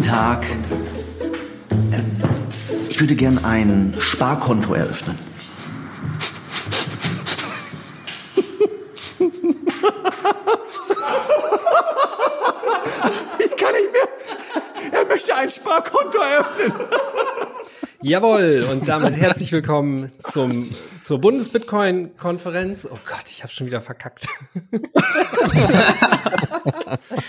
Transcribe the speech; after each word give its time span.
Guten 0.00 0.12
Tag. 0.12 0.46
Ähm, 1.92 2.22
ich 2.88 2.98
würde 2.98 3.14
gern 3.14 3.44
ein 3.44 3.94
Sparkonto 3.98 4.72
eröffnen. 4.72 5.18
Ich 9.18 9.30
kann 13.58 13.74
nicht 13.74 13.92
mehr. 13.92 14.08
Er 14.90 15.04
möchte 15.06 15.36
ein 15.36 15.50
Sparkonto 15.50 16.16
eröffnen. 16.18 16.72
Jawohl, 18.00 18.66
und 18.70 18.88
damit 18.88 19.18
herzlich 19.18 19.52
willkommen 19.52 20.10
zum, 20.22 20.70
zur 21.02 21.20
Bundes-Bitcoin-Konferenz. 21.20 22.88
Oh 22.90 22.96
Gott, 23.06 23.28
ich 23.28 23.42
habe 23.42 23.52
schon 23.52 23.66
wieder 23.66 23.82
verkackt. 23.82 24.28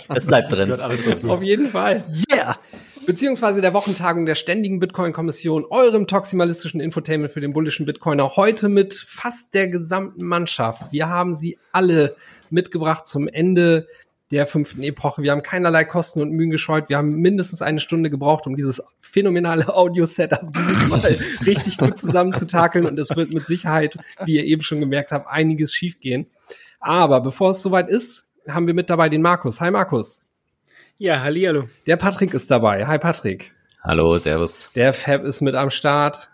Das 0.07 0.25
bleibt 0.25 0.53
drin. 0.53 0.79
Auf 0.79 1.43
jeden 1.43 1.67
Fall. 1.67 2.05
Yeah! 2.42 2.58
Beziehungsweise 3.05 3.62
der 3.62 3.73
Wochentagung 3.73 4.26
der 4.26 4.36
Ständigen 4.36 4.80
Bitcoin-Kommission, 4.80 5.66
eurem 5.66 6.05
toximalistischen 6.05 6.80
Infotainment 6.80 7.32
für 7.32 7.41
den 7.41 7.52
bullischen 7.52 7.86
Bitcoiner, 7.86 8.36
heute 8.36 8.70
mit 8.70 8.94
fast 8.94 9.54
der 9.55 9.70
gesamten 9.70 10.23
Mannschaft. 10.23 10.91
Wir 10.91 11.09
haben 11.09 11.35
sie 11.35 11.58
alle 11.72 12.16
mitgebracht 12.52 13.08
zum 13.08 13.27
Ende 13.27 13.88
der 14.30 14.46
fünften 14.46 14.84
Epoche. 14.84 15.23
Wir 15.23 15.32
haben 15.32 15.44
keinerlei 15.44 15.84
Kosten 15.84 16.22
und 16.22 16.32
Mühen 16.32 16.52
gescheut. 16.52 16.90
Wir 16.90 16.98
haben 16.98 17.16
mindestens 17.16 17.62
eine 17.62 17.80
Stunde 17.80 18.09
gebraucht, 18.09 18.48
um 18.48 18.55
dieses 18.55 18.82
phänomenale 19.02 19.73
Audio-Setup 19.73 20.54
dieses 20.55 20.88
Mal 20.88 21.18
richtig 21.46 21.77
gut 21.77 21.98
zusammenzutakeln. 21.98 22.85
Und 22.85 22.98
es 22.99 23.16
wird 23.16 23.34
mit 23.34 23.48
Sicherheit, 23.48 23.98
wie 24.26 24.38
ihr 24.38 24.46
eben 24.46 24.62
schon 24.62 24.80
gemerkt 24.80 25.12
habt, 25.12 25.30
einiges 25.30 25.73
schiefgehen. 25.73 26.27
Aber 26.80 27.20
bevor 27.20 27.52
es 27.52 27.62
soweit 27.62 27.90
ist, 27.90 28.27
haben 28.48 28.68
wir 28.68 28.73
mit 28.73 28.90
dabei 28.90 29.10
den 29.10 29.21
Markus. 29.21 29.60
Hi 29.60 29.70
Markus. 29.70 30.23
Ja, 31.02 31.20
hallihallo. 31.23 31.64
Der 31.88 31.98
Patrick 31.98 32.32
ist 32.36 32.52
dabei. 32.52 32.86
Hi 32.86 33.00
Patrick. 33.00 33.52
Hallo, 33.84 34.16
servus. 34.20 34.70
Der 34.76 34.94
Fab 34.94 35.24
ist 35.24 35.41
mit 35.41 35.55
am 35.55 35.72
Start. 35.72 36.30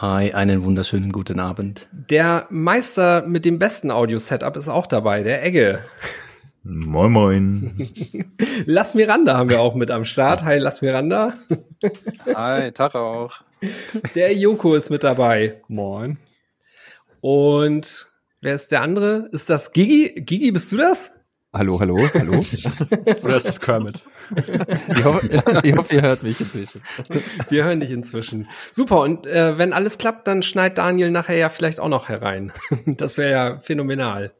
Hi, 0.00 0.32
einen 0.32 0.62
wunderschönen 0.62 1.10
guten 1.10 1.40
Abend. 1.40 1.88
Der 1.90 2.46
Meister 2.50 3.26
mit 3.26 3.44
dem 3.44 3.58
besten 3.58 3.90
Audio-Setup 3.90 4.56
ist 4.56 4.68
auch 4.68 4.86
dabei, 4.86 5.24
der 5.24 5.44
Egge. 5.44 5.82
Moin, 6.62 7.10
moin. 7.10 7.90
Las 8.64 8.94
Miranda 8.94 9.36
haben 9.36 9.50
wir 9.50 9.60
auch 9.60 9.74
mit 9.74 9.90
am 9.90 10.04
Start. 10.04 10.44
Hi, 10.44 10.58
Las 10.58 10.82
Miranda. 10.82 11.34
Hi, 12.32 12.70
Tag 12.70 12.94
auch. 12.94 13.42
Der 14.14 14.32
Joko 14.32 14.76
ist 14.76 14.90
mit 14.90 15.02
dabei. 15.02 15.62
Moin. 15.66 16.16
Und 17.20 18.06
wer 18.40 18.54
ist 18.54 18.70
der 18.70 18.82
andere? 18.82 19.28
Ist 19.32 19.50
das 19.50 19.72
Gigi? 19.72 20.12
Gigi, 20.14 20.52
bist 20.52 20.70
du 20.70 20.76
das? 20.76 21.10
Hallo, 21.52 21.80
hallo, 21.80 21.98
hallo. 22.14 22.44
Oder 23.24 23.36
ist 23.36 23.48
das 23.48 23.60
Kermit? 23.60 24.04
Ich 24.36 25.04
hoffe, 25.04 25.42
ich 25.64 25.76
hoffe, 25.76 25.94
ihr 25.94 26.02
hört 26.02 26.22
mich 26.22 26.40
inzwischen. 26.40 26.80
Wir 27.48 27.64
hören 27.64 27.80
dich 27.80 27.90
inzwischen. 27.90 28.48
Super. 28.70 29.00
Und 29.00 29.26
äh, 29.26 29.58
wenn 29.58 29.72
alles 29.72 29.98
klappt, 29.98 30.28
dann 30.28 30.42
schneit 30.42 30.78
Daniel 30.78 31.10
nachher 31.10 31.36
ja 31.36 31.48
vielleicht 31.48 31.80
auch 31.80 31.88
noch 31.88 32.08
herein. 32.08 32.52
Das 32.86 33.18
wäre 33.18 33.30
ja 33.32 33.58
phänomenal. 33.58 34.32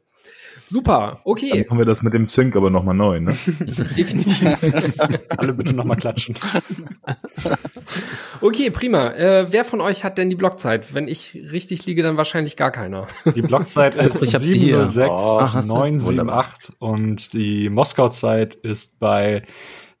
Super. 0.65 0.99
Dann 1.11 1.17
Okay. 1.23 1.65
machen 1.67 1.77
wir 1.79 1.85
das 1.85 2.01
mit 2.01 2.13
dem 2.13 2.27
Sync 2.27 2.55
aber 2.55 2.69
nochmal 2.69 2.95
neu, 2.95 3.19
ne? 3.19 3.35
Definitiv. 3.97 4.57
Alle 5.29 5.53
bitte 5.53 5.73
nochmal 5.73 5.97
klatschen. 5.97 6.35
Okay, 8.43 8.71
prima. 8.71 9.11
Äh, 9.11 9.51
wer 9.51 9.63
von 9.65 9.81
euch 9.81 10.03
hat 10.03 10.17
denn 10.17 10.29
die 10.31 10.35
Blockzeit? 10.35 10.95
Wenn 10.95 11.07
ich 11.07 11.35
richtig 11.51 11.85
liege, 11.85 12.01
dann 12.01 12.17
wahrscheinlich 12.17 12.57
gar 12.57 12.71
keiner. 12.71 13.07
Die 13.35 13.41
Blockzeit 13.43 13.93
ist 13.95 14.23
Ich 14.23 14.33
hab 14.33 14.41
sie 14.41 14.57
hier. 14.57 14.87
706-978 14.87 16.71
und 16.79 17.33
die 17.33 17.69
Moskau-Zeit 17.69 18.55
ist 18.55 18.97
bei 18.99 19.43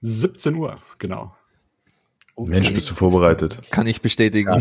17 0.01 0.55
Uhr, 0.55 0.77
genau. 0.97 1.35
Mensch, 2.37 2.73
bist 2.73 2.89
du 2.89 2.95
vorbereitet? 2.95 3.59
Kann 3.69 3.85
ich 3.85 4.01
bestätigen. 4.01 4.51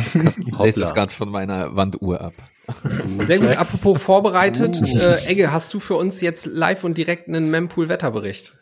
Lässt 0.59 0.79
es 0.79 0.93
gerade 0.93 1.13
von 1.13 1.31
meiner 1.31 1.75
Wanduhr 1.75 2.21
ab. 2.21 2.35
Sehr 3.21 3.39
gut. 3.39 3.57
Apropos 3.57 4.03
vorbereitet. 4.03 4.81
Äh, 4.83 5.27
Egge, 5.27 5.53
hast 5.53 5.73
du 5.75 5.81
für 5.81 5.95
uns 5.95 6.21
jetzt 6.21 6.47
live 6.47 6.85
und 6.85 6.97
direkt 6.99 7.29
einen 7.29 7.51
Mempool-Wetterbericht? 7.51 8.59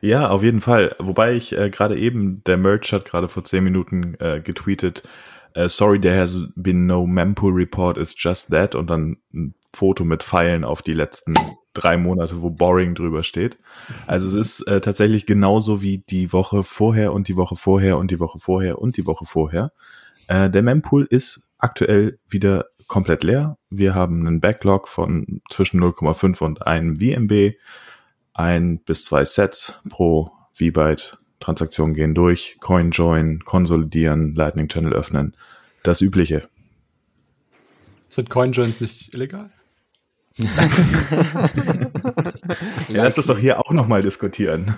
Ja, 0.00 0.28
auf 0.28 0.42
jeden 0.42 0.60
Fall. 0.60 0.94
Wobei 0.98 1.34
ich 1.34 1.56
äh, 1.56 1.70
gerade 1.70 1.98
eben, 1.98 2.42
der 2.44 2.56
Merch 2.56 2.92
hat 2.92 3.04
gerade 3.04 3.28
vor 3.28 3.44
zehn 3.44 3.64
Minuten 3.64 4.14
äh, 4.20 4.40
getweetet, 4.40 5.02
äh, 5.54 5.68
sorry, 5.68 6.00
there 6.00 6.18
has 6.18 6.46
been 6.54 6.86
no 6.86 7.06
Mempool 7.06 7.52
report, 7.52 7.96
it's 7.96 8.14
just 8.16 8.50
that 8.50 8.74
und 8.74 8.90
dann 8.90 9.16
ein 9.32 9.54
Foto 9.72 10.04
mit 10.04 10.22
Pfeilen 10.22 10.64
auf 10.64 10.82
die 10.82 10.92
letzten 10.92 11.34
drei 11.74 11.96
Monate, 11.96 12.40
wo 12.42 12.50
boring 12.50 12.94
drüber 12.94 13.22
steht. 13.22 13.58
Also 14.06 14.26
es 14.28 14.34
ist 14.34 14.68
äh, 14.68 14.80
tatsächlich 14.80 15.26
genauso 15.26 15.82
wie 15.82 15.98
die 15.98 16.32
Woche 16.32 16.62
vorher 16.62 17.12
und 17.12 17.28
die 17.28 17.36
Woche 17.36 17.56
vorher 17.56 17.98
und 17.98 18.10
die 18.10 18.20
Woche 18.20 18.38
vorher 18.38 18.78
und 18.78 18.96
die 18.96 19.06
Woche 19.06 19.26
vorher. 19.26 19.72
Äh, 20.28 20.50
der 20.50 20.62
Mempool 20.62 21.06
ist 21.08 21.48
aktuell 21.58 22.18
wieder 22.28 22.66
komplett 22.86 23.24
leer. 23.24 23.58
Wir 23.70 23.94
haben 23.94 24.26
einen 24.26 24.40
Backlog 24.40 24.88
von 24.88 25.40
zwischen 25.50 25.80
0,5 25.82 26.42
und 26.42 26.66
1 26.66 26.98
VMB. 26.98 27.56
Ein 28.34 28.78
bis 28.80 29.04
zwei 29.04 29.24
Sets 29.24 29.74
pro 29.88 30.30
V-Byte. 30.52 31.18
Transaktionen 31.40 31.94
gehen 31.94 32.14
durch, 32.14 32.56
Coin 32.60 32.90
join, 32.90 33.40
konsolidieren, 33.40 34.34
Lightning 34.34 34.68
Channel 34.68 34.92
öffnen. 34.92 35.36
Das 35.82 36.00
Übliche. 36.00 36.48
Sind 38.08 38.30
Coinjoins 38.30 38.80
nicht 38.80 39.12
illegal? 39.14 39.50
Ja, 42.88 43.04
lass 43.04 43.14
das 43.14 43.26
doch 43.26 43.38
hier 43.38 43.58
auch 43.58 43.70
nochmal 43.72 44.02
diskutieren. 44.02 44.74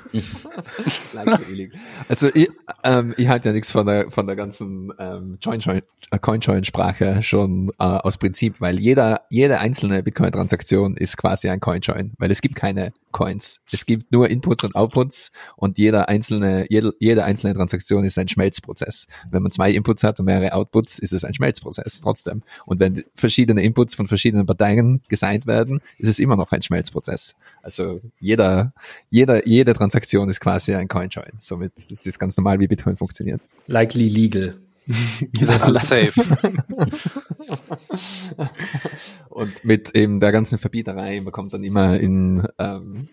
Also 2.08 2.28
ich, 2.32 2.48
ähm, 2.84 3.14
ich 3.16 3.28
halte 3.28 3.48
ja 3.48 3.52
nichts 3.52 3.70
von 3.70 3.86
der 3.86 4.10
von 4.10 4.26
der 4.26 4.36
ganzen 4.36 4.92
ähm, 4.98 5.38
Coinjoin- 5.42 5.82
äh, 6.10 6.18
Coinjoin-Sprache 6.18 7.22
schon 7.22 7.70
äh, 7.78 7.84
aus 7.84 8.18
Prinzip, 8.18 8.60
weil 8.60 8.78
jeder 8.78 9.22
jede 9.30 9.58
einzelne 9.58 10.02
Bitcoin-Transaktion 10.02 10.96
ist 10.96 11.16
quasi 11.16 11.48
ein 11.48 11.60
Coinjoin, 11.60 12.12
weil 12.18 12.30
es 12.30 12.40
gibt 12.40 12.54
keine 12.54 12.92
Coins. 13.10 13.62
Es 13.72 13.84
gibt 13.86 14.12
nur 14.12 14.28
Inputs 14.30 14.64
und 14.64 14.76
Outputs 14.76 15.32
und 15.56 15.78
jeder 15.78 16.08
einzelne 16.08 16.66
jede, 16.68 16.94
jede 17.00 17.24
einzelne 17.24 17.54
Transaktion 17.54 18.04
ist 18.04 18.16
ein 18.18 18.28
Schmelzprozess. 18.28 19.08
Wenn 19.30 19.42
man 19.42 19.50
zwei 19.50 19.72
Inputs 19.72 20.04
hat 20.04 20.20
und 20.20 20.26
mehrere 20.26 20.52
Outputs, 20.52 20.98
ist 21.00 21.12
es 21.12 21.24
ein 21.24 21.34
Schmelzprozess 21.34 22.00
trotzdem. 22.00 22.42
Und 22.64 22.78
wenn 22.80 23.02
verschiedene 23.14 23.62
Inputs 23.62 23.96
von 23.96 24.06
verschiedenen 24.06 24.46
Parteien 24.46 25.02
gesigned 25.08 25.47
werden, 25.48 25.80
ist 25.98 26.08
es 26.08 26.20
immer 26.20 26.36
noch 26.36 26.52
ein 26.52 26.62
Schmelzprozess. 26.62 27.34
Also 27.62 28.00
jeder, 28.20 28.72
jeder, 29.10 29.46
jede 29.48 29.74
Transaktion 29.74 30.28
ist 30.28 30.38
quasi 30.38 30.74
ein 30.74 30.86
Coinjoin. 30.86 31.32
Somit 31.40 31.72
ist 31.88 32.06
es 32.06 32.18
ganz 32.18 32.36
normal, 32.36 32.60
wie 32.60 32.68
Bitcoin 32.68 32.96
funktioniert. 32.96 33.40
Likely 33.66 34.08
legal. 34.08 34.54
Ihr 34.86 35.46
seid 35.46 35.60
alle 35.62 35.80
safe. 35.80 36.12
Und 39.28 39.64
mit 39.64 39.94
eben 39.94 40.20
der 40.20 40.32
ganzen 40.32 40.58
Verbieterei, 40.58 41.20
man 41.20 41.32
kommt 41.32 41.52
dann 41.52 41.64
immer 41.64 41.98
in, 41.98 42.46
ähm, 42.58 43.08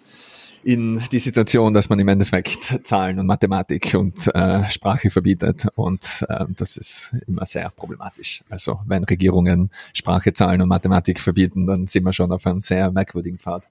in 0.65 0.99
die 1.11 1.19
Situation, 1.19 1.75
dass 1.75 1.89
man 1.89 1.99
im 1.99 2.07
Endeffekt 2.07 2.79
Zahlen 2.83 3.19
und 3.19 3.27
Mathematik 3.27 3.93
und 3.93 4.33
äh, 4.33 4.67
Sprache 4.67 5.11
verbietet. 5.11 5.67
Und 5.75 6.25
ähm, 6.27 6.55
das 6.57 6.75
ist 6.75 7.15
immer 7.27 7.45
sehr 7.45 7.69
problematisch. 7.69 8.43
Also 8.49 8.79
wenn 8.87 9.03
Regierungen 9.03 9.69
Sprache, 9.93 10.33
Zahlen 10.33 10.63
und 10.63 10.67
Mathematik 10.67 11.21
verbieten, 11.21 11.67
dann 11.67 11.85
sind 11.85 12.03
wir 12.03 12.13
schon 12.13 12.31
auf 12.31 12.47
einem 12.47 12.63
sehr 12.63 12.91
merkwürdigen 12.91 13.37
Pfad. 13.37 13.63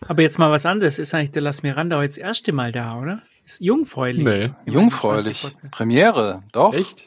Aber 0.00 0.20
jetzt 0.20 0.36
mal 0.40 0.50
was 0.50 0.66
anderes. 0.66 0.98
Ist 0.98 1.14
eigentlich 1.14 1.30
der 1.30 1.42
Las 1.42 1.62
Miranda 1.62 1.96
heute 1.96 2.08
das 2.08 2.18
erste 2.18 2.52
Mal 2.52 2.72
da, 2.72 2.98
oder? 2.98 3.22
Ist 3.44 3.60
jungfräulich. 3.60 4.24
Nee. 4.24 4.50
Jungfräulich. 4.64 5.44
21 5.44 5.70
Premiere, 5.70 6.42
doch. 6.50 6.74
Echt? 6.74 7.04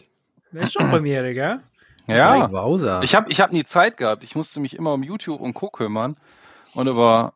Das 0.54 0.70
ist 0.70 0.74
schon 0.74 0.90
Premiere, 0.90 1.34
gell? 1.34 1.60
Ja. 2.08 2.48
Ich 3.04 3.16
habe 3.16 3.30
ich 3.30 3.42
hab 3.42 3.52
nie 3.52 3.66
Zeit 3.66 3.98
gehabt. 3.98 4.24
Ich 4.24 4.34
musste 4.34 4.62
mich 4.62 4.78
immer 4.78 4.94
um 4.94 5.04
YouTube 5.04 5.42
und 5.42 5.54
Co. 5.54 5.70
kümmern 5.70 6.16
und 6.74 6.88
über 6.88 7.34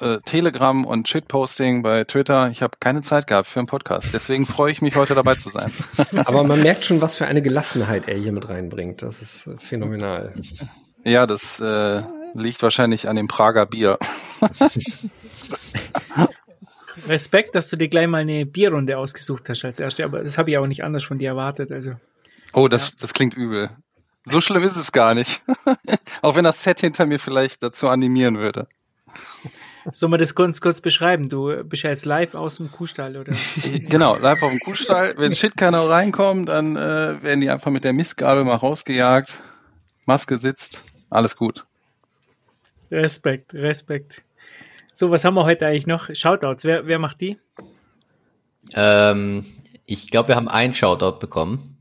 äh, 0.00 0.20
Telegram 0.24 0.84
und 0.84 1.08
Shitposting 1.08 1.82
bei 1.82 2.04
Twitter. 2.04 2.50
Ich 2.50 2.62
habe 2.62 2.76
keine 2.80 3.02
Zeit 3.02 3.26
gehabt 3.26 3.48
für 3.48 3.60
einen 3.60 3.66
Podcast. 3.66 4.12
Deswegen 4.12 4.46
freue 4.46 4.72
ich 4.72 4.82
mich, 4.82 4.96
heute 4.96 5.14
dabei 5.14 5.34
zu 5.34 5.50
sein. 5.50 5.72
Aber 6.24 6.44
man 6.44 6.62
merkt 6.62 6.84
schon, 6.84 7.00
was 7.00 7.16
für 7.16 7.26
eine 7.26 7.42
Gelassenheit 7.42 8.08
er 8.08 8.16
hier 8.16 8.32
mit 8.32 8.48
reinbringt. 8.48 9.02
Das 9.02 9.22
ist 9.22 9.46
äh, 9.46 9.56
phänomenal. 9.58 10.34
Ja, 11.04 11.26
das 11.26 11.60
äh, 11.60 12.02
liegt 12.34 12.62
wahrscheinlich 12.62 13.08
an 13.08 13.16
dem 13.16 13.28
Prager 13.28 13.66
Bier. 13.66 13.98
Respekt, 17.06 17.54
dass 17.54 17.70
du 17.70 17.76
dir 17.76 17.88
gleich 17.88 18.06
mal 18.08 18.22
eine 18.22 18.44
Bierrunde 18.44 18.98
ausgesucht 18.98 19.48
hast 19.48 19.64
als 19.64 19.78
erste, 19.78 20.04
aber 20.04 20.22
das 20.22 20.36
habe 20.36 20.50
ich 20.50 20.58
auch 20.58 20.66
nicht 20.66 20.84
anders 20.84 21.04
von 21.04 21.18
dir 21.18 21.28
erwartet. 21.30 21.72
Also 21.72 21.92
Oh, 22.52 22.68
das, 22.68 22.96
das 22.96 23.12
klingt 23.12 23.34
übel. 23.34 23.70
So 24.24 24.40
schlimm 24.40 24.62
ist 24.62 24.76
es 24.76 24.92
gar 24.92 25.14
nicht. 25.14 25.42
Auch 26.22 26.36
wenn 26.36 26.44
das 26.44 26.62
Set 26.62 26.80
hinter 26.80 27.06
mir 27.06 27.18
vielleicht 27.18 27.62
dazu 27.62 27.88
animieren 27.88 28.38
würde. 28.38 28.68
Soll 29.92 30.08
man 30.08 30.18
das 30.20 30.34
ganz 30.34 30.60
kurz 30.60 30.80
beschreiben? 30.80 31.28
Du 31.28 31.64
bist 31.64 31.82
ja 31.82 31.90
jetzt 31.90 32.04
live 32.04 32.34
aus 32.34 32.56
dem 32.56 32.70
Kuhstall, 32.70 33.16
oder? 33.16 33.32
Genau, 33.88 34.16
live 34.16 34.42
auf 34.42 34.50
dem 34.50 34.60
Kuhstall. 34.60 35.14
Wenn 35.16 35.34
Shitkeiner 35.34 35.88
reinkommt, 35.88 36.48
dann 36.48 36.76
äh, 36.76 37.22
werden 37.22 37.40
die 37.40 37.50
einfach 37.50 37.70
mit 37.70 37.84
der 37.84 37.92
Mistgabel 37.92 38.44
mal 38.44 38.56
rausgejagt. 38.56 39.40
Maske 40.04 40.38
sitzt. 40.38 40.84
Alles 41.10 41.36
gut. 41.36 41.64
Respekt, 42.90 43.54
Respekt. 43.54 44.22
So, 44.92 45.10
was 45.10 45.24
haben 45.24 45.34
wir 45.34 45.44
heute 45.44 45.66
eigentlich 45.66 45.86
noch? 45.86 46.08
Shoutouts, 46.12 46.64
wer, 46.64 46.86
wer 46.86 46.98
macht 46.98 47.20
die? 47.20 47.38
Ähm, 48.74 49.46
ich 49.86 50.10
glaube, 50.10 50.28
wir 50.28 50.36
haben 50.36 50.48
einen 50.48 50.74
Shoutout 50.74 51.18
bekommen. 51.18 51.77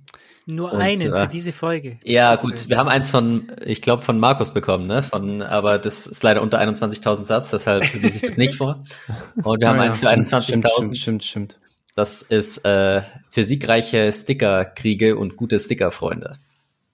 Nur 0.49 0.71
Und, 0.71 0.81
einen 0.81 1.01
äh, 1.01 1.23
für 1.23 1.27
diese 1.27 1.51
Folge. 1.51 1.99
Ja, 2.03 2.35
gut, 2.37 2.69
wir 2.69 2.77
haben 2.77 2.87
eins 2.87 3.11
von, 3.11 3.51
ich 3.65 3.81
glaube, 3.81 4.01
von 4.01 4.17
Markus 4.17 4.53
bekommen, 4.53 4.87
ne? 4.87 5.03
Von, 5.03 5.41
aber 5.41 5.77
das 5.77 6.07
ist 6.07 6.23
leider 6.23 6.41
unter 6.41 6.57
21.000 6.61 7.25
Satz, 7.25 7.51
deshalb 7.51 7.83
lese 7.93 8.15
ich 8.15 8.21
das 8.21 8.37
nicht 8.37 8.55
vor. 8.55 8.83
Und 9.43 9.59
wir 9.59 9.67
haben 9.67 9.77
Ah 9.79 9.83
ja, 9.83 9.89
eins 9.89 9.99
für 9.99 10.07
stimmt, 10.07 10.29
Stimmt, 10.43 10.65
21.000. 10.65 10.71
stimmt, 10.77 10.97
stimmt, 10.97 11.25
stimmt. 11.25 11.59
Das 11.95 12.21
ist 12.21 12.59
äh, 12.65 13.01
für 13.29 13.43
siegreiche 13.43 14.13
Stickerkriege 14.13 15.17
und 15.17 15.35
gute 15.35 15.59
Stickerfreunde. 15.59 16.37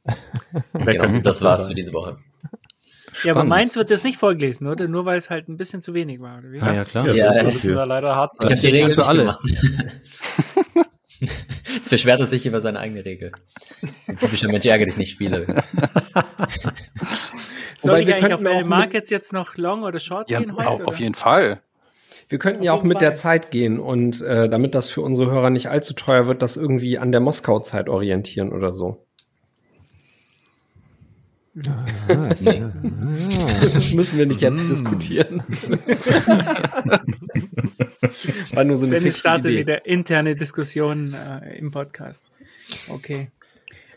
genau, 0.74 1.20
das 1.20 1.42
war's 1.44 1.68
für 1.68 1.76
diese 1.76 1.94
Woche. 1.94 2.18
Ja, 3.24 3.32
aber 3.34 3.42
Spannend. 3.42 3.50
meins 3.50 3.76
wird 3.76 3.92
das 3.92 4.04
nicht 4.04 4.18
vorgelesen, 4.18 4.66
oder? 4.66 4.88
Nur 4.88 5.06
weil 5.06 5.18
es 5.20 5.30
halt 5.30 5.48
ein 5.48 5.58
bisschen 5.58 5.84
zu 5.84 5.94
wenig 5.94 6.20
war, 6.20 6.40
oder 6.40 6.52
wie? 6.52 6.60
Ah, 6.60 6.74
ja, 6.74 6.84
klar. 6.84 7.06
Ja, 7.08 7.14
Ja, 7.14 7.34
so 7.34 7.44
das 7.44 7.62
hier. 7.62 7.76
da 7.76 7.84
leider 7.84 8.16
hart 8.16 8.34
Ich 8.40 8.46
habe 8.46 8.56
die 8.56 8.68
Regel 8.68 8.96
für 8.96 9.06
alle. 9.06 9.38
Jetzt 11.76 11.90
beschwert 11.90 12.20
er 12.20 12.26
sich 12.26 12.46
über 12.46 12.60
seine 12.62 12.80
eigene 12.80 13.04
Regel. 13.06 13.32
Ein 14.08 14.18
typischer 14.18 14.48
Mensch 14.50 14.66
ärgere 14.66 14.88
dich 14.88 14.98
nicht 14.98 15.12
Spiele. 15.12 15.46
Soll 17.78 18.00
ich 18.00 18.08
wir 18.08 18.16
eigentlich 18.16 18.34
auf 18.34 18.40
auch 18.40 18.44
meine 18.44 18.60
mit- 18.60 18.68
Markets 18.68 19.10
jetzt 19.10 19.34
noch 19.34 19.58
Long 19.58 19.84
oder 19.84 20.00
Short 20.00 20.30
Ja, 20.30 20.40
gehen 20.40 20.56
heute? 20.56 20.68
auf, 20.68 20.80
oder? 20.80 20.88
auf 20.88 21.00
jeden 21.00 21.16
Fall. 21.16 21.62
Wir 22.30 22.40
könnten 22.40 22.64
ja 22.64 22.72
Auf 22.72 22.80
auch 22.80 22.84
jeden 22.84 22.90
mit 22.94 23.02
der 23.02 23.10
Fall. 23.10 23.18
Zeit 23.18 23.52
gehen 23.52 23.80
und 23.80 24.22
äh, 24.22 24.48
damit 24.50 24.74
das 24.76 24.90
für 24.90 25.02
unsere 25.02 25.30
Hörer 25.30 25.50
nicht 25.50 25.68
allzu 25.70 25.94
teuer 25.94 26.26
wird, 26.28 26.42
das 26.42 26.56
irgendwie 26.56 26.98
an 26.98 27.12
der 27.12 27.20
Moskau-Zeit 27.22 27.90
orientieren 27.90 28.54
oder 28.54 28.74
so. 28.74 29.03
Ah, 31.56 32.30
Das 32.30 33.92
müssen 33.94 34.18
wir 34.18 34.26
nicht 34.26 34.42
jetzt 34.42 34.70
diskutieren. 34.70 35.44
War 38.54 38.64
nur 38.64 38.76
so 38.78 38.86
eine 38.86 38.96
Dennis 38.96 39.04
fixe 39.16 39.20
startet 39.20 39.52
Idee. 39.52 39.60
wieder 39.60 39.86
interne 39.86 40.36
Diskussionen 40.36 41.14
äh, 41.14 41.56
im 41.58 41.70
Podcast. 41.72 42.26
Okay. 42.90 43.30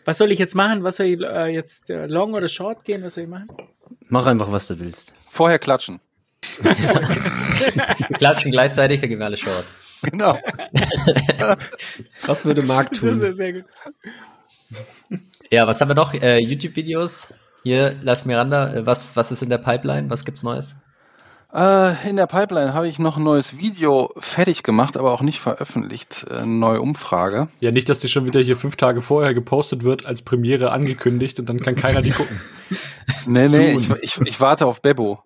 Was 0.04 0.18
soll 0.18 0.30
ich 0.32 0.38
jetzt 0.38 0.54
machen? 0.54 0.84
Was 0.84 0.96
soll 0.98 1.06
ich 1.06 1.20
äh, 1.20 1.46
jetzt 1.48 1.88
äh, 1.90 2.06
Long 2.06 2.34
oder 2.34 2.48
Short 2.48 2.84
gehen? 2.84 3.02
Was 3.02 3.14
soll 3.14 3.24
ich 3.24 3.30
machen? 3.30 3.48
Mach 4.08 4.26
einfach, 4.26 4.52
was 4.52 4.68
du 4.68 4.78
willst. 4.78 5.12
Vorher 5.30 5.58
klatschen. 5.58 6.00
Klatschen 8.18 8.50
gleichzeitig, 8.52 9.00
da 9.00 9.06
gehen 9.08 9.18
wir 9.18 9.24
alle 9.26 9.36
short. 9.36 9.64
Genau. 10.02 10.38
Was 12.26 12.44
würde 12.44 12.62
Marc 12.62 12.90
Das 12.92 13.02
ist 13.02 13.22
ja 13.22 13.28
tun? 13.28 13.32
sehr 13.36 13.52
gut. 13.54 13.64
Ja, 15.50 15.66
was 15.66 15.80
haben 15.80 15.88
wir 15.88 15.94
noch? 15.94 16.14
Äh, 16.14 16.38
YouTube-Videos. 16.38 17.34
Hier, 17.66 17.96
Las 18.00 18.24
Miranda, 18.24 18.72
äh, 18.72 18.86
was, 18.86 19.16
was 19.16 19.32
ist 19.32 19.42
in 19.42 19.48
der 19.48 19.58
Pipeline? 19.58 20.08
Was 20.08 20.24
gibt's 20.24 20.44
Neues? 20.44 20.76
Äh, 21.52 22.08
in 22.08 22.14
der 22.14 22.28
Pipeline 22.28 22.74
habe 22.74 22.86
ich 22.86 23.00
noch 23.00 23.16
ein 23.16 23.24
neues 23.24 23.58
Video 23.58 24.12
fertig 24.18 24.62
gemacht, 24.62 24.96
aber 24.96 25.10
auch 25.10 25.20
nicht 25.20 25.40
veröffentlicht. 25.40 26.26
Äh, 26.30 26.34
Eine 26.34 26.46
neue 26.46 26.80
Umfrage. 26.80 27.48
Ja, 27.58 27.72
nicht, 27.72 27.88
dass 27.88 27.98
die 27.98 28.06
schon 28.06 28.24
wieder 28.24 28.38
hier 28.38 28.56
fünf 28.56 28.76
Tage 28.76 29.02
vorher 29.02 29.34
gepostet 29.34 29.82
wird, 29.82 30.06
als 30.06 30.22
Premiere 30.22 30.70
angekündigt 30.70 31.40
und 31.40 31.48
dann 31.48 31.58
kann 31.58 31.74
keiner 31.74 32.02
die 32.02 32.10
gucken. 32.12 32.40
Nee, 33.26 33.48
nee, 33.48 33.72
ich, 33.72 33.90
ich, 34.00 34.20
ich 34.20 34.40
warte 34.40 34.64
auf 34.66 34.80
Bebo, 34.80 35.18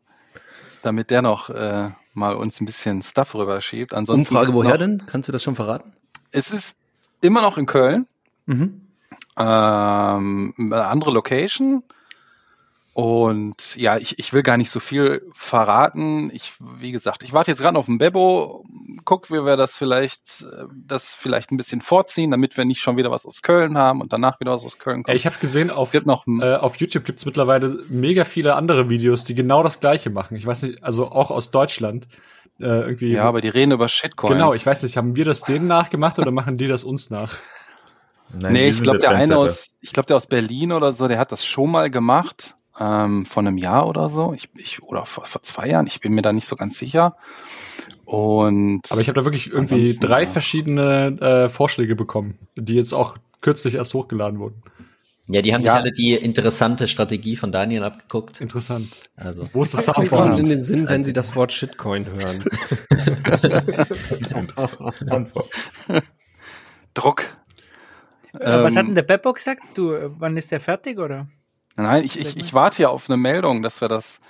damit 0.83 1.11
der 1.11 1.21
noch 1.21 1.51
äh, 1.51 1.91
mal 2.15 2.35
uns 2.37 2.59
ein 2.59 2.65
bisschen 2.65 3.03
Stuff 3.03 3.35
rüberschiebt. 3.35 3.93
Ansonsten 3.93 4.35
Umfrage, 4.35 4.55
woher 4.55 4.71
noch, 4.71 4.79
denn? 4.79 5.03
Kannst 5.05 5.29
du 5.29 5.33
das 5.33 5.43
schon 5.43 5.57
verraten? 5.57 5.93
Es 6.33 6.53
ist 6.53 6.75
immer 7.21 7.43
noch 7.43 7.59
in 7.59 7.67
Köln. 7.67 8.07
Mhm. 8.47 8.81
ähm, 9.39 10.55
eine 10.57 10.87
andere 10.87 11.11
Location. 11.11 11.83
Und 13.01 13.77
ja, 13.77 13.97
ich, 13.97 14.19
ich 14.19 14.35
will 14.35 14.43
gar 14.43 14.59
nicht 14.59 14.69
so 14.69 14.79
viel 14.79 15.27
verraten. 15.33 16.31
Ich, 16.35 16.53
wie 16.61 16.93
gesagt, 16.93 17.23
ich 17.23 17.33
warte 17.33 17.51
jetzt 17.51 17.63
gerade 17.63 17.79
auf 17.79 17.87
den 17.87 17.97
Bebo. 17.97 18.67
Guck, 19.07 19.31
wie 19.31 19.43
wir 19.43 19.57
das 19.57 19.79
vielleicht, 19.79 20.43
äh, 20.43 20.65
das 20.75 21.15
vielleicht 21.15 21.51
ein 21.51 21.57
bisschen 21.57 21.81
vorziehen, 21.81 22.31
damit 22.31 22.59
wir 22.59 22.67
nicht 22.67 22.83
schon 22.83 22.99
wieder 22.99 23.11
was 23.11 23.25
aus 23.25 23.41
Köln 23.41 23.79
haben 23.79 24.03
und 24.03 24.13
danach 24.13 24.39
wieder 24.39 24.53
was 24.53 24.67
aus 24.67 24.79
Köln 24.79 24.99
Ja, 24.99 25.03
kommt. 25.05 25.17
ich 25.17 25.25
habe 25.25 25.37
gesehen, 25.41 25.71
es 25.71 25.77
auf, 25.77 25.93
gibt 25.93 26.05
noch, 26.05 26.27
äh, 26.27 26.57
auf 26.57 26.77
YouTube 26.77 27.07
gibt's 27.07 27.25
mittlerweile 27.25 27.83
mega 27.89 28.27
viele 28.27 28.55
andere 28.55 28.91
Videos, 28.91 29.25
die 29.25 29.35
genau 29.35 29.63
das 29.63 29.81
gleiche 29.81 30.11
machen. 30.11 30.37
Ich 30.37 30.45
weiß 30.45 30.65
nicht, 30.65 30.85
also 30.85 31.11
auch 31.11 31.31
aus 31.31 31.51
Deutschland. 31.51 32.07
Äh, 32.59 32.65
irgendwie. 32.67 33.13
ja, 33.13 33.25
aber 33.25 33.41
die 33.41 33.49
reden 33.49 33.73
über 33.73 33.89
Shitcoins. 33.89 34.35
genau, 34.35 34.53
ich 34.53 34.67
weiß 34.67 34.83
nicht, 34.83 34.99
haben 34.99 35.17
wir 35.17 35.25
das 35.25 35.41
denen 35.41 35.69
nachgemacht 35.69 36.19
oder 36.19 36.33
machen 36.33 36.59
die 36.59 36.69
das 36.69 36.85
uns 36.85 37.09
nach? 37.09 37.39
Nein, 38.39 38.53
Nee, 38.53 38.69
ich 38.69 38.83
glaube, 38.83 38.99
der 38.99 39.13
eine 39.13 39.39
aus, 39.39 39.71
ich 39.81 39.95
glaube, 39.95 40.09
der 40.09 40.17
aus 40.17 40.27
Berlin 40.27 40.73
oder 40.73 40.93
so, 40.93 41.09
der 41.09 41.19
hat 41.19 41.33
das 41.33 41.47
schon 41.47 41.71
mal 41.71 41.91
gemacht, 41.91 42.57
ähm, 42.79 43.27
von 43.27 43.47
einem 43.47 43.59
Jahr 43.59 43.87
oder 43.89 44.09
so. 44.09 44.33
Ich, 44.35 44.49
ich, 44.57 44.83
oder 44.83 45.05
vor, 45.07 45.25
vor 45.27 45.43
zwei 45.43 45.67
Jahren, 45.69 45.87
ich 45.87 46.01
bin 46.01 46.13
mir 46.13 46.23
da 46.23 46.33
nicht 46.33 46.47
so 46.47 46.57
ganz 46.57 46.79
sicher. 46.79 47.17
Und 48.05 48.83
Aber 48.91 49.01
ich 49.01 49.09
habe 49.09 49.19
da 49.21 49.25
wirklich 49.25 49.53
irgendwie 49.53 49.97
drei 50.01 50.23
ja. 50.25 50.29
verschiedene 50.29 51.17
äh, 51.21 51.49
Vorschläge 51.49 51.95
bekommen, 51.97 52.39
die 52.57 52.75
jetzt 52.75 52.93
auch 52.93 53.17
kürzlich 53.41 53.75
erst 53.77 53.95
hochgeladen 53.95 54.39
wurden. 54.41 54.63
Ja, 55.29 55.43
die 55.43 55.55
haben 55.55 55.63
Ja. 55.63 55.75
sich 55.75 55.81
alle 55.81 55.93
die 55.93 56.15
interessante 56.15 56.89
Strategie 56.89 57.37
von 57.37 57.53
Daniel 57.53 57.85
abgeguckt. 57.85 58.41
Interessant. 58.41 58.89
Also, 59.15 59.49
Wo 59.53 59.63
ist 59.63 59.73
das 59.75 59.85
Soundboard? 59.85 60.39
in 60.39 60.49
den 60.49 60.63
Sinn, 60.63 60.89
wenn 60.89 61.05
Sie 61.05 61.13
das 61.13 61.37
Wort 61.37 61.53
Shitcoin 61.53 62.05
hören? 62.07 62.43
Antwort. 65.09 65.51
Druck. 66.95 67.23
Äh, 68.33 68.63
was 68.63 68.73
Ähm, 68.75 68.79
hat 68.79 68.87
denn 68.89 68.95
der 68.95 69.03
Beppo 69.03 69.33
gesagt? 69.33 69.63
Du, 69.75 69.93
äh, 69.93 70.11
wann 70.19 70.37
ist 70.37 70.51
der 70.51 70.61
fertig, 70.61 70.99
oder? 70.99 71.29
Nein, 71.77 72.05
ich, 72.05 72.19
ich, 72.19 72.37
ich 72.37 72.55
warte 72.55 72.83
ja 72.83 72.89
auf 72.89 73.09
eine 73.09 73.17
Meldung, 73.17 73.63
dass 73.63 73.81
wir 73.81 73.89
das 73.89 74.21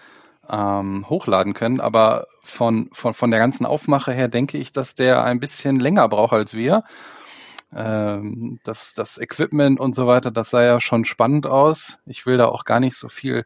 ähm, 0.48 1.08
hochladen 1.08 1.54
können, 1.54 1.80
aber 1.80 2.26
von, 2.42 2.90
von, 2.92 3.14
von 3.14 3.30
der 3.30 3.40
ganzen 3.40 3.66
Aufmache 3.66 4.12
her 4.12 4.28
denke 4.28 4.58
ich, 4.58 4.72
dass 4.72 4.94
der 4.94 5.22
ein 5.24 5.40
bisschen 5.40 5.76
länger 5.76 6.08
braucht 6.08 6.32
als 6.32 6.54
wir. 6.54 6.84
Ähm, 7.74 8.58
das, 8.64 8.94
das 8.94 9.18
Equipment 9.18 9.78
und 9.78 9.94
so 9.94 10.06
weiter, 10.06 10.30
das 10.30 10.50
sah 10.50 10.62
ja 10.62 10.80
schon 10.80 11.04
spannend 11.04 11.46
aus. 11.46 11.98
Ich 12.06 12.26
will 12.26 12.36
da 12.36 12.46
auch 12.46 12.64
gar 12.64 12.80
nicht 12.80 12.96
so 12.96 13.08
viel 13.08 13.44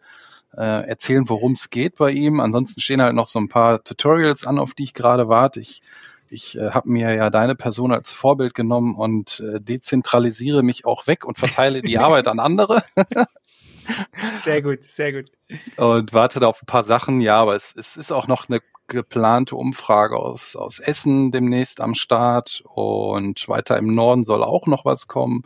äh, 0.56 0.88
erzählen, 0.88 1.28
worum 1.28 1.52
es 1.52 1.68
geht 1.68 1.96
bei 1.96 2.10
ihm. 2.10 2.40
Ansonsten 2.40 2.80
stehen 2.80 3.02
halt 3.02 3.14
noch 3.14 3.28
so 3.28 3.38
ein 3.38 3.48
paar 3.48 3.84
Tutorials 3.84 4.46
an, 4.46 4.58
auf 4.58 4.72
die 4.72 4.84
ich 4.84 4.94
gerade 4.94 5.28
warte. 5.28 5.60
Ich, 5.60 5.82
ich 6.30 6.56
äh, 6.56 6.70
habe 6.70 6.88
mir 6.88 7.14
ja 7.14 7.28
deine 7.28 7.54
Person 7.54 7.92
als 7.92 8.12
Vorbild 8.12 8.54
genommen 8.54 8.94
und 8.94 9.40
äh, 9.40 9.60
dezentralisiere 9.60 10.62
mich 10.62 10.86
auch 10.86 11.06
weg 11.06 11.26
und 11.26 11.38
verteile 11.38 11.82
die 11.82 11.98
Arbeit 11.98 12.28
an 12.28 12.40
andere. 12.40 12.82
Sehr 14.34 14.62
gut, 14.62 14.82
sehr 14.84 15.12
gut. 15.12 15.30
und 15.76 16.12
warte 16.12 16.40
da 16.40 16.48
auf 16.48 16.62
ein 16.62 16.66
paar 16.66 16.84
Sachen. 16.84 17.20
Ja, 17.20 17.36
aber 17.40 17.54
es, 17.54 17.74
es 17.76 17.96
ist 17.96 18.12
auch 18.12 18.26
noch 18.26 18.48
eine 18.48 18.60
geplante 18.86 19.56
Umfrage 19.56 20.16
aus, 20.16 20.56
aus 20.56 20.78
Essen 20.78 21.30
demnächst 21.30 21.80
am 21.80 21.94
Start 21.94 22.62
und 22.66 23.48
weiter 23.48 23.78
im 23.78 23.94
Norden 23.94 24.24
soll 24.24 24.42
auch 24.42 24.66
noch 24.66 24.84
was 24.84 25.06
kommen. 25.06 25.42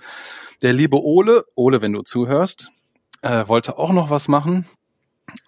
Der 0.62 0.72
liebe 0.72 1.02
Ole, 1.02 1.44
Ole, 1.54 1.82
wenn 1.82 1.92
du 1.92 2.02
zuhörst, 2.02 2.70
äh, 3.22 3.46
wollte 3.46 3.78
auch 3.78 3.92
noch 3.92 4.10
was 4.10 4.28
machen. 4.28 4.66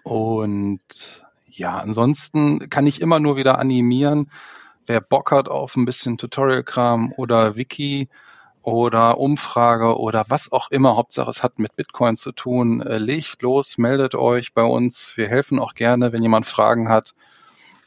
Und 0.03 1.25
ja, 1.47 1.79
ansonsten 1.79 2.71
kann 2.71 2.87
ich 2.87 3.01
immer 3.01 3.19
nur 3.19 3.37
wieder 3.37 3.59
animieren, 3.59 4.31
wer 4.87 5.01
Bock 5.01 5.33
hat 5.33 5.49
auf 5.49 5.77
ein 5.77 5.85
bisschen 5.85 6.19
Tutorial-Kram 6.19 7.13
oder 7.17 7.57
Wiki 7.57 8.09
oder 8.71 9.19
Umfrage 9.19 9.99
oder 9.99 10.25
was 10.29 10.53
auch 10.53 10.71
immer, 10.71 10.97
Hauptsache 10.97 11.31
es 11.31 11.43
hat 11.43 11.59
mit 11.59 11.77
Bitcoin 11.77 12.17
zu 12.17 12.33
tun, 12.33 12.81
äh, 12.81 12.99
legt 12.99 13.43
los, 13.43 13.79
meldet 13.79 14.15
euch 14.15 14.55
bei 14.55 14.63
uns. 14.63 15.17
Wir 15.17 15.29
helfen 15.29 15.59
auch 15.59 15.75
gerne, 15.75 16.13
wenn 16.13 16.23
jemand 16.23 16.47
Fragen 16.47 16.89
hat. 16.89 17.15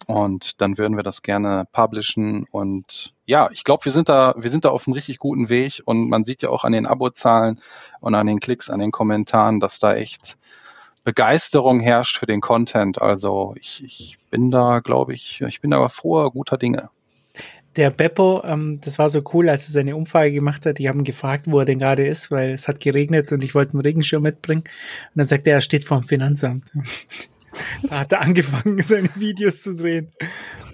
Und 0.05 0.61
dann 0.61 0.77
würden 0.77 0.97
wir 0.97 1.03
das 1.03 1.21
gerne 1.21 1.65
publishen. 1.71 2.45
Und 2.51 3.13
ja, 3.25 3.49
ich 3.51 3.63
glaube, 3.63 3.85
wir 3.85 3.91
sind 3.91 4.09
da, 4.09 4.35
wir 4.37 4.49
sind 4.49 4.65
da 4.65 4.69
auf 4.69 4.87
einem 4.87 4.93
richtig 4.93 5.17
guten 5.19 5.49
Weg. 5.49 5.81
Und 5.85 6.09
man 6.09 6.23
sieht 6.23 6.41
ja 6.41 6.49
auch 6.49 6.65
an 6.65 6.73
den 6.73 6.85
Abozahlen 6.85 7.61
und 8.01 8.15
an 8.15 8.27
den 8.27 8.39
Klicks, 8.39 8.69
an 8.69 8.79
den 8.79 8.91
Kommentaren, 8.91 9.59
dass 9.59 9.79
da 9.79 9.95
echt 9.95 10.37
Begeisterung 11.03 11.79
herrscht 11.79 12.17
für 12.17 12.25
den 12.25 12.41
Content. 12.41 13.01
Also 13.01 13.55
ich, 13.57 13.83
ich 13.83 14.17
bin 14.29 14.51
da, 14.51 14.79
glaube 14.79 15.13
ich, 15.13 15.41
ich 15.41 15.61
bin 15.61 15.71
da 15.71 15.87
froher, 15.89 16.31
guter 16.31 16.57
Dinge. 16.57 16.89
Der 17.75 17.89
Beppo, 17.89 18.43
ähm, 18.45 18.79
das 18.81 18.99
war 18.99 19.09
so 19.09 19.23
cool, 19.33 19.49
als 19.49 19.67
er 19.67 19.71
seine 19.71 19.95
Umfrage 19.95 20.31
gemacht 20.31 20.65
hat. 20.65 20.77
Die 20.77 20.87
haben 20.87 21.03
gefragt, 21.03 21.45
wo 21.47 21.59
er 21.59 21.65
denn 21.65 21.79
gerade 21.79 22.05
ist, 22.05 22.29
weil 22.29 22.51
es 22.51 22.67
hat 22.67 22.79
geregnet 22.79 23.31
und 23.31 23.43
ich 23.43 23.55
wollte 23.55 23.73
einen 23.73 23.81
Regenschirm 23.81 24.21
mitbringen. 24.21 24.61
Und 24.63 25.15
dann 25.15 25.25
sagt 25.25 25.47
er, 25.47 25.55
er 25.55 25.61
steht 25.61 25.83
vor 25.83 26.01
dem 26.01 26.07
Finanzamt. 26.07 26.71
da 27.89 28.01
hat 28.01 28.11
er 28.11 28.21
angefangen, 28.21 28.81
seine 28.81 29.09
Videos 29.15 29.63
zu 29.63 29.75
drehen. 29.75 30.11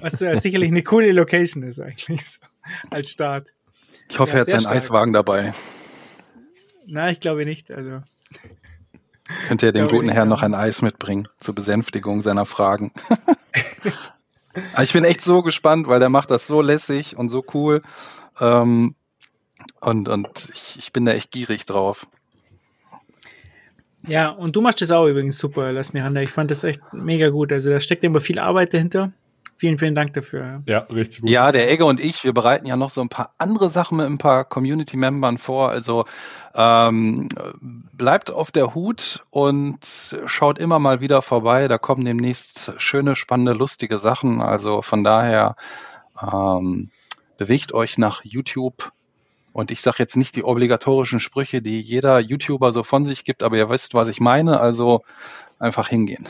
Was 0.01 0.21
äh, 0.21 0.35
sicherlich 0.35 0.71
eine 0.71 0.83
coole 0.83 1.11
Location 1.11 1.63
ist 1.63 1.79
eigentlich 1.79 2.29
so, 2.29 2.39
als 2.89 3.11
Start. 3.11 3.49
Ich 4.09 4.19
hoffe, 4.19 4.31
Ja, 4.31 4.37
er 4.37 4.41
hat 4.41 4.49
seinen 4.49 4.61
stark. 4.61 4.75
Eiswagen 4.75 5.13
dabei. 5.13 5.53
Na, 6.85 7.11
ich 7.11 7.19
glaube 7.19 7.45
nicht. 7.45 7.71
Also 7.71 8.01
Könnte 9.47 9.67
er 9.67 9.71
dem 9.71 9.87
guten 9.87 10.09
Herrn 10.09 10.27
noch 10.27 10.41
ein 10.41 10.55
Eis 10.55 10.81
mitbringen 10.81 11.27
zur 11.39 11.55
Besänftigung 11.55 12.21
seiner 12.21 12.45
Fragen. 12.45 12.91
Aber 14.73 14.83
ich 14.83 14.93
bin 14.93 15.03
echt 15.03 15.21
so 15.21 15.41
gespannt, 15.41 15.87
weil 15.87 15.99
der 15.99 16.09
macht 16.09 16.31
das 16.31 16.47
so 16.47 16.61
lässig 16.61 17.17
und 17.17 17.29
so 17.29 17.43
cool. 17.53 17.81
Ähm, 18.39 18.95
und 19.81 20.09
und 20.09 20.49
ich, 20.53 20.77
ich 20.79 20.93
bin 20.93 21.05
da 21.05 21.11
echt 21.11 21.31
gierig 21.31 21.65
drauf. 21.65 22.07
Ja, 24.07 24.29
und 24.29 24.55
du 24.55 24.61
machst 24.61 24.81
das 24.81 24.91
auch 24.91 25.05
übrigens 25.07 25.37
super, 25.37 25.71
lass 25.71 25.93
mir 25.93 26.03
Hand. 26.03 26.17
Ich 26.17 26.29
fand 26.29 26.49
das 26.49 26.63
echt 26.63 26.81
mega 26.93 27.29
gut. 27.29 27.51
Also 27.51 27.69
da 27.69 27.79
steckt 27.79 28.03
immer 28.03 28.21
viel 28.21 28.39
Arbeit 28.39 28.73
dahinter. 28.73 29.11
Vielen, 29.59 29.77
vielen 29.77 29.93
Dank 29.93 30.13
dafür. 30.13 30.61
Ja, 30.67 30.79
richtig 30.89 31.19
gut. 31.19 31.29
Ja, 31.29 31.51
der 31.51 31.69
Egge 31.69 31.83
und 31.83 31.99
ich, 31.99 32.23
wir 32.23 32.31
bereiten 32.31 32.65
ja 32.65 32.77
noch 32.77 32.89
so 32.89 33.01
ein 33.01 33.09
paar 33.09 33.33
andere 33.37 33.69
Sachen 33.69 33.97
mit 33.97 34.05
ein 34.05 34.17
paar 34.17 34.45
Community-Membern 34.45 35.37
vor. 35.37 35.69
Also 35.69 36.05
ähm, 36.55 37.27
bleibt 37.59 38.31
auf 38.31 38.51
der 38.51 38.73
Hut 38.73 39.25
und 39.31 40.15
schaut 40.27 40.59
immer 40.59 40.79
mal 40.79 41.01
wieder 41.01 41.21
vorbei. 41.21 41.67
Da 41.67 41.77
kommen 41.77 42.05
demnächst 42.05 42.71
schöne, 42.77 43.17
spannende, 43.17 43.51
lustige 43.51 43.99
Sachen. 43.99 44.41
Also 44.41 44.81
von 44.81 45.03
daher 45.03 45.57
ähm, 46.21 46.89
bewegt 47.37 47.73
euch 47.73 47.97
nach 47.97 48.23
YouTube. 48.23 48.93
Und 49.51 49.71
ich 49.71 49.81
sage 49.81 49.97
jetzt 49.99 50.15
nicht 50.15 50.37
die 50.37 50.45
obligatorischen 50.45 51.19
Sprüche, 51.19 51.61
die 51.61 51.81
jeder 51.81 52.19
YouTuber 52.19 52.71
so 52.71 52.83
von 52.83 53.03
sich 53.03 53.25
gibt, 53.25 53.43
aber 53.43 53.57
ihr 53.57 53.69
wisst, 53.69 53.93
was 53.93 54.07
ich 54.07 54.21
meine. 54.21 54.61
Also 54.61 55.03
einfach 55.59 55.89
hingehen. 55.89 56.29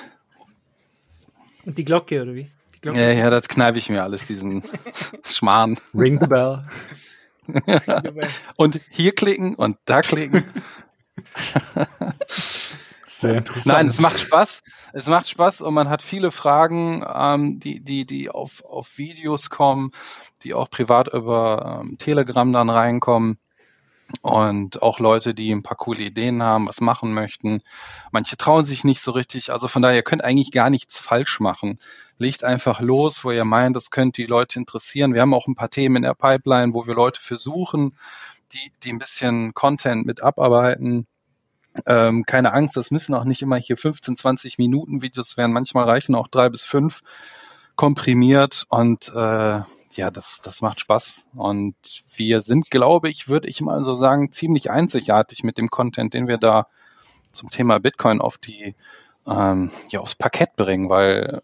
Und 1.63 1.77
die 1.77 1.86
Glocke, 1.86 2.24
oder 2.24 2.33
wie? 2.33 2.50
Glocke. 2.81 3.00
Ja, 3.00 3.12
ja, 3.12 3.29
das 3.29 3.48
kneife 3.48 3.77
ich 3.77 3.89
mir 3.89 4.03
alles, 4.03 4.25
diesen 4.25 4.63
Schmarrn. 5.25 5.77
Ring 5.93 6.19
the 6.19 6.27
bell. 6.27 6.65
Und 8.55 8.79
hier 8.89 9.13
klicken 9.13 9.55
und 9.55 9.77
da 9.86 10.01
klicken. 10.01 10.45
Sehr 13.05 13.36
interessant. 13.36 13.65
Nein, 13.65 13.88
es 13.88 14.00
macht 14.00 14.19
Spaß. 14.19 14.62
Es 14.93 15.07
macht 15.07 15.27
Spaß 15.27 15.62
und 15.62 15.74
man 15.74 15.89
hat 15.89 16.01
viele 16.01 16.31
Fragen, 16.31 17.03
ähm, 17.13 17.59
die, 17.59 17.83
die, 17.83 18.05
die 18.05 18.29
auf, 18.29 18.63
auf 18.63 18.98
Videos 18.98 19.50
kommen, 19.50 19.91
die 20.43 20.53
auch 20.53 20.69
privat 20.69 21.09
über 21.09 21.81
ähm, 21.83 21.98
Telegram 21.98 22.51
dann 22.51 22.69
reinkommen. 22.69 23.39
Und 24.22 24.82
auch 24.82 25.00
Leute, 25.00 25.34
die 25.34 25.51
ein 25.51 25.63
paar 25.63 25.78
coole 25.78 26.04
Ideen 26.04 26.42
haben, 26.42 26.68
was 26.68 26.82
machen 26.82 27.13
möchten. 27.13 27.62
Manche 28.12 28.38
trauen 28.38 28.63
sich 28.63 28.84
nicht 28.84 29.04
so 29.04 29.12
richtig. 29.12 29.51
Also 29.51 29.68
von 29.68 29.82
daher, 29.82 29.98
ihr 29.98 30.04
könnt 30.04 30.24
eigentlich 30.24 30.51
gar 30.51 30.70
nichts 30.70 30.98
falsch 30.98 31.39
machen. 31.39 31.78
Legt 32.18 32.44
einfach 32.44 32.82
los, 32.82 33.24
wo 33.24 33.32
ihr 33.32 33.46
meint, 33.46 33.75
das 33.75 33.92
könnte 33.92 34.22
die 34.22 34.28
Leute 34.28 34.60
interessieren. 34.60 35.13
Wir 35.13 35.22
haben 35.22 35.34
auch 35.34 35.48
ein 35.48 35.56
paar 35.56 35.70
Themen 35.70 35.98
in 35.98 36.01
der 36.04 36.16
Pipeline, 36.16 36.74
wo 36.74 36.88
wir 36.88 36.96
Leute 36.96 37.22
versuchen, 37.22 37.96
die, 38.51 38.72
die 38.84 38.92
ein 38.92 39.00
bisschen 39.00 39.54
Content 39.54 40.06
mit 40.06 40.24
abarbeiten. 40.24 41.08
Ähm, 41.86 42.25
keine 42.25 42.54
Angst, 42.54 42.75
das 42.78 42.92
müssen 42.92 43.13
auch 43.13 43.25
nicht 43.25 43.42
immer 43.42 43.58
hier 43.58 43.78
15, 43.78 44.18
20 44.18 44.58
Minuten 44.58 45.01
Videos 45.01 45.38
werden. 45.38 45.54
Manchmal 45.54 45.86
reichen 45.86 46.16
auch 46.16 46.28
drei 46.28 46.50
bis 46.50 46.66
fünf 46.66 47.01
komprimiert 47.79 48.65
und 48.67 49.07
äh, 49.15 49.62
ja, 49.93 50.12
das, 50.12 50.41
das 50.41 50.59
macht 50.59 50.81
Spaß. 50.81 51.29
Und 51.33 51.77
wir 52.13 52.41
sind, 52.41 52.69
glaube 52.69 53.07
ich, 53.07 53.29
würde 53.29 53.48
ich 53.48 53.62
mal 53.62 53.86
so 53.86 53.93
sagen, 53.93 54.33
ziemlich 54.33 54.69
einzigartig 54.69 55.45
mit 55.45 55.57
dem 55.57 55.69
Content, 55.69 56.13
den 56.13 56.27
wir 56.27 56.38
da 56.38 56.67
zum 57.31 57.50
Thema 57.50 57.79
Bitcoin 57.79 58.19
auf 58.19 58.38
die, 58.38 58.75
ähm, 59.25 59.71
ja, 59.91 60.01
aufs 60.01 60.15
Parkett 60.15 60.57
bringen, 60.57 60.89
weil 60.89 61.41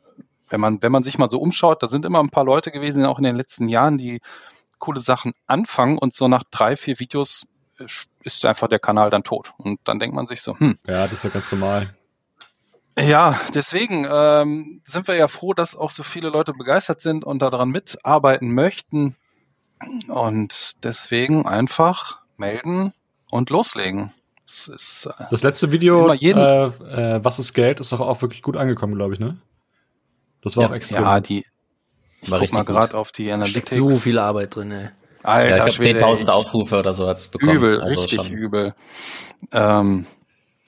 wenn 0.50 0.60
man, 0.60 0.84
wenn 0.84 0.92
man 0.92 1.04
sich 1.04 1.18
mal 1.18 1.30
so 1.30 1.40
umschaut, 1.40 1.82
da 1.82 1.88
sind 1.88 2.04
immer 2.04 2.20
ein 2.20 2.32
paar 2.32 2.44
Leute 2.44 2.70
gewesen, 2.70 3.06
auch 3.06 3.18
in 3.18 3.24
den 3.24 3.38
letzten 3.38 3.70
Jahren, 3.70 3.98
die 3.98 4.20
coole 4.78 5.00
Sachen 5.00 5.32
anfangen 5.48 5.98
und 5.98 6.14
so 6.14 6.28
nach 6.28 6.44
drei, 6.52 6.76
vier 6.76 7.00
Videos 7.00 7.48
ist 8.24 8.46
einfach 8.46 8.68
der 8.68 8.80
Kanal 8.80 9.10
dann 9.10 9.24
tot. 9.24 9.54
Und 9.58 9.80
dann 9.86 10.00
denkt 10.00 10.14
man 10.14 10.26
sich 10.26 10.42
so, 10.42 10.60
hm, 10.60 10.80
Ja, 10.86 11.04
das 11.04 11.14
ist 11.14 11.24
ja 11.24 11.30
ganz 11.30 11.50
normal. 11.54 11.96
Ja, 12.98 13.40
deswegen 13.54 14.08
ähm, 14.10 14.82
sind 14.86 15.08
wir 15.08 15.16
ja 15.16 15.28
froh, 15.28 15.54
dass 15.54 15.76
auch 15.76 15.90
so 15.90 16.04
viele 16.04 16.30
Leute 16.30 16.54
begeistert 16.54 17.02
sind 17.02 17.24
und 17.24 17.42
daran 17.42 17.70
mitarbeiten 17.70 18.54
möchten. 18.54 19.16
Und 20.08 20.84
deswegen 20.84 21.46
einfach 21.46 22.20
melden 22.38 22.94
und 23.30 23.50
loslegen. 23.50 24.12
Es 24.48 24.68
ist, 24.68 25.08
äh, 25.20 25.24
Das 25.32 25.44
letzte 25.44 25.72
Video, 25.72 26.14
jeden- 26.14 26.40
äh, 26.40 27.16
äh, 27.18 27.20
Was 27.24 27.40
ist 27.40 27.54
Geld, 27.54 27.80
ist 27.80 27.92
doch 27.92 28.00
auch 28.00 28.22
wirklich 28.22 28.42
gut 28.42 28.56
angekommen, 28.58 28.96
glaube 28.96 29.14
ich, 29.14 29.20
ne? 29.20 29.38
Das 30.44 30.56
war 30.56 30.64
Ja. 30.64 30.70
auch 30.70 30.74
extrem. 30.74 31.04
ja, 31.04 31.20
die. 31.20 31.46
Ich 32.22 32.32
War 32.32 32.40
guck 32.40 32.54
mal 32.54 32.64
gerade 32.64 32.96
auf 32.98 33.12
die 33.12 33.24
Steckt 33.26 33.34
Analytics. 33.34 33.76
so 33.76 33.90
viel 33.92 34.18
Arbeit 34.20 34.56
drin, 34.56 34.72
ey. 34.72 34.84
Ja, 34.86 34.92
Alter, 35.24 35.50
ich 35.50 35.56
glaube, 35.56 35.72
Schwede, 35.72 36.00
10.000 36.00 36.24
ich- 36.30 36.30
Aufrufe 36.34 36.80
oder 36.80 36.94
so 36.94 37.08
hat's 37.08 37.28
bekommen. 37.28 37.58
Übel, 37.58 37.82
also 37.82 38.02
richtig 38.02 38.22
schon. 38.22 38.32
übel. 38.32 38.76
Ähm, 39.52 40.06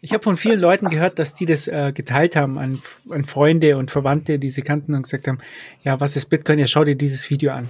Ich 0.08 0.14
habe 0.14 0.24
von 0.24 0.38
vielen 0.38 0.62
Leuten 0.62 0.88
gehört, 0.88 1.20
dass 1.20 1.34
die 1.34 1.46
das 1.46 1.68
äh, 1.68 1.92
geteilt 1.94 2.38
haben 2.38 2.58
an, 2.58 2.82
an 3.10 3.26
Freunde 3.26 3.76
und 3.76 3.92
Verwandte, 3.92 4.40
die 4.40 4.50
sie 4.50 4.62
kannten 4.62 4.96
und 4.96 5.02
gesagt 5.04 5.28
haben, 5.28 5.40
ja, 5.84 6.00
was 6.00 6.16
ist 6.16 6.28
Bitcoin? 6.28 6.60
Ja, 6.60 6.68
schau 6.68 6.86
dir 6.86 6.96
dieses 6.96 7.30
Video 7.30 7.52
an. 7.52 7.68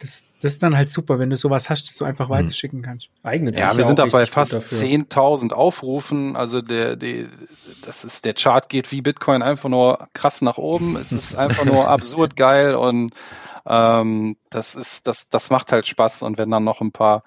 Das, 0.00 0.24
das 0.40 0.54
ist 0.54 0.64
dann 0.64 0.76
halt 0.76 0.90
super, 0.90 1.20
wenn 1.20 1.30
du 1.30 1.36
sowas 1.36 1.70
hast, 1.70 1.88
das 1.88 1.96
du 1.96 2.04
einfach 2.04 2.28
weiterschicken 2.28 2.82
kannst. 2.82 3.08
Eignet 3.22 3.56
Ja, 3.56 3.68
sich 3.68 3.78
wir 3.78 3.84
sind 3.84 4.00
da 4.00 4.06
bei 4.06 4.26
fast 4.26 4.54
dafür. 4.54 4.78
10.000 4.78 5.52
Aufrufen. 5.52 6.34
Also 6.34 6.60
der, 6.60 6.96
der, 6.96 7.26
das 7.82 8.04
ist, 8.04 8.24
der 8.24 8.34
Chart 8.34 8.68
geht 8.68 8.90
wie 8.90 9.00
Bitcoin 9.00 9.42
einfach 9.42 9.68
nur 9.68 10.08
krass 10.12 10.42
nach 10.42 10.58
oben. 10.58 10.96
Es 10.96 11.12
ist 11.12 11.36
einfach 11.36 11.64
nur 11.64 11.88
absurd 11.88 12.34
geil 12.34 12.74
und 12.74 13.12
ähm, 13.64 14.36
das 14.50 14.74
ist, 14.74 15.06
das, 15.06 15.28
das 15.28 15.50
macht 15.50 15.70
halt 15.70 15.86
Spaß. 15.86 16.22
Und 16.22 16.36
wenn 16.36 16.50
dann 16.50 16.64
noch 16.64 16.80
ein 16.80 16.90
paar 16.90 17.22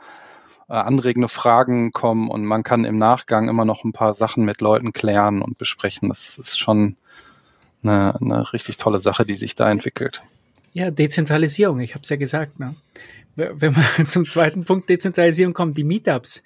anregende 0.75 1.29
Fragen 1.29 1.91
kommen 1.91 2.29
und 2.29 2.45
man 2.45 2.63
kann 2.63 2.85
im 2.85 2.97
Nachgang 2.97 3.49
immer 3.49 3.65
noch 3.65 3.83
ein 3.83 3.93
paar 3.93 4.13
Sachen 4.13 4.45
mit 4.45 4.61
Leuten 4.61 4.93
klären 4.93 5.41
und 5.41 5.57
besprechen, 5.57 6.09
das 6.09 6.37
ist 6.37 6.57
schon 6.57 6.95
eine, 7.83 8.19
eine 8.21 8.53
richtig 8.53 8.77
tolle 8.77 8.99
Sache, 8.99 9.25
die 9.25 9.35
sich 9.35 9.55
da 9.55 9.69
entwickelt. 9.69 10.21
Ja, 10.73 10.91
Dezentralisierung, 10.91 11.79
ich 11.79 11.95
habe 11.95 12.03
es 12.03 12.09
ja 12.09 12.17
gesagt. 12.17 12.59
Ne? 12.59 12.75
Wenn 13.35 13.73
man 13.73 13.85
zum 14.07 14.27
zweiten 14.27 14.65
Punkt 14.65 14.89
Dezentralisierung 14.89 15.53
kommt, 15.53 15.77
die 15.77 15.83
Meetups, 15.83 16.43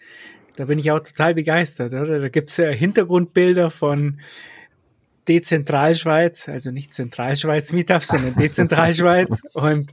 da 0.56 0.66
bin 0.66 0.80
ich 0.80 0.92
auch 0.92 1.00
total 1.00 1.34
begeistert. 1.34 1.94
Oder? 1.94 2.20
Da 2.20 2.30
gibt's 2.30 2.58
ja 2.58 2.70
Hintergrundbilder 2.70 3.70
von 3.70 4.20
Dezentralschweiz, 5.28 6.50
also 6.50 6.72
nicht 6.72 6.94
Zentralschweiz 6.94 7.72
Meetups, 7.74 8.08
sondern 8.10 8.36
Dezentralschweiz 8.36 9.42
und, 9.54 9.92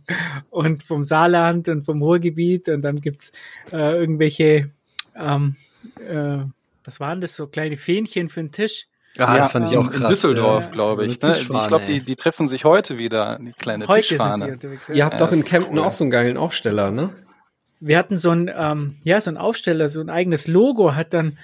und 0.51 0.83
vom 0.83 1.05
Saarland 1.05 1.69
und 1.69 1.83
vom 1.83 2.03
Ruhrgebiet 2.03 2.69
und 2.69 2.83
dann 2.83 3.01
gibt's 3.01 3.33
äh, 3.73 3.77
irgendwelche, 3.99 4.71
ähm, 5.17 5.57
äh, 6.05 6.39
was 6.85 7.01
waren 7.01 7.21
das, 7.21 7.37
so 7.37 7.47
kleine 7.47 7.77
Fähnchen 7.77 8.29
für 8.29 8.41
den 8.41 8.51
Tisch. 8.53 8.87
Ah, 9.19 9.37
das 9.39 9.53
fand 9.53 9.67
ich 9.71 9.77
auch 9.77 9.85
ähm, 9.87 9.91
krass. 9.91 10.01
In 10.03 10.09
Düsseldorf, 10.09 10.65
Ja, 10.67 10.71
glaube 10.71 11.07
ich. 11.07 11.23
eine 11.23 11.33
Ne? 11.33 11.39
Ich 11.39 11.47
Tischfahne, 11.47 11.69
glaube, 11.69 11.85
die, 11.85 12.01
die 12.05 12.17
treffen 12.17 12.47
sich 12.47 12.65
heute 12.65 12.97
wieder, 12.99 13.39
die 13.41 13.53
kleine 13.53 13.89
Heute 13.89 14.07
sind 14.07 14.19
die 14.19 14.23
Tischfahne. 14.23 14.53
unterwegs. 14.53 14.89
Ihr 14.89 15.05
habt 15.05 15.15
Ja, 15.21 15.27
doch 15.27 15.33
in 15.33 15.45
Kempten 15.45 15.79
cool. 15.79 15.85
auch 15.85 15.91
so 15.93 16.05
einen 16.05 16.11
geilen 16.11 16.37
Aufsteller, 16.37 16.91
ne? 16.91 17.11
wir 17.83 17.97
hatten 17.97 18.19
so 18.19 18.31
ein, 18.31 18.51
ähm, 18.55 18.97
ja, 19.05 19.21
so 19.23 19.31
ein 19.31 19.39
Aufsteller, 19.39 19.89
so 19.89 20.01
ein 20.03 20.11
eigenes 20.11 20.47
Logo 20.47 20.95
hat 20.95 21.15
dann 21.15 21.39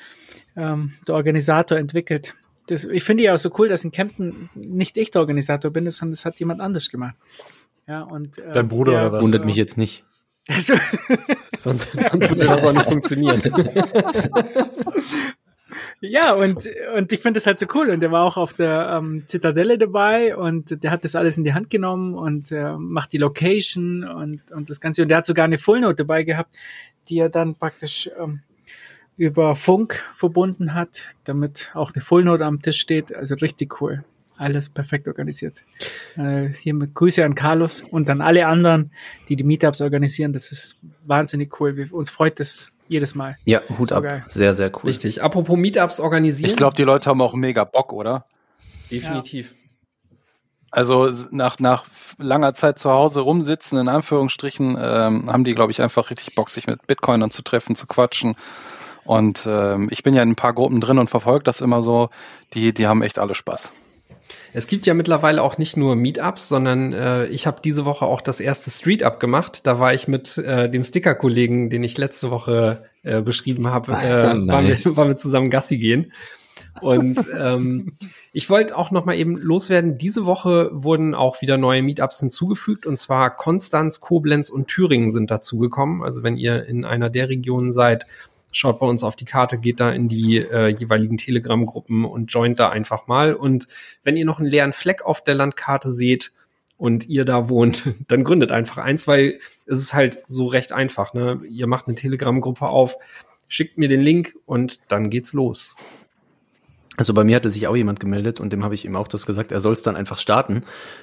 ähm, 0.54 0.92
der 1.08 1.14
Organisator 1.14 1.78
entwickelt. 1.78 2.34
Das, 2.66 2.84
ich 2.84 3.04
finde 3.04 3.24
ja 3.24 3.34
auch 3.34 3.38
so 3.38 3.50
cool, 3.58 3.68
dass 3.68 3.84
in 3.84 3.92
Kempten 3.92 4.50
nicht 4.54 4.96
ich 4.96 5.10
der 5.10 5.20
Organisator 5.20 5.70
bin, 5.70 5.90
sondern 5.90 6.12
das 6.12 6.24
hat 6.24 6.38
jemand 6.40 6.60
anders 6.60 6.90
gemacht. 6.90 7.14
Ja, 7.86 8.02
und, 8.02 8.38
äh, 8.38 8.52
Dein 8.52 8.68
Bruder 8.68 8.92
der- 8.92 9.00
oder 9.02 9.12
was? 9.12 9.22
Wundert 9.22 9.44
mich 9.44 9.56
jetzt 9.56 9.78
nicht. 9.78 10.04
Also, 10.48 10.74
Sonst, 11.56 11.88
sonst 11.92 12.28
würde 12.28 12.46
das 12.46 12.64
auch 12.64 12.72
nicht 12.72 12.86
funktionieren. 12.88 13.42
ja, 16.00 16.32
und, 16.34 16.68
und 16.96 17.12
ich 17.12 17.20
finde 17.20 17.38
das 17.38 17.46
halt 17.46 17.58
so 17.58 17.66
cool. 17.74 17.90
Und 17.90 18.00
der 18.00 18.12
war 18.12 18.24
auch 18.24 18.36
auf 18.36 18.52
der 18.52 18.98
ähm, 18.98 19.24
Zitadelle 19.26 19.78
dabei 19.78 20.36
und 20.36 20.82
der 20.84 20.90
hat 20.90 21.04
das 21.04 21.16
alles 21.16 21.36
in 21.36 21.44
die 21.44 21.54
Hand 21.54 21.70
genommen 21.70 22.14
und 22.14 22.52
äh, 22.52 22.76
macht 22.76 23.12
die 23.12 23.18
Location 23.18 24.04
und, 24.04 24.52
und 24.52 24.70
das 24.70 24.80
Ganze. 24.80 25.02
Und 25.02 25.08
der 25.08 25.18
hat 25.18 25.26
sogar 25.26 25.46
eine 25.46 25.58
Fullnote 25.58 25.96
dabei 25.96 26.22
gehabt, 26.22 26.54
die 27.08 27.18
er 27.18 27.28
dann 27.28 27.54
praktisch 27.54 28.10
ähm, 28.20 28.42
über 29.16 29.54
Funk 29.56 30.02
verbunden 30.14 30.74
hat, 30.74 31.06
damit 31.24 31.70
auch 31.74 31.92
eine 31.94 32.02
Fullnote 32.02 32.44
am 32.44 32.60
Tisch 32.60 32.78
steht. 32.80 33.14
Also 33.14 33.34
richtig 33.36 33.80
cool. 33.80 34.04
Alles 34.38 34.68
perfekt 34.68 35.08
organisiert. 35.08 35.64
Äh, 36.16 36.48
hier 36.60 36.74
mit 36.74 36.94
Grüße 36.94 37.24
an 37.24 37.34
Carlos 37.34 37.80
und 37.82 38.10
an 38.10 38.20
alle 38.20 38.46
anderen, 38.46 38.90
die 39.30 39.36
die 39.36 39.44
Meetups 39.44 39.80
organisieren. 39.80 40.34
Das 40.34 40.52
ist 40.52 40.76
wahnsinnig 41.06 41.58
cool. 41.58 41.76
Wir, 41.76 41.90
uns 41.94 42.10
freut 42.10 42.38
das 42.38 42.70
jedes 42.88 43.14
Mal. 43.14 43.38
Ja, 43.46 43.62
Hut 43.78 43.88
So 43.88 43.94
ab. 43.94 44.04
geil. 44.04 44.24
Sehr, 44.28 44.52
sehr 44.52 44.70
cool. 44.76 44.90
Richtig. 44.90 45.22
Apropos 45.22 45.56
Meetups 45.56 45.98
organisieren. 46.00 46.50
Ich 46.50 46.56
glaube, 46.56 46.76
die 46.76 46.82
Leute 46.82 47.08
haben 47.08 47.22
auch 47.22 47.34
mega 47.34 47.64
Bock, 47.64 47.92
oder? 47.94 48.26
definitiv. 48.90 49.54
Also 50.70 51.06
s- 51.06 51.28
nach, 51.30 51.58
nach 51.58 51.84
langer 52.18 52.52
Zeit 52.54 52.78
zu 52.78 52.90
Hause 52.90 53.20
rumsitzen, 53.20 53.78
in 53.78 53.88
Anführungsstrichen, 53.88 54.76
ähm, 54.80 55.32
haben 55.32 55.44
die, 55.44 55.54
glaube 55.54 55.72
ich, 55.72 55.80
einfach 55.80 56.10
richtig 56.10 56.34
Bock, 56.34 56.50
sich 56.50 56.66
mit 56.66 56.86
Bitcoinern 56.86 57.30
zu 57.30 57.42
treffen, 57.42 57.74
zu 57.76 57.86
quatschen. 57.86 58.36
Und 59.06 59.46
ähm, 59.48 59.88
ich 59.90 60.02
bin 60.02 60.14
ja 60.14 60.22
in 60.22 60.30
ein 60.30 60.36
paar 60.36 60.52
Gruppen 60.52 60.80
drin 60.80 60.98
und 60.98 61.10
verfolge 61.10 61.44
das 61.44 61.60
immer 61.60 61.82
so. 61.82 62.10
Die, 62.54 62.74
die 62.74 62.86
haben 62.86 63.02
echt 63.02 63.18
alle 63.18 63.34
Spaß. 63.34 63.70
Es 64.52 64.66
gibt 64.66 64.86
ja 64.86 64.94
mittlerweile 64.94 65.42
auch 65.42 65.58
nicht 65.58 65.76
nur 65.76 65.96
Meetups, 65.96 66.48
sondern 66.48 66.92
äh, 66.92 67.26
ich 67.26 67.46
habe 67.46 67.60
diese 67.62 67.84
Woche 67.84 68.06
auch 68.06 68.20
das 68.20 68.40
erste 68.40 68.70
Street 68.70 69.02
Up 69.02 69.20
gemacht. 69.20 69.66
Da 69.66 69.78
war 69.78 69.94
ich 69.94 70.08
mit 70.08 70.38
äh, 70.38 70.68
dem 70.68 70.82
Sticker-Kollegen, 70.82 71.70
den 71.70 71.84
ich 71.84 71.98
letzte 71.98 72.30
Woche 72.30 72.84
äh, 73.04 73.20
beschrieben 73.20 73.68
habe, 73.68 73.92
äh, 73.92 74.34
Nice. 74.34 74.46
waren, 74.52 74.68
wir, 74.68 74.96
waren 74.96 75.08
wir 75.08 75.16
zusammen 75.16 75.50
Gassi 75.50 75.78
gehen. 75.78 76.12
Und 76.80 77.24
ähm, 77.38 77.92
ich 78.32 78.50
wollte 78.50 78.76
auch 78.76 78.90
noch 78.90 79.04
mal 79.04 79.14
eben 79.14 79.36
loswerden. 79.36 79.98
Diese 79.98 80.26
Woche 80.26 80.70
wurden 80.72 81.14
auch 81.14 81.40
wieder 81.40 81.56
neue 81.56 81.82
Meetups 81.82 82.20
hinzugefügt. 82.20 82.86
Und 82.86 82.96
zwar 82.98 83.36
Konstanz, 83.36 84.00
Koblenz 84.00 84.50
und 84.50 84.68
Thüringen 84.68 85.10
sind 85.10 85.30
dazugekommen. 85.30 86.02
Also 86.02 86.22
wenn 86.22 86.36
ihr 86.36 86.66
in 86.66 86.84
einer 86.84 87.10
der 87.10 87.28
Regionen 87.28 87.72
seid, 87.72 88.06
schaut 88.52 88.80
bei 88.80 88.86
uns 88.86 89.02
auf 89.04 89.16
die 89.16 89.24
Karte, 89.24 89.58
geht 89.58 89.80
da 89.80 89.90
in 89.90 90.08
die 90.08 90.38
äh, 90.38 90.68
jeweiligen 90.68 91.16
Telegram-Gruppen 91.16 92.04
und 92.04 92.26
joint 92.32 92.58
da 92.58 92.70
einfach 92.70 93.06
mal. 93.06 93.34
Und 93.34 93.68
wenn 94.02 94.16
ihr 94.16 94.24
noch 94.24 94.38
einen 94.38 94.48
leeren 94.48 94.72
Fleck 94.72 95.02
auf 95.02 95.22
der 95.22 95.34
Landkarte 95.34 95.90
seht, 95.90 96.32
und 96.78 97.08
ihr 97.08 97.24
da 97.24 97.48
wohnt, 97.48 97.88
dann 98.08 98.24
gründet 98.24 98.52
einfach 98.52 98.78
eins, 98.78 99.06
weil 99.06 99.38
es 99.66 99.80
ist 99.80 99.94
halt 99.94 100.22
so 100.26 100.46
recht 100.46 100.72
einfach. 100.72 101.14
Ne? 101.14 101.40
Ihr 101.48 101.66
macht 101.66 101.86
eine 101.86 101.96
Telegram-Gruppe 101.96 102.68
auf, 102.68 102.96
schickt 103.48 103.78
mir 103.78 103.88
den 103.88 104.00
Link 104.00 104.34
und 104.46 104.80
dann 104.88 105.10
geht's 105.10 105.32
los. 105.32 105.74
Also 106.96 107.12
bei 107.12 107.24
mir 107.24 107.36
hatte 107.36 107.50
sich 107.50 107.66
auch 107.68 107.76
jemand 107.76 108.00
gemeldet 108.00 108.40
und 108.40 108.52
dem 108.52 108.64
habe 108.64 108.74
ich 108.74 108.84
ihm 108.84 108.96
auch 108.96 109.08
das 109.08 109.26
gesagt, 109.26 109.52
er 109.52 109.60
soll 109.60 109.74
es 109.74 109.82
dann 109.82 109.96
einfach 109.96 110.18
starten, 110.18 110.62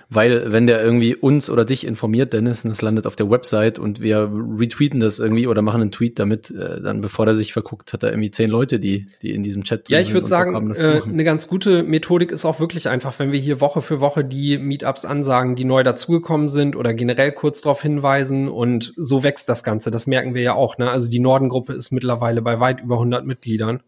weil 0.10 0.52
wenn 0.52 0.66
der 0.66 0.84
irgendwie 0.84 1.16
uns 1.16 1.50
oder 1.50 1.66
dich 1.66 1.86
informiert, 1.86 2.34
Dennis, 2.34 2.66
und 2.66 2.72
es 2.72 2.82
landet 2.82 3.06
auf 3.06 3.16
der 3.16 3.30
Website 3.30 3.78
und 3.78 4.02
wir 4.02 4.32
retweeten 4.58 5.00
das 5.00 5.20
irgendwie 5.20 5.46
oder 5.48 5.62
machen 5.62 5.82
einen 5.82 5.92
Tweet 5.92 6.18
damit, 6.18 6.50
äh, 6.50 6.82
dann 6.82 7.02
bevor 7.02 7.28
er 7.28 7.36
sich 7.36 7.54
verguckt, 7.54 7.94
hat 7.94 8.04
er 8.04 8.10
irgendwie 8.10 8.32
zehn 8.32 8.50
Leute, 8.50 8.80
die, 8.80 9.06
die 9.22 9.32
in 9.32 9.44
diesem 9.44 9.64
Chat 9.64 9.90
Ja, 9.90 9.98
drin 9.98 10.02
ich 10.02 10.08
sind 10.08 10.14
würde 10.16 10.28
sagen, 10.28 10.56
haben, 10.56 10.72
äh, 10.72 11.02
eine 11.04 11.24
ganz 11.24 11.48
gute 11.48 11.84
Methodik 11.84 12.32
ist 12.32 12.46
auch 12.46 12.60
wirklich 12.60 12.90
einfach, 12.90 13.18
wenn 13.20 13.32
wir 13.32 13.40
hier 13.40 13.62
Woche 13.62 13.82
für 13.82 14.00
Woche 14.00 14.26
die 14.26 14.58
Meetups 14.58 15.06
ansagen, 15.06 15.56
die 15.56 15.66
neu 15.66 15.84
dazugekommen 15.84 16.50
sind 16.50 16.76
oder 16.76 16.94
generell 16.94 17.32
kurz 17.32 17.62
darauf 17.62 17.82
hinweisen 17.82 18.50
und 18.50 18.94
so 18.98 19.24
wächst 19.24 19.48
das 19.48 19.64
Ganze. 19.64 19.92
Das 19.92 20.08
merken 20.08 20.34
wir 20.34 20.42
ja 20.42 20.54
auch. 20.54 20.78
Ne? 20.78 20.90
Also 20.90 21.08
die 21.10 21.20
Nordengruppe 21.20 21.74
ist 21.74 21.92
mittlerweile 21.92 22.42
bei 22.42 22.60
weit 22.60 22.82
über 22.82 22.96
100 22.96 23.26
Mitgliedern. 23.26 23.82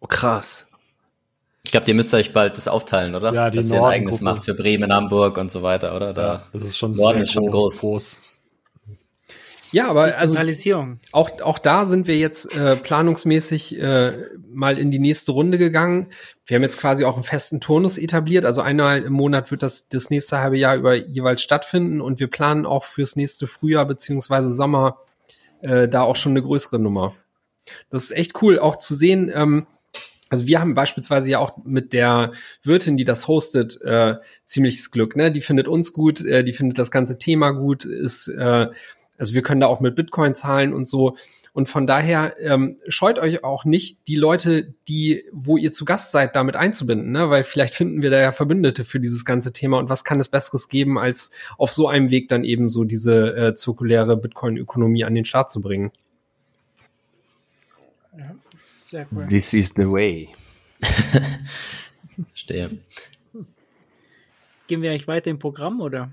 Oh, 0.00 0.06
krass. 0.06 0.69
Ich 1.70 1.72
glaube, 1.72 1.86
ihr 1.86 1.94
müsst 1.94 2.12
euch 2.14 2.32
bald 2.32 2.56
das 2.56 2.66
aufteilen, 2.66 3.14
oder? 3.14 3.32
Ja, 3.32 3.48
die 3.48 3.58
Dass 3.58 3.70
ihr 3.70 3.80
ein 3.80 3.84
eigenes 3.84 4.20
macht 4.20 4.44
für 4.44 4.54
Bremen, 4.54 4.92
Hamburg 4.92 5.38
und 5.38 5.52
so 5.52 5.62
weiter, 5.62 5.94
oder? 5.94 6.12
Da. 6.12 6.48
Das 6.52 6.62
ist 6.62 6.76
schon 6.76 6.96
Norden 6.96 7.18
sehr 7.18 7.22
ist 7.22 7.32
schon 7.32 7.48
groß. 7.48 7.78
groß. 7.78 8.20
Ja, 9.70 9.86
aber 9.86 10.18
also 10.18 10.36
auch, 11.12 11.30
auch 11.42 11.58
da 11.60 11.86
sind 11.86 12.08
wir 12.08 12.18
jetzt 12.18 12.56
äh, 12.56 12.74
planungsmäßig 12.74 13.80
äh, 13.80 14.14
mal 14.52 14.80
in 14.80 14.90
die 14.90 14.98
nächste 14.98 15.30
Runde 15.30 15.58
gegangen. 15.58 16.08
Wir 16.44 16.56
haben 16.56 16.64
jetzt 16.64 16.76
quasi 16.76 17.04
auch 17.04 17.14
einen 17.14 17.22
festen 17.22 17.60
Turnus 17.60 17.98
etabliert. 17.98 18.44
Also 18.44 18.62
einmal 18.62 19.02
im 19.02 19.12
Monat 19.12 19.52
wird 19.52 19.62
das 19.62 19.86
das 19.86 20.10
nächste 20.10 20.40
halbe 20.40 20.58
Jahr 20.58 20.74
über 20.74 20.96
jeweils 20.96 21.40
stattfinden 21.40 22.00
und 22.00 22.18
wir 22.18 22.26
planen 22.26 22.66
auch 22.66 22.82
fürs 22.82 23.14
nächste 23.14 23.46
Frühjahr 23.46 23.86
beziehungsweise 23.86 24.52
Sommer 24.52 24.98
äh, 25.60 25.86
da 25.86 26.02
auch 26.02 26.16
schon 26.16 26.32
eine 26.32 26.42
größere 26.42 26.80
Nummer. 26.80 27.14
Das 27.90 28.02
ist 28.02 28.10
echt 28.10 28.42
cool, 28.42 28.58
auch 28.58 28.74
zu 28.74 28.96
sehen. 28.96 29.30
Ähm, 29.32 29.68
also 30.30 30.46
wir 30.46 30.60
haben 30.60 30.74
beispielsweise 30.74 31.28
ja 31.28 31.38
auch 31.40 31.58
mit 31.64 31.92
der 31.92 32.32
Wirtin, 32.62 32.96
die 32.96 33.04
das 33.04 33.28
hostet, 33.28 33.80
äh, 33.82 34.14
ziemliches 34.44 34.90
Glück. 34.90 35.16
Ne? 35.16 35.32
Die 35.32 35.40
findet 35.40 35.68
uns 35.68 35.92
gut, 35.92 36.24
äh, 36.24 36.44
die 36.44 36.52
findet 36.52 36.78
das 36.78 36.90
ganze 36.90 37.18
Thema 37.18 37.50
gut, 37.50 37.84
ist 37.84 38.28
äh, 38.28 38.68
also 39.18 39.34
wir 39.34 39.42
können 39.42 39.60
da 39.60 39.66
auch 39.66 39.80
mit 39.80 39.96
Bitcoin 39.96 40.34
zahlen 40.34 40.72
und 40.72 40.88
so. 40.88 41.16
Und 41.52 41.68
von 41.68 41.86
daher 41.86 42.36
ähm, 42.40 42.78
scheut 42.86 43.18
euch 43.18 43.42
auch 43.42 43.64
nicht, 43.64 44.06
die 44.06 44.14
Leute, 44.14 44.72
die, 44.88 45.24
wo 45.32 45.56
ihr 45.56 45.72
zu 45.72 45.84
Gast 45.84 46.12
seid, 46.12 46.36
damit 46.36 46.54
einzubinden, 46.54 47.10
ne? 47.10 47.28
weil 47.28 47.44
vielleicht 47.44 47.74
finden 47.74 48.02
wir 48.02 48.10
da 48.10 48.20
ja 48.20 48.32
Verbündete 48.32 48.84
für 48.84 49.00
dieses 49.00 49.24
ganze 49.24 49.52
Thema. 49.52 49.78
Und 49.78 49.90
was 49.90 50.04
kann 50.04 50.20
es 50.20 50.28
Besseres 50.28 50.68
geben, 50.68 50.96
als 50.96 51.32
auf 51.58 51.72
so 51.72 51.88
einem 51.88 52.10
Weg 52.10 52.28
dann 52.28 52.44
eben 52.44 52.68
so 52.68 52.84
diese 52.84 53.36
äh, 53.36 53.54
zirkuläre 53.54 54.16
Bitcoin-Ökonomie 54.16 55.04
an 55.04 55.14
den 55.14 55.24
Start 55.24 55.50
zu 55.50 55.60
bringen? 55.60 55.90
Sehr 58.90 59.06
cool. 59.12 59.28
This 59.28 59.54
is 59.54 59.72
the 59.76 59.88
way. 59.88 60.28
Stehe. 62.34 62.70
Gehen 64.66 64.82
wir 64.82 64.90
eigentlich 64.90 65.06
weiter 65.06 65.30
im 65.30 65.38
Programm 65.38 65.80
oder? 65.80 66.10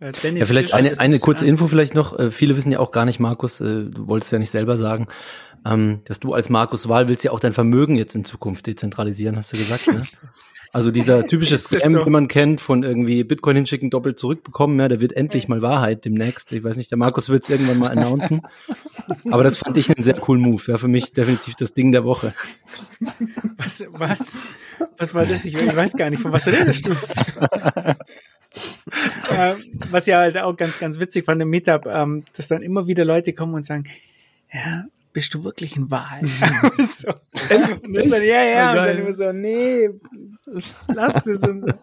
Äh, 0.00 0.10
Dennis, 0.10 0.40
Ja, 0.40 0.46
vielleicht 0.46 0.74
eine, 0.74 0.98
eine 0.98 1.20
kurze. 1.20 1.46
Info 1.46 1.68
vielleicht 1.68 1.94
noch. 1.94 2.18
Äh, 2.18 2.32
Viele 2.32 2.56
wissen 2.56 2.72
ja 2.72 2.80
auch 2.80 2.90
gar 2.90 3.04
nicht, 3.04 3.20
Markus, 3.20 3.60
äh, 3.60 3.84
du 3.84 4.08
wolltest 4.08 4.32
ja 4.32 4.40
nicht 4.40 4.50
selber 4.50 4.76
sagen, 4.76 5.06
ähm, 5.64 6.00
dass 6.06 6.18
du 6.18 6.34
als 6.34 6.48
Markus 6.50 6.88
Wahl 6.88 7.06
willst 7.06 7.22
ja 7.22 7.30
auch 7.30 7.38
dein 7.38 7.52
Vermögen 7.52 7.94
jetzt 7.94 8.16
in 8.16 8.24
Zukunft 8.24 8.66
dezentralisieren, 8.66 9.36
hast 9.36 9.52
du 9.52 9.56
gesagt, 9.56 9.86
ne? 9.86 10.02
Also 10.72 10.90
dieser 10.90 11.26
typische 11.26 11.56
Scam, 11.56 11.92
so? 11.92 12.04
den 12.04 12.12
man 12.12 12.28
kennt, 12.28 12.60
von 12.60 12.82
irgendwie 12.82 13.24
Bitcoin 13.24 13.56
hinschicken, 13.56 13.90
doppelt 13.90 14.18
zurückbekommen, 14.18 14.78
ja, 14.78 14.88
der 14.88 15.00
wird 15.00 15.14
endlich 15.14 15.48
mal 15.48 15.62
Wahrheit 15.62 16.04
demnächst. 16.04 16.52
Ich 16.52 16.62
weiß 16.62 16.76
nicht, 16.76 16.90
der 16.90 16.98
Markus 16.98 17.28
wird 17.28 17.44
es 17.44 17.50
irgendwann 17.50 17.78
mal 17.78 17.90
announcen. 17.90 18.42
Aber 19.30 19.44
das 19.44 19.58
fand 19.58 19.76
ich 19.76 19.88
einen 19.88 20.02
sehr 20.02 20.14
coolen 20.14 20.42
Move. 20.42 20.62
Ja, 20.66 20.76
für 20.76 20.88
mich 20.88 21.12
definitiv 21.12 21.54
das 21.54 21.74
Ding 21.74 21.92
der 21.92 22.04
Woche. 22.04 22.34
Was, 23.56 23.84
was, 23.92 24.36
was 24.96 25.14
war 25.14 25.24
das? 25.24 25.46
Ich, 25.46 25.54
ich 25.54 25.76
weiß 25.76 25.96
gar 25.96 26.10
nicht, 26.10 26.20
von 26.20 26.32
was 26.32 26.46
redest 26.46 26.86
du? 26.86 26.90
äh, 29.30 29.54
was 29.90 30.06
ja 30.06 30.18
halt 30.18 30.36
auch 30.38 30.56
ganz, 30.56 30.78
ganz 30.78 30.98
witzig 30.98 31.24
von 31.24 31.38
dem 31.38 31.50
Meetup, 31.50 31.86
ähm, 31.86 32.24
dass 32.36 32.48
dann 32.48 32.62
immer 32.62 32.86
wieder 32.86 33.04
Leute 33.04 33.32
kommen 33.32 33.54
und 33.54 33.64
sagen, 33.64 33.84
ja, 34.52 34.84
bist 35.12 35.34
du 35.34 35.44
wirklich 35.44 35.76
ein 35.76 35.90
Wal? 35.90 36.20
so. 36.78 37.12
Dann, 37.48 38.24
ja, 38.24 38.42
ja, 38.44 38.70
und 38.70 38.76
dann 38.76 38.98
immer 38.98 39.12
so, 39.12 39.32
nee, 39.32 39.90
lass 40.86 41.22
das. 41.22 41.42
Und, 41.42 41.74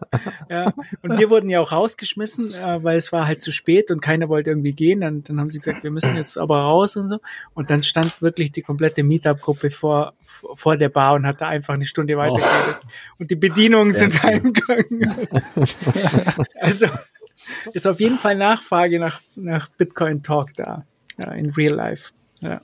ja. 0.48 0.72
und 1.02 1.18
wir 1.18 1.30
wurden 1.30 1.48
ja 1.48 1.60
auch 1.60 1.72
rausgeschmissen, 1.72 2.54
äh, 2.54 2.82
weil 2.82 2.96
es 2.96 3.12
war 3.12 3.26
halt 3.26 3.40
zu 3.40 3.52
spät 3.52 3.90
und 3.90 4.00
keiner 4.00 4.28
wollte 4.28 4.50
irgendwie 4.50 4.72
gehen. 4.72 5.00
Dann, 5.00 5.22
dann 5.22 5.40
haben 5.40 5.50
sie 5.50 5.58
gesagt, 5.58 5.82
wir 5.82 5.90
müssen 5.90 6.16
jetzt 6.16 6.38
aber 6.38 6.60
raus 6.60 6.96
und 6.96 7.08
so. 7.08 7.18
Und 7.54 7.70
dann 7.70 7.82
stand 7.82 8.22
wirklich 8.22 8.52
die 8.52 8.62
komplette 8.62 9.02
Meetup-Gruppe 9.02 9.70
vor, 9.70 10.14
vor 10.22 10.76
der 10.76 10.88
Bar 10.88 11.14
und 11.14 11.26
hat 11.26 11.40
da 11.40 11.48
einfach 11.48 11.74
eine 11.74 11.84
Stunde 11.84 12.16
weitergeredet. 12.16 12.80
Und 13.18 13.30
die 13.30 13.36
Bedienungen 13.36 13.92
sind 13.92 14.22
heimgegangen. 14.22 15.28
also 16.60 16.86
ist 17.72 17.86
auf 17.86 18.00
jeden 18.00 18.18
Fall 18.18 18.36
Nachfrage 18.36 18.98
nach, 18.98 19.20
nach 19.34 19.68
Bitcoin 19.68 20.22
Talk 20.22 20.54
da, 20.56 20.84
ja, 21.18 21.32
in 21.32 21.50
real 21.50 21.74
life. 21.74 22.12
Ja. 22.40 22.60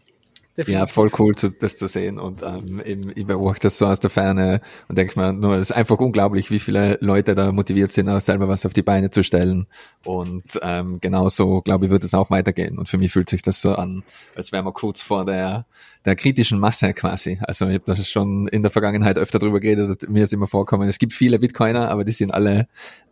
Ja, 0.66 0.86
voll 0.86 1.10
cool, 1.18 1.34
zu, 1.34 1.50
das 1.50 1.76
zu 1.76 1.86
sehen. 1.86 2.18
Und 2.18 2.42
ähm, 2.42 2.82
eben, 2.84 3.10
ich 3.14 3.26
beobachte 3.26 3.62
das 3.62 3.78
so 3.78 3.86
aus 3.86 4.00
der 4.00 4.10
Ferne 4.10 4.60
und 4.88 4.98
denke 4.98 5.18
mir, 5.18 5.32
nur, 5.32 5.54
es 5.54 5.70
ist 5.70 5.72
einfach 5.72 5.98
unglaublich, 5.98 6.50
wie 6.50 6.58
viele 6.58 6.98
Leute 7.00 7.34
da 7.34 7.52
motiviert 7.52 7.92
sind, 7.92 8.10
auch 8.10 8.20
selber 8.20 8.48
was 8.48 8.66
auf 8.66 8.74
die 8.74 8.82
Beine 8.82 9.10
zu 9.10 9.24
stellen. 9.24 9.66
Und 10.04 10.44
ähm, 10.60 11.00
genauso, 11.00 11.62
glaube 11.62 11.86
ich, 11.86 11.90
wird 11.90 12.04
es 12.04 12.12
auch 12.12 12.28
weitergehen. 12.30 12.78
Und 12.78 12.88
für 12.88 12.98
mich 12.98 13.12
fühlt 13.12 13.30
sich 13.30 13.40
das 13.40 13.62
so 13.62 13.74
an, 13.76 14.02
als 14.36 14.52
wären 14.52 14.66
wir 14.66 14.72
kurz 14.72 15.00
vor 15.00 15.24
der, 15.24 15.64
der 16.04 16.16
kritischen 16.16 16.58
Masse 16.58 16.92
quasi. 16.94 17.38
Also 17.42 17.66
ich 17.66 17.74
habe 17.74 17.84
das 17.86 18.08
schon 18.08 18.48
in 18.48 18.62
der 18.62 18.70
Vergangenheit 18.70 19.18
öfter 19.18 19.38
drüber 19.38 19.60
geredet, 19.60 20.08
mir 20.08 20.24
ist 20.24 20.32
immer 20.32 20.48
vorkommen, 20.48 20.88
es 20.88 20.98
gibt 20.98 21.12
viele 21.12 21.38
Bitcoiner, 21.38 21.90
aber 21.90 22.04
die 22.04 22.12
sind 22.12 22.32
alle 22.32 22.66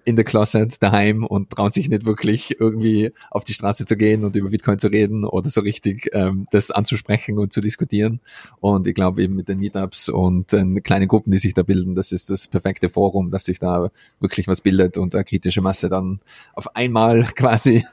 in 0.04 0.16
der 0.16 0.24
Closet 0.24 0.82
daheim 0.82 1.24
und 1.24 1.50
trauen 1.50 1.70
sich 1.70 1.88
nicht 1.88 2.04
wirklich 2.04 2.58
irgendwie 2.58 3.12
auf 3.30 3.44
die 3.44 3.52
Straße 3.52 3.84
zu 3.84 3.96
gehen 3.96 4.24
und 4.24 4.34
über 4.34 4.48
Bitcoin 4.48 4.78
zu 4.78 4.88
reden 4.88 5.24
oder 5.24 5.50
so 5.50 5.60
richtig 5.60 6.10
ähm, 6.12 6.46
das 6.50 6.70
anzusprechen 6.70 7.38
und 7.38 7.52
zu 7.52 7.60
diskutieren. 7.60 8.20
Und 8.60 8.88
ich 8.88 8.94
glaube 8.94 9.22
eben 9.22 9.36
mit 9.36 9.48
den 9.48 9.58
Meetups 9.58 10.08
und 10.08 10.52
den 10.52 10.82
kleinen 10.82 11.08
Gruppen, 11.08 11.30
die 11.30 11.38
sich 11.38 11.54
da 11.54 11.62
bilden, 11.62 11.94
das 11.94 12.12
ist 12.12 12.30
das 12.30 12.48
perfekte 12.48 12.88
Forum, 12.88 13.30
dass 13.30 13.44
sich 13.44 13.58
da 13.58 13.90
wirklich 14.20 14.48
was 14.48 14.62
bildet 14.62 14.96
und 14.96 15.14
eine 15.14 15.24
kritische 15.24 15.60
Masse 15.60 15.88
dann 15.88 16.20
auf 16.54 16.74
einmal 16.74 17.24
quasi 17.36 17.84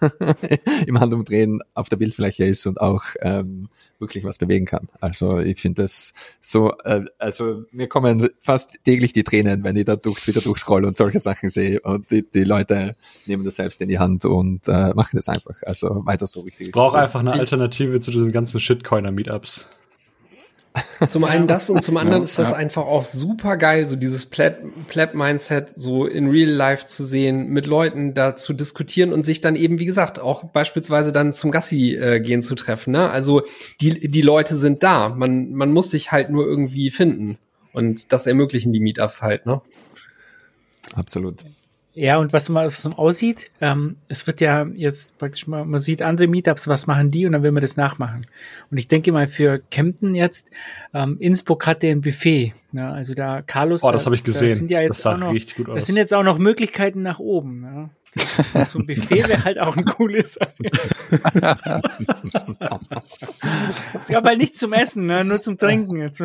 im 0.85 0.99
Handumdrehen 0.99 1.61
auf 1.73 1.89
der 1.89 1.97
Bildfläche 1.97 2.45
ist 2.45 2.65
und 2.65 2.79
auch 2.79 3.03
ähm, 3.21 3.69
wirklich 3.99 4.23
was 4.23 4.37
bewegen 4.37 4.65
kann. 4.65 4.89
Also 4.99 5.39
ich 5.39 5.59
finde 5.59 5.83
das 5.83 6.13
so, 6.41 6.73
äh, 6.83 7.05
also 7.17 7.63
mir 7.71 7.87
kommen 7.87 8.29
fast 8.39 8.83
täglich 8.83 9.13
die 9.13 9.23
Tränen, 9.23 9.63
wenn 9.63 9.75
ich 9.75 9.85
da 9.85 9.95
durch 9.95 10.19
Twitter 10.19 10.41
durchscroll 10.41 10.85
und 10.85 10.97
solche 10.97 11.19
Sachen 11.19 11.49
sehe 11.49 11.79
und 11.81 12.09
die, 12.11 12.25
die 12.29 12.43
Leute 12.43 12.95
nehmen 13.25 13.43
das 13.43 13.55
selbst 13.55 13.81
in 13.81 13.89
die 13.89 13.99
Hand 13.99 14.25
und 14.25 14.67
äh, 14.67 14.93
machen 14.93 15.15
das 15.15 15.29
einfach. 15.29 15.55
Also 15.63 16.05
weiter 16.05 16.27
so 16.27 16.41
richtig. 16.41 16.67
Ich 16.67 16.73
brauche 16.73 16.97
einfach 16.97 17.19
eine 17.19 17.33
Alternative 17.33 17.99
zu 17.99 18.11
diesen 18.11 18.31
ganzen 18.31 18.59
Shitcoiner-Meetups. 18.59 19.67
Zum 21.07 21.23
einen 21.23 21.47
das 21.47 21.69
und 21.69 21.81
zum 21.83 21.97
anderen 21.97 22.21
Ja, 22.21 22.25
ist 22.25 22.37
das 22.37 22.51
ja. 22.51 22.57
einfach 22.57 22.85
auch 22.85 23.03
super 23.03 23.57
geil, 23.57 23.85
so 23.87 23.95
dieses 23.95 24.29
Pleb- 24.29 24.61
Pleb-Mindset 24.87 25.69
so 25.75 26.05
in 26.05 26.29
real 26.29 26.49
life 26.49 26.85
zu 26.85 27.03
sehen, 27.03 27.49
mit 27.49 27.65
Leuten 27.65 28.13
da 28.13 28.35
zu 28.35 28.53
diskutieren 28.53 29.11
und 29.13 29.25
sich 29.25 29.41
dann 29.41 29.55
eben, 29.55 29.79
wie 29.79 29.85
gesagt, 29.85 30.19
auch 30.19 30.43
beispielsweise 30.43 31.11
dann 31.11 31.33
zum 31.33 31.51
Gassi 31.51 31.95
äh, 31.95 32.19
gehen 32.19 32.41
zu 32.41 32.55
treffen. 32.55 32.91
Ne? 32.91 33.09
Also 33.09 33.41
die, 33.81 34.09
die 34.09 34.21
Leute 34.21 34.55
sind 34.57 34.83
da. 34.83 35.09
Man, 35.09 35.53
man 35.53 35.71
muss 35.71 35.89
sich 35.91 36.11
halt 36.11 36.29
nur 36.29 36.45
irgendwie 36.45 36.91
finden. 36.91 37.37
Und 37.73 38.11
das 38.11 38.27
ermöglichen 38.27 38.73
die 38.73 38.79
Meetups 38.79 39.21
halt, 39.21 39.45
ne? 39.45 39.61
Absolut. 40.95 41.43
Ja, 41.99 42.17
und 42.17 42.31
was 42.31 42.47
man 42.49 42.67
was 42.67 42.83
so 42.83 42.91
aussieht, 42.91 43.49
ähm, 43.59 43.95
es 44.07 44.27
wird 44.27 44.39
ja 44.39 44.67
jetzt 44.75 45.17
praktisch 45.17 45.47
mal, 45.47 45.65
man 45.65 45.79
sieht 45.81 46.03
andere 46.03 46.27
Meetups, 46.27 46.67
was 46.67 46.85
machen 46.85 47.09
die 47.09 47.25
und 47.25 47.31
dann 47.31 47.41
will 47.41 47.51
man 47.51 47.61
das 47.61 47.75
nachmachen. 47.75 48.27
Und 48.69 48.77
ich 48.77 48.87
denke 48.87 49.11
mal 49.11 49.27
für 49.27 49.57
Kempten 49.71 50.13
jetzt, 50.13 50.51
ähm, 50.93 51.17
Innsbruck 51.19 51.65
hatte 51.65 51.87
ein 51.87 52.01
Buffet. 52.01 52.53
Ne? 52.71 52.87
Also 52.87 53.15
da 53.15 53.41
Carlos, 53.41 53.83
Oh, 53.83 53.91
das 53.91 54.03
da- 54.03 54.05
habe 54.05 54.15
ich 54.15 54.23
gesehen. 54.23 54.49
Da 54.49 54.55
sind 54.55 54.69
ja 54.69 54.81
jetzt 54.81 54.97
das 54.97 55.01
sah 55.01 55.15
auch 55.15 55.17
noch, 55.17 55.33
richtig 55.33 55.55
gut 55.55 55.69
aus. 55.69 55.75
das 55.75 55.87
sind 55.87 55.95
jetzt 55.95 56.13
auch 56.13 56.21
noch 56.21 56.37
Möglichkeiten 56.37 57.01
nach 57.01 57.17
oben. 57.17 57.61
Ne? 57.61 57.89
So 58.69 58.77
ein 58.79 58.85
Buffet 58.85 59.27
wäre 59.27 59.43
halt 59.43 59.57
auch 59.59 59.75
ein 59.75 59.85
cooles. 59.85 60.37
es 63.99 64.07
gab 64.09 64.23
halt 64.25 64.37
nichts 64.37 64.59
zum 64.59 64.73
Essen, 64.73 65.07
ne? 65.07 65.23
nur 65.25 65.39
zum 65.39 65.57
Trinken. 65.57 65.97
Jetzt, 65.97 66.21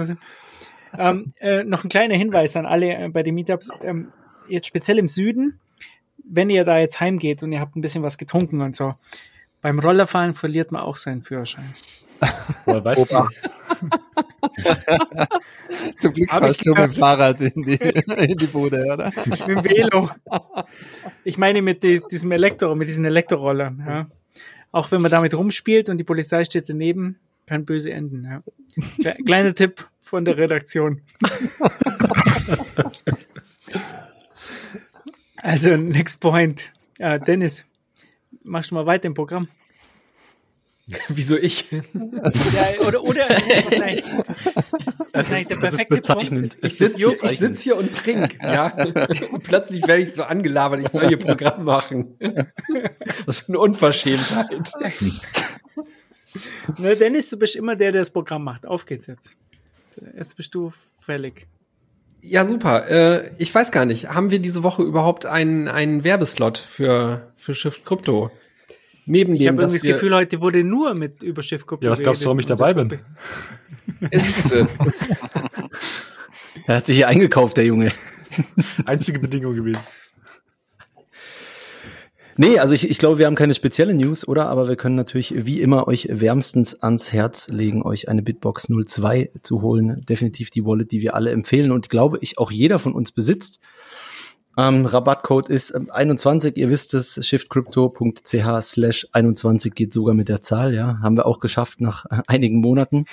ähm, 0.98 1.32
äh, 1.40 1.64
noch 1.64 1.84
ein 1.84 1.88
kleiner 1.88 2.14
Hinweis 2.16 2.56
an 2.56 2.66
alle 2.66 2.94
äh, 2.94 3.08
bei 3.08 3.22
den 3.22 3.34
Meetups. 3.34 3.70
Ähm, 3.82 4.08
jetzt 4.48 4.66
speziell 4.66 4.98
im 4.98 5.08
Süden, 5.08 5.58
wenn 6.24 6.50
ihr 6.50 6.64
da 6.64 6.78
jetzt 6.78 7.00
heimgeht 7.00 7.42
und 7.42 7.52
ihr 7.52 7.60
habt 7.60 7.76
ein 7.76 7.80
bisschen 7.80 8.02
was 8.02 8.18
getrunken 8.18 8.60
und 8.60 8.74
so, 8.76 8.94
beim 9.60 9.78
Rollerfahren 9.78 10.34
verliert 10.34 10.72
man 10.72 10.82
auch 10.82 10.96
seinen 10.96 11.22
Führerschein. 11.22 11.74
Woher 12.66 12.84
weißt 12.84 13.10
du? 13.12 13.28
Zum 15.98 16.12
Glück 16.12 16.30
Hab 16.30 16.42
ich 16.42 16.46
fährst 16.46 16.66
du 16.66 16.70
mit 16.70 16.78
dem 16.78 16.92
Fahrrad 16.92 17.40
in 17.40 17.62
die, 17.62 17.74
in 17.74 18.38
die 18.38 18.46
Bude, 18.46 18.84
oder? 18.92 19.12
Mit 19.24 19.46
dem 19.48 19.64
Velo. 19.64 20.10
Ich 21.24 21.38
meine 21.38 21.62
mit 21.62 21.82
die, 21.82 22.00
diesem 22.10 22.30
Elektro, 22.32 22.74
mit 22.74 22.88
diesen 22.88 23.04
Elektrorollern. 23.04 23.84
Ja. 23.86 24.06
Auch 24.70 24.90
wenn 24.92 25.02
man 25.02 25.10
damit 25.10 25.34
rumspielt 25.34 25.88
und 25.88 25.98
die 25.98 26.04
Polizei 26.04 26.44
steht 26.44 26.68
daneben, 26.68 27.18
kann 27.46 27.64
böse 27.64 27.92
enden. 27.92 28.24
Ja. 28.24 28.42
Kle- 29.00 29.24
Kleiner 29.24 29.54
Tipp 29.54 29.88
von 30.00 30.24
der 30.24 30.36
Redaktion. 30.36 31.00
also, 35.42 35.76
next 35.76 36.20
point. 36.20 36.72
Äh, 36.98 37.20
Dennis, 37.20 37.64
machst 38.44 38.70
du 38.70 38.76
mal 38.76 38.86
weiter 38.86 39.06
im 39.06 39.14
Programm? 39.14 39.48
Wieso 41.08 41.36
ich? 41.36 41.70
Ja, 42.52 42.86
oder, 42.86 43.02
oder, 43.02 43.28
was 43.28 43.80
eigentlich, 43.80 44.04
das 45.12 45.26
ist 45.26 45.32
eigentlich 45.32 45.48
der 45.48 45.56
Das 45.56 45.72
ist 45.72 45.78
perfekte 45.88 45.94
bezeichnend. 45.94 46.56
Ich 46.62 46.76
sitze 46.76 46.96
hier, 46.96 47.30
sitz 47.30 47.60
hier 47.62 47.76
und 47.76 47.94
trink, 47.94 48.38
ja. 48.42 48.72
Und 49.30 49.42
plötzlich 49.42 49.86
werde 49.86 50.02
ich 50.02 50.12
so 50.12 50.22
angelabert, 50.22 50.80
ich 50.80 50.88
soll 50.88 51.08
hier 51.08 51.18
Programm 51.18 51.64
machen. 51.64 52.18
Was 53.24 53.40
für 53.40 53.48
eine 53.48 53.58
Unverschämtheit. 53.60 54.72
Ne, 56.78 56.96
Dennis, 56.96 57.30
du 57.30 57.38
bist 57.38 57.56
immer 57.56 57.76
der, 57.76 57.92
der 57.92 58.02
das 58.02 58.10
Programm 58.10 58.44
macht. 58.44 58.66
Auf 58.66 58.86
geht's 58.86 59.06
jetzt. 59.06 59.34
Jetzt 60.16 60.36
bist 60.36 60.54
du 60.54 60.72
fällig. 61.00 61.46
Ja, 62.22 62.44
super. 62.44 62.88
Äh, 62.88 63.32
ich 63.38 63.52
weiß 63.54 63.72
gar 63.72 63.84
nicht, 63.84 64.08
haben 64.10 64.30
wir 64.30 64.38
diese 64.38 64.62
Woche 64.62 64.82
überhaupt 64.82 65.26
einen, 65.26 65.66
einen 65.68 66.04
Werbeslot 66.04 66.56
für, 66.56 67.32
für 67.36 67.54
Shift 67.54 67.84
Crypto? 67.84 68.30
Neben 69.06 69.34
Ich 69.34 69.40
dem, 69.42 69.48
habe 69.48 69.62
irgendwie 69.62 69.78
das 69.78 69.94
Gefühl, 69.94 70.14
heute 70.14 70.40
wurde 70.40 70.62
nur 70.62 70.94
mit 70.94 71.24
Überschiffgruppe 71.24 71.84
Ja, 71.84 71.90
was 71.90 72.00
glaubst 72.00 72.22
du, 72.22 72.26
warum 72.26 72.38
ich 72.38 72.46
dabei 72.46 72.74
bin? 72.74 73.00
Er 76.66 76.76
hat 76.76 76.86
sich 76.86 76.96
hier 76.96 77.08
eingekauft, 77.08 77.56
der 77.56 77.64
Junge. 77.64 77.92
Einzige 78.84 79.18
Bedingung 79.18 79.54
gewesen. 79.54 79.80
Nee, 82.42 82.58
also 82.58 82.74
ich, 82.74 82.90
ich 82.90 82.98
glaube, 82.98 83.18
wir 83.18 83.26
haben 83.26 83.36
keine 83.36 83.54
spezielle 83.54 83.94
News, 83.94 84.26
oder? 84.26 84.46
Aber 84.48 84.66
wir 84.66 84.74
können 84.74 84.96
natürlich 84.96 85.46
wie 85.46 85.60
immer 85.60 85.86
euch 85.86 86.08
wärmstens 86.10 86.82
ans 86.82 87.12
Herz 87.12 87.46
legen, 87.46 87.84
euch 87.84 88.08
eine 88.08 88.20
Bitbox 88.20 88.66
02 88.66 89.30
zu 89.42 89.62
holen. 89.62 90.04
Definitiv 90.08 90.50
die 90.50 90.64
Wallet, 90.64 90.90
die 90.90 91.00
wir 91.00 91.14
alle 91.14 91.30
empfehlen 91.30 91.70
und 91.70 91.88
glaube 91.88 92.18
ich 92.20 92.38
auch 92.38 92.50
jeder 92.50 92.80
von 92.80 92.94
uns 92.94 93.12
besitzt. 93.12 93.60
Ähm, 94.58 94.86
Rabattcode 94.86 95.50
ist 95.50 95.72
ähm, 95.72 95.88
21, 95.92 96.56
ihr 96.56 96.68
wisst 96.68 96.94
es, 96.94 97.24
shiftcrypto.ch 97.24 98.62
slash 98.62 99.06
21 99.12 99.72
geht 99.72 99.94
sogar 99.94 100.16
mit 100.16 100.28
der 100.28 100.42
Zahl, 100.42 100.74
ja. 100.74 100.98
Haben 101.00 101.16
wir 101.16 101.26
auch 101.26 101.38
geschafft 101.38 101.80
nach 101.80 102.06
äh, 102.06 102.22
einigen 102.26 102.58
Monaten. 102.58 103.04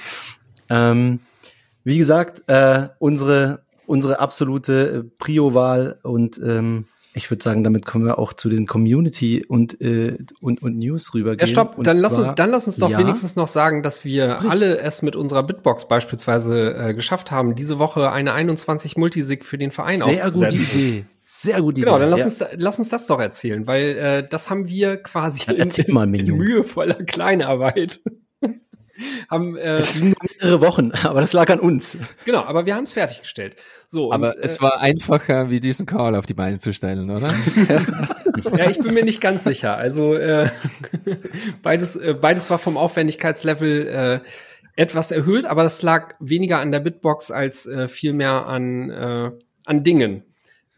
Ähm, 0.71 1.19
wie 1.83 1.99
gesagt, 1.99 2.45
äh, 2.47 2.87
unsere, 2.97 3.61
unsere 3.85 4.19
absolute 4.19 4.89
äh, 4.89 5.03
Prio-Wahl 5.19 5.99
und 6.01 6.41
ähm, 6.43 6.87
ich 7.19 7.29
würde 7.29 7.43
sagen, 7.43 7.63
damit 7.63 7.85
kommen 7.85 8.05
wir 8.05 8.17
auch 8.17 8.33
zu 8.33 8.49
den 8.49 8.65
Community 8.65 9.45
und, 9.47 9.79
äh, 9.81 10.17
und, 10.41 10.61
und 10.63 10.77
News 10.79 11.13
rübergehen. 11.13 11.39
Ja, 11.39 11.47
stopp, 11.47 11.75
dann 11.83 11.97
lass, 11.97 12.15
zwar- 12.15 12.27
uns, 12.29 12.35
dann 12.35 12.49
lass 12.49 12.65
uns 12.67 12.77
doch 12.77 12.89
Ja? 12.89 12.97
wenigstens 12.97 13.35
noch 13.35 13.47
sagen, 13.47 13.83
dass 13.83 14.03
wir 14.05 14.49
alle 14.49 14.79
es 14.79 15.01
mit 15.01 15.15
unserer 15.15 15.43
Bitbox 15.43 15.87
beispielsweise 15.87 16.73
äh, 16.73 16.93
geschafft 16.93 17.31
haben, 17.31 17.53
diese 17.55 17.77
Woche 17.79 18.11
eine 18.11 18.33
21 18.33 18.97
Multisig 18.97 19.45
für 19.45 19.57
den 19.57 19.71
Verein 19.71 19.99
Sehr 19.99 20.05
gute 20.07 20.25
aufzusetzen. 20.25 20.79
Idee. 20.79 21.05
Sehr 21.25 21.61
gute 21.61 21.81
Genau, 21.81 21.93
Idee. 21.97 22.01
dann 22.01 22.09
lass, 22.09 22.19
Ja. 22.39 22.47
uns, 22.47 22.55
lass 22.57 22.79
uns 22.79 22.89
das 22.89 23.05
doch 23.05 23.19
erzählen, 23.19 23.67
weil 23.67 23.83
äh, 23.97 24.27
das 24.27 24.49
haben 24.49 24.67
wir 24.67 24.97
quasi 24.97 25.51
in, 25.51 25.57
erzähl 25.59 25.85
mal, 25.93 26.13
in 26.15 26.35
mühevoller 26.35 26.95
Kleinarbeit. 27.05 27.99
Haben, 29.29 29.55
äh, 29.55 29.77
Es 29.77 29.93
ging 29.93 30.09
nur 30.09 30.15
mehrere 30.39 30.61
Wochen, 30.61 30.91
aber 31.03 31.21
das 31.21 31.33
lag 31.33 31.49
an 31.49 31.59
uns. 31.59 31.97
genau, 32.25 32.43
aber 32.43 32.65
wir 32.65 32.75
haben 32.75 32.83
es 32.83 32.93
fertiggestellt. 32.93 33.55
So, 33.87 34.11
Aber 34.11 34.35
und, 34.35 34.43
es 34.43 34.57
äh, 34.57 34.61
war 34.61 34.79
einfacher, 34.79 35.49
wie 35.49 35.59
diesen 35.59 35.85
Call 35.85 36.15
auf 36.15 36.25
die 36.25 36.33
Beine 36.33 36.59
zu 36.59 36.73
stellen, 36.73 37.09
oder? 37.09 37.33
Ja, 38.57 38.69
ich 38.69 38.79
bin 38.79 38.93
mir 38.93 39.03
nicht 39.03 39.19
ganz 39.19 39.43
sicher. 39.43 39.75
Also 39.75 40.13
äh, 40.15 40.49
beides, 41.61 41.95
äh, 41.95 42.13
beides 42.13 42.49
war 42.49 42.57
vom 42.57 42.77
Aufwendigkeitslevel 42.77 43.87
äh, 43.87 44.19
etwas 44.81 45.11
erhöht, 45.11 45.45
aber 45.45 45.63
das 45.63 45.81
lag 45.81 46.15
weniger 46.19 46.59
an 46.59 46.71
der 46.71 46.79
Bitbox 46.79 47.31
als 47.31 47.65
äh, 47.65 47.89
vielmehr 47.89 48.47
an, 48.47 48.89
äh, 48.89 49.31
an 49.65 49.83
Dingen. 49.83 50.23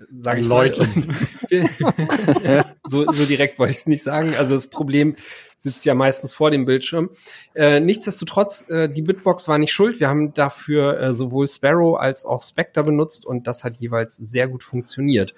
Sag 0.09 0.35
An 0.35 0.39
ich 0.39 0.47
Leuten. 0.47 1.15
Mal. 1.49 2.65
so, 2.85 3.11
so 3.11 3.25
direkt 3.25 3.59
wollte 3.59 3.71
ich 3.73 3.79
es 3.79 3.87
nicht 3.87 4.03
sagen. 4.03 4.35
Also 4.35 4.55
das 4.55 4.67
Problem 4.67 5.15
sitzt 5.57 5.85
ja 5.85 5.93
meistens 5.93 6.31
vor 6.31 6.49
dem 6.49 6.65
Bildschirm. 6.65 7.11
Äh, 7.53 7.79
nichtsdestotrotz, 7.79 8.67
äh, 8.69 8.89
die 8.89 9.01
Bitbox 9.01 9.47
war 9.47 9.57
nicht 9.57 9.71
schuld. 9.71 9.99
Wir 9.99 10.09
haben 10.09 10.33
dafür 10.33 10.99
äh, 10.99 11.13
sowohl 11.13 11.47
Sparrow 11.47 11.99
als 11.99 12.25
auch 12.25 12.41
Spectre 12.41 12.83
benutzt 12.83 13.25
und 13.25 13.47
das 13.47 13.63
hat 13.63 13.77
jeweils 13.77 14.17
sehr 14.17 14.47
gut 14.47 14.63
funktioniert. 14.63 15.35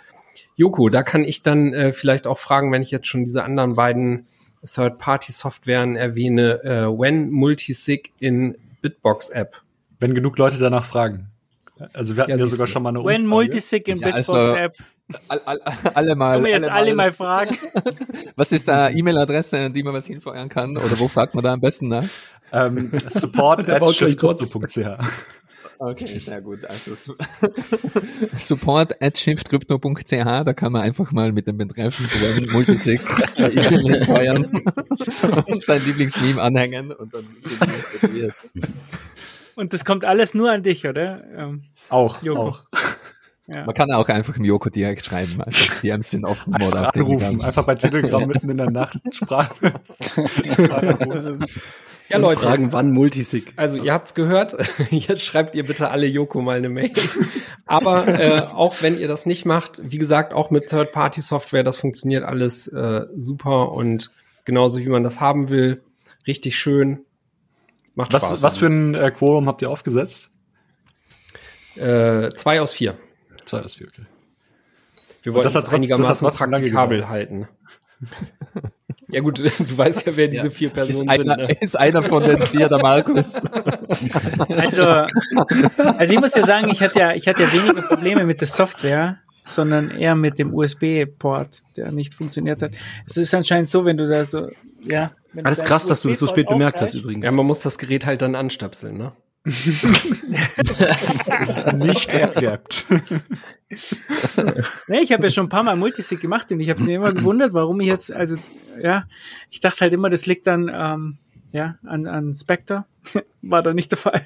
Joko, 0.56 0.90
da 0.90 1.04
kann 1.04 1.24
ich 1.24 1.44
dann 1.44 1.74
äh, 1.74 1.94
vielleicht 1.94 2.26
auch 2.26 2.38
fragen, 2.38 2.72
wenn 2.72 2.82
ich 2.82 2.92
jetzt 2.92 3.08
schon 3.08 3.26
diese 3.26 3.44
anderen 3.44 3.76
beiden 3.76 4.28
Third-Party-Softwaren 4.66 5.96
erwähne, 5.96 6.64
äh, 6.64 6.86
when 6.88 7.30
Multisig 7.30 8.14
in 8.20 8.58
Bitbox-App. 8.82 9.62
Wenn 10.00 10.14
genug 10.14 10.38
Leute 10.38 10.58
danach 10.58 10.86
fragen. 10.86 11.33
Also 11.94 12.16
wir 12.16 12.24
hatten 12.24 12.32
Ja, 12.32 12.38
ja, 12.38 12.48
sogar 12.48 12.68
schon 12.68 12.84
mal 12.84 12.90
eine 12.90 13.00
When 13.00 13.24
Umfrage. 13.24 13.28
Multisig 13.28 13.88
in 13.88 13.98
Ja, 14.00 14.08
Bitbox 14.08 14.30
also- 14.30 14.56
App. 14.56 14.78
All, 15.28 15.40
all, 15.46 15.60
alle 15.96 16.16
mal. 16.16 16.34
Können 16.36 16.46
wir 16.46 16.52
jetzt 16.54 16.70
alle 16.70 16.96
mal 16.96 17.12
fragen. 17.12 17.58
Was 18.38 18.52
ist 18.54 18.68
da 18.70 18.90
E-Mail-Adresse, 18.90 19.58
an 19.66 19.74
die 19.74 19.84
man 19.84 19.94
was 19.94 20.06
hinfeuern 20.08 20.48
kann? 20.48 20.78
Oder 20.78 20.98
wo 20.98 21.08
fragt 21.10 21.36
man 21.36 21.44
da 21.44 21.54
am 21.54 21.60
besten 21.60 21.90
nach? 21.90 22.06
Ähm, 22.54 22.90
support 23.10 23.68
at. 23.70 23.82
Okay, 25.80 26.20
sehr 26.20 26.42
gut. 26.42 26.64
Also 26.66 26.94
su- 26.96 27.16
support 28.38 29.02
at 29.02 29.18
shiftcrypto.ch, 29.18 30.12
da 30.46 30.54
kann 30.54 30.72
man 30.72 30.84
einfach 30.84 31.12
mal 31.12 31.32
mit 31.34 31.48
dem 31.48 31.58
Betreff 31.58 32.00
When 32.00 32.50
Multisig 32.52 33.02
E-Mail 33.38 33.96
hinfeuern 33.96 34.64
und 35.48 35.66
sein 35.66 35.82
Lieblingsmeme 35.86 36.42
anhängen 36.42 36.92
und 36.94 37.14
dann 37.14 37.24
sind 37.42 37.60
wir 37.60 37.68
motiviert. 38.02 38.34
Und 39.56 39.74
das 39.74 39.86
kommt 39.86 40.06
alles 40.06 40.34
nur 40.34 40.52
an 40.52 40.64
dich, 40.64 40.88
oder? 40.88 41.24
Ähm, 41.36 41.64
Auch, 41.90 42.22
Joko. 42.24 42.42
auch. 42.42 42.64
ja. 43.48 43.66
Man 43.66 43.76
kann 43.76 43.92
auch 43.92 44.10
einfach 44.10 44.36
im 44.38 44.46
Joko 44.46 44.70
direkt 44.70 45.06
schreiben. 45.06 45.42
Also 45.42 45.72
DMs 45.84 46.12
sind 46.12 46.26
offen 46.26 46.56
oder 46.56 46.66
Einfach 46.66 46.84
auf 46.84 46.96
anrufen, 46.96 47.42
einfach 47.42 47.66
bei 47.66 47.76
Telegram 47.76 48.26
mitten 48.28 48.50
in 48.50 48.58
der 48.58 48.72
Nacht 48.72 49.00
Sprache. 49.12 49.74
Ja, 52.10 52.18
Und 52.18 52.24
Leute. 52.26 52.42
Fragen, 52.42 52.72
wann 52.74 52.92
Multisig? 52.92 53.54
Also 53.56 53.78
ihr 53.78 53.94
habt's 53.94 54.14
gehört, 54.14 54.56
jetzt 54.92 55.24
schreibt 55.26 55.56
ihr 55.56 55.66
bitte 55.66 55.90
alle 55.90 56.06
Joko 56.06 56.42
mal 56.42 56.58
eine 56.58 56.70
Mail. 56.70 56.92
Aber 57.66 58.08
äh, 58.08 58.42
auch 58.42 58.76
wenn 58.82 59.00
ihr 59.00 59.08
das 59.08 59.26
nicht 59.26 59.46
macht, 59.46 59.82
wie 59.84 59.98
gesagt, 59.98 60.34
auch 60.34 60.52
mit 60.52 60.68
Third-Party-Software, 60.68 61.64
das 61.64 61.78
funktioniert 61.78 62.24
alles 62.24 62.68
äh, 62.68 63.06
super 63.16 63.72
und 63.72 64.12
genauso 64.46 64.80
wie 64.82 64.90
man 64.90 65.04
das 65.04 65.22
haben 65.22 65.50
will, 65.50 65.82
richtig 66.28 66.58
schön. 66.58 67.00
Macht 67.96 68.12
Spaß. 68.12 68.32
Was, 68.32 68.44
was 68.44 68.58
für 68.58 68.68
ein 68.68 68.96
äh, 68.96 69.12
Quorum 69.12 69.48
habt 69.48 69.62
ihr 69.62 69.70
aufgesetzt? 69.70 70.30
äh, 71.76 72.30
zwei 72.32 72.62
aus 72.62 72.72
vier. 72.74 72.98
Zwei 73.46 73.60
aus 73.62 73.76
vier, 73.76 73.88
okay. 73.88 74.04
Wir 75.24 75.34
wollen 75.34 75.44
das 75.44 75.54
das 75.54 75.64
hat 75.64 75.70
trotz- 75.72 75.88
das 75.88 75.92
hat 76.00 76.00
einigermaßen 76.00 76.26
lange 76.28 76.38
praktikabel 76.52 77.10
halten. 77.10 77.48
ja 79.08 79.22
gut, 79.22 79.40
du 79.60 79.78
weißt 79.78 80.06
ja, 80.06 80.18
wer 80.18 80.28
diese 80.28 80.52
vier 80.52 80.68
Ist 80.68 80.74
Personen 80.76 81.00
sind. 81.00 81.10
einer, 81.10 81.38
Ne? 81.38 81.58
ist 81.62 81.80
einer 81.80 82.02
von 82.04 82.24
den 82.24 82.42
vier 82.42 82.68
der 82.70 82.80
Markus. 82.80 83.46
Also, 84.50 84.84
also 84.84 86.14
ich 86.14 86.20
muss 86.20 86.36
ja 86.36 86.46
sagen, 86.46 86.70
ich 86.70 86.82
hatte 86.82 87.00
ja, 87.00 87.14
ich 87.14 87.28
hatte 87.28 87.44
ja 87.44 87.54
weniger 87.54 87.82
Probleme 87.84 88.26
mit 88.26 88.42
der 88.42 88.48
Software, 88.48 89.20
sondern 89.44 89.92
eher 89.92 90.16
mit 90.16 90.40
dem 90.40 90.54
USB-Port, 90.54 91.62
der 91.78 91.92
nicht 91.92 92.14
funktioniert 92.14 92.62
hat. 92.62 92.72
Es 93.06 93.18
ist 93.18 93.34
anscheinend 93.34 93.70
so, 93.70 93.86
wenn 93.86 93.98
du 93.98 94.08
da 94.08 94.26
so, 94.26 94.50
ja. 94.86 95.12
Alles 95.44 95.60
du 95.60 95.66
krass, 95.66 95.88
dass 95.88 96.02
du 96.02 96.10
das 96.10 96.20
so 96.20 96.28
spät 96.28 96.48
bemerkt 96.48 96.80
hast 96.82 96.94
übrigens. 96.94 97.26
Ja, 97.26 97.32
man 97.32 97.46
muss 97.46 97.62
das 97.62 97.78
Gerät 97.78 98.06
halt 98.06 98.22
dann 98.22 98.36
anstöpseln, 98.36 98.98
ne? 98.98 99.14
Ist 101.42 101.74
nicht 101.74 102.14
ergabt. 102.14 102.86
Nee, 104.88 105.00
ich 105.02 105.12
habe 105.12 105.24
ja 105.24 105.30
schon 105.30 105.48
ein 105.48 105.50
paar 105.50 105.64
Mal 105.64 105.76
Multisig 105.76 106.22
gemacht 106.22 106.50
und 106.52 106.62
ich 106.62 106.70
habe 106.70 106.82
mir 106.84 106.96
immer 106.96 107.12
gewundert, 107.12 107.54
warum 107.54 107.82
ich 107.82 107.88
jetzt, 107.88 108.10
also, 108.12 108.38
ja, 108.82 109.04
ich 109.50 109.60
dachte 109.60 109.82
halt 109.82 109.92
immer, 109.92 110.10
das 110.10 110.28
liegt 110.28 110.48
dann, 110.48 110.72
ähm, 110.74 111.18
ja, 111.52 111.78
an, 111.86 112.08
an 112.08 112.34
Spectre. 112.34 112.86
War 113.42 113.62
da 113.62 113.74
nicht 113.74 113.92
der 113.92 113.98
Fall. 113.98 114.26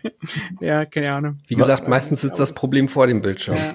ja, 0.61 0.85
keine 0.85 1.13
Ahnung. 1.13 1.39
Wie 1.47 1.55
gesagt, 1.55 1.87
meistens 1.87 2.21
sitzt 2.21 2.39
das 2.39 2.53
Problem 2.53 2.87
vor 2.87 3.07
dem 3.07 3.21
Bildschirm. 3.21 3.57
Ja. 3.57 3.73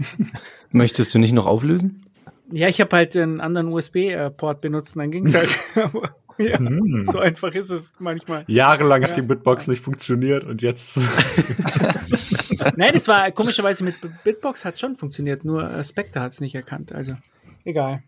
Möchtest 0.71 1.15
du 1.15 1.19
nicht 1.19 1.33
noch 1.33 1.47
auflösen? 1.47 2.05
Ja, 2.51 2.69
ich 2.69 2.81
habe 2.81 2.97
halt 2.97 3.17
einen 3.17 3.41
anderen 3.41 3.69
USB-Port 3.69 4.61
benutzt 4.61 4.97
und 4.97 5.01
dann 5.01 5.11
ging's 5.11 5.35
halt. 5.37 5.59
Ja, 6.39 6.59
Hm. 6.59 7.05
so 7.05 7.19
einfach 7.19 7.53
ist 7.55 7.71
es 7.71 7.93
manchmal. 7.99 8.45
Jahrelang 8.49 9.03
Ja. 9.03 9.09
hat 9.09 9.17
die 9.17 9.23
Bitbox 9.23 9.69
nicht 9.69 9.83
funktioniert 9.83 10.45
und 10.45 10.63
jetzt 10.63 10.99
Nein, 12.77 12.93
das 12.93 13.09
war 13.09 13.31
komischerweise 13.33 13.85
mit 13.85 13.97
Bitbox 14.25 14.65
hat 14.65 14.79
schon 14.79 14.97
funktioniert, 14.97 15.45
nur 15.45 15.71
äh, 15.71 15.85
Spectre 15.85 16.21
hat 16.21 16.33
es 16.33 16.41
nicht 16.41 16.55
erkannt. 16.55 16.93
Also 16.93 17.15
egal. 17.65 18.03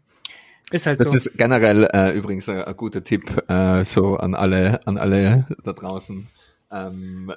Ist 0.70 0.86
halt 0.86 1.00
Das 1.00 1.10
so. 1.10 1.16
ist 1.16 1.36
generell 1.36 1.88
äh, 1.92 2.12
übrigens 2.16 2.48
ein, 2.48 2.62
ein 2.62 2.76
guter 2.76 3.04
Tipp 3.04 3.30
äh, 3.48 3.84
so 3.84 4.16
an 4.16 4.34
alle, 4.34 4.86
an 4.86 4.96
alle 4.98 5.46
da 5.62 5.72
draußen. 5.72 6.26
Ähm, 6.72 7.32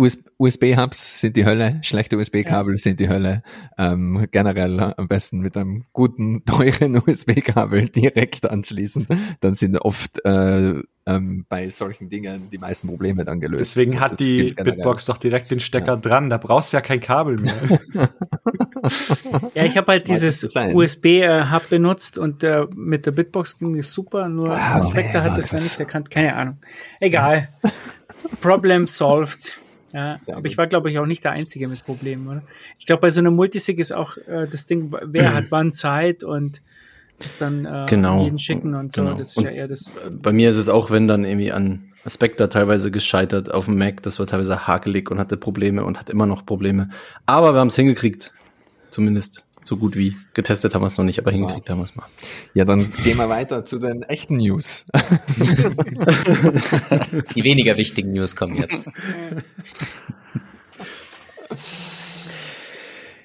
USB-Hubs 0.00 1.20
sind 1.20 1.36
die 1.36 1.44
Hölle, 1.44 1.80
schlechte 1.82 2.16
USB-Kabel 2.16 2.78
sind 2.78 3.00
die 3.00 3.08
Hölle. 3.08 3.42
Ähm, 3.78 4.26
generell 4.30 4.80
am 4.96 5.08
besten 5.08 5.40
mit 5.40 5.56
einem 5.56 5.84
guten, 5.92 6.44
teuren 6.46 7.00
USB-Kabel 7.06 7.88
direkt 7.88 8.48
anschließen. 8.48 9.06
Dann 9.40 9.54
sind 9.54 9.78
oft 9.78 10.24
äh, 10.24 10.80
ähm, 11.06 11.46
bei 11.48 11.68
solchen 11.70 12.08
Dingen 12.08 12.48
die 12.50 12.58
meisten 12.58 12.88
Probleme 12.88 13.24
dann 13.24 13.40
gelöst. 13.40 13.60
Deswegen 13.60 14.00
hat 14.00 14.18
die. 14.18 14.52
Bitbox 14.52 15.06
doch 15.06 15.16
direkt 15.16 15.50
den 15.50 15.60
Stecker 15.60 15.96
dran. 15.96 16.30
Da 16.30 16.36
brauchst 16.36 16.72
du 16.72 16.76
ja 16.76 16.80
kein 16.80 17.00
Kabel 17.00 17.38
mehr. 17.38 17.56
Ja, 19.54 19.64
ich 19.64 19.76
habe 19.76 19.92
halt 19.92 20.08
dieses. 20.08 20.42
USB-Hub 20.54 21.68
benutzt 21.68 22.16
und 22.16 22.42
äh, 22.42 22.66
mit 22.74 23.04
der 23.04 23.10
Bitbox 23.10 23.58
ging 23.58 23.78
es 23.78 23.92
super, 23.92 24.28
nur 24.28 24.56
Ah, 24.56 24.82
Spectre 24.82 25.22
hat 25.22 25.36
das 25.36 25.48
dann 25.48 25.60
nicht 25.60 25.78
erkannt. 25.78 26.10
Keine 26.10 26.34
Ahnung. 26.34 26.56
Egal. 26.98 27.50
Problem 28.40 28.86
solved. 28.86 29.60
Ja, 29.92 30.18
Sehr 30.24 30.34
aber 30.34 30.42
gut. 30.42 30.50
ich 30.52 30.58
war, 30.58 30.66
glaube 30.66 30.90
ich, 30.90 30.98
auch 30.98 31.06
nicht 31.06 31.24
der 31.24 31.32
Einzige 31.32 31.66
mit 31.68 31.84
Problemen, 31.84 32.28
oder? 32.28 32.42
Ich 32.78 32.86
glaube, 32.86 33.00
bei 33.02 33.10
so 33.10 33.20
einer 33.20 33.30
Multisig 33.30 33.78
ist 33.78 33.92
auch 33.92 34.16
äh, 34.16 34.46
das 34.50 34.66
Ding, 34.66 34.92
wer 35.02 35.34
hat 35.34 35.46
wann 35.50 35.72
Zeit 35.72 36.22
und 36.24 36.62
das 37.18 37.38
dann 37.38 37.64
äh, 37.66 37.86
Genau. 37.88 38.22
jeden 38.24 38.38
schicken 38.38 38.74
und 38.74 38.92
so. 38.92 39.02
Genau. 39.02 39.16
Das 39.16 39.30
ist 39.30 39.36
Und 39.38 39.44
ja 39.44 39.50
eher 39.50 39.68
das. 39.68 39.96
Bei 40.10 40.32
mir 40.32 40.50
ist 40.50 40.56
es 40.56 40.68
auch, 40.68 40.90
wenn 40.90 41.08
dann 41.08 41.24
irgendwie 41.24 41.52
an 41.52 41.84
Spectre 42.06 42.48
teilweise 42.48 42.90
gescheitert 42.90 43.52
auf 43.52 43.66
dem 43.66 43.76
Mac, 43.76 44.02
das 44.02 44.18
war 44.18 44.26
teilweise 44.26 44.66
hakelig 44.66 45.10
und 45.10 45.18
hatte 45.18 45.36
Probleme 45.36 45.84
und 45.84 45.98
hat 45.98 46.08
immer 46.08 46.26
noch 46.26 46.46
Probleme. 46.46 46.88
Aber 47.26 47.52
wir 47.54 47.60
haben 47.60 47.68
es 47.68 47.76
hingekriegt. 47.76 48.32
Zumindest 48.90 49.44
so 49.62 49.76
gut 49.76 49.96
wie. 49.96 50.16
Getestet 50.34 50.74
haben 50.74 50.82
wir 50.82 50.86
es 50.86 50.98
noch 50.98 51.04
nicht, 51.04 51.18
aber 51.18 51.30
hingekriegt 51.30 51.68
haben 51.70 51.78
wir 51.78 51.84
es 51.84 51.96
mal. 51.96 52.06
Ja, 52.54 52.64
dann 52.64 52.92
gehen 53.04 53.18
wir 53.18 53.28
weiter 53.28 53.64
zu 53.64 53.78
den 53.78 54.02
echten 54.02 54.36
News. 54.36 54.86
Die 57.34 57.44
weniger 57.44 57.76
wichtigen 57.76 58.12
News 58.12 58.36
kommen 58.36 58.56
jetzt. 58.56 58.86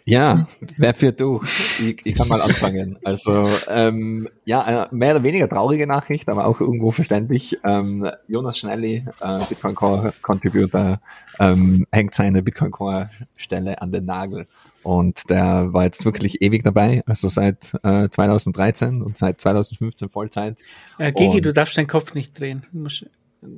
Ja, 0.08 0.48
wer 0.78 0.94
führt 0.94 1.20
durch? 1.20 1.50
Ich, 1.80 2.06
ich 2.06 2.16
kann 2.16 2.28
mal 2.28 2.40
anfangen. 2.40 3.00
Also, 3.04 3.50
ähm, 3.68 4.30
ja, 4.46 4.62
eine 4.62 4.88
mehr 4.92 5.16
oder 5.16 5.24
weniger 5.24 5.50
traurige 5.50 5.88
Nachricht, 5.88 6.30
aber 6.30 6.46
auch 6.46 6.62
irgendwo 6.62 6.92
verständlich. 6.92 7.58
Ähm, 7.64 8.08
Jonas 8.28 8.60
Schnelli, 8.60 9.04
äh, 9.20 9.40
Bitcoin 9.50 9.74
Core 9.74 10.14
Contributor, 10.22 11.02
ähm, 11.40 11.88
hängt 11.92 12.14
seine 12.14 12.44
Bitcoin 12.44 12.70
Core 12.70 13.10
Stelle 13.36 13.82
an 13.82 13.92
den 13.92 14.06
Nagel. 14.06 14.46
Und 14.86 15.30
der 15.30 15.74
war 15.74 15.84
jetzt 15.84 16.06
wirklich 16.06 16.42
ewig 16.42 16.64
dabei, 16.64 17.02
also 17.08 17.28
seit 17.28 17.74
äh, 17.84 18.08
2013 18.08 19.02
und 19.02 19.18
seit 19.18 19.42
2015 19.42 20.10
Vollzeit. 20.10 20.58
Äh, 21.00 21.12
Gigi, 21.12 21.38
Und- 21.38 21.46
du 21.46 21.52
darfst 21.54 21.76
deinen 21.78 21.88
Kopf 21.88 22.14
nicht 22.14 22.40
drehen. 22.40 22.66
Du 22.72 22.80
musst 22.80 23.06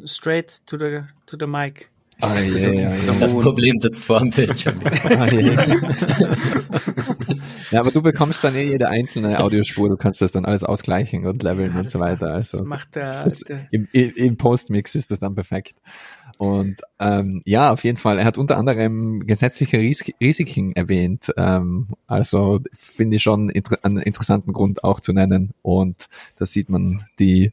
straight 0.06 0.66
to 0.66 0.78
the, 0.78 1.02
to 1.26 1.36
the 1.40 1.46
mic. 1.46 1.90
Ah, 2.22 2.34
ja, 2.40 2.70
ja, 2.70 2.90
ja. 2.96 3.14
Das 3.20 3.36
Problem 3.38 3.78
sitzt 3.78 4.04
vor 4.06 4.20
dem 4.20 4.32
Bildschirm. 4.32 4.80
Ah, 5.04 5.28
ja. 7.72 7.80
aber 7.82 7.92
du 7.92 8.02
bekommst 8.02 8.44
dann 8.44 8.56
eh 8.56 8.64
jede 8.70 8.90
einzelne 8.90 9.40
Audiospur, 9.40 9.90
du 9.90 9.98
kannst 9.98 10.22
das 10.22 10.32
dann 10.32 10.46
alles 10.46 10.64
ausgleichen 10.64 11.26
und 11.26 11.44
leveln 11.44 11.74
Ja, 11.74 11.80
und 11.80 11.92
so 11.92 12.00
weiter. 12.00 12.28
macht- 12.28 12.36
Also 12.36 12.58
Das 12.60 12.68
macht 12.68 12.96
der, 12.96 13.24
das, 13.24 13.40
der 13.42 13.68
im, 13.72 13.88
im 13.92 14.12
im 14.16 14.38
Postmix 14.38 14.96
ist 14.96 15.12
das 15.12 15.20
dann 15.20 15.36
perfekt. 15.36 15.76
Und 16.38 16.82
ähm, 17.00 17.42
ja, 17.46 17.72
auf 17.72 17.84
jeden 17.84 17.98
Fall. 17.98 18.20
Er 18.20 18.26
hat 18.26 18.38
unter 18.38 18.58
anderem 18.58 19.26
gesetzliche 19.26 19.78
Ris 19.80 20.06
Risiken 20.22 20.74
erwähnt. 20.74 21.32
Ähm, 21.38 21.88
also 22.06 22.60
finde 22.74 23.18
ich 23.18 23.24
schon 23.24 23.50
inter 23.50 23.78
einen 23.84 23.98
interessanten 23.98 24.54
Grund 24.54 24.84
auch 24.84 25.00
zu 25.00 25.14
nennen. 25.14 25.52
Und 25.62 26.08
da 26.38 26.46
sieht 26.46 26.70
man 26.70 27.04
die 27.20 27.52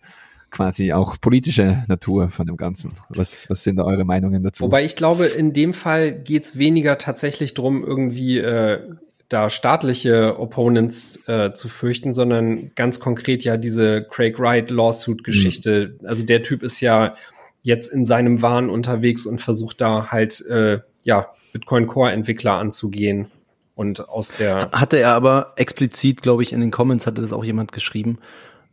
quasi 0.51 0.93
auch 0.93 1.21
politische 1.21 1.85
Natur 1.89 2.31
von 2.31 2.47
dem 2.47 2.57
Ganzen. 2.57 2.93
Was, 3.09 3.51
was 3.51 3.65
sind 3.65 3.77
da 3.77 3.85
eure 3.85 4.05
Meinungen 4.05 4.43
dazu? 4.45 4.65
Wobei 4.65 4.85
ich 4.85 4.95
glaube, 4.97 5.27
in 5.27 5.53
dem 5.53 5.75
Fall 5.75 6.13
geht's 6.13 6.57
weniger 6.57 6.97
tatsächlich 6.97 7.55
drum, 7.55 7.85
irgendwie 7.85 8.39
äh, 8.39 8.81
da 9.29 9.51
staatliche 9.51 10.39
Opponents 10.39 11.21
äh, 11.27 11.53
zu 11.53 11.69
fürchten, 11.69 12.15
sondern 12.15 12.71
ganz 12.77 13.01
konkret 13.01 13.43
ja 13.43 13.57
diese 13.57 14.05
Craig 14.05 14.39
Wright 14.39 14.71
Lawsuit-Geschichte. 14.71 15.99
Also 16.05 16.25
der 16.25 16.43
Typ 16.43 16.63
ist 16.63 16.81
ja 16.81 17.17
jetzt 17.65 17.89
in 17.93 18.05
seinem 18.05 18.41
Wahn 18.43 18.71
unterwegs 18.71 19.27
und 19.27 19.41
versucht 19.41 19.81
da 19.81 20.13
halt 20.13 20.41
äh, 20.47 20.79
ja 21.03 21.33
Bitcoin 21.53 21.89
Core 21.89 22.13
Entwickler 22.13 22.53
anzugehen 22.53 23.33
und 23.75 24.09
aus 24.09 24.37
der 24.37 24.71
Hatte 24.71 24.99
er 24.99 25.15
aber 25.15 25.55
explizit, 25.57 26.23
glaube 26.23 26.45
ich, 26.45 26.53
in 26.53 26.61
den 26.61 26.71
Comments 26.71 27.05
hatte 27.07 27.21
das 27.23 27.33
auch 27.33 27.45
jemand 27.45 27.73
geschrieben. 27.73 28.19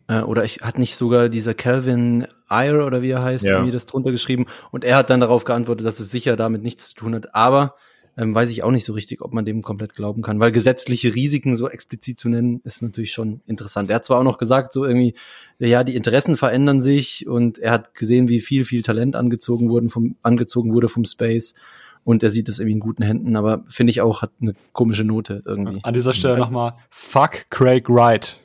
Äh, 0.08 0.22
oder 0.22 0.44
ich 0.44 0.62
hat 0.62 0.78
nicht 0.78 0.96
sogar 0.96 1.30
dieser 1.30 1.54
Calvin 1.56 2.28
Eyre 2.50 2.84
oder 2.84 3.02
wie 3.02 3.10
er 3.12 3.24
heißt, 3.24 3.46
Ja. 3.46 3.54
irgendwie 3.54 3.72
das 3.72 3.88
drunter 3.88 4.12
geschrieben. 4.12 4.46
Und 4.70 4.84
er 4.84 4.98
hat 4.98 5.10
dann 5.10 5.22
darauf 5.22 5.44
geantwortet, 5.44 5.88
dass 5.88 6.00
es 6.00 6.12
sicher 6.12 6.36
damit 6.36 6.62
nichts 6.62 6.90
zu 6.90 6.96
tun 6.96 7.16
hat. 7.16 7.34
Aber 7.34 7.76
ähm, 8.18 8.36
weiß 8.36 8.50
ich 8.50 8.64
auch 8.64 8.72
nicht 8.72 8.86
so 8.86 8.94
richtig, 8.94 9.22
ob 9.22 9.34
man 9.34 9.46
dem 9.46 9.62
komplett 9.62 9.96
glauben 9.96 10.22
kann, 10.22 10.40
weil 10.40 10.52
gesetzliche 10.52 11.16
Risiken 11.16 11.56
so 11.56 11.70
explizit 11.70 12.20
zu 12.20 12.30
nennen, 12.30 12.62
ist 12.64 12.82
natürlich 12.82 13.14
schon 13.14 13.42
interessant. 13.48 13.90
Er 13.90 13.98
hat 13.98 14.06
zwar 14.06 14.20
auch 14.20 14.24
noch 14.24 14.38
gesagt, 14.38 14.74
so 14.74 14.86
irgendwie, 14.86 15.16
ja, 15.60 15.84
die 15.84 15.96
Interessen 15.96 16.38
verändern 16.38 16.82
sich 16.82 17.28
und 17.28 17.58
er 17.60 17.72
hat 17.72 17.94
gesehen, 17.94 18.28
wie 18.28 18.42
viel, 18.42 18.66
viel 18.66 18.84
Talent 18.84 19.16
angezogen 19.16 19.70
wurden 19.70 19.90
vom, 19.90 20.16
angezogen 20.22 20.74
wurde 20.74 20.90
vom 20.90 21.06
Space 21.06 21.56
und 22.04 22.24
er 22.24 22.30
sieht 22.30 22.50
es 22.50 22.60
irgendwie 22.60 22.74
in 22.74 22.80
guten 22.80 23.04
Händen, 23.04 23.36
aber 23.36 23.64
finde 23.68 23.92
ich 23.92 24.02
auch, 24.02 24.22
hat 24.22 24.32
eine 24.42 24.54
komische 24.74 25.04
Note 25.04 25.44
irgendwie. 25.46 25.80
An 25.84 25.94
dieser 25.94 26.14
Stelle 26.14 26.38
nochmal, 26.38 26.74
fuck 26.90 27.50
Craig 27.50 27.88
Wright. 27.90 28.40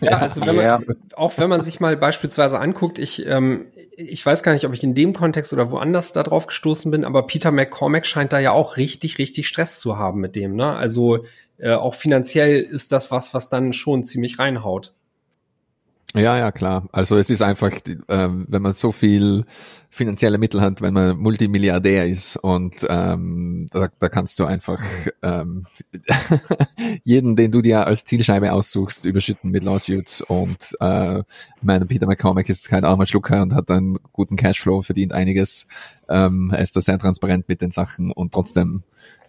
Ja, 0.00 0.18
also 0.18 0.44
wenn 0.44 0.56
man, 0.56 0.64
Ja. 0.64 0.80
auch 1.14 1.36
wenn 1.38 1.48
man 1.48 1.62
sich 1.62 1.80
mal 1.80 1.96
beispielsweise 1.96 2.58
anguckt, 2.58 2.98
ich, 2.98 3.26
ähm, 3.26 3.66
ich 3.96 4.24
weiß 4.24 4.42
gar 4.42 4.52
nicht, 4.52 4.66
ob 4.66 4.74
ich 4.74 4.84
in 4.84 4.94
dem 4.94 5.14
Kontext 5.14 5.52
oder 5.52 5.70
woanders 5.70 6.12
da 6.12 6.22
drauf 6.22 6.46
gestoßen 6.46 6.90
bin, 6.90 7.04
aber 7.04 7.26
Peter 7.26 7.50
McCormack 7.50 8.06
scheint 8.06 8.32
da 8.32 8.38
ja 8.38 8.52
auch 8.52 8.76
richtig, 8.76 9.18
richtig 9.18 9.48
Stress 9.48 9.80
zu 9.80 9.98
haben 9.98 10.20
mit 10.20 10.36
dem. 10.36 10.54
Ne? 10.54 10.70
Also 10.76 11.24
äh, 11.58 11.72
auch 11.72 11.94
finanziell 11.94 12.60
ist 12.60 12.92
das 12.92 13.10
was, 13.10 13.32
was 13.32 13.48
dann 13.48 13.72
schon 13.72 14.04
ziemlich 14.04 14.38
reinhaut. 14.38 14.92
Ja, 16.16 16.38
ja, 16.38 16.50
klar. 16.50 16.88
Also 16.92 17.18
es 17.18 17.28
ist 17.28 17.42
einfach, 17.42 17.72
ähm, 18.08 18.46
wenn 18.48 18.62
man 18.62 18.72
so 18.72 18.90
viel 18.90 19.44
finanzielle 19.90 20.38
Mittel 20.38 20.62
hat, 20.62 20.80
wenn 20.80 20.94
man 20.94 21.18
Multimilliardär 21.18 22.06
ist 22.06 22.36
und 22.36 22.74
ähm, 22.88 23.68
da, 23.70 23.88
da 23.98 24.08
kannst 24.08 24.38
du 24.38 24.46
einfach 24.46 24.82
ähm, 25.22 25.66
jeden, 27.04 27.36
den 27.36 27.52
du 27.52 27.60
dir 27.60 27.86
als 27.86 28.04
Zielscheibe 28.04 28.52
aussuchst, 28.52 29.04
überschütten 29.04 29.50
mit 29.50 29.62
Lawsuits 29.62 30.22
und 30.22 30.74
äh, 30.80 31.18
ich 31.18 31.62
meine, 31.62 31.84
Peter 31.84 32.06
McCormack 32.06 32.48
ist 32.48 32.68
kein 32.70 32.84
armer 32.86 33.06
Schlucker 33.06 33.42
und 33.42 33.54
hat 33.54 33.70
einen 33.70 33.98
guten 34.12 34.36
Cashflow, 34.36 34.80
verdient 34.80 35.12
einiges, 35.12 35.68
ähm, 36.08 36.50
er 36.50 36.60
ist 36.60 36.74
da 36.76 36.80
sehr 36.80 36.98
transparent 36.98 37.46
mit 37.46 37.60
den 37.60 37.72
Sachen 37.72 38.10
und 38.10 38.32
trotzdem 38.32 38.84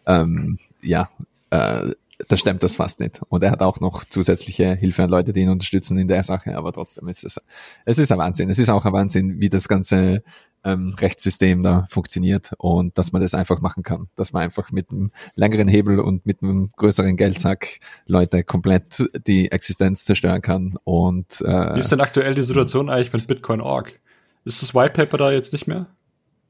ähm, 0.06 0.58
ja, 0.82 1.10
äh, 1.50 1.91
da 2.28 2.38
stemmt 2.38 2.64
das 2.64 2.76
fast 2.76 3.00
nicht. 3.00 3.22
Und 3.30 3.44
er 3.44 3.52
hat 3.52 3.62
auch 3.62 3.80
noch 3.80 4.04
zusätzliche 4.06 4.76
Hilfe 4.76 5.04
an 5.04 5.10
Leute, 5.10 5.34
die 5.34 5.42
ihn 5.42 5.50
unterstützen 5.50 5.98
in 5.98 6.08
der 6.08 6.24
Sache, 6.24 6.58
aber 6.58 6.74
trotzdem 6.74 7.08
ist 7.08 7.24
es, 7.24 7.40
es 7.86 8.00
ist 8.00 8.12
ein 8.12 8.18
Wahnsinn. 8.18 8.50
Es 8.50 8.60
ist 8.60 8.70
auch 8.70 8.86
ein 8.86 8.94
Wahnsinn, 8.94 9.40
wie 9.40 9.50
das 9.50 9.68
ganze 9.68 10.24
ähm, 10.64 10.96
Rechtssystem 11.00 11.62
da 11.64 11.86
funktioniert 11.90 12.52
und 12.58 12.98
dass 12.98 13.12
man 13.12 13.22
das 13.22 13.34
einfach 13.34 13.62
machen 13.62 13.84
kann. 13.84 14.10
Dass 14.16 14.34
man 14.34 14.44
einfach 14.44 14.72
mit 14.72 14.90
einem 14.90 15.12
längeren 15.36 15.68
Hebel 15.68 16.00
und 16.00 16.26
mit 16.26 16.42
einem 16.42 16.72
größeren 16.76 17.16
Geldsack 17.16 17.80
Leute 18.06 18.44
komplett 18.44 19.04
die 19.28 19.52
Existenz 19.52 20.06
zerstören 20.06 20.42
kann. 20.42 20.78
Und 20.84 21.42
äh, 21.42 21.76
Wie 21.76 21.80
ist 21.80 21.92
denn 21.92 22.02
aktuell 22.02 22.34
die 22.34 22.42
Situation 22.42 22.90
eigentlich 22.90 23.14
mit 23.14 23.28
Bitcoin.org? 23.28 24.00
Ist 24.44 24.62
das 24.62 24.74
White 24.74 24.94
Paper 24.94 25.18
da 25.18 25.32
jetzt 25.32 25.54
nicht 25.54 25.68
mehr? 25.68 25.88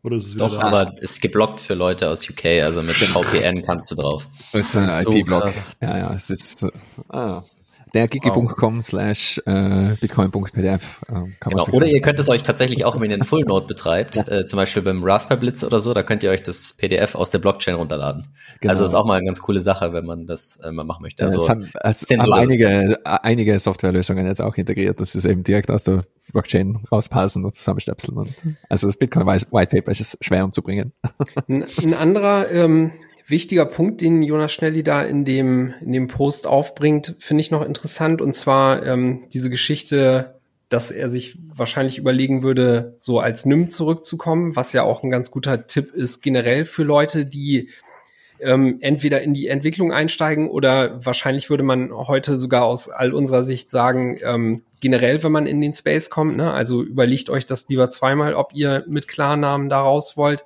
Oder 0.04 0.18
ist 0.18 0.28
es 0.28 0.36
Doch, 0.36 0.58
da? 0.58 0.68
aber 0.68 1.02
ist 1.02 1.22
geblockt 1.22 1.60
für 1.60 1.74
Leute 1.74 2.10
aus 2.10 2.30
UK, 2.30 2.46
also 2.64 2.82
mit 2.82 2.96
VPN 2.96 3.62
kannst 3.62 3.92
du 3.92 3.96
drauf. 3.96 4.28
Es 4.54 4.74
ist 4.74 4.78
ein 4.78 5.04
So 5.04 5.12
IP-Block. 5.12 5.52
Ja, 5.82 5.98
ja, 5.98 6.14
es 6.14 6.30
ist 6.30 6.64
äh, 6.64 6.72
ah, 7.10 7.44
der 7.94 8.08
gigi.com 8.08 8.82
slash 8.82 9.42
äh, 9.46 9.96
bitcoin.pdf. 10.00 11.02
Äh, 11.08 11.14
kann 11.14 11.34
Genau. 11.40 11.64
Oder 11.64 11.86
sagen. 11.86 11.96
ihr 11.96 12.02
könnt 12.02 12.20
es 12.20 12.30
euch 12.30 12.44
tatsächlich 12.44 12.86
auch, 12.86 13.00
wenn 13.00 13.10
ihr 13.10 13.16
einen 13.16 13.24
Full 13.24 13.44
Node 13.44 13.68
betreibt, 13.68 14.18
äh, 14.28 14.46
zum 14.46 14.58
Beispiel 14.58 14.82
beim 14.82 15.04
Raspberry 15.04 15.40
Blitz 15.40 15.64
oder 15.64 15.80
so, 15.80 15.94
da 15.94 16.04
könnt 16.04 16.24
ihr 16.24 16.32
euch 16.32 16.44
das 16.44 16.74
PDF 16.74 17.16
aus 17.16 17.30
der 17.30 17.40
Blockchain 17.40 17.76
runterladen. 17.76 18.28
Genau. 18.62 18.72
Also 18.72 18.86
ist 18.86 18.94
auch 18.94 19.06
mal 19.06 19.16
eine 19.16 19.26
ganz 19.26 19.40
coole 19.42 19.62
Sache, 19.62 19.94
wenn 19.94 20.06
man 20.06 20.28
das 20.28 20.58
äh, 20.58 20.72
mal 20.72 20.84
machen 20.84 21.02
möchte. 21.04 21.24
Ja, 21.24 21.28
Also 21.28 21.42
es 21.42 21.50
haben, 21.50 21.72
es 21.82 22.04
haben 22.04 22.34
einige, 22.34 23.00
einige 23.06 23.58
Softwarelösungen 23.60 24.26
jetzt 24.26 24.42
auch 24.42 24.56
integriert, 24.56 25.00
dass 25.00 25.12
sie 25.12 25.20
es 25.20 25.26
eben 25.26 25.44
direkt 25.44 25.72
aus 25.72 25.84
der 25.84 26.06
Blockchain 26.32 26.80
rauspassen 26.92 27.46
und 27.46 27.56
zusammenstöpseln. 27.56 28.18
Und 28.18 28.34
also 28.70 28.88
das 28.88 28.98
Bitcoin 28.98 29.26
White 29.26 29.48
Paper 29.50 29.92
ist 29.92 30.18
schwer 30.22 30.44
umzubringen. 30.44 30.94
Ein, 31.48 31.66
ein 31.82 31.94
anderer 31.94 32.50
ähm, 32.52 32.92
wichtiger 33.28 33.66
Punkt, 33.66 34.02
den 34.02 34.24
Jonas 34.24 34.54
Schnelli 34.54 34.84
da 34.84 35.04
in 35.04 35.26
dem, 35.26 35.74
in 35.82 35.92
dem 35.92 36.08
Post 36.08 36.48
aufbringt, 36.48 37.16
finde 37.20 37.42
ich 37.42 37.52
noch 37.52 37.64
interessant. 37.64 38.22
Und 38.22 38.34
zwar 38.34 38.86
ähm, 38.86 39.26
diese 39.34 39.50
Geschichte, 39.50 40.36
dass 40.70 40.92
er 40.92 41.10
sich 41.10 41.38
wahrscheinlich 41.54 41.98
überlegen 41.98 42.44
würde, 42.44 42.96
so 42.98 43.20
als 43.20 43.46
NIM 43.46 43.70
zurückzukommen, 43.70 44.56
was 44.56 44.74
ja 44.74 44.84
auch 44.84 45.04
ein 45.04 45.10
ganz 45.10 45.32
guter 45.32 45.68
Tipp 45.68 45.94
ist 45.94 46.22
generell 46.22 46.66
für 46.66 46.84
Leute, 46.84 47.26
die 47.26 47.70
ähm, 48.40 48.78
entweder 48.82 49.22
in 49.22 49.34
die 49.34 49.48
Entwicklung 49.48 49.92
einsteigen 49.92 50.50
oder 50.50 51.04
wahrscheinlich 51.04 51.50
würde 51.50 51.64
man 51.64 51.92
heute 51.92 52.38
sogar 52.38 52.66
aus 52.66 52.90
all 52.90 53.14
unserer 53.14 53.44
Sicht 53.44 53.72
sagen, 53.72 54.20
ähm, 54.22 54.62
generell, 54.80 55.24
wenn 55.24 55.32
man 55.32 55.48
in 55.48 55.60
den 55.60 55.74
Space 55.74 56.10
kommt, 56.10 56.38
ne, 56.38 56.54
also 56.54 56.84
überlegt 56.84 57.30
euch 57.30 57.46
das 57.46 57.68
lieber 57.70 57.90
zweimal, 57.90 58.36
ob 58.36 58.54
ihr 58.54 58.84
mit 58.88 59.08
Klarnamen 59.08 59.70
da 59.70 59.82
raus 59.82 60.18
wollt. 60.18 60.44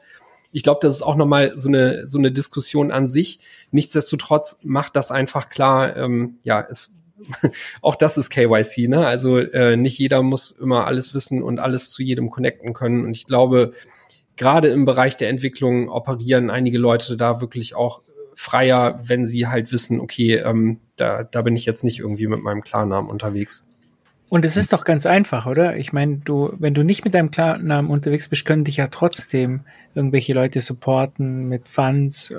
Ich 0.51 0.63
glaube, 0.63 0.79
das 0.81 0.95
ist 0.95 1.01
auch 1.01 1.15
nochmal 1.15 1.53
so 1.55 1.69
eine, 1.69 2.05
so 2.07 2.17
eine 2.17 2.31
Diskussion 2.31 2.91
an 2.91 3.07
sich. 3.07 3.39
Nichtsdestotrotz 3.71 4.59
macht 4.63 4.95
das 4.95 5.11
einfach 5.11 5.49
klar, 5.49 5.95
ähm, 5.95 6.37
ja, 6.43 6.65
es 6.69 6.97
auch 7.81 7.95
das 7.95 8.17
ist 8.17 8.31
KYC, 8.31 8.87
ne? 8.87 9.05
Also 9.05 9.37
äh, 9.37 9.77
nicht 9.77 9.99
jeder 9.99 10.23
muss 10.23 10.51
immer 10.51 10.87
alles 10.87 11.13
wissen 11.13 11.43
und 11.43 11.59
alles 11.59 11.91
zu 11.91 12.01
jedem 12.01 12.31
connecten 12.31 12.73
können. 12.73 13.05
Und 13.05 13.11
ich 13.11 13.27
glaube, 13.27 13.73
gerade 14.37 14.69
im 14.69 14.85
Bereich 14.85 15.17
der 15.17 15.29
Entwicklung 15.29 15.89
operieren 15.89 16.49
einige 16.49 16.79
Leute 16.79 17.17
da 17.17 17.41
wirklich 17.41 17.75
auch 17.75 18.01
freier, 18.35 18.99
wenn 19.03 19.27
sie 19.27 19.47
halt 19.47 19.71
wissen, 19.71 19.99
okay, 19.99 20.37
ähm, 20.37 20.79
da, 20.95 21.23
da 21.23 21.41
bin 21.41 21.55
ich 21.55 21.65
jetzt 21.65 21.83
nicht 21.83 21.99
irgendwie 21.99 22.27
mit 22.27 22.41
meinem 22.41 22.61
Klarnamen 22.61 23.09
unterwegs. 23.09 23.67
Und 24.31 24.45
es 24.45 24.55
ist 24.55 24.71
doch 24.71 24.85
ganz 24.85 25.05
einfach, 25.05 25.45
oder? 25.45 25.75
Ich 25.75 25.91
meine, 25.91 26.21
du, 26.23 26.53
wenn 26.57 26.73
du 26.73 26.83
nicht 26.83 27.03
mit 27.03 27.13
deinem 27.13 27.31
Klarnamen 27.31 27.91
unterwegs 27.91 28.29
bist, 28.29 28.45
können 28.45 28.63
dich 28.63 28.77
ja 28.77 28.87
trotzdem 28.87 29.65
irgendwelche 29.93 30.31
Leute 30.31 30.61
supporten 30.61 31.49
mit 31.49 31.67
Funds. 31.67 32.33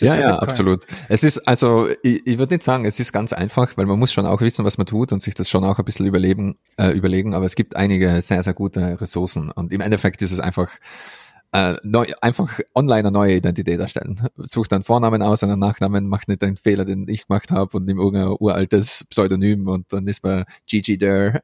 Ja, 0.00 0.16
ja, 0.18 0.38
absolut. 0.40 0.88
Es 1.08 1.22
ist, 1.22 1.46
also, 1.46 1.86
ich, 2.02 2.26
ich 2.26 2.36
würde 2.36 2.54
nicht 2.54 2.64
sagen, 2.64 2.84
es 2.84 2.98
ist 2.98 3.12
ganz 3.12 3.32
einfach, 3.32 3.76
weil 3.76 3.86
man 3.86 3.96
muss 3.96 4.12
schon 4.12 4.26
auch 4.26 4.40
wissen, 4.40 4.64
was 4.64 4.76
man 4.76 4.88
tut 4.88 5.12
und 5.12 5.22
sich 5.22 5.34
das 5.34 5.48
schon 5.48 5.62
auch 5.62 5.78
ein 5.78 5.84
bisschen 5.84 6.04
überleben, 6.04 6.56
äh, 6.76 6.90
überlegen, 6.90 7.32
aber 7.32 7.44
es 7.44 7.54
gibt 7.54 7.76
einige 7.76 8.20
sehr, 8.22 8.42
sehr 8.42 8.54
gute 8.54 9.00
Ressourcen 9.00 9.52
und 9.52 9.72
im 9.72 9.80
Endeffekt 9.80 10.22
ist 10.22 10.32
es 10.32 10.40
einfach, 10.40 10.68
äh, 11.52 11.74
neu, 11.82 12.06
einfach 12.20 12.60
online 12.74 13.00
eine 13.00 13.10
neue 13.10 13.36
Identität 13.36 13.80
erstellen. 13.80 14.20
Sucht 14.36 14.72
einen 14.72 14.84
Vornamen 14.84 15.22
aus, 15.22 15.42
einen 15.42 15.58
Nachnamen, 15.58 16.06
macht 16.06 16.28
nicht 16.28 16.42
den 16.42 16.56
Fehler, 16.56 16.84
den 16.84 17.08
ich 17.08 17.26
gemacht 17.26 17.50
habe 17.50 17.76
und 17.76 17.86
nimmt 17.86 17.98
irgendein 18.00 18.36
uraltes 18.38 19.04
Pseudonym 19.10 19.66
und 19.66 19.92
dann 19.92 20.06
ist 20.06 20.22
man 20.22 20.44
Gigi 20.66 20.96
there. 20.96 21.40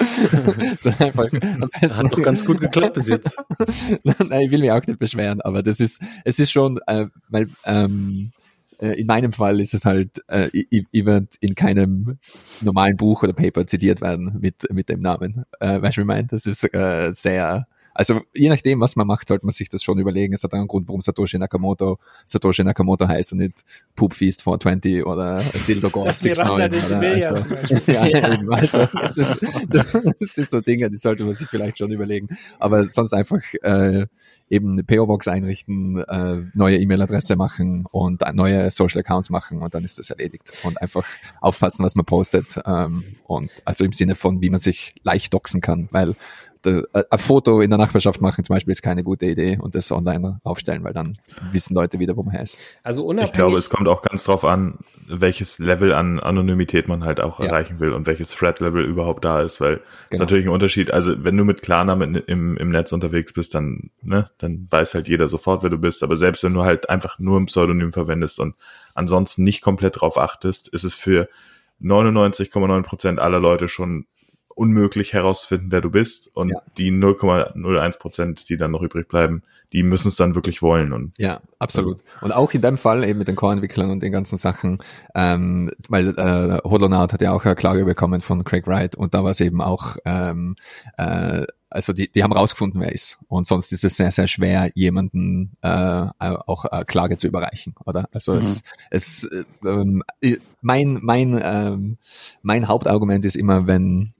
so 0.78 0.90
einfach 0.98 1.30
Hat 1.30 2.12
doch 2.12 2.22
ganz 2.22 2.44
gut 2.44 2.60
geklappt 2.60 2.94
bis 2.94 3.08
jetzt. 3.08 3.36
Nein, 4.04 4.40
ich 4.40 4.50
will 4.50 4.60
mich 4.60 4.72
auch 4.72 4.86
nicht 4.86 4.98
beschweren, 4.98 5.42
aber 5.42 5.62
das 5.62 5.80
ist, 5.80 6.02
es 6.24 6.38
ist 6.38 6.52
schon, 6.52 6.80
äh, 6.86 7.06
weil 7.28 7.48
ähm, 7.66 8.32
äh, 8.80 8.98
in 8.98 9.06
meinem 9.06 9.34
Fall 9.34 9.60
ist 9.60 9.74
es 9.74 9.84
halt, 9.84 10.24
äh, 10.28 10.48
ich, 10.52 10.86
ich 10.90 11.04
werde 11.04 11.28
in 11.40 11.54
keinem 11.54 12.18
normalen 12.62 12.96
Buch 12.96 13.22
oder 13.22 13.34
Paper 13.34 13.66
zitiert 13.66 14.00
werden 14.00 14.38
mit, 14.40 14.72
mit 14.72 14.88
dem 14.88 15.00
Namen. 15.00 15.44
Äh, 15.60 15.82
weißt 15.82 15.98
du, 15.98 16.00
wie 16.00 16.04
ich 16.04 16.06
meine? 16.06 16.28
Das 16.28 16.46
ist 16.46 16.64
äh, 16.74 17.10
sehr 17.12 17.66
also 18.00 18.22
je 18.34 18.48
nachdem, 18.48 18.80
was 18.80 18.96
man 18.96 19.06
macht, 19.06 19.28
sollte 19.28 19.44
man 19.44 19.52
sich 19.52 19.68
das 19.68 19.82
schon 19.82 19.98
überlegen. 19.98 20.32
Es 20.32 20.42
hat 20.42 20.54
einen 20.54 20.68
Grund, 20.68 20.88
warum 20.88 21.02
Satoshi 21.02 21.36
Nakamoto 21.36 21.98
Satoshi 22.24 22.64
Nakamoto 22.64 23.06
heißt 23.06 23.32
und 23.32 23.40
nicht 23.40 23.62
Poop 23.94 24.14
Feast 24.14 24.42
420 24.42 25.04
oder 25.04 25.42
Dildo 25.68 25.90
God 25.90 26.06
69. 26.06 26.50
Oder, 26.50 26.72
also, 26.72 26.94
ja, 27.92 28.06
ja. 28.06 28.32
Eben, 28.32 28.54
also 28.54 28.86
das 28.86 29.16
sind, 29.16 29.28
das 29.68 30.34
sind 30.34 30.48
so 30.48 30.62
Dinge, 30.62 30.88
die 30.88 30.96
sollte 30.96 31.24
man 31.24 31.34
sich 31.34 31.46
vielleicht 31.48 31.76
schon 31.76 31.92
überlegen. 31.92 32.28
Aber 32.58 32.86
sonst 32.86 33.12
einfach 33.12 33.42
äh, 33.60 34.06
eben 34.48 34.72
eine 34.72 34.82
PO-Box 34.82 35.28
einrichten, 35.28 35.98
äh, 35.98 36.38
neue 36.54 36.78
E-Mail-Adresse 36.78 37.36
machen 37.36 37.84
und 37.90 38.22
neue 38.32 38.70
Social 38.70 39.00
Accounts 39.00 39.28
machen 39.28 39.60
und 39.60 39.74
dann 39.74 39.84
ist 39.84 39.98
das 39.98 40.08
erledigt. 40.08 40.54
Und 40.62 40.80
einfach 40.80 41.04
aufpassen, 41.42 41.84
was 41.84 41.94
man 41.96 42.06
postet. 42.06 42.58
Ähm, 42.64 43.04
und 43.26 43.50
also 43.66 43.84
im 43.84 43.92
Sinne 43.92 44.14
von, 44.14 44.40
wie 44.40 44.48
man 44.48 44.58
sich 44.58 44.94
leicht 45.02 45.34
doxen 45.34 45.60
kann, 45.60 45.90
weil 45.90 46.16
ein 46.66 47.18
Foto 47.18 47.60
in 47.60 47.70
der 47.70 47.78
Nachbarschaft 47.78 48.20
machen 48.20 48.44
zum 48.44 48.54
Beispiel 48.54 48.72
ist 48.72 48.82
keine 48.82 49.02
gute 49.02 49.26
Idee 49.26 49.58
und 49.60 49.74
das 49.74 49.90
online 49.92 50.40
aufstellen, 50.44 50.84
weil 50.84 50.92
dann 50.92 51.16
wissen 51.52 51.74
Leute 51.74 51.98
wieder, 51.98 52.16
wo 52.16 52.22
man 52.22 52.34
ist. 52.36 52.58
Also 52.82 53.06
unabhängig. 53.06 53.30
Ich 53.30 53.34
glaube, 53.34 53.58
es 53.58 53.70
kommt 53.70 53.88
auch 53.88 54.02
ganz 54.02 54.24
drauf 54.24 54.44
an, 54.44 54.78
welches 55.06 55.58
Level 55.58 55.92
an 55.92 56.20
Anonymität 56.20 56.88
man 56.88 57.04
halt 57.04 57.20
auch 57.20 57.40
ja. 57.40 57.46
erreichen 57.46 57.80
will 57.80 57.92
und 57.92 58.06
welches 58.06 58.30
Thread-Level 58.30 58.84
überhaupt 58.84 59.24
da 59.24 59.42
ist, 59.42 59.60
weil 59.60 59.74
es 59.74 60.10
genau. 60.10 60.24
natürlich 60.24 60.46
ein 60.46 60.52
Unterschied. 60.52 60.92
Also 60.92 61.24
wenn 61.24 61.36
du 61.36 61.44
mit 61.44 61.62
Klarnamen 61.62 62.14
im, 62.16 62.56
im 62.56 62.70
Netz 62.70 62.92
unterwegs 62.92 63.32
bist, 63.32 63.54
dann, 63.54 63.90
ne, 64.02 64.30
dann 64.38 64.66
weiß 64.70 64.94
halt 64.94 65.08
jeder 65.08 65.28
sofort, 65.28 65.62
wer 65.62 65.70
du 65.70 65.78
bist. 65.78 66.02
Aber 66.02 66.16
selbst 66.16 66.44
wenn 66.44 66.54
du 66.54 66.64
halt 66.64 66.90
einfach 66.90 67.18
nur 67.18 67.38
ein 67.40 67.46
Pseudonym 67.46 67.92
verwendest 67.92 68.38
und 68.38 68.54
ansonsten 68.94 69.44
nicht 69.44 69.62
komplett 69.62 70.00
drauf 70.00 70.18
achtest, 70.18 70.68
ist 70.68 70.84
es 70.84 70.94
für 70.94 71.28
99,9 71.82 72.82
Prozent 72.82 73.18
aller 73.18 73.40
Leute 73.40 73.68
schon 73.68 74.06
unmöglich 74.60 75.14
herauszufinden, 75.14 75.72
wer 75.72 75.80
du 75.80 75.90
bist. 75.90 76.28
Und 76.34 76.50
ja. 76.50 76.62
die 76.76 76.92
0,01 76.92 77.98
Prozent, 77.98 78.48
die 78.50 78.58
dann 78.58 78.72
noch 78.72 78.82
übrig 78.82 79.08
bleiben, 79.08 79.42
die 79.72 79.82
müssen 79.82 80.08
es 80.08 80.16
dann 80.16 80.34
wirklich 80.34 80.60
wollen. 80.60 80.92
Und 80.92 81.12
ja, 81.16 81.40
absolut. 81.58 82.02
Und 82.20 82.32
auch 82.32 82.52
in 82.52 82.60
dem 82.60 82.76
Fall 82.76 83.02
eben 83.04 83.18
mit 83.18 83.28
den 83.28 83.36
Core-Entwicklern 83.36 83.90
und 83.90 84.02
den 84.02 84.12
ganzen 84.12 84.36
Sachen, 84.36 84.82
ähm, 85.14 85.70
weil 85.88 86.10
äh, 86.10 86.58
Holonaut 86.62 87.14
hat 87.14 87.22
ja 87.22 87.32
auch 87.32 87.46
eine 87.46 87.54
Klage 87.54 87.86
bekommen 87.86 88.20
von 88.20 88.44
Craig 88.44 88.66
Wright 88.66 88.96
und 88.96 89.14
da 89.14 89.24
war 89.24 89.30
es 89.30 89.40
eben 89.40 89.62
auch 89.62 89.96
ähm, 90.04 90.56
äh, 90.98 91.46
also 91.70 91.92
die, 91.92 92.10
die 92.10 92.24
haben 92.24 92.32
rausgefunden, 92.32 92.80
wer 92.80 92.92
ist. 92.92 93.18
Und 93.28 93.46
sonst 93.46 93.72
ist 93.72 93.84
es 93.84 93.96
sehr, 93.96 94.10
sehr 94.10 94.26
schwer, 94.26 94.70
jemanden 94.74 95.52
äh, 95.62 95.68
auch 96.18 96.64
äh, 96.64 96.84
Klage 96.84 97.16
zu 97.16 97.28
überreichen, 97.28 97.76
oder? 97.86 98.08
Also 98.12 98.32
mhm. 98.32 98.38
es, 98.40 98.62
es 98.90 99.24
äh, 99.24 99.44
ähm, 99.64 100.02
mein, 100.60 100.98
mein, 101.00 101.40
ähm, 101.40 101.98
mein 102.42 102.66
Hauptargument 102.66 103.24
ist 103.24 103.36
immer, 103.36 103.68
wenn 103.68 104.12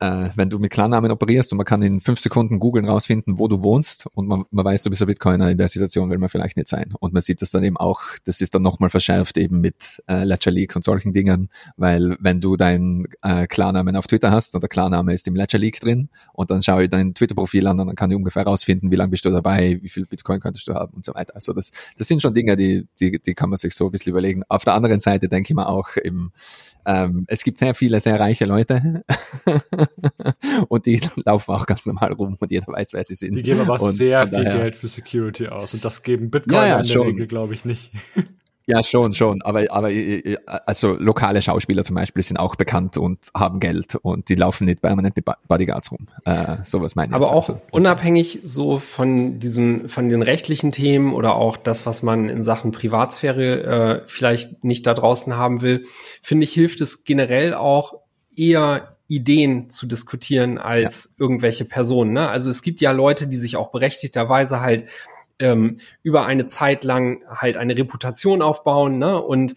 äh, 0.00 0.28
wenn 0.34 0.50
du 0.50 0.58
mit 0.58 0.70
Klarnamen 0.70 1.10
operierst 1.10 1.52
und 1.52 1.58
man 1.58 1.64
kann 1.64 1.82
in 1.82 2.00
fünf 2.00 2.20
Sekunden 2.20 2.58
googeln 2.58 2.86
rausfinden, 2.86 3.38
wo 3.38 3.48
du 3.48 3.62
wohnst 3.62 4.06
und 4.14 4.26
man, 4.26 4.44
man 4.50 4.64
weiß, 4.64 4.82
du 4.82 4.90
bist 4.90 5.02
ein 5.02 5.06
Bitcoiner, 5.06 5.50
in 5.50 5.58
der 5.58 5.68
Situation 5.68 6.10
will 6.10 6.18
man 6.18 6.28
vielleicht 6.28 6.56
nicht 6.56 6.68
sein. 6.68 6.92
Und 7.00 7.12
man 7.12 7.22
sieht 7.22 7.40
das 7.40 7.50
dann 7.50 7.64
eben 7.64 7.76
auch, 7.76 8.02
das 8.24 8.40
ist 8.40 8.54
dann 8.54 8.62
nochmal 8.62 8.90
verschärft 8.90 9.38
eben 9.38 9.60
mit 9.60 10.02
äh, 10.08 10.24
Ledger 10.24 10.50
Leak 10.50 10.76
und 10.76 10.82
solchen 10.82 11.12
Dingen, 11.12 11.48
weil 11.76 12.16
wenn 12.20 12.40
du 12.40 12.56
deinen 12.56 13.06
äh, 13.22 13.46
Klarnamen 13.46 13.96
auf 13.96 14.06
Twitter 14.06 14.30
hast 14.30 14.54
und 14.54 14.60
der 14.60 14.68
Klarname 14.68 15.12
ist 15.12 15.26
im 15.28 15.34
Ledger 15.34 15.58
Leak 15.58 15.80
drin 15.80 16.08
und 16.32 16.50
dann 16.50 16.62
schaue 16.62 16.84
ich 16.84 16.90
dein 16.90 17.14
Twitter-Profil 17.14 17.66
an 17.66 17.80
und 17.80 17.86
dann 17.86 17.96
kann 17.96 18.10
ich 18.10 18.16
ungefähr 18.16 18.44
rausfinden, 18.44 18.90
wie 18.90 18.96
lange 18.96 19.10
bist 19.10 19.24
du 19.24 19.30
dabei, 19.30 19.78
wie 19.80 19.88
viel 19.88 20.06
Bitcoin 20.06 20.40
könntest 20.40 20.68
du 20.68 20.74
haben 20.74 20.92
und 20.94 21.04
so 21.04 21.14
weiter. 21.14 21.34
Also 21.34 21.52
das, 21.52 21.70
das 21.96 22.06
sind 22.08 22.20
schon 22.20 22.34
Dinge, 22.34 22.56
die, 22.56 22.86
die, 23.00 23.18
die 23.18 23.34
kann 23.34 23.48
man 23.48 23.56
sich 23.56 23.74
so 23.74 23.86
ein 23.86 23.92
bisschen 23.92 24.10
überlegen. 24.10 24.42
Auf 24.48 24.64
der 24.64 24.74
anderen 24.74 25.00
Seite 25.00 25.28
denke 25.28 25.52
ich 25.52 25.56
mir 25.56 25.68
auch 25.68 25.96
eben, 26.02 26.32
ähm, 26.86 27.24
es 27.26 27.42
gibt 27.42 27.58
sehr 27.58 27.74
viele 27.74 27.98
sehr 27.98 28.18
reiche 28.20 28.44
Leute 28.44 29.04
und 30.68 30.86
die 30.86 31.00
laufen 31.24 31.52
auch 31.52 31.66
ganz 31.66 31.84
normal 31.84 32.12
rum 32.12 32.36
und 32.38 32.50
jeder 32.50 32.68
weiß, 32.68 32.92
wer 32.92 33.02
sie 33.02 33.14
sind. 33.14 33.34
Die 33.34 33.42
geben 33.42 33.60
aber 33.60 33.80
und 33.80 33.92
sehr 33.92 34.26
viel 34.28 34.44
daher, 34.44 34.58
Geld 34.58 34.76
für 34.76 34.86
Security 34.86 35.48
aus 35.48 35.74
und 35.74 35.84
das 35.84 36.02
geben 36.02 36.30
Bitcoin 36.30 36.54
ja, 36.54 36.66
ja, 36.66 36.80
in 36.80 36.86
der. 36.86 37.00
Regel, 37.02 37.26
glaube 37.26 37.54
ich, 37.54 37.64
nicht. 37.64 37.90
Ja, 38.68 38.82
schon, 38.82 39.14
schon. 39.14 39.42
Aber, 39.42 39.64
aber 39.70 39.90
äh, 39.90 40.18
äh, 40.18 40.38
also 40.44 40.94
lokale 40.94 41.40
Schauspieler 41.40 41.84
zum 41.84 41.94
Beispiel 41.94 42.22
sind 42.22 42.36
auch 42.36 42.56
bekannt 42.56 42.98
und 42.98 43.18
haben 43.32 43.60
Geld 43.60 43.94
und 43.94 44.28
die 44.28 44.34
laufen 44.34 44.64
nicht 44.64 44.82
permanent 44.82 45.14
mit 45.14 45.24
Bodyguards 45.46 45.92
rum. 45.92 46.08
Äh, 46.24 46.56
sowas 46.64 46.96
meine 46.96 47.10
ich. 47.10 47.14
Aber 47.14 47.32
auch 47.32 47.48
also, 47.48 47.60
unabhängig 47.70 48.40
so 48.44 48.78
von 48.78 49.38
diesen, 49.38 49.88
von 49.88 50.08
den 50.08 50.22
rechtlichen 50.22 50.72
Themen 50.72 51.14
oder 51.14 51.36
auch 51.36 51.56
das, 51.56 51.86
was 51.86 52.02
man 52.02 52.28
in 52.28 52.42
Sachen 52.42 52.72
Privatsphäre 52.72 53.62
äh, 53.62 54.02
vielleicht 54.08 54.64
nicht 54.64 54.84
da 54.86 54.94
draußen 54.94 55.36
haben 55.36 55.62
will, 55.62 55.86
finde 56.20 56.44
ich, 56.44 56.52
hilft 56.52 56.80
es 56.80 57.04
generell 57.04 57.54
auch 57.54 58.00
eher 58.34 58.96
Ideen 59.08 59.70
zu 59.70 59.86
diskutieren 59.86 60.58
als 60.58 61.04
ja. 61.04 61.24
irgendwelche 61.24 61.64
Personen. 61.64 62.12
Ne? 62.12 62.28
Also 62.28 62.50
es 62.50 62.62
gibt 62.62 62.80
ja 62.80 62.90
Leute, 62.90 63.28
die 63.28 63.36
sich 63.36 63.56
auch 63.56 63.70
berechtigterweise 63.70 64.60
halt 64.60 64.86
ähm, 65.38 65.80
über 66.02 66.26
eine 66.26 66.46
Zeit 66.46 66.84
lang 66.84 67.22
halt 67.28 67.56
eine 67.56 67.76
Reputation 67.76 68.42
aufbauen. 68.42 68.98
Ne? 68.98 69.20
Und 69.20 69.56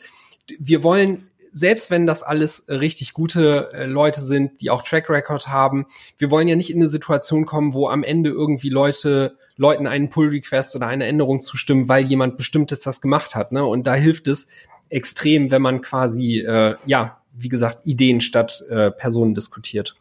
wir 0.60 0.84
wollen 0.84 1.30
selbst 1.52 1.90
wenn 1.92 2.06
das 2.06 2.24
alles 2.24 2.66
richtig 2.70 3.14
gute 3.14 3.72
äh, 3.74 3.86
Leute 3.86 4.22
sind, 4.22 4.62
die 4.62 4.70
auch 4.70 4.84
Track 4.84 5.10
Record 5.10 5.48
haben, 5.48 5.88
wir 6.18 6.32
wollen 6.32 6.48
ja 6.48 6.56
nicht 6.56 6.70
in 6.70 6.78
eine 6.78 6.88
Situation 6.88 7.46
kommen, 7.46 7.74
wo 7.74 7.88
am 7.88 8.04
Ende 8.04 8.30
irgendwie 8.30 8.70
Leute 8.70 9.38
Leuten 9.56 9.88
einen 9.88 10.10
Pull 10.10 10.30
Request 10.30 10.76
oder 10.76 10.88
eine 10.88 11.06
Änderung 11.06 11.42
zustimmen, 11.42 11.90
weil 11.90 12.06
jemand 12.06 12.38
bestimmtes 12.38 12.82
das 12.82 13.02
gemacht 13.02 13.36
hat. 13.36 13.52
Ne? 13.52 13.66
Und 13.66 13.88
da 13.88 13.94
hilft 13.94 14.28
es 14.28 14.48
extrem, 14.90 15.52
wenn 15.52 15.62
man 15.62 15.82
quasi 15.82 16.40
äh, 16.40 16.76
ja, 16.86 17.22
wie 17.34 17.50
gesagt, 17.50 17.80
Ideen 17.86 18.22
statt 18.22 18.64
äh, 18.70 18.92
Personen 18.92 19.34
diskutiert. 19.34 19.96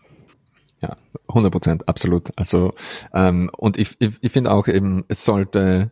Ja, 0.81 0.97
100 1.29 1.51
Prozent, 1.51 1.89
absolut. 1.89 2.31
Also 2.37 2.73
ähm, 3.13 3.51
und 3.57 3.79
ich, 3.79 3.97
ich, 3.99 4.13
ich 4.21 4.33
finde 4.33 4.53
auch 4.53 4.69
eben, 4.69 5.05
es 5.09 5.25
sollte 5.25 5.91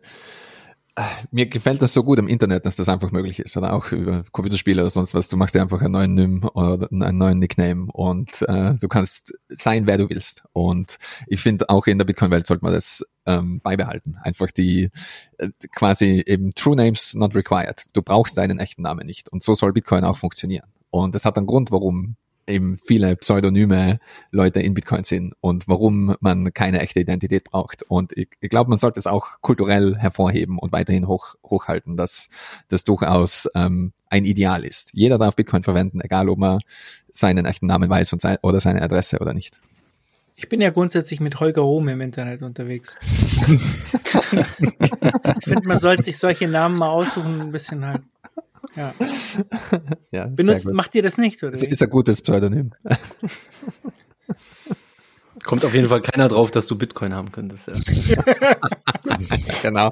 äh, 0.97 1.03
mir 1.29 1.45
gefällt 1.45 1.81
das 1.83 1.93
so 1.93 2.03
gut 2.03 2.17
im 2.17 2.27
Internet, 2.27 2.65
dass 2.65 2.77
das 2.77 2.89
einfach 2.89 3.11
möglich 3.11 3.39
ist. 3.39 3.55
Oder 3.55 3.73
auch 3.73 3.91
über 3.91 4.23
Computerspiele 4.31 4.81
oder 4.81 4.89
sonst 4.89 5.13
was. 5.13 5.29
Du 5.29 5.37
machst 5.37 5.53
dir 5.53 5.61
einfach 5.61 5.79
einen 5.79 5.91
neuen 5.91 6.15
Nym 6.15 6.49
oder 6.55 6.89
einen 6.91 7.19
neuen 7.19 7.37
Nickname 7.37 7.91
und 7.91 8.41
äh, 8.47 8.73
du 8.73 8.87
kannst 8.87 9.37
sein, 9.47 9.85
wer 9.85 9.99
du 9.99 10.09
willst. 10.09 10.45
Und 10.53 10.97
ich 11.27 11.39
finde 11.39 11.69
auch 11.69 11.85
in 11.85 11.99
der 11.99 12.05
Bitcoin-Welt 12.05 12.47
sollte 12.47 12.63
man 12.63 12.73
das 12.73 13.05
ähm, 13.27 13.61
beibehalten. 13.61 14.17
Einfach 14.23 14.49
die 14.49 14.89
äh, 15.37 15.49
quasi 15.75 16.23
eben 16.25 16.55
True 16.55 16.75
Names 16.75 17.13
not 17.13 17.35
required. 17.35 17.83
Du 17.93 18.01
brauchst 18.01 18.35
deinen 18.35 18.57
echten 18.57 18.81
Namen 18.81 19.05
nicht. 19.05 19.29
Und 19.29 19.43
so 19.43 19.53
soll 19.53 19.73
Bitcoin 19.73 20.03
auch 20.03 20.17
funktionieren. 20.17 20.65
Und 20.89 21.13
das 21.13 21.25
hat 21.25 21.37
einen 21.37 21.45
Grund, 21.45 21.69
warum 21.69 22.15
eben 22.47 22.77
viele 22.77 23.15
pseudonyme 23.15 23.99
Leute 24.31 24.59
in 24.59 24.73
Bitcoin 24.73 25.03
sind 25.03 25.35
und 25.41 25.67
warum 25.67 26.15
man 26.19 26.53
keine 26.53 26.79
echte 26.79 26.99
Identität 26.99 27.45
braucht. 27.45 27.83
Und 27.83 28.17
ich, 28.17 28.29
ich 28.39 28.49
glaube, 28.49 28.69
man 28.69 28.79
sollte 28.79 28.99
es 28.99 29.07
auch 29.07 29.41
kulturell 29.41 29.95
hervorheben 29.97 30.57
und 30.57 30.71
weiterhin 30.71 31.07
hoch, 31.07 31.35
hochhalten, 31.43 31.97
dass 31.97 32.29
das 32.69 32.83
durchaus 32.83 33.49
ähm, 33.55 33.93
ein 34.09 34.25
Ideal 34.25 34.63
ist. 34.63 34.91
Jeder 34.93 35.17
darf 35.17 35.35
Bitcoin 35.35 35.63
verwenden, 35.63 36.01
egal 36.01 36.29
ob 36.29 36.39
man 36.39 36.59
seinen 37.11 37.45
echten 37.45 37.67
Namen 37.67 37.89
weiß 37.89 38.13
und 38.13 38.21
sein, 38.21 38.37
oder 38.41 38.59
seine 38.59 38.81
Adresse 38.81 39.19
oder 39.19 39.33
nicht. 39.33 39.59
Ich 40.39 40.49
bin 40.49 40.61
ja 40.61 40.69
grundsätzlich 40.69 41.19
mit 41.19 41.39
Holger 41.39 41.63
Hohm 41.63 41.87
im 41.87 41.99
Internet 41.99 42.43
unterwegs. 42.43 42.95
ich 44.31 45.45
finde, 45.45 45.67
man 45.67 45.79
sollte 45.79 46.03
sich 46.03 46.19
solche 46.19 46.47
Namen 46.47 46.77
mal 46.77 46.89
aussuchen, 46.89 47.41
ein 47.41 47.51
bisschen 47.51 47.83
halt. 47.83 48.03
Ja. 48.77 48.93
Ja, 50.11 50.25
Benutzt, 50.25 50.71
macht 50.71 50.95
ihr 50.95 51.01
das 51.01 51.17
nicht, 51.17 51.43
oder? 51.43 51.51
Das 51.51 51.61
wie? 51.61 51.67
ist 51.67 51.83
ein 51.83 51.89
gutes 51.89 52.21
Pseudonym. 52.21 52.71
Kommt 55.43 55.65
auf 55.65 55.73
jeden 55.73 55.87
Fall 55.87 56.01
keiner 56.01 56.29
drauf, 56.29 56.51
dass 56.51 56.65
du 56.67 56.77
Bitcoin 56.77 57.13
haben 57.13 57.31
könntest. 57.31 57.67
Ja. 57.67 57.75
genau. 59.61 59.91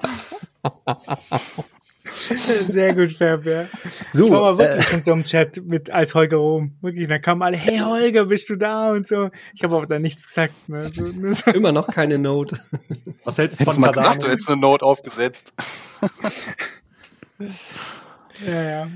Sehr 2.66 2.96
gut, 2.96 3.12
Fairbear. 3.12 3.68
So, 4.12 4.26
ich 4.26 4.32
war 4.32 4.42
mal 4.42 4.54
äh, 4.54 4.58
wirklich 4.58 4.94
in 4.94 5.04
so 5.04 5.12
einem 5.14 5.24
Chat 5.24 5.64
mit 5.66 5.90
als 5.90 6.16
Holger 6.16 6.38
Rom. 6.38 6.78
Wirklich, 6.82 7.08
da 7.08 7.20
kamen 7.20 7.42
alle, 7.42 7.58
hey 7.58 7.78
Holger, 7.80 8.26
bist 8.26 8.50
du 8.50 8.56
da 8.56 8.92
und 8.92 9.08
so. 9.08 9.30
Ich 9.54 9.64
habe 9.64 9.76
aber 9.76 9.86
da 9.86 10.00
nichts 10.00 10.28
gesagt. 10.28 10.54
Ne? 10.68 10.90
So, 10.92 11.04
nur 11.04 11.34
so. 11.34 11.52
Immer 11.52 11.72
noch 11.72 11.88
keine 11.88 12.18
Note. 12.18 12.60
Was 13.24 13.38
hältst 13.38 13.60
du 13.60 13.66
Hättest 13.66 13.66
von 13.66 13.76
du 13.76 13.80
mal 13.82 13.92
gesagt, 13.92 14.24
du 14.24 14.30
hättest 14.30 14.50
eine 14.50 14.62
Note 14.62 14.86
aufgesetzt. 14.86 15.54
Ja, 18.48 18.62
ja. 18.64 18.88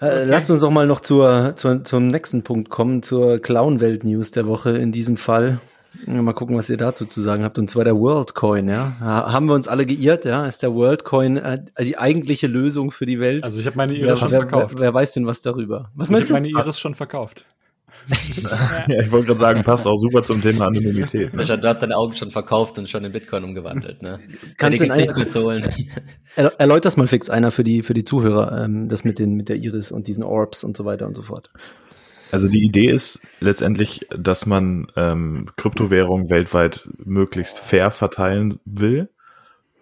Äh, 0.00 0.24
Lasst 0.24 0.50
uns 0.50 0.60
doch 0.60 0.70
mal 0.70 0.86
noch 0.86 1.00
zur, 1.00 1.54
zur, 1.56 1.82
zum 1.84 2.06
nächsten 2.08 2.42
Punkt 2.42 2.68
kommen, 2.68 3.02
zur 3.02 3.38
Clown-Welt-News 3.38 4.30
der 4.30 4.46
Woche 4.46 4.76
in 4.76 4.92
diesem 4.92 5.16
Fall. 5.16 5.58
Mal 6.06 6.34
gucken, 6.34 6.54
was 6.58 6.68
ihr 6.68 6.76
dazu 6.76 7.06
zu 7.06 7.22
sagen 7.22 7.42
habt. 7.42 7.58
Und 7.58 7.70
zwar 7.70 7.84
der 7.84 7.96
WorldCoin, 7.96 8.68
ja. 8.68 8.96
Ha- 9.00 9.32
Haben 9.32 9.46
wir 9.48 9.54
uns 9.54 9.66
alle 9.66 9.86
geirrt, 9.86 10.26
ja? 10.26 10.46
Ist 10.46 10.62
der 10.62 10.74
WorldCoin 10.74 11.38
äh, 11.38 11.62
die 11.80 11.96
eigentliche 11.96 12.46
Lösung 12.48 12.90
für 12.90 13.06
die 13.06 13.18
Welt? 13.18 13.44
Also 13.44 13.58
ich 13.60 13.66
habe 13.66 13.78
meine 13.78 13.94
wer, 13.94 14.00
Iris 14.08 14.18
schon 14.20 14.30
wer, 14.30 14.40
verkauft. 14.40 14.74
wer, 14.74 14.80
wer 14.82 14.94
weiß 14.94 15.12
denn 15.14 15.26
was 15.26 15.40
darüber? 15.40 15.90
Was 15.94 16.08
ich 16.08 16.12
meinst 16.12 16.30
habe 16.30 16.42
du? 16.42 16.52
meine 16.52 16.62
Iris 16.66 16.78
schon 16.78 16.94
verkauft. 16.94 17.46
Ja, 18.88 19.00
ich 19.00 19.10
wollte 19.10 19.28
gerade 19.28 19.40
sagen, 19.40 19.64
passt 19.64 19.86
auch 19.86 19.96
super 19.98 20.22
zum 20.22 20.40
Thema 20.42 20.66
Anonymität. 20.66 21.34
Ne? 21.34 21.44
Du 21.44 21.68
hast 21.68 21.82
deine 21.82 21.96
Augen 21.96 22.12
schon 22.12 22.30
verkauft 22.30 22.78
und 22.78 22.88
schon 22.88 23.04
in 23.04 23.12
Bitcoin 23.12 23.44
umgewandelt, 23.44 24.02
ne? 24.02 24.18
Kannst 24.58 24.80
du 24.80 24.84
in 24.84 24.90
einer- 24.92 25.14
holen. 25.34 25.68
Er, 26.36 26.52
erläutert 26.58 26.96
mal 26.96 27.06
fix 27.06 27.30
einer 27.30 27.50
für 27.50 27.64
die, 27.64 27.82
für 27.82 27.94
die 27.94 28.04
Zuhörer, 28.04 28.64
ähm, 28.64 28.88
das 28.88 29.04
mit 29.04 29.18
den, 29.18 29.34
mit 29.34 29.48
der 29.48 29.56
Iris 29.56 29.90
und 29.90 30.06
diesen 30.06 30.22
Orbs 30.22 30.64
und 30.64 30.76
so 30.76 30.84
weiter 30.84 31.06
und 31.06 31.14
so 31.14 31.22
fort. 31.22 31.50
Also 32.32 32.48
die 32.48 32.64
Idee 32.64 32.90
ist 32.90 33.20
letztendlich, 33.40 34.06
dass 34.16 34.46
man 34.46 34.88
ähm, 34.96 35.46
Kryptowährungen 35.56 36.28
weltweit 36.28 36.88
möglichst 36.98 37.58
fair 37.58 37.90
verteilen 37.90 38.58
will. 38.64 39.08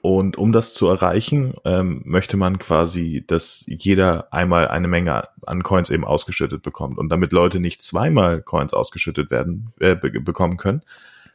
Und 0.05 0.37
um 0.37 0.53
das 0.53 0.75
zu 0.75 0.87
erreichen, 0.87 1.55
ähm, 1.65 2.03
möchte 2.05 2.37
man 2.37 2.59
quasi, 2.59 3.25
dass 3.27 3.65
jeder 3.67 4.31
einmal 4.35 4.69
eine 4.69 4.87
Menge 4.87 5.23
an 5.47 5.63
Coins 5.63 5.89
eben 5.89 6.05
ausgeschüttet 6.05 6.61
bekommt. 6.61 6.99
Und 6.99 7.09
damit 7.09 7.33
Leute 7.33 7.59
nicht 7.59 7.81
zweimal 7.81 8.43
Coins 8.43 8.75
ausgeschüttet 8.75 9.31
werden, 9.31 9.73
äh, 9.81 9.97
be 9.97 10.11
bekommen 10.21 10.59
können, 10.59 10.83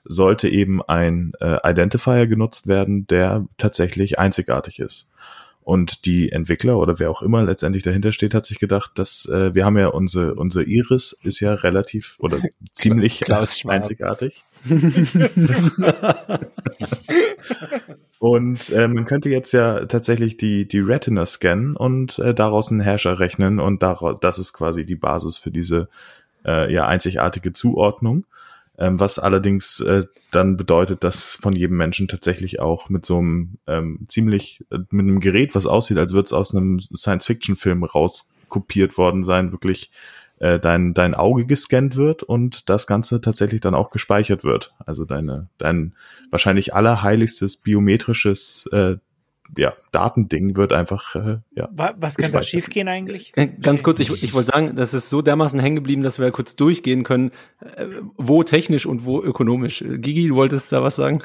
sollte 0.04 0.48
eben 0.50 0.84
ein 0.84 1.32
äh, 1.40 1.58
Identifier 1.68 2.28
genutzt 2.28 2.68
werden, 2.68 3.08
der 3.08 3.48
tatsächlich 3.58 4.20
einzigartig 4.20 4.80
ist. 4.80 5.09
Und 5.70 6.06
die 6.08 6.32
Entwickler 6.32 6.80
oder 6.80 6.98
wer 6.98 7.12
auch 7.12 7.22
immer 7.22 7.44
letztendlich 7.44 7.84
dahinter 7.84 8.12
steht, 8.12 8.34
hat 8.34 8.44
sich 8.44 8.58
gedacht, 8.58 8.94
dass 8.96 9.28
äh, 9.28 9.54
wir 9.54 9.66
haben 9.66 9.78
ja 9.78 9.90
unsere 9.90 10.34
unsere 10.34 10.64
Iris 10.64 11.16
ist 11.22 11.42
ja 11.42 11.54
relativ 11.54 12.16
oder 12.18 12.40
ziemlich 12.72 13.20
Klaus 13.20 13.64
einzigartig. 13.68 14.42
und 18.18 18.68
äh, 18.72 18.88
man 18.88 19.06
könnte 19.06 19.30
jetzt 19.30 19.52
ja 19.52 19.86
tatsächlich 19.86 20.38
die 20.38 20.68
die 20.68 20.80
Retina 20.80 21.28
scannen 21.28 21.76
und 21.76 22.18
äh, 22.18 22.34
daraus 22.34 22.72
einen 22.72 22.82
Hash 22.82 23.06
errechnen 23.06 23.60
und 23.60 23.84
daraus, 23.84 24.18
das 24.22 24.40
ist 24.40 24.54
quasi 24.54 24.88
die 24.88 24.96
Basis 24.96 25.38
für 25.38 25.52
diese 25.52 25.88
äh, 26.48 26.74
ja 26.74 26.88
einzigartige 26.88 27.54
Zuordnung. 27.54 28.26
Ähm, 28.80 28.98
was 28.98 29.20
allerdings 29.20 29.82
äh, 29.82 30.06
dann 30.32 30.56
bedeutet, 30.56 31.04
dass 31.04 31.36
von 31.36 31.54
jedem 31.54 31.76
Menschen 31.76 32.08
tatsächlich 32.08 32.62
auch 32.62 32.88
mit 32.88 33.06
so 33.06 33.18
einem 33.18 33.58
ähm, 33.68 34.06
ziemlich, 34.08 34.64
äh, 34.72 34.80
mit 34.90 35.04
einem 35.04 35.20
Gerät, 35.20 35.54
was 35.54 35.66
aussieht, 35.66 35.98
als 35.98 36.14
würde 36.14 36.28
es 36.28 36.34
aus 36.34 36.56
einem 36.56 36.80
Science-Fiction-Film 36.80 37.84
rauskopiert 37.84 38.98
worden 38.98 39.26
sein, 39.26 39.52
wirklich 39.52 39.92
äh, 40.40 40.60
dein, 40.60 40.94
dein 40.94 41.14
Auge 41.14 41.46
gescannt 41.46 41.98
wird 41.98 42.24
und 42.24 42.70
das 42.70 42.88
Ganze 42.88 43.20
tatsächlich 43.20 43.60
dann 43.60 43.76
auch 43.76 43.92
gespeichert 43.92 44.46
wird. 44.46 44.74
Also 44.86 45.04
deine, 45.04 45.50
dein 45.58 45.94
wahrscheinlich 46.30 46.74
allerheiligstes 46.74 47.58
biometrisches 47.58 48.66
äh, 48.72 48.96
ja, 49.58 49.74
Datending 49.92 50.56
wird 50.56 50.74
einfach 50.74 51.16
äh, 51.16 51.38
ja, 51.56 51.70
Wa- 51.72 51.96
Was 52.00 52.18
kann 52.18 52.32
da 52.32 52.42
schiefgehen 52.42 52.88
eigentlich? 52.88 53.32
Äh, 53.36 53.48
Ganz 53.62 53.84
kurz, 53.84 54.00
ich, 54.00 54.12
ich 54.24 54.34
wollte 54.34 54.52
sagen, 54.52 54.76
das 54.76 54.94
ist 54.94 55.10
so 55.10 55.22
dermaßen 55.22 55.60
hängen 55.60 55.76
geblieben, 55.78 56.04
dass 56.04 56.20
wir 56.20 56.30
kurz 56.32 56.56
durchgehen 56.56 57.04
können, 57.04 57.32
äh, 57.76 57.86
wo 58.18 58.44
technisch 58.44 58.86
und 58.86 59.06
wo 59.06 59.22
ökonomisch. 59.22 59.82
Äh, 59.82 59.98
Gigi, 59.98 60.28
du 60.28 60.36
wolltest 60.36 60.72
da 60.72 60.84
was 60.84 60.96
sagen? 60.96 61.24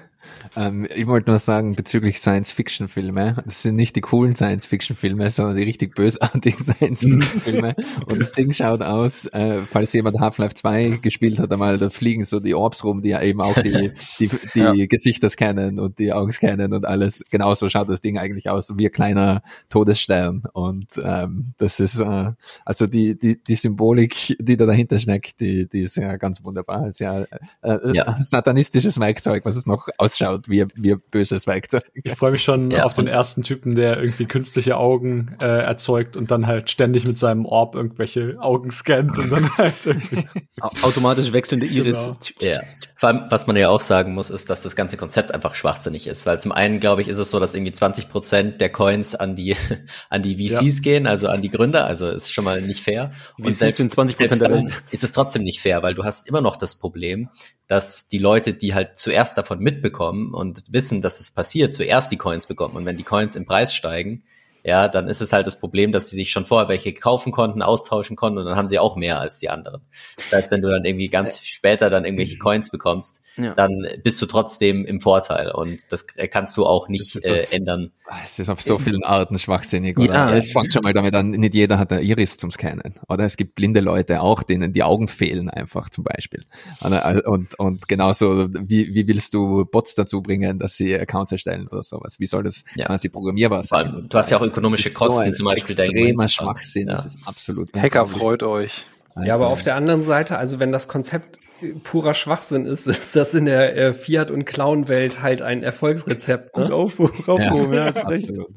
Ähm, 0.56 0.86
ich 0.94 1.06
wollte 1.06 1.30
nur 1.30 1.38
sagen, 1.38 1.74
bezüglich 1.74 2.18
Science-Fiction-Filme, 2.20 3.42
das 3.44 3.62
sind 3.62 3.76
nicht 3.76 3.96
die 3.96 4.00
coolen 4.00 4.36
Science-Fiction-Filme, 4.36 5.30
sondern 5.30 5.56
die 5.56 5.62
richtig 5.64 5.94
bösartigen 5.94 6.58
Science-Fiction-Filme. 6.64 7.74
Und 8.06 8.20
das 8.20 8.32
Ding 8.32 8.52
schaut 8.52 8.82
aus, 8.82 9.26
äh, 9.26 9.62
falls 9.70 9.92
jemand 9.92 10.20
Half-Life 10.20 10.54
2 10.54 10.98
gespielt 11.02 11.38
hat, 11.38 11.52
einmal, 11.52 11.78
da 11.78 11.90
fliegen 11.90 12.24
so 12.24 12.40
die 12.40 12.54
Orbs 12.54 12.84
rum, 12.84 13.02
die 13.02 13.10
ja 13.10 13.22
eben 13.22 13.40
auch 13.40 13.54
die, 13.60 13.92
die, 14.18 14.30
die 14.54 14.88
Gesichter 14.88 15.28
scannen 15.28 15.78
und 15.78 15.98
die 15.98 16.12
Augen 16.12 16.30
scannen 16.32 16.72
und 16.72 16.86
alles. 16.86 17.24
Genauso 17.30 17.68
schaut 17.68 17.88
das 17.88 18.00
Ding 18.00 18.18
eigentlich 18.18 18.48
aus, 18.48 18.76
wie 18.76 18.86
ein 18.86 18.92
kleiner 18.92 19.42
Todesstern. 19.68 20.44
Und 20.52 20.88
ähm, 21.02 21.52
das 21.58 21.80
ist, 21.80 22.00
äh, 22.00 22.32
also 22.64 22.86
die, 22.86 23.18
die, 23.18 23.42
die 23.42 23.54
Symbolik, 23.54 24.36
die 24.38 24.56
da 24.56 24.66
dahinter 24.66 24.98
steckt, 25.00 25.40
die, 25.40 25.68
die 25.68 25.80
ist 25.80 25.96
ja 25.96 26.16
ganz 26.16 26.44
wunderbar. 26.44 26.88
Ist 26.88 27.00
ja, 27.00 27.22
äh, 27.62 27.78
Ja. 27.94 28.16
satanistisches 28.18 29.00
Werkzeug, 29.00 29.44
was 29.44 29.56
es 29.56 29.66
noch 29.66 29.88
ausschaut 30.14 30.48
wie, 30.48 30.64
wie 30.76 30.92
ein 30.92 31.02
böses 31.10 31.46
Werkzeug. 31.46 31.84
Ich 31.94 32.12
freue 32.14 32.32
mich 32.32 32.42
schon 32.42 32.70
Ja, 32.70 32.84
auf 32.84 32.94
den 32.94 33.06
und- 33.06 33.12
ersten 33.12 33.42
Typen, 33.42 33.74
der 33.74 33.98
irgendwie 34.00 34.26
künstliche 34.26 34.76
Augen 34.76 35.36
äh, 35.40 35.44
erzeugt 35.44 36.16
und 36.16 36.30
dann 36.30 36.46
halt 36.46 36.70
ständig 36.70 37.06
mit 37.06 37.18
seinem 37.18 37.46
Orb 37.46 37.74
irgendwelche 37.74 38.36
Augen 38.40 38.70
scannt 38.70 39.18
und 39.18 39.30
dann 39.30 39.56
halt 39.56 39.74
irgendwie. 39.84 40.26
Au- 40.60 40.70
Automatisch 40.82 41.32
wechselnde 41.32 41.66
Iris. 41.66 41.98
Genau. 42.04 42.16
Ja. 42.40 42.60
Vor 42.96 43.08
allem, 43.08 43.22
was 43.28 43.46
man 43.46 43.56
ja 43.56 43.68
auch 43.68 43.80
sagen 43.80 44.14
muss, 44.14 44.30
ist, 44.30 44.48
dass 44.50 44.62
das 44.62 44.76
ganze 44.76 44.96
Konzept 44.96 45.34
einfach 45.34 45.54
schwachsinnig 45.54 46.06
ist. 46.06 46.24
Weil 46.26 46.40
zum 46.40 46.52
einen, 46.52 46.80
glaube 46.80 47.02
ich, 47.02 47.08
ist 47.08 47.18
es 47.18 47.30
so, 47.30 47.40
dass 47.40 47.54
irgendwie 47.54 47.72
20 47.72 48.08
Prozent 48.08 48.60
der 48.60 48.70
Coins 48.70 49.14
an 49.14 49.36
die, 49.36 49.56
an 50.10 50.22
die 50.22 50.48
VCs 50.48 50.82
gehen, 50.82 51.06
also 51.06 51.28
an 51.28 51.42
die 51.42 51.50
Gründer. 51.50 51.86
Also 51.86 52.08
ist 52.08 52.32
schon 52.32 52.44
mal 52.44 52.62
nicht 52.62 52.82
fair. 52.82 53.10
VCs 53.42 53.76
sind 53.76 53.94
20% 53.94 54.16
selbst 54.16 54.40
der 54.40 54.50
Welt. 54.50 54.70
ist 54.90 55.04
es 55.04 55.12
trotzdem 55.12 55.42
nicht 55.42 55.60
fair, 55.60 55.82
weil 55.82 55.94
du 55.94 56.04
hast 56.04 56.28
immer 56.28 56.40
noch 56.40 56.56
das 56.56 56.78
Problem, 56.78 57.28
dass 57.66 58.08
die 58.08 58.18
Leute, 58.18 58.52
die 58.54 58.74
halt 58.74 58.96
zuerst 58.98 59.38
davon 59.38 59.58
mitbekommen 59.58 60.03
und 60.10 60.64
wissen, 60.68 61.02
dass 61.02 61.20
es 61.20 61.30
passiert, 61.30 61.74
zuerst 61.74 62.10
die 62.12 62.16
Coins 62.16 62.46
bekommen. 62.46 62.76
Und 62.76 62.86
wenn 62.86 62.96
die 62.96 63.04
Coins 63.04 63.36
im 63.36 63.46
Preis 63.46 63.74
steigen, 63.74 64.22
ja, 64.64 64.88
dann 64.88 65.06
ist 65.08 65.20
es 65.22 65.32
halt 65.32 65.46
das 65.46 65.60
Problem, 65.60 65.92
dass 65.92 66.10
sie 66.10 66.16
sich 66.16 66.30
schon 66.30 66.44
vorher 66.46 66.68
welche 66.68 66.92
kaufen 66.94 67.30
konnten, 67.32 67.62
austauschen 67.62 68.16
konnten 68.16 68.38
und 68.38 68.46
dann 68.46 68.56
haben 68.56 68.68
sie 68.68 68.78
auch 68.78 68.96
mehr 68.96 69.20
als 69.20 69.38
die 69.38 69.50
anderen. 69.50 69.82
Das 70.16 70.32
heißt, 70.32 70.50
wenn 70.50 70.62
du 70.62 70.70
dann 70.70 70.84
irgendwie 70.84 71.08
ganz 71.08 71.38
später 71.44 71.90
dann 71.90 72.04
irgendwelche 72.04 72.38
Coins 72.38 72.70
bekommst, 72.70 73.20
Ja. 73.36 73.52
dann 73.54 73.70
bist 74.02 74.22
du 74.22 74.26
trotzdem 74.26 74.84
im 74.86 75.00
Vorteil 75.00 75.50
und 75.50 75.92
das 75.92 76.06
kannst 76.30 76.56
du 76.56 76.64
auch 76.66 76.88
nicht 76.88 77.14
ist 77.14 77.24
äh, 77.24 77.46
ändern. 77.50 77.90
Es 78.24 78.38
ist 78.38 78.48
auf 78.48 78.60
so 78.62 78.78
vielen 78.78 79.02
Arten 79.04 79.38
schwachsinnig. 79.38 79.98
Oder? 79.98 80.12
Ja. 80.14 80.34
Es 80.34 80.52
fängt 80.52 80.72
schon 80.72 80.82
mal 80.82 80.92
damit 80.92 81.14
an, 81.14 81.30
nicht 81.32 81.54
jeder 81.54 81.78
hat 81.78 81.90
eine 81.92 82.02
Iris 82.02 82.36
zum 82.38 82.50
Scannen. 82.50 82.94
Oder 83.08 83.24
es 83.24 83.36
gibt 83.36 83.54
blinde 83.56 83.80
Leute 83.80 84.20
auch, 84.20 84.42
denen 84.44 84.72
die 84.72 84.82
Augen 84.82 85.08
fehlen 85.08 85.50
einfach 85.50 85.88
zum 85.90 86.04
Beispiel. 86.04 86.44
Oder- 86.84 87.22
Und, 87.26 87.58
und 87.58 87.88
genauso, 87.88 88.48
wie, 88.52 88.94
wie 88.94 89.06
willst 89.08 89.34
du 89.34 89.64
Bots 89.64 89.94
dazu 89.94 90.22
bringen, 90.22 90.58
dass 90.58 90.76
sie 90.76 90.94
Accounts 90.94 91.32
erstellen 91.32 91.66
oder 91.68 91.82
sowas? 91.82 92.20
Wie 92.20 92.26
soll 92.26 92.44
das 92.44 92.64
Ja. 92.76 92.86
quasi 92.86 93.08
programmierbar 93.08 93.62
sein? 93.62 93.94
und 93.94 94.12
du 94.14 94.16
hast 94.18 94.30
ja 94.30 94.38
auch? 94.38 94.53
Ökonomische 94.54 94.84
Das 94.84 94.92
ist 94.92 94.98
Kosten, 94.98 95.22
ein 95.22 95.34
zum 95.34 95.46
Beispiel 95.46 95.74
dein 95.76 95.90
extremer 95.90 96.28
Schwachsinn. 96.28 96.86
Das 96.88 97.00
Ja. 97.00 97.06
ist 97.06 97.18
absolut 97.26 97.72
Hacker 97.74 98.06
freut 98.06 98.42
euch. 98.42 98.84
Ja, 99.16 99.20
aber 99.34 99.44
Also, 99.44 99.46
auf 99.46 99.62
der 99.62 99.76
anderen 99.76 100.02
Seite, 100.02 100.38
also 100.38 100.58
wenn 100.58 100.72
das 100.72 100.88
Konzept 100.88 101.38
purer 101.84 102.14
Schwachsinn 102.14 102.66
ist, 102.66 102.86
ist 102.88 103.14
das 103.14 103.32
in 103.34 103.44
der 103.46 103.76
äh, 103.76 103.92
Fiat- 103.92 104.30
und 104.30 104.44
Clown-Welt 104.44 105.22
halt 105.22 105.40
ein 105.40 105.62
Erfolgsrezept. 105.62 106.52
Gut 106.52 106.68
Ne? 106.68 106.74
aufgehoben, 106.74 107.72
ja, 107.72 107.84
hast 107.86 108.08
recht. 108.08 108.28
absolut. 108.30 108.48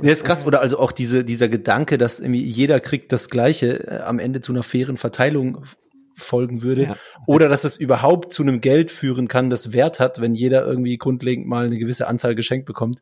Ja, 0.00 0.12
ist 0.12 0.24
krass. 0.24 0.46
Oder 0.46 0.60
also 0.60 0.78
auch 0.78 0.92
diese, 0.92 1.24
dieser 1.24 1.48
Gedanke, 1.48 1.98
dass 1.98 2.20
irgendwie 2.20 2.44
jeder 2.44 2.78
kriegt 2.80 3.12
das 3.12 3.28
Gleiche 3.30 3.86
äh, 3.88 3.98
am 4.02 4.18
Ende 4.18 4.40
zu 4.40 4.52
einer 4.52 4.62
fairen 4.62 4.96
Verteilung 4.96 5.64
folgen 6.14 6.62
würde. 6.62 6.82
Ja. 6.84 6.96
Oder 7.26 7.48
dass 7.48 7.64
es 7.64 7.76
überhaupt 7.76 8.32
zu 8.32 8.42
einem 8.42 8.60
Geld 8.60 8.90
führen 8.90 9.28
kann, 9.28 9.50
das 9.50 9.72
Wert 9.72 10.00
hat, 10.00 10.20
wenn 10.20 10.34
jeder 10.34 10.64
irgendwie 10.64 10.96
grundlegend 10.96 11.46
mal 11.46 11.66
eine 11.66 11.76
gewisse 11.78 12.06
Anzahl 12.06 12.34
geschenkt 12.34 12.64
bekommt. 12.66 13.00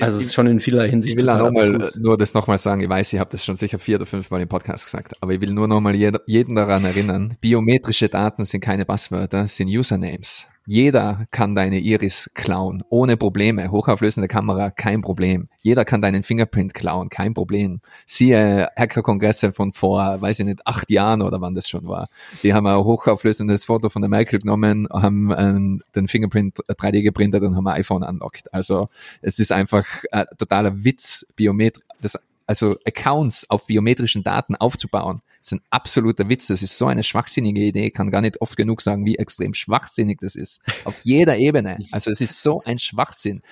Also 0.00 0.18
es 0.18 0.26
ist 0.26 0.34
schon 0.34 0.46
in 0.46 0.60
vielerlei 0.60 0.90
Hinsicht 0.90 1.16
Ich 1.16 1.20
will 1.20 1.28
total 1.28 1.50
nochmal 1.50 1.90
nur 1.98 2.16
das 2.16 2.34
nochmal 2.34 2.58
sagen. 2.58 2.80
Ich 2.80 2.88
weiß, 2.88 3.12
ich 3.12 3.18
habe 3.18 3.30
das 3.30 3.44
schon 3.44 3.56
sicher 3.56 3.78
vier 3.78 3.96
oder 3.96 4.06
fünf 4.06 4.30
Mal 4.30 4.40
im 4.40 4.48
Podcast 4.48 4.84
gesagt, 4.84 5.14
aber 5.20 5.32
ich 5.32 5.40
will 5.40 5.52
nur 5.52 5.66
nochmal 5.66 5.94
jeden 5.94 6.54
daran 6.54 6.84
erinnern. 6.84 7.36
Biometrische 7.40 8.08
Daten 8.08 8.44
sind 8.44 8.60
keine 8.60 8.84
Passwörter, 8.84 9.48
sind 9.48 9.68
Usernames. 9.68 10.46
Jeder 10.70 11.26
kann 11.30 11.54
deine 11.54 11.78
Iris 11.78 12.30
klauen, 12.34 12.82
ohne 12.90 13.16
Probleme. 13.16 13.70
Hochauflösende 13.70 14.28
Kamera, 14.28 14.70
kein 14.70 15.00
Problem. 15.00 15.48
Jeder 15.60 15.86
kann 15.86 16.02
deinen 16.02 16.22
Fingerprint 16.22 16.74
klauen, 16.74 17.08
kein 17.08 17.32
Problem. 17.32 17.80
Siehe 18.04 18.68
Hackerkongresse 18.76 19.52
von 19.52 19.72
vor, 19.72 20.20
weiß 20.20 20.40
ich 20.40 20.44
nicht, 20.44 20.66
acht 20.66 20.90
Jahren 20.90 21.22
oder 21.22 21.40
wann 21.40 21.54
das 21.54 21.70
schon 21.70 21.88
war. 21.88 22.10
Die 22.42 22.52
haben 22.52 22.66
ein 22.66 22.84
hochauflösendes 22.84 23.64
Foto 23.64 23.88
von 23.88 24.02
der 24.02 24.10
Merkel 24.10 24.40
genommen, 24.40 24.86
haben 24.92 25.30
äh, 25.30 25.82
den 25.96 26.06
Fingerprint 26.06 26.58
3D 26.58 27.00
geprintet 27.00 27.42
und 27.44 27.56
haben 27.56 27.66
ein 27.66 27.80
iPhone 27.80 28.02
unlocked. 28.02 28.52
Also 28.52 28.88
es 29.22 29.38
ist 29.38 29.52
einfach 29.52 29.86
äh, 30.12 30.26
totaler 30.36 30.84
Witz, 30.84 31.32
Biometri 31.34 31.82
das, 32.02 32.18
also 32.46 32.76
Accounts 32.84 33.48
auf 33.48 33.66
biometrischen 33.68 34.22
Daten 34.22 34.54
aufzubauen, 34.54 35.22
ist 35.52 35.58
ein 35.58 35.64
absoluter 35.70 36.28
Witz. 36.28 36.46
Das 36.46 36.62
ist 36.62 36.76
so 36.76 36.86
eine 36.86 37.02
schwachsinnige 37.02 37.60
Idee. 37.60 37.86
Ich 37.86 37.94
kann 37.94 38.10
gar 38.10 38.20
nicht 38.20 38.40
oft 38.40 38.56
genug 38.56 38.82
sagen, 38.82 39.04
wie 39.04 39.16
extrem 39.16 39.54
schwachsinnig 39.54 40.18
das 40.20 40.34
ist. 40.34 40.60
Auf 40.84 41.00
jeder 41.04 41.36
Ebene. 41.36 41.78
Also 41.90 42.10
es 42.10 42.20
ist 42.20 42.42
so 42.42 42.62
ein 42.64 42.78
Schwachsinn. 42.78 43.42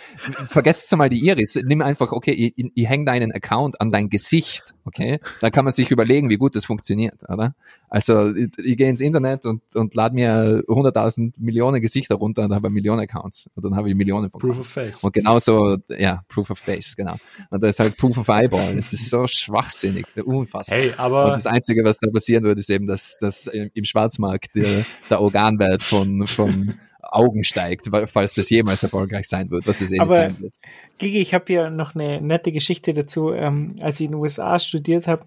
Vergesst 0.47 0.94
mal 0.97 1.11
die 1.11 1.18
Iris. 1.18 1.57
Nimm 1.64 1.82
einfach, 1.82 2.12
okay, 2.12 2.32
ich, 2.32 2.70
ich 2.74 2.88
hänge 2.88 3.07
deinen 3.07 3.32
Account 3.32 3.80
an 3.80 3.90
dein 3.90 4.09
Gesicht, 4.09 4.74
okay? 4.84 5.20
Dann 5.40 5.51
kann 5.51 5.64
man 5.64 5.72
sich 5.72 5.90
überlegen, 5.90 6.30
wie 6.30 6.36
gut 6.36 6.57
das 6.57 6.64
funktioniert, 6.64 7.22
oder? 7.28 7.55
Also 7.88 8.34
ich, 8.34 8.51
ich 8.59 8.76
gehe 8.76 8.88
ins 8.88 9.01
Internet 9.01 9.44
und, 9.47 9.62
und 9.74 9.94
lade 9.94 10.14
mir 10.14 10.62
100.000 10.66 11.34
Millionen 11.38 11.80
Gesichter 11.80 12.16
runter 12.16 12.44
und 12.44 12.55
habe 12.55 12.70
Millionen 12.70 13.01
Accounts. 13.01 13.49
Und 13.55 13.64
dann 13.64 13.76
habe 13.76 13.88
ich 13.88 13.94
Millionen 13.94 14.30
von 14.30 14.40
Proof 14.40 14.59
of 14.59 14.68
Face. 14.68 15.03
und 15.03 15.12
genauso, 15.12 15.76
ja, 15.88 16.22
Proof 16.28 16.51
of 16.51 16.59
Face, 16.59 16.97
genau. 16.97 17.16
Und 17.51 17.62
das 17.62 17.70
ist 17.70 17.80
halt 17.80 17.97
Proof 17.97 18.18
of 18.18 18.28
Eyeball. 18.28 18.76
Das 18.76 18.92
ist 18.92 19.11
so 19.11 19.26
schwachsinnig, 19.26 20.07
unfassbar. 20.24 20.78
Hey, 20.78 20.90
und 20.90 20.99
aber 20.99 21.30
das 21.30 21.47
Einzige, 21.47 21.82
was 21.87 21.99
da 21.99 22.11
passieren 22.11 22.45
wird, 22.45 22.59
ist 22.59 22.70
eben, 22.70 22.87
dass, 22.87 23.18
dass 23.18 23.47
im 23.47 23.84
Schwarzmarkt 23.84 24.55
der, 24.55 24.84
der 25.09 25.20
Organwert 25.20 25.82
von, 25.82 26.26
von 26.26 26.74
Augen 27.01 27.45
steigt, 27.45 27.89
falls 28.07 28.34
das 28.34 28.51
jemals 28.51 28.82
erfolgreich 28.82 29.28
sein 29.28 29.51
wird, 29.51 29.66
was 29.66 29.80
es 29.80 29.93
eh 29.93 30.01
Aber- 30.01 30.14
sein 30.14 30.37
wird. 30.41 30.55
Gigi, 30.99 31.20
ich 31.20 31.34
habe 31.34 31.45
hier 31.47 31.70
noch 31.70 31.95
eine 31.95 32.20
nette 32.20 32.53
Geschichte 32.53 32.95
dazu. 32.95 33.32
Ähm, 33.32 33.76
als 33.80 34.01
ich 34.01 34.07
in 34.07 34.12
den 34.12 34.20
USA 34.20 34.59
studiert 34.59 35.07
habe, 35.07 35.26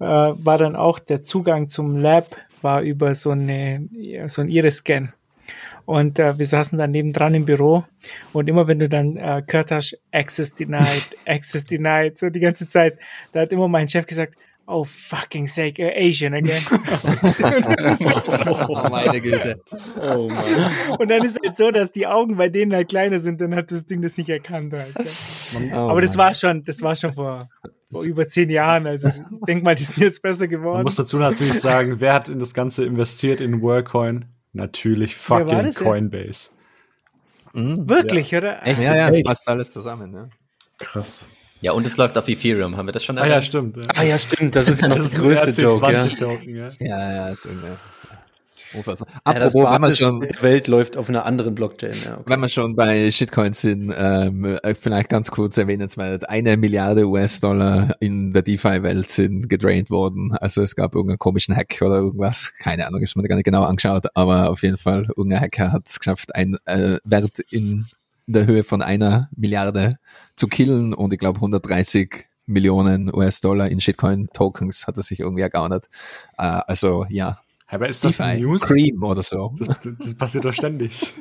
äh, 0.00 0.04
war 0.04 0.58
dann 0.58 0.76
auch 0.76 0.98
der 0.98 1.20
Zugang 1.20 1.68
zum 1.68 1.96
Lab 1.96 2.36
war 2.64 2.80
über 2.82 3.14
so 3.14 3.30
eine 3.30 3.86
ja, 3.92 4.28
so 4.28 4.42
ein 4.42 4.48
Iris-Scan. 4.48 5.12
Und 5.84 6.18
äh, 6.18 6.38
wir 6.38 6.46
saßen 6.46 6.78
dann 6.78 6.92
nebendran 6.92 7.34
im 7.34 7.44
Büro 7.44 7.84
und 8.32 8.48
immer 8.48 8.66
wenn 8.66 8.78
du 8.78 8.88
dann 8.88 9.18
äh, 9.18 9.42
gehört 9.46 9.70
hast, 9.70 9.98
Access 10.10 10.54
denied, 10.54 11.10
Access 11.26 11.66
denied, 11.66 12.16
so 12.18 12.30
die 12.30 12.40
ganze 12.40 12.66
Zeit, 12.66 12.98
da 13.32 13.40
hat 13.40 13.52
immer 13.52 13.68
mein 13.68 13.86
Chef 13.86 14.06
gesagt, 14.06 14.34
oh 14.66 14.84
fucking 14.84 15.46
sake, 15.46 15.78
uh, 15.78 15.90
Asian 15.94 16.34
again. 16.34 16.62
Oh, 18.46 18.88
meine 18.90 19.20
Güte. 19.20 19.60
Oh 20.00 20.28
Mann. 20.28 20.98
und 20.98 21.10
dann 21.10 21.24
ist 21.24 21.38
halt 21.44 21.56
so, 21.56 21.70
dass 21.70 21.92
die 21.92 22.06
Augen 22.06 22.36
bei 22.36 22.48
denen 22.48 22.72
halt 22.72 22.88
kleiner 22.88 23.20
sind, 23.20 23.40
dann 23.40 23.54
hat 23.54 23.70
das 23.70 23.86
Ding 23.86 24.02
das 24.02 24.16
nicht 24.16 24.28
erkannt 24.28 24.72
halt. 24.72 24.94
Ja. 25.60 25.86
Oh, 25.86 25.90
Aber 25.90 26.00
das 26.00 26.16
war 26.16 26.34
schon, 26.34 26.64
das 26.64 26.82
war 26.82 26.96
schon 26.96 27.12
vor, 27.12 27.48
vor 27.90 28.04
über 28.04 28.26
zehn 28.26 28.50
Jahren. 28.50 28.86
Also 28.86 29.08
ich 29.08 29.14
denk 29.46 29.64
mal, 29.64 29.74
die 29.74 29.84
sind 29.84 29.98
jetzt 29.98 30.22
besser 30.22 30.44
man 30.44 30.50
geworden. 30.50 30.82
muss 30.82 30.96
dazu 30.96 31.18
natürlich 31.18 31.60
sagen, 31.60 32.00
wer 32.00 32.14
hat 32.14 32.28
in 32.28 32.38
das 32.38 32.54
Ganze 32.54 32.84
investiert 32.84 33.40
in 33.40 33.62
Worldcoin? 33.62 34.26
Natürlich 34.52 35.16
fucking 35.16 35.64
das, 35.64 35.80
ja? 35.80 35.84
Coinbase. 35.84 36.50
Mhm. 37.52 37.88
Wirklich, 37.88 38.34
oder? 38.34 38.66
Echt? 38.66 38.80
Ja, 38.82 38.96
ja, 38.96 39.08
es 39.08 39.22
passt 39.22 39.48
alles 39.48 39.72
zusammen. 39.72 40.12
Ja. 40.12 40.28
Krass. 40.78 41.28
Ja, 41.64 41.72
und 41.72 41.86
es 41.86 41.96
läuft 41.96 42.18
auf 42.18 42.28
Ethereum. 42.28 42.76
Haben 42.76 42.88
wir 42.88 42.92
das 42.92 43.04
schon 43.04 43.16
Ah 43.16 43.22
ja, 43.26 43.36
erwähnt? 43.36 43.46
stimmt. 43.46 43.76
Ja. 43.78 43.82
Ah 43.94 44.02
ja, 44.02 44.18
stimmt, 44.18 44.54
das 44.54 44.68
ist 44.68 44.82
ja 44.82 44.88
noch 44.88 44.96
Das 44.96 45.06
das 45.06 45.14
ist 45.14 45.20
größte 45.20 45.50
Joke, 45.62 45.90
ja. 45.90 46.02
RC20-Token, 46.02 46.56
ja. 46.56 46.68
Ja, 46.78 47.12
ja, 47.14 47.28
ist 47.30 47.46
irgendwie. 47.46 47.68
Unfassbar. 48.74 49.08
Ja, 49.26 49.38
das 49.38 49.54
Apropos, 49.54 49.54
wenn 49.54 49.72
wir 49.72 49.78
Basis 49.78 49.98
schon, 49.98 50.20
der 50.20 50.42
Welt 50.42 50.68
läuft 50.68 50.96
auf 50.98 51.08
einer 51.08 51.24
anderen 51.24 51.54
Blockchain. 51.54 51.94
Ja, 52.04 52.14
okay. 52.18 52.22
wenn 52.26 52.40
wir 52.40 52.48
schon 52.48 52.76
bei 52.76 53.10
Shitcoins 53.10 53.62
sind, 53.62 53.94
ähm, 53.96 54.58
äh, 54.62 54.74
vielleicht 54.74 55.08
ganz 55.08 55.30
kurz 55.30 55.56
erwähnenswert, 55.56 56.28
eine 56.28 56.58
Milliarde 56.58 57.06
US-Dollar 57.08 57.96
in 58.00 58.32
der 58.34 58.42
DeFi-Welt 58.42 59.08
sind 59.10 59.48
gedraint 59.48 59.88
worden. 59.88 60.36
Also 60.38 60.60
es 60.60 60.76
gab 60.76 60.94
irgendeinen 60.94 61.18
komischen 61.18 61.56
Hack 61.56 61.78
oder 61.80 61.96
irgendwas. 61.96 62.52
Keine 62.58 62.86
Ahnung, 62.86 63.00
ist 63.00 63.16
mir 63.16 63.22
gar 63.26 63.36
nicht 63.36 63.46
genau 63.46 63.62
angeschaut, 63.62 64.06
aber 64.14 64.50
auf 64.50 64.62
jeden 64.62 64.76
Fall, 64.76 65.06
irgendein 65.16 65.40
Hacker 65.40 65.72
hat 65.72 65.86
es 65.86 65.98
geschafft, 65.98 66.34
einen 66.34 66.58
äh, 66.66 66.98
Wert 67.04 67.38
in 67.50 67.86
der 68.26 68.46
Höhe 68.46 68.64
von 68.64 68.82
einer 68.82 69.28
Milliarde 69.36 69.98
zu 70.36 70.46
killen 70.48 70.94
und 70.94 71.12
ich 71.12 71.18
glaube 71.18 71.36
130 71.38 72.26
Millionen 72.46 73.12
US-Dollar 73.14 73.68
in 73.68 73.80
Shitcoin-Tokens 73.80 74.86
hat 74.86 74.96
er 74.96 75.02
sich 75.02 75.20
irgendwie 75.20 75.42
ergaunert. 75.42 75.86
Äh, 76.36 76.42
also 76.66 77.06
ja, 77.08 77.38
Aber 77.68 77.88
ist 77.88 78.04
das 78.04 78.18
DeFi, 78.18 78.40
News? 78.40 78.62
Cream 78.62 79.02
oder 79.02 79.22
so. 79.22 79.54
Das, 79.58 79.78
das 79.98 80.14
passiert 80.14 80.44
doch 80.44 80.52
ständig. 80.52 81.14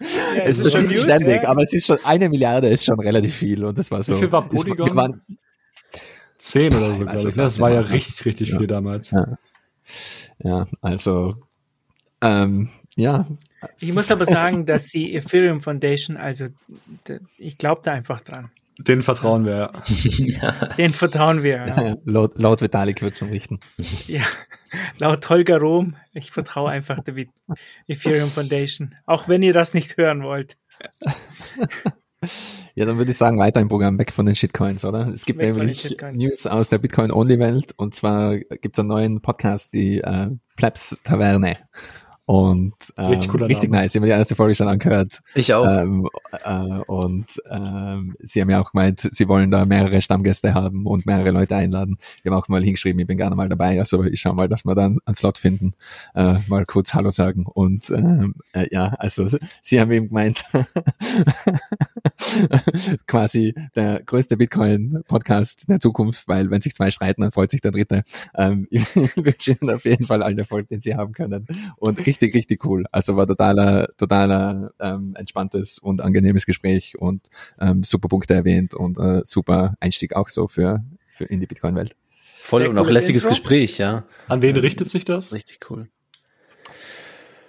Ja, 0.00 0.42
Es 0.44 0.58
ist 0.58 0.66
ist 0.66 0.74
nicht 0.82 0.90
News, 0.90 1.02
ständig, 1.04 1.42
ja. 1.42 1.48
aber 1.48 1.62
es 1.62 1.72
ist 1.72 1.86
schon, 1.86 1.98
eine 2.04 2.28
Milliarde 2.28 2.68
ist 2.68 2.84
schon 2.84 2.98
relativ 2.98 3.34
viel 3.36 3.64
und 3.64 3.78
das 3.78 3.90
war 3.90 4.02
so. 4.02 4.16
viel 4.16 4.32
war 4.32 4.48
Polygon? 4.48 4.96
waren- 4.96 5.22
Zehn 6.38 6.74
oder 6.74 6.90
so, 6.96 7.04
glaube 7.04 7.28
ich. 7.30 7.34
Das 7.36 7.54
nicht 7.54 7.60
war 7.60 7.70
ja 7.70 7.80
richtig, 7.80 8.24
richtig 8.26 8.48
Ja. 8.50 8.58
viel 8.58 8.66
damals. 8.66 9.12
Ja. 9.12 9.38
Ja, 10.42 10.66
also, 10.82 11.36
ähm, 12.20 12.68
ja, 12.96 13.24
Ich 13.80 13.92
muss 13.92 14.10
aber 14.10 14.24
sagen, 14.24 14.66
dass 14.66 14.88
die 14.88 15.14
Ethereum 15.14 15.60
Foundation, 15.60 16.16
also 16.16 16.48
ich 17.38 17.58
glaube 17.58 17.82
da 17.84 17.92
einfach 17.92 18.20
dran. 18.20 18.50
Den 18.78 19.02
vertrauen 19.02 19.44
wir, 19.44 19.70
ja. 20.18 20.52
Den 20.76 20.92
vertrauen 20.92 21.44
wir. 21.44 21.66
ja, 21.66 21.82
ja, 21.82 21.96
laut, 22.04 22.36
laut 22.38 22.60
Vitalik 22.60 23.02
wird 23.02 23.14
zum 23.14 23.28
Richten. 23.28 23.60
Ja. 24.08 24.22
Laut 24.98 25.28
Holger 25.30 25.60
Rom, 25.60 25.94
ich 26.12 26.32
vertraue 26.32 26.70
einfach 26.70 26.98
der 26.98 27.14
Ethereum 27.86 28.30
Foundation. 28.30 28.96
Auch 29.06 29.28
wenn 29.28 29.42
ihr 29.42 29.52
das 29.52 29.74
nicht 29.74 29.96
hören 29.96 30.24
wollt. 30.24 30.56
Ja, 32.74 32.86
dann 32.86 32.98
würde 32.98 33.12
ich 33.12 33.16
sagen, 33.16 33.38
weiter 33.38 33.60
im 33.60 33.68
Programm, 33.68 33.98
weg 33.98 34.12
von 34.12 34.26
den 34.26 34.34
Shitcoins, 34.34 34.84
oder? 34.84 35.08
Es 35.08 35.24
gibt 35.24 35.40
nämlich. 35.40 35.96
News 36.12 36.46
aus 36.46 36.68
der 36.68 36.78
Bitcoin-Only-Welt 36.78 37.74
und 37.76 37.94
zwar 37.94 38.38
gibt 38.38 38.76
es 38.76 38.78
einen 38.80 38.88
neuen 38.88 39.20
Podcast, 39.20 39.74
die 39.74 40.00
äh, 40.00 40.30
Plebs 40.56 40.98
Taverne. 41.04 41.58
Und 42.26 42.72
ähm, 42.96 43.06
Richtig 43.06 43.28
cooler 43.28 43.48
richtig 43.48 43.70
nice, 43.70 43.94
ich 43.94 43.98
habe 43.98 44.06
die 44.06 44.12
erste 44.12 44.34
Folge 44.34 44.54
schon 44.54 44.68
angehört. 44.68 45.20
Ich 45.34 45.52
auch. 45.52 45.66
Ähm, 45.66 46.08
äh, 46.42 46.80
und 46.86 47.26
ähm, 47.50 48.16
sie 48.20 48.40
haben 48.40 48.48
ja 48.48 48.62
auch 48.62 48.72
gemeint, 48.72 49.00
sie 49.00 49.28
wollen 49.28 49.50
da 49.50 49.66
mehrere 49.66 50.00
Stammgäste 50.00 50.54
haben 50.54 50.86
und 50.86 51.04
mehrere 51.04 51.32
Leute 51.32 51.54
einladen. 51.54 51.98
Wir 52.22 52.32
haben 52.32 52.40
auch 52.40 52.48
mal 52.48 52.62
hingeschrieben, 52.62 52.98
ich 52.98 53.06
bin 53.06 53.18
gerne 53.18 53.36
mal 53.36 53.50
dabei. 53.50 53.78
Also 53.78 54.04
ich 54.04 54.20
schaue 54.20 54.34
mal, 54.34 54.48
dass 54.48 54.64
wir 54.64 54.74
dann 54.74 55.00
einen 55.04 55.14
Slot 55.14 55.36
finden, 55.36 55.74
äh, 56.14 56.36
mal 56.48 56.64
kurz 56.64 56.94
Hallo 56.94 57.10
sagen. 57.10 57.44
Und 57.44 57.90
ähm, 57.90 58.36
äh, 58.52 58.68
ja, 58.70 58.94
also 58.98 59.28
sie 59.60 59.78
haben 59.78 59.92
eben 59.92 60.08
gemeint, 60.08 60.44
quasi 63.06 63.54
der 63.74 64.02
größte 64.02 64.36
Bitcoin-Podcast 64.36 65.68
der 65.68 65.80
Zukunft, 65.80 66.26
weil 66.26 66.50
wenn 66.50 66.60
sich 66.60 66.74
zwei 66.74 66.90
streiten, 66.90 67.22
dann 67.22 67.32
freut 67.32 67.50
sich 67.50 67.60
der 67.60 67.72
dritte. 67.72 68.02
Ähm, 68.34 68.66
ich 68.70 68.84
wünsche 68.94 69.56
Ihnen 69.60 69.74
auf 69.74 69.84
jeden 69.84 70.06
Fall 70.06 70.22
allen 70.22 70.38
Erfolg, 70.38 70.68
den 70.68 70.80
Sie 70.80 70.94
haben 70.94 71.12
können. 71.12 71.46
Und 71.76 72.04
richtig, 72.14 72.34
richtig 72.34 72.64
cool. 72.64 72.84
Also 72.92 73.16
war 73.16 73.26
totaler, 73.26 73.88
totaler 73.96 74.72
ähm, 74.80 75.14
entspanntes 75.16 75.78
und 75.78 76.00
angenehmes 76.00 76.46
Gespräch 76.46 76.98
und 76.98 77.28
ähm, 77.60 77.82
super 77.84 78.08
Punkte 78.08 78.34
erwähnt 78.34 78.74
und 78.74 78.98
äh, 78.98 79.20
super 79.24 79.74
Einstieg 79.80 80.16
auch 80.16 80.28
so 80.28 80.48
für, 80.48 80.84
für 81.08 81.24
in 81.24 81.40
die 81.40 81.46
Bitcoin-Welt. 81.46 81.94
Voll 82.38 82.62
Sehr 82.62 82.70
und 82.70 82.78
auch 82.78 82.88
lässiges 82.88 83.24
Intro. 83.24 83.36
Gespräch, 83.36 83.78
ja. 83.78 84.04
An 84.28 84.42
wen 84.42 84.56
richtet 84.56 84.90
sich 84.90 85.04
das? 85.04 85.32
Richtig 85.32 85.60
cool. 85.70 85.88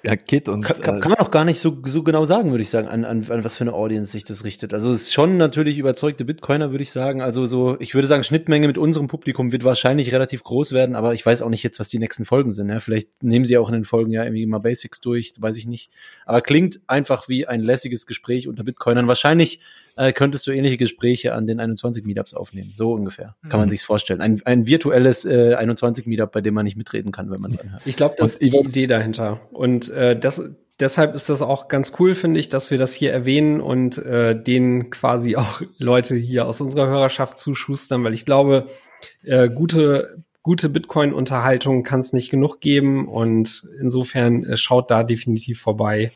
Ja, 0.05 0.15
Kit 0.15 0.47
und 0.49 0.61
Kann, 0.61 0.81
kann, 0.81 0.97
äh, 0.97 0.99
kann 0.99 1.11
man 1.11 1.19
auch 1.19 1.31
gar 1.31 1.45
nicht 1.45 1.59
so, 1.59 1.77
so 1.85 2.03
genau 2.03 2.25
sagen, 2.25 2.51
würde 2.51 2.61
ich 2.61 2.69
sagen, 2.69 2.87
an, 2.87 3.05
an, 3.05 3.25
an 3.29 3.43
was 3.43 3.57
für 3.57 3.63
eine 3.63 3.73
Audience 3.73 4.11
sich 4.11 4.23
das 4.23 4.43
richtet. 4.43 4.73
Also 4.73 4.91
es 4.91 5.03
ist 5.03 5.13
schon 5.13 5.37
natürlich 5.37 5.79
überzeugte 5.79 6.25
Bitcoiner, 6.25 6.71
würde 6.71 6.83
ich 6.83 6.91
sagen. 6.91 7.21
Also 7.21 7.45
so, 7.45 7.75
ich 7.79 7.95
würde 7.95 8.07
sagen, 8.07 8.23
Schnittmenge 8.23 8.67
mit 8.67 8.77
unserem 8.77 9.07
Publikum 9.07 9.51
wird 9.51 9.63
wahrscheinlich 9.63 10.13
relativ 10.13 10.43
groß 10.43 10.73
werden, 10.73 10.95
aber 10.95 11.13
ich 11.13 11.25
weiß 11.25 11.41
auch 11.41 11.49
nicht 11.49 11.63
jetzt, 11.63 11.79
was 11.79 11.89
die 11.89 11.99
nächsten 11.99 12.23
Folgen 12.23 12.51
sind. 12.51 12.69
Ja? 12.69 12.79
Vielleicht 12.79 13.23
nehmen 13.23 13.45
sie 13.45 13.57
auch 13.57 13.69
in 13.69 13.73
den 13.73 13.83
Folgen 13.83 14.11
ja 14.11 14.23
irgendwie 14.23 14.45
mal 14.45 14.59
Basics 14.59 15.01
durch, 15.01 15.33
weiß 15.39 15.57
ich 15.57 15.65
nicht. 15.65 15.91
Aber 16.25 16.41
klingt 16.41 16.81
einfach 16.87 17.27
wie 17.27 17.47
ein 17.47 17.61
lässiges 17.61 18.05
Gespräch 18.05 18.47
unter 18.47 18.63
Bitcoinern. 18.63 19.07
Wahrscheinlich 19.07 19.59
äh, 19.95 20.11
könntest 20.13 20.45
du 20.47 20.51
ähnliche 20.51 20.77
Gespräche 20.77 21.33
an 21.33 21.47
den 21.47 21.59
21 21.59 22.05
Meetups 22.05 22.33
aufnehmen. 22.33 22.71
So 22.75 22.93
ungefähr. 22.93 23.35
Kann 23.49 23.59
man 23.59 23.69
sich's 23.69 23.83
vorstellen. 23.83 24.21
Ein, 24.21 24.41
ein 24.45 24.67
virtuelles 24.67 25.25
äh, 25.25 25.55
21 25.55 26.05
Meetup, 26.05 26.31
bei 26.31 26.41
dem 26.41 26.53
man 26.53 26.65
nicht 26.65 26.77
mitreden 26.77 27.11
kann, 27.11 27.31
wenn 27.31 27.41
man 27.41 27.51
es 27.51 27.59
anhört. 27.59 27.81
Ich 27.85 27.95
glaube, 27.95 28.15
das 28.17 28.33
ist 28.33 28.41
die 28.41 28.55
Idee 28.55 28.87
dahinter. 28.87 29.39
Und 29.51 29.89
äh, 29.89 30.17
das, 30.19 30.43
deshalb 30.79 31.15
ist 31.15 31.29
das 31.29 31.41
auch 31.41 31.67
ganz 31.67 31.93
cool, 31.99 32.15
finde 32.15 32.39
ich, 32.39 32.49
dass 32.49 32.71
wir 32.71 32.77
das 32.77 32.93
hier 32.93 33.11
erwähnen 33.11 33.61
und 33.61 33.97
äh, 33.97 34.41
denen 34.41 34.89
quasi 34.89 35.35
auch 35.35 35.61
Leute 35.77 36.15
hier 36.15 36.45
aus 36.45 36.61
unserer 36.61 36.87
Hörerschaft 36.87 37.37
zuschustern, 37.37 38.03
weil 38.03 38.13
ich 38.13 38.25
glaube, 38.25 38.67
äh, 39.23 39.49
gute, 39.49 40.17
gute 40.43 40.69
Bitcoin-Unterhaltung 40.69 41.83
kann 41.83 42.01
es 42.01 42.13
nicht 42.13 42.29
genug 42.29 42.59
geben 42.59 43.07
und 43.07 43.67
insofern 43.79 44.43
äh, 44.43 44.57
schaut 44.57 44.91
da 44.91 45.03
definitiv 45.03 45.61
vorbei. 45.61 46.11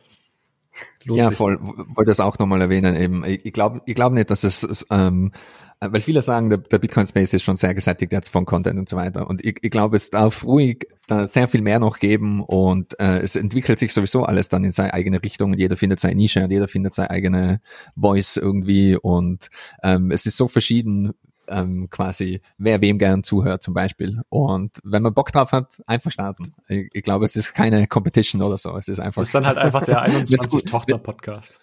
Lohnt 1.05 1.17
ja, 1.19 1.27
sich. 1.29 1.37
voll. 1.37 1.59
Wollte 1.61 2.09
das 2.09 2.19
auch 2.19 2.39
nochmal 2.39 2.61
erwähnen. 2.61 2.95
Eben, 2.95 3.23
ich 3.25 3.53
glaube, 3.53 3.81
ich 3.85 3.95
glaube 3.95 4.15
nicht, 4.15 4.29
dass 4.29 4.43
es, 4.43 4.85
ähm, 4.91 5.31
äh, 5.79 5.91
weil 5.91 6.01
viele 6.01 6.21
sagen, 6.21 6.49
der, 6.49 6.59
der 6.59 6.79
Bitcoin 6.79 7.05
Space 7.05 7.33
ist 7.33 7.43
schon 7.43 7.57
sehr 7.57 7.73
gesättigt 7.73 8.11
jetzt 8.11 8.29
von 8.29 8.45
Content 8.45 8.79
und 8.79 8.89
so 8.89 8.97
weiter. 8.97 9.27
Und 9.27 9.43
ich, 9.45 9.57
ich 9.61 9.71
glaube, 9.71 9.95
es 9.95 10.09
darf 10.09 10.43
ruhig 10.43 10.87
da 11.07 11.25
sehr 11.25 11.47
viel 11.47 11.61
mehr 11.61 11.79
noch 11.79 11.99
geben 11.99 12.43
und 12.43 12.99
äh, 12.99 13.19
es 13.19 13.35
entwickelt 13.35 13.79
sich 13.79 13.93
sowieso 13.93 14.23
alles 14.23 14.49
dann 14.49 14.63
in 14.63 14.71
seine 14.71 14.93
eigene 14.93 15.23
Richtung 15.23 15.51
und 15.51 15.59
jeder 15.59 15.75
findet 15.75 15.99
seine 15.99 16.15
Nische 16.15 16.43
und 16.43 16.51
jeder 16.51 16.67
findet 16.67 16.93
seine 16.93 17.09
eigene 17.09 17.61
Voice 17.95 18.37
irgendwie 18.37 18.95
und 18.95 19.49
ähm, 19.81 20.11
es 20.11 20.25
ist 20.25 20.37
so 20.37 20.47
verschieden, 20.47 21.13
ähm, 21.49 21.89
quasi, 21.89 22.41
wer 22.57 22.81
wem 22.81 22.97
gern 22.99 23.23
zuhört 23.23 23.63
zum 23.63 23.73
Beispiel. 23.73 24.21
Und 24.29 24.79
wenn 24.83 25.01
man 25.03 25.13
Bock 25.13 25.31
drauf 25.31 25.51
hat, 25.51 25.81
einfach 25.87 26.11
starten. 26.11 26.53
Ich, 26.67 26.89
ich 26.93 27.03
glaube, 27.03 27.25
es 27.25 27.35
ist 27.35 27.53
keine 27.53 27.87
Competition 27.87 28.41
oder 28.41 28.57
so. 28.57 28.75
Es 28.77 28.87
ist 28.87 28.99
einfach. 28.99 29.21
Das 29.21 29.29
ist 29.29 29.35
dann 29.35 29.45
halt 29.47 29.57
einfach 29.57 29.83
der 29.83 29.97
Wenn's 30.07 30.47
gut- 30.49 30.63
21-Tochter-Podcast. 30.63 31.59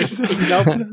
ich 0.00 0.20
ich 0.20 0.38
glaube, 0.46 0.88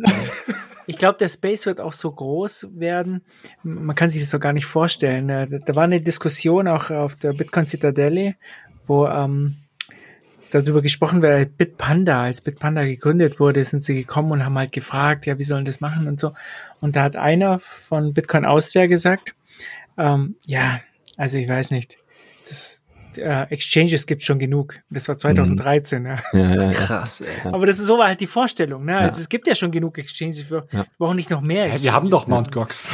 ich 0.87 0.97
glaub, 0.97 1.17
der 1.17 1.29
Space 1.29 1.65
wird 1.65 1.81
auch 1.81 1.93
so 1.93 2.11
groß 2.11 2.67
werden. 2.75 3.21
Man 3.63 3.95
kann 3.95 4.09
sich 4.09 4.21
das 4.21 4.29
so 4.29 4.39
gar 4.39 4.53
nicht 4.53 4.65
vorstellen. 4.65 5.29
Äh, 5.29 5.47
Da 5.47 5.57
da 5.59 5.75
war 5.75 5.83
eine 5.83 6.01
Diskussion 6.01 6.67
auch 6.67 6.89
auf 6.91 7.15
der 7.15 7.33
Bitcoin 7.33 7.65
Citadelle, 7.65 8.35
wo 8.85 9.07
ähm, 9.07 9.55
darüber 10.61 10.81
gesprochen 10.81 11.21
wird, 11.21 11.57
Bitpanda, 11.57 12.23
als 12.23 12.41
Bitpanda 12.41 12.83
gegründet 12.83 13.39
wurde, 13.39 13.63
sind 13.63 13.83
sie 13.83 13.95
gekommen 13.95 14.31
und 14.31 14.43
haben 14.45 14.57
halt 14.57 14.71
gefragt, 14.71 15.25
ja, 15.25 15.37
wie 15.37 15.43
sollen 15.43 15.65
das 15.65 15.81
machen 15.81 16.07
und 16.07 16.19
so. 16.19 16.33
Und 16.81 16.95
da 16.95 17.03
hat 17.03 17.15
einer 17.15 17.59
von 17.59 18.13
Bitcoin 18.13 18.45
Austria 18.45 18.85
gesagt, 18.87 19.35
ähm, 19.97 20.35
ja, 20.45 20.79
also 21.17 21.37
ich 21.37 21.47
weiß 21.47 21.71
nicht, 21.71 21.97
das 22.47 22.81
äh, 23.17 23.43
Exchanges 23.49 24.05
gibt 24.07 24.23
schon 24.23 24.39
genug. 24.39 24.79
Das 24.89 25.07
war 25.07 25.17
2013, 25.17 26.05
ja. 26.05 26.17
ja, 26.33 26.39
ja, 26.39 26.63
ja. 26.63 26.71
Krass, 26.71 27.21
ey. 27.21 27.51
Aber 27.51 27.65
das 27.65 27.79
ist 27.79 27.85
so 27.85 27.97
war 27.97 28.07
halt 28.07 28.19
die 28.19 28.27
Vorstellung, 28.27 28.83
ne? 28.85 28.97
Also 28.97 29.21
es 29.21 29.29
gibt 29.29 29.47
ja 29.47 29.55
schon 29.55 29.71
genug 29.71 29.97
Exchanges, 29.97 30.49
wir 30.51 30.65
Ja. 30.71 30.85
brauchen 30.97 31.15
nicht 31.15 31.29
noch 31.29 31.41
mehr. 31.41 31.69
Hey, 31.69 31.81
wir 31.81 31.93
haben 31.93 32.09
doch 32.09 32.27
Mt. 32.27 32.51
Gox. 32.51 32.93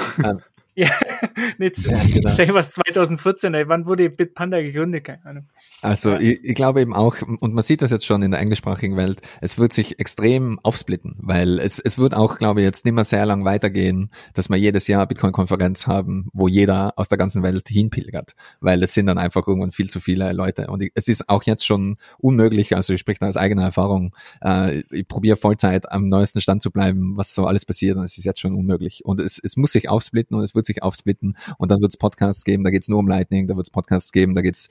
Ja, 0.82 0.90
jetzt, 1.60 1.86
Ja, 1.86 2.04
genau. 2.04 2.24
wahrscheinlich 2.24 2.54
war 2.54 2.62
es 2.62 2.72
2014, 2.74 3.54
ey. 3.54 3.68
wann 3.68 3.86
wurde 3.86 4.10
Bitpanda 4.10 4.62
gegründet? 4.62 5.04
Keine 5.04 5.26
Ahnung. 5.26 5.50
Also 5.84 6.18
ich, 6.18 6.44
ich 6.44 6.56
glaube 6.56 6.82
eben 6.82 6.96
auch, 6.96 7.18
und 7.22 7.54
man 7.54 7.64
sieht 7.64 7.84
das 7.84 7.92
jetzt 7.92 8.06
schon 8.06 8.24
in 8.24 8.32
der 8.32 8.40
englischsprachigen 8.40 8.98
Welt, 8.98 9.22
es 9.42 9.60
wird 9.60 9.74
sich 9.74 10.00
extrem 10.00 10.60
aufsplitten, 10.64 11.18
weil 11.20 11.60
es, 11.60 11.80
es 11.80 12.00
wird 12.00 12.16
auch, 12.16 12.40
glaube 12.40 12.62
ich, 12.62 12.66
jetzt 12.66 12.86
nicht 12.86 12.96
mehr 12.96 13.04
sehr 13.04 13.28
lang 13.28 13.46
weitergehen, 13.46 14.10
dass 14.34 14.50
wir 14.50 14.58
jedes 14.58 14.88
Jahr 14.88 15.06
Bitcoin-Konferenz 15.06 15.86
haben, 15.86 16.30
wo 16.34 16.48
jeder 16.48 16.98
aus 16.98 17.10
der 17.10 17.20
ganzen 17.20 17.44
Welt 17.44 17.68
hinpilgert, 17.70 18.34
weil 18.60 18.82
es 18.82 18.96
sind 18.96 19.06
dann 19.06 19.20
einfach 19.20 19.48
irgendwann 19.48 19.72
viel 19.72 19.90
zu 19.90 20.00
viele 20.00 20.34
Leute. 20.34 20.68
Und 20.68 20.82
ich, 20.82 20.92
es 20.96 21.08
ist 21.08 21.30
auch 21.30 21.44
jetzt 21.44 21.66
schon 21.66 21.98
unmöglich, 22.18 22.76
also 22.76 22.94
ich 22.94 23.00
spreche 23.00 23.20
da 23.20 23.28
aus 23.28 23.38
eigener 23.38 23.64
Erfahrung, 23.64 24.16
äh, 24.44 24.80
ich 24.90 25.08
probiere 25.08 25.38
Vollzeit 25.38 25.92
am 25.92 26.10
neuesten 26.10 26.42
Stand 26.42 26.64
zu 26.64 26.72
bleiben, 26.72 27.18
was 27.18 27.36
so 27.36 27.46
alles 27.46 27.66
passiert 27.66 27.98
und 27.98 28.04
es 28.04 28.18
ist 28.18 28.26
jetzt 28.26 28.40
schon 28.40 28.56
unmöglich. 28.56 29.06
Und 29.06 29.20
es, 29.20 29.38
es 29.38 29.58
muss 29.58 29.74
sich 29.74 29.88
aufsplitten 29.88 30.36
und 30.36 30.44
es 30.44 30.56
wird 30.56 30.66
sich 30.66 30.71
aufsplitten. 30.80 31.38
Und 31.58 31.72
dann 31.72 31.82
wird 31.82 31.92
es 31.92 31.98
Podcasts 31.98 32.44
geben, 32.44 32.64
da 32.64 32.70
geht 32.70 32.84
es 32.84 32.90
nur 32.90 33.00
um 33.00 33.08
Lightning, 33.08 33.48
da 33.48 33.56
wird 33.56 33.68
es 33.68 33.72
Podcasts 33.72 34.12
geben, 34.12 34.36
da 34.36 34.42
geht 34.42 34.56
es 34.56 34.70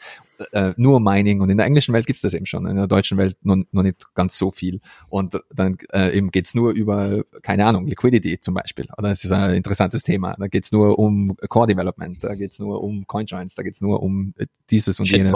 äh, 0.52 0.72
nur 0.76 1.00
Mining 1.00 1.40
und 1.40 1.50
in 1.50 1.56
der 1.56 1.66
englischen 1.66 1.92
Welt 1.94 2.06
gibt's 2.06 2.22
das 2.22 2.34
eben 2.34 2.46
schon, 2.46 2.66
in 2.66 2.76
der 2.76 2.86
deutschen 2.86 3.18
Welt 3.18 3.36
noch, 3.42 3.56
noch 3.72 3.82
nicht 3.82 4.14
ganz 4.14 4.36
so 4.38 4.50
viel 4.50 4.80
und 5.08 5.38
dann 5.54 5.76
äh, 5.92 6.16
eben 6.16 6.30
geht's 6.30 6.54
nur 6.54 6.72
über, 6.72 7.24
keine 7.42 7.66
Ahnung, 7.66 7.86
Liquidity 7.86 8.40
zum 8.40 8.54
Beispiel 8.54 8.86
oder 8.98 9.10
es 9.10 9.24
ist 9.24 9.32
ein 9.32 9.52
interessantes 9.54 10.02
Thema, 10.02 10.36
da 10.38 10.48
geht's 10.48 10.72
nur 10.72 10.98
um 10.98 11.36
Core 11.48 11.66
Development, 11.68 12.22
da 12.22 12.34
geht's 12.34 12.58
nur 12.58 12.82
um 12.82 13.06
Coinjoins, 13.06 13.54
da 13.54 13.62
geht's 13.62 13.80
nur 13.80 14.02
um 14.02 14.34
äh, 14.38 14.46
dieses 14.70 14.98
und 15.00 15.06
jenes. 15.18 15.32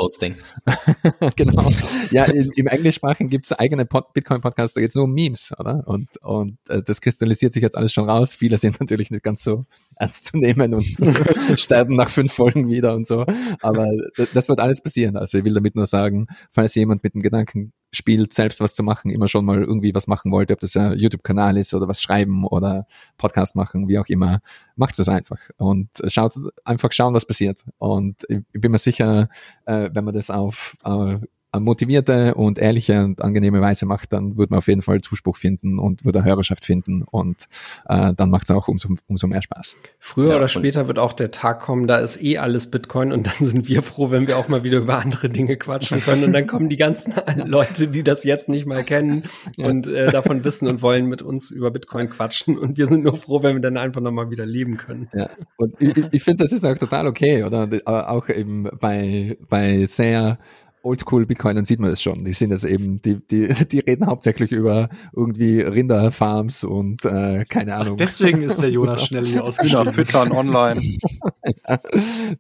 Genau. 1.37 1.71
Ja, 2.11 2.25
im, 2.25 2.53
im 2.55 2.67
Englischsprachigen 2.67 3.29
gibt's 3.31 3.53
eigene 3.53 3.85
Pod 3.87 4.13
Bitcoin-Podcasts, 4.13 4.75
da 4.75 4.81
geht's 4.81 4.95
nur 4.95 5.05
um 5.05 5.13
Memes, 5.13 5.53
oder? 5.59 5.83
Und, 5.87 6.09
und 6.23 6.59
äh, 6.69 6.83
das 6.83 7.01
kristallisiert 7.01 7.53
sich 7.53 7.63
jetzt 7.63 7.77
alles 7.77 7.93
schon 7.93 8.09
raus. 8.09 8.35
Viele 8.35 8.59
sind 8.59 8.79
natürlich 8.81 9.11
nicht 9.11 9.23
ganz 9.25 9.43
so 9.45 9.65
ernst 9.97 10.27
zu 10.27 10.37
nehmen 10.39 10.75
und 10.75 10.85
sterben 11.57 11.97
nach 11.97 12.09
fünf 12.09 12.33
Folgen 12.33 12.69
wieder 12.69 12.95
und 12.95 13.07
so. 13.07 13.25
Aber 13.61 13.87
d- 14.19 14.27
das 14.33 14.49
wird 14.49 14.61
alles 14.61 14.81
passieren. 14.95 15.17
Also 15.17 15.39
ich 15.39 15.45
will 15.45 15.55
damit 15.55 15.75
nur 15.75 15.87
sagen, 15.87 16.29
falls 16.53 16.75
jemand 16.75 17.03
mit 17.03 17.15
dem 17.15 17.23
Gedanken 17.23 17.73
spielt, 17.93 18.33
selbst 18.33 18.61
was 18.61 18.75
zu 18.75 18.83
machen, 18.83 19.11
immer 19.11 19.29
schon 19.29 19.45
mal 19.45 19.63
irgendwie 19.63 19.95
was 19.95 20.07
machen 20.07 20.33
wollte, 20.33 20.53
ob 20.53 20.61
das 20.61 20.75
ja 20.75 20.93
YouTube-Kanal 20.93 21.57
ist 21.57 21.75
oder 21.75 21.89
was 21.89 22.01
schreiben 22.01 22.45
oder 22.45 22.87
Podcast 23.19 23.57
machen, 23.57 23.89
wie 23.89 23.99
auch 23.99 24.07
immer, 24.07 24.41
macht 24.77 24.99
es 24.99 25.09
einfach 25.09 25.39
und 25.57 25.89
schaut 26.07 26.35
einfach 26.65 26.93
schauen, 26.93 27.15
was 27.15 27.27
passiert. 27.27 27.65
Und 27.79 28.25
ich, 28.29 28.41
bin 28.53 28.73
mir 28.73 28.79
sicher, 28.79 29.29
äh, 29.67 29.91
wenn 29.93 30.05
man 30.05 30.15
das 30.15 30.31
auf 30.31 30.77
äh, 30.85 31.19
motivierte 31.61 32.35
und 32.35 32.59
ehrliche 32.59 33.05
und 33.05 33.23
angenehme 33.23 33.61
Weise 33.61 33.87
macht, 33.87 34.13
dann 34.13 34.37
wird 34.37 34.51
man 34.51 34.59
auf 34.59 34.69
jeden 34.69 34.83
Fall 34.83 35.01
Zuspruch 35.01 35.37
finden 35.37 35.79
und 35.79 36.05
wird 36.05 36.17
eine 36.17 36.25
Hörerschaft 36.25 36.65
finden 36.65 37.03
und 37.03 37.47
äh, 37.89 38.13
dann 38.15 38.31
macht 38.31 38.45
es 38.45 38.51
auch 38.51 38.69
umso, 38.69 38.89
umso 39.09 39.27
mehr 39.27 39.43
Spaß. 39.43 39.77
Früher 39.99 40.31
Ja, 40.31 40.37
oder 40.37 40.49
später 40.49 40.89
wird 40.89 40.99
auch 40.99 41.13
der 41.13 41.31
Tag 41.31 41.61
kommen, 41.61 41.87
da 41.87 41.99
ist 41.99 42.23
eh 42.23 42.39
alles 42.39 42.71
Bitcoin 42.71 43.13
und 43.13 43.27
dann 43.27 43.47
sind 43.49 43.69
wir 43.69 43.83
froh, 43.83 44.11
wenn 44.11 44.27
wir 44.27 44.39
auch 44.39 44.49
mal 44.49 44.65
wieder 44.65 44.79
über 44.79 44.99
andere 44.99 45.29
Dinge 45.31 45.57
quatschen 45.57 46.01
können 46.01 46.25
und 46.25 46.33
dann 46.33 46.47
kommen 46.47 46.69
die 46.69 46.77
ganzen 46.77 47.15
Leute, 47.47 47.89
die 47.89 48.03
das 48.03 48.25
jetzt 48.25 48.49
nicht 48.49 48.67
mal 48.67 48.85
kennen 48.85 49.23
und 49.59 49.87
äh, 49.87 50.07
davon 50.11 50.45
wissen 50.45 50.69
und 50.69 50.83
wollen 50.83 51.07
mit 51.07 51.23
uns 51.23 51.51
über 51.51 51.71
Bitcoin 51.71 52.09
quatschen 52.11 52.59
und 52.59 52.77
wir 52.77 52.87
sind 52.87 53.05
nur 53.05 53.17
froh, 53.17 53.43
wenn 53.43 53.55
wir 53.57 53.61
dann 53.63 53.77
einfach 53.77 54.01
noch 54.01 54.13
mal 54.13 54.31
wieder 54.31 54.47
leben 54.47 54.77
können. 54.77 55.09
Ja, 55.15 55.31
und 55.57 55.75
ich, 55.81 55.97
ich- 56.13 56.23
finde, 56.25 56.43
das 56.45 56.53
ist 56.53 56.65
auch 56.65 56.77
total 56.79 57.07
okay, 57.07 57.45
oder? 57.45 57.69
Äh, 57.71 57.81
Auch 57.85 58.29
eben 58.29 58.69
bei, 58.81 59.37
bei 59.49 59.87
sehr 59.87 60.39
Oldschool 60.85 61.25
Bitcoinern 61.27 61.65
sieht 61.65 61.81
man 61.81 61.91
das 61.91 62.03
schon. 62.03 62.25
Die 62.25 62.33
sind 62.33 62.51
jetzt 62.51 62.65
eben, 62.65 63.01
die, 63.01 63.27
die, 63.27 63.49
die 63.71 63.79
reden 63.81 64.07
hauptsächlich 64.07 64.53
über 64.53 64.89
irgendwie 65.15 65.61
Rinderfarms 65.61 66.65
und 66.65 67.05
äh, 67.05 67.45
keine 67.49 67.75
Ahnung. 67.77 67.97
Deswegen 67.97 68.43
ist 68.43 68.61
der 68.61 68.71
Jonas 68.71 69.05
schnell 69.07 69.25
hier 69.25 69.37
Wieder 69.37 69.45
ausgestiegen. 69.45 69.93
füttern 69.93 70.33
online. 70.33 70.81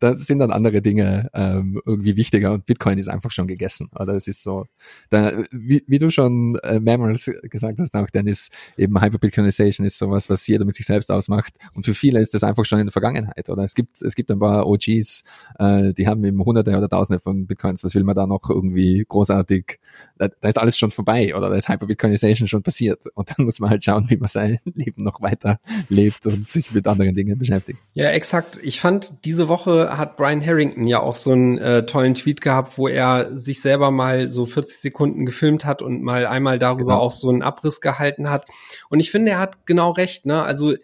da 0.00 0.16
sind 0.16 0.40
dann 0.40 0.50
andere 0.50 0.82
Dinge 0.82 1.30
ähm, 1.34 1.80
irgendwie 1.86 2.16
wichtiger 2.16 2.52
und 2.52 2.66
Bitcoin 2.66 2.98
ist 2.98 3.08
einfach 3.08 3.30
schon 3.30 3.46
gegessen. 3.46 3.88
Oder 3.98 4.14
es 4.14 4.28
ist 4.28 4.42
so, 4.42 4.66
da, 5.08 5.32
wie, 5.50 5.82
wie 5.86 5.98
du 5.98 6.10
schon 6.10 6.56
äh, 6.62 6.80
mehrmals 6.80 7.30
gesagt 7.44 7.80
hast, 7.80 7.94
auch 7.96 8.10
Dennis, 8.10 8.50
eben 8.76 9.00
Hyper-Bitcoinization 9.00 9.86
ist 9.86 9.98
sowas, 9.98 10.28
was 10.28 10.46
jeder 10.46 10.64
mit 10.64 10.74
sich 10.74 10.86
selbst 10.86 11.10
ausmacht. 11.10 11.54
Und 11.72 11.86
für 11.86 11.94
viele 11.94 12.20
ist 12.20 12.34
das 12.34 12.44
einfach 12.44 12.64
schon 12.66 12.78
in 12.78 12.86
der 12.86 12.92
Vergangenheit. 12.92 13.48
Oder 13.48 13.64
es 13.64 13.74
gibt, 13.74 14.02
es 14.02 14.14
gibt 14.14 14.30
ein 14.30 14.38
paar 14.38 14.66
OGs, 14.66 15.24
äh, 15.58 15.94
die 15.94 16.06
haben 16.06 16.22
eben 16.24 16.44
hunderte 16.44 16.76
oder 16.76 16.88
tausende 16.88 17.20
von 17.20 17.46
Bitcoins. 17.46 17.82
Was 17.82 17.94
will 17.94 18.04
man 18.04 18.14
da 18.14 18.26
noch 18.26 18.33
irgendwie 18.48 19.04
großartig? 19.08 19.78
Da, 20.16 20.28
da 20.40 20.48
ist 20.48 20.58
alles 20.58 20.78
schon 20.78 20.90
vorbei 20.90 21.34
oder 21.36 21.48
da 21.50 21.56
ist 21.56 21.68
Hyper-Bitcoinization 21.68 22.46
schon 22.46 22.62
passiert. 22.62 23.00
Und 23.14 23.30
dann 23.30 23.44
muss 23.46 23.58
man 23.60 23.70
halt 23.70 23.82
schauen, 23.82 24.08
wie 24.08 24.16
man 24.16 24.28
sein 24.28 24.58
Leben 24.74 25.02
noch 25.02 25.20
weiter 25.22 25.58
lebt 25.88 26.26
und 26.26 26.48
sich 26.48 26.72
mit 26.72 26.86
anderen 26.86 27.14
Dingen 27.14 27.38
beschäftigt. 27.38 27.78
Ja, 27.94 28.10
exakt. 28.10 28.60
Ich 28.62 28.80
fand, 28.80 29.24
diese 29.24 29.48
Woche 29.48 29.96
hat 29.96 30.16
Brian 30.16 30.44
Harrington 30.44 30.86
ja 30.86 31.00
auch 31.00 31.14
so 31.16 31.32
einen 31.32 31.58
äh, 31.58 31.84
tollen 31.86 32.14
Tweet 32.14 32.40
gehabt, 32.40 32.78
wo 32.78 32.88
er 32.88 33.36
sich 33.36 33.60
selber 33.60 33.90
mal 33.90 34.28
so 34.28 34.46
40 34.46 34.78
Sekunden 34.78 35.26
gefilmt 35.26 35.64
hat 35.64 35.82
und 35.82 36.02
mal 36.02 36.26
einmal 36.26 36.58
darüber 36.58 36.84
Genau. 36.94 36.98
auch 37.00 37.12
so 37.12 37.30
einen 37.30 37.42
Abriss 37.42 37.80
gehalten 37.80 38.30
hat. 38.30 38.46
Und 38.90 39.00
ich 39.00 39.10
finde, 39.10 39.32
er 39.32 39.38
hat 39.40 39.66
genau 39.66 39.90
recht, 39.92 40.26
ne? 40.26 40.42
Also 40.42 40.74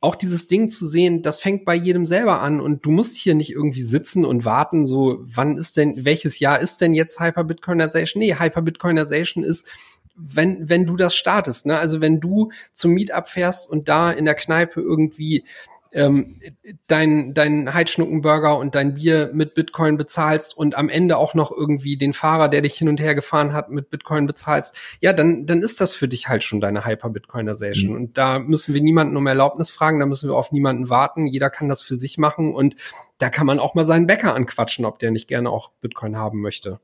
auch 0.00 0.14
dieses 0.14 0.46
Ding 0.46 0.68
zu 0.68 0.86
sehen, 0.86 1.22
das 1.22 1.38
fängt 1.40 1.64
bei 1.64 1.74
jedem 1.74 2.06
selber 2.06 2.40
an 2.40 2.60
und 2.60 2.86
du 2.86 2.90
musst 2.90 3.16
hier 3.16 3.34
nicht 3.34 3.50
irgendwie 3.50 3.82
sitzen 3.82 4.24
und 4.24 4.44
warten, 4.44 4.86
so, 4.86 5.18
wann 5.22 5.56
ist 5.56 5.76
denn, 5.76 6.04
welches 6.04 6.38
Jahr 6.38 6.60
ist 6.60 6.80
denn 6.80 6.94
jetzt 6.94 7.18
Hyper-Bitcoinization? 7.18 8.20
Nee, 8.20 8.36
Hyper-Bitcoinization 8.38 9.42
ist, 9.42 9.66
wenn, 10.14 10.68
wenn 10.68 10.86
du 10.86 10.96
das 10.96 11.14
startest, 11.14 11.66
ne? 11.66 11.78
Also 11.78 12.00
wenn 12.00 12.20
du 12.20 12.50
zum 12.72 12.92
Meetup 12.92 13.28
fährst 13.28 13.70
und 13.70 13.88
da 13.88 14.10
in 14.10 14.24
der 14.24 14.34
Kneipe 14.34 14.80
irgendwie 14.80 15.44
ähm, 15.92 16.40
dein, 16.86 17.34
dein 17.34 17.72
Heidschnuckenburger 17.72 18.56
und 18.58 18.74
dein 18.74 18.94
Bier 18.94 19.30
mit 19.32 19.54
Bitcoin 19.54 19.96
bezahlst 19.96 20.56
und 20.56 20.76
am 20.76 20.88
Ende 20.88 21.16
auch 21.16 21.34
noch 21.34 21.50
irgendwie 21.50 21.96
den 21.96 22.12
Fahrer, 22.12 22.48
der 22.48 22.60
dich 22.60 22.74
hin 22.74 22.88
und 22.88 23.00
her 23.00 23.14
gefahren 23.14 23.52
hat, 23.52 23.70
mit 23.70 23.90
Bitcoin 23.90 24.26
bezahlst, 24.26 24.76
ja, 25.00 25.12
dann, 25.12 25.46
dann 25.46 25.62
ist 25.62 25.80
das 25.80 25.94
für 25.94 26.08
dich 26.08 26.28
halt 26.28 26.44
schon 26.44 26.60
deine 26.60 26.84
Hyper-Bitcoinization. 26.84 27.90
Mhm. 27.90 27.96
Und 27.96 28.18
da 28.18 28.38
müssen 28.38 28.74
wir 28.74 28.80
niemanden 28.80 29.16
um 29.16 29.26
Erlaubnis 29.26 29.70
fragen, 29.70 30.00
da 30.00 30.06
müssen 30.06 30.28
wir 30.28 30.36
auf 30.36 30.52
niemanden 30.52 30.88
warten. 30.88 31.26
Jeder 31.26 31.50
kann 31.50 31.68
das 31.68 31.82
für 31.82 31.94
sich 31.94 32.18
machen 32.18 32.54
und 32.54 32.76
da 33.18 33.30
kann 33.30 33.46
man 33.46 33.58
auch 33.58 33.74
mal 33.74 33.84
seinen 33.84 34.06
Bäcker 34.06 34.34
anquatschen, 34.34 34.84
ob 34.84 34.98
der 34.98 35.10
nicht 35.10 35.28
gerne 35.28 35.50
auch 35.50 35.70
Bitcoin 35.80 36.16
haben 36.16 36.40
möchte. 36.40 36.80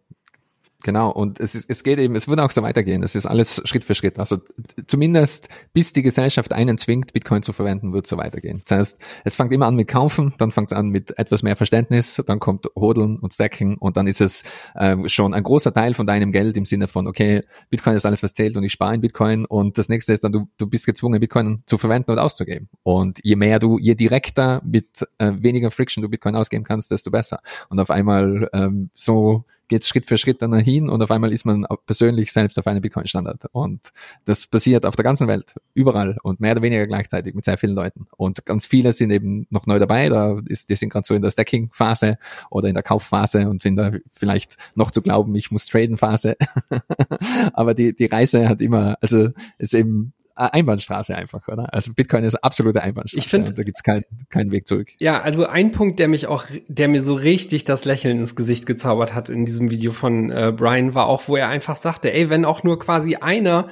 Genau, 0.85 1.11
und 1.11 1.41
es, 1.41 1.55
ist, 1.55 1.71
es 1.71 1.83
geht 1.83 1.99
eben, 1.99 2.15
es 2.15 2.29
wird 2.29 2.39
auch 2.41 2.51
so 2.51 2.63
weitergehen. 2.63 3.03
Es 3.03 3.15
ist 3.15 3.25
alles 3.25 3.63
Schritt 3.65 3.85
für 3.85 3.95
Schritt. 3.95 4.19
Also 4.19 4.37
zumindest 4.87 5.49
bis 5.73 5.95
die 5.95 6.03
Gesellschaft 6.03 6.53
einen 6.53 6.77
zwingt, 6.77 7.15
Bitcoin 7.15 7.43
zu 7.43 7.55
verwenden, 7.55 7.95
wird 7.95 8.07
so 8.07 8.19
weitergehen. 8.19 8.61
Das 8.67 8.79
heißt, 8.79 9.03
es 9.25 9.35
fängt 9.35 9.55
immer 9.55 9.65
an 9.65 9.77
mit 9.77 9.89
Kaufen, 9.89 10.35
dann 10.37 10.53
fängt 10.53 10.73
es 10.73 10.77
an 10.77 10.91
mit 10.91 11.19
etwas 11.19 11.43
mehr 11.43 11.57
Verständnis, 11.57 12.23
dann 12.27 12.39
kommt 12.39 12.67
Hodeln 12.77 13.19
und 13.19 13.33
Stacken 13.33 13.79
und 13.79 13.97
dann 13.97 14.07
ist 14.07 14.21
es 14.21 14.45
ähm, 14.79 15.09
schon 15.09 15.33
ein 15.33 15.43
großer 15.43 15.73
Teil 15.73 15.95
von 15.95 16.07
deinem 16.07 16.33
Geld 16.33 16.55
im 16.59 16.67
Sinne 16.67 16.87
von, 16.87 17.07
okay, 17.07 17.45
Bitcoin 17.71 17.97
ist 17.97 18.05
alles, 18.05 18.23
was 18.23 18.35
zählt 18.35 18.55
und 18.55 18.63
ich 18.63 18.73
spare 18.73 18.95
in 18.95 19.01
Bitcoin 19.01 19.47
und 19.47 19.79
das 19.79 19.89
nächste 19.89 20.13
ist 20.13 20.23
dann, 20.23 20.33
du, 20.33 20.49
du 20.59 20.67
bist 20.67 20.85
gezwungen, 20.85 21.19
Bitcoin 21.19 21.63
zu 21.65 21.79
verwenden 21.79 22.11
und 22.11 22.19
auszugeben. 22.19 22.69
Und 22.83 23.21
je 23.23 23.37
mehr 23.37 23.59
du, 23.59 23.79
je 23.79 23.95
direkter 23.95 24.61
mit 24.67 25.09
äh, 25.17 25.33
weniger 25.39 25.71
Friction 25.71 26.03
du 26.03 26.11
Bitcoin 26.11 26.37
ausgeben 26.37 26.65
kannst, 26.65 26.91
desto 26.91 27.11
besser. 27.11 27.41
Und 27.71 27.81
auf 27.81 27.89
einmal 27.89 28.51
ähm, 28.53 28.91
so 28.93 29.47
geht 29.75 29.87
Schritt 29.87 30.07
für 30.07 30.19
Schritt 30.19 30.41
dann 30.41 30.53
dahin 30.53 30.89
und 30.89 31.03
auf 31.03 31.11
einmal 31.11 31.33
ist 31.33 31.45
man 31.45 31.67
persönlich 31.87 32.33
selbst 32.33 32.59
auf 32.59 32.67
einem 32.67 32.81
Bitcoin-Standard. 32.81 33.47
Und 33.53 33.93
das 34.25 34.47
passiert 34.47 34.87
auf 34.87 34.97
der 34.97 35.03
ganzen 35.03 35.27
Welt, 35.27 35.55
überall 35.75 36.17
und 36.23 36.41
mehr 36.41 36.53
oder 36.53 36.63
weniger 36.63 36.87
gleichzeitig 36.87 37.35
mit 37.35 37.45
sehr 37.45 37.59
vielen 37.59 37.75
Leuten. 37.75 38.07
Und 38.17 38.47
ganz 38.47 38.67
viele 38.67 38.93
sind 38.93 39.11
eben 39.11 39.47
noch 39.51 39.67
neu 39.67 39.79
dabei, 39.79 40.09
da 40.09 40.39
ist, 40.47 40.71
die 40.71 40.77
sind 40.77 40.91
gerade 40.91 41.07
so 41.07 41.15
in 41.15 41.23
der 41.23 41.31
Stacking-Phase 41.31 42.19
oder 42.51 42.69
in 42.69 42.75
der 42.75 42.83
Kaufphase 42.83 43.49
und 43.49 43.65
in 43.65 43.77
der 43.77 44.01
vielleicht 44.09 44.57
noch 44.75 44.91
zu 44.91 45.03
glauben, 45.03 45.35
ich 45.35 45.51
muss 45.51 45.67
traden-Phase. 45.67 46.37
Aber 47.53 47.75
die, 47.75 47.95
die 47.95 48.07
Reise 48.07 48.49
hat 48.49 48.63
immer, 48.63 48.97
also 49.01 49.31
ist 49.59 49.75
eben 49.75 50.13
Einbahnstraße 50.35 51.15
einfach, 51.15 51.47
oder? 51.49 51.73
Also 51.73 51.93
Bitcoin 51.95 52.25
ist 52.25 52.35
absolute 52.37 52.83
Einbahnstraße. 52.83 53.19
Ich 53.19 53.29
finde, 53.29 53.55
da 53.55 53.63
gibt's 53.63 53.83
keinen 53.83 54.05
keinen 54.31 54.51
Weg 54.51 54.67
zurück. 54.67 54.91
Ja, 54.99 55.21
also 55.21 55.47
ein 55.47 55.73
Punkt, 55.73 55.99
der 56.01 56.09
mich 56.09 56.27
auch, 56.27 56.45
der 56.69 56.89
mir 56.89 57.03
so 57.03 57.15
richtig 57.15 57.65
das 57.65 57.85
Lächeln 57.85 58.19
ins 58.19 58.35
Gesicht 58.35 58.67
gezaubert 58.67 59.15
hat 59.15 59.29
in 59.29 59.45
diesem 59.45 59.71
Video 59.71 59.93
von 59.93 60.31
äh, 60.31 60.53
Brian, 60.57 60.95
war 60.95 61.07
auch, 61.07 61.29
wo 61.29 61.37
er 61.37 61.49
einfach 61.49 61.77
sagte, 61.77 62.13
ey, 62.13 62.31
wenn 62.31 62.45
auch 62.45 62.65
nur 62.65 62.79
quasi 62.79 63.17
einer 63.17 63.69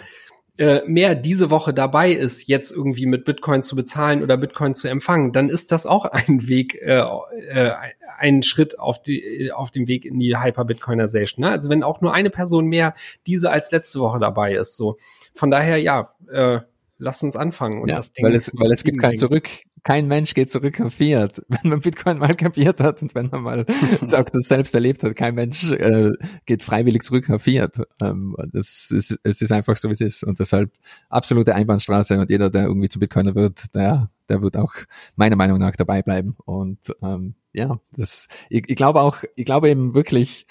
äh, 0.59 0.83
mehr 0.87 1.15
diese 1.15 1.51
Woche 1.51 1.73
dabei 1.73 2.13
ist, 2.13 2.47
jetzt 2.47 2.71
irgendwie 2.71 3.07
mit 3.07 3.25
Bitcoin 3.25 3.63
zu 3.63 3.75
bezahlen 3.75 4.23
oder 4.23 4.37
Bitcoin 4.37 4.75
zu 4.75 4.87
empfangen, 4.87 5.33
dann 5.33 5.49
ist 5.49 5.73
das 5.73 5.87
auch 5.87 6.05
ein 6.05 6.47
Weg, 6.47 6.75
äh, 6.75 7.03
äh, 7.49 7.73
ein 8.19 8.43
Schritt 8.43 8.79
auf, 8.79 9.03
die, 9.03 9.51
auf 9.53 9.71
dem 9.71 9.89
Weg 9.89 10.05
in 10.05 10.19
die 10.19 10.37
Hyper-Bitcoinization. 10.37 11.45
Ne? 11.45 11.51
Also 11.51 11.71
wenn 11.71 11.83
auch 11.83 12.01
nur 12.01 12.13
eine 12.13 12.31
Person 12.31 12.67
mehr 12.67 12.95
diese 13.27 13.51
als 13.51 13.73
letzte 13.73 14.01
Woche 14.01 14.21
dabei 14.21 14.55
ist, 14.55 14.77
so. 14.77 14.99
Von 15.35 15.51
daher, 15.51 15.79
ja, 15.79 16.09
äh, 16.31 16.61
lass 17.03 17.23
uns 17.23 17.37
anfangen 17.37 17.83
und 17.83 17.89
ja, 17.89 17.97
das 17.97 18.13
Ding. 18.13 18.25
Weil 18.25 18.35
es, 18.35 18.51
weil 18.55 18.73
es 18.73 18.85
gibt 18.85 18.99
kein 19.01 19.17
Zurück. 19.17 19.49
Kein 19.85 20.07
Mensch 20.07 20.35
geht 20.35 20.49
zurück 20.49 20.81
auf 20.81 20.95
Fiat. 20.95 21.43
Wenn 21.49 21.71
man 21.71 21.81
Bitcoin 21.81 22.19
mal 22.19 22.37
kapiert 22.37 22.79
hat 22.79 23.03
und 23.03 23.17
wenn 23.17 23.31
man 23.31 23.43
mal 23.43 23.67
sagt, 24.01 24.33
das 24.33 24.45
selbst 24.45 24.73
erlebt 24.75 25.03
hat, 25.03 25.17
kein 25.17 25.35
Mensch 25.35 25.73
äh, 25.73 26.11
geht 26.47 26.63
freiwillig 26.63 27.03
zurück 27.03 27.29
auf 27.31 27.43
Fiat. 27.43 27.83
Ähm, 28.01 28.37
das 28.53 28.93
ist, 28.93 29.19
es 29.25 29.43
ist 29.43 29.51
einfach 29.51 29.77
so, 29.77 29.89
wie 29.89 29.95
es 29.95 30.01
ist. 30.01 30.23
Und 30.23 30.39
deshalb 30.39 30.71
absolute 31.09 31.57
Einbahnstraße 31.57 32.17
und 32.17 32.31
jeder, 32.31 32.49
der 32.49 32.67
irgendwie 32.67 32.89
zu 32.89 33.01
Bitcoiner 33.01 33.35
wird, 33.35 33.75
der, 33.75 34.09
der 34.29 34.41
wird 34.41 34.57
auch 34.57 34.73
meiner 35.17 35.35
Meinung 35.35 35.59
nach 35.59 35.75
dabei 35.75 36.03
bleiben. 36.03 36.37
Und 36.45 36.79
ähm, 37.03 37.35
ja, 37.53 37.81
das, 37.97 38.29
ich, 38.51 38.69
ich 38.69 38.77
glaube 38.77 39.01
auch, 39.01 39.25
ich 39.35 39.45
glaube 39.45 39.69
eben 39.69 39.95
wirklich, 39.95 40.47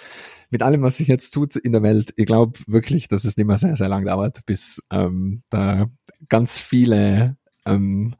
mit 0.51 0.61
allem, 0.61 0.81
was 0.81 0.97
sich 0.97 1.07
jetzt 1.07 1.31
tut 1.31 1.55
in 1.55 1.71
der 1.71 1.81
Welt, 1.81 2.13
ich 2.17 2.25
glaube 2.25 2.59
wirklich, 2.67 3.07
dass 3.07 3.25
es 3.25 3.37
nicht 3.37 3.47
mehr 3.47 3.57
sehr, 3.57 3.77
sehr 3.77 3.89
lang 3.89 4.05
dauert, 4.05 4.45
bis 4.45 4.83
ähm, 4.91 5.43
da 5.49 5.87
ganz 6.29 6.61
viele 6.61 7.37
ähm, 7.65 8.15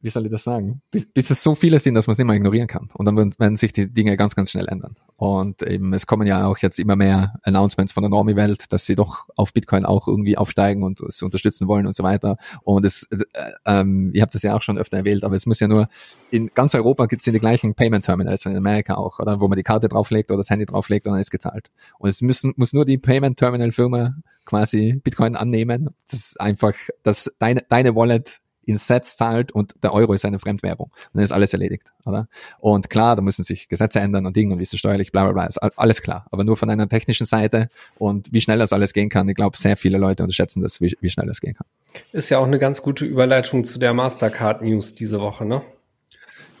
wie 0.00 0.10
soll 0.10 0.26
ich 0.26 0.30
das 0.30 0.44
sagen, 0.44 0.82
bis, 0.90 1.06
bis 1.06 1.30
es 1.30 1.42
so 1.42 1.54
viele 1.54 1.78
sind, 1.78 1.94
dass 1.94 2.06
man 2.06 2.12
es 2.12 2.18
nicht 2.18 2.26
mehr 2.26 2.36
ignorieren 2.36 2.66
kann. 2.66 2.90
Und 2.94 3.06
dann 3.06 3.16
werden 3.16 3.56
sich 3.56 3.72
die 3.72 3.92
Dinge 3.92 4.16
ganz, 4.16 4.34
ganz 4.34 4.50
schnell 4.50 4.68
ändern. 4.68 4.96
Und 5.16 5.62
eben, 5.62 5.92
es 5.94 6.06
kommen 6.06 6.26
ja 6.26 6.46
auch 6.46 6.58
jetzt 6.58 6.78
immer 6.78 6.96
mehr 6.96 7.34
Announcements 7.42 7.92
von 7.92 8.02
der 8.02 8.10
Normie-Welt, 8.10 8.72
dass 8.72 8.86
sie 8.86 8.94
doch 8.94 9.28
auf 9.36 9.52
Bitcoin 9.52 9.84
auch 9.84 10.08
irgendwie 10.08 10.36
aufsteigen 10.36 10.82
und 10.82 11.00
es 11.00 11.22
unterstützen 11.22 11.68
wollen 11.68 11.86
und 11.86 11.94
so 11.94 12.02
weiter. 12.02 12.36
Und 12.62 12.84
es, 12.84 13.04
äh, 13.10 13.52
ähm, 13.64 14.10
ihr 14.12 14.22
habt 14.22 14.34
das 14.34 14.42
ja 14.42 14.54
auch 14.54 14.62
schon 14.62 14.78
öfter 14.78 14.98
erwähnt, 14.98 15.24
aber 15.24 15.34
es 15.34 15.46
muss 15.46 15.60
ja 15.60 15.68
nur, 15.68 15.88
in 16.30 16.50
ganz 16.54 16.74
Europa 16.74 17.06
gibt 17.06 17.20
es 17.20 17.24
die 17.24 17.38
gleichen 17.38 17.74
Payment 17.74 18.04
Terminals, 18.04 18.44
in 18.44 18.56
Amerika 18.56 18.94
auch, 18.94 19.20
oder? 19.20 19.40
Wo 19.40 19.48
man 19.48 19.56
die 19.56 19.62
Karte 19.62 19.88
drauflegt 19.88 20.30
oder 20.30 20.38
das 20.38 20.50
Handy 20.50 20.66
drauflegt 20.66 21.06
und 21.06 21.12
dann 21.12 21.20
ist 21.20 21.30
gezahlt. 21.30 21.70
Und 21.98 22.08
es 22.08 22.20
müssen, 22.22 22.52
muss 22.56 22.72
nur 22.72 22.84
die 22.84 22.98
Payment 22.98 23.38
Terminal 23.38 23.72
Firma 23.72 24.16
quasi 24.44 25.00
Bitcoin 25.02 25.36
annehmen. 25.36 25.90
Das 26.10 26.20
ist 26.20 26.40
einfach, 26.40 26.74
dass 27.02 27.36
deine, 27.38 27.62
deine 27.68 27.94
Wallet 27.94 28.40
in 28.66 28.76
Sets 28.76 29.16
zahlt 29.16 29.52
und 29.52 29.74
der 29.82 29.92
Euro 29.92 30.12
ist 30.12 30.24
eine 30.24 30.38
Fremdwährung. 30.38 30.86
Und 30.86 31.14
dann 31.14 31.22
ist 31.22 31.32
alles 31.32 31.52
erledigt, 31.52 31.92
oder? 32.04 32.28
Und 32.58 32.90
klar, 32.90 33.16
da 33.16 33.22
müssen 33.22 33.42
sich 33.42 33.68
Gesetze 33.68 34.00
ändern 34.00 34.26
und 34.26 34.36
Dinge 34.36 34.52
und 34.52 34.58
wie 34.58 34.62
ist 34.62 34.72
es 34.72 34.80
steuerlich, 34.80 35.12
bla 35.12 35.24
bla 35.24 35.32
bla, 35.32 35.46
ist 35.46 35.58
alles 35.58 36.02
klar. 36.02 36.26
Aber 36.30 36.44
nur 36.44 36.56
von 36.56 36.70
einer 36.70 36.88
technischen 36.88 37.26
Seite 37.26 37.68
und 37.96 38.32
wie 38.32 38.40
schnell 38.40 38.58
das 38.58 38.72
alles 38.72 38.92
gehen 38.92 39.08
kann, 39.08 39.28
ich 39.28 39.36
glaube, 39.36 39.56
sehr 39.56 39.76
viele 39.76 39.98
Leute 39.98 40.22
unterschätzen 40.22 40.62
das, 40.62 40.80
wie, 40.80 40.96
wie 41.00 41.10
schnell 41.10 41.26
das 41.26 41.40
gehen 41.40 41.54
kann. 41.54 41.66
Ist 42.12 42.30
ja 42.30 42.38
auch 42.38 42.46
eine 42.46 42.58
ganz 42.58 42.82
gute 42.82 43.04
Überleitung 43.04 43.64
zu 43.64 43.78
der 43.78 43.94
Mastercard-News 43.94 44.94
diese 44.94 45.20
Woche, 45.20 45.44
ne? 45.44 45.62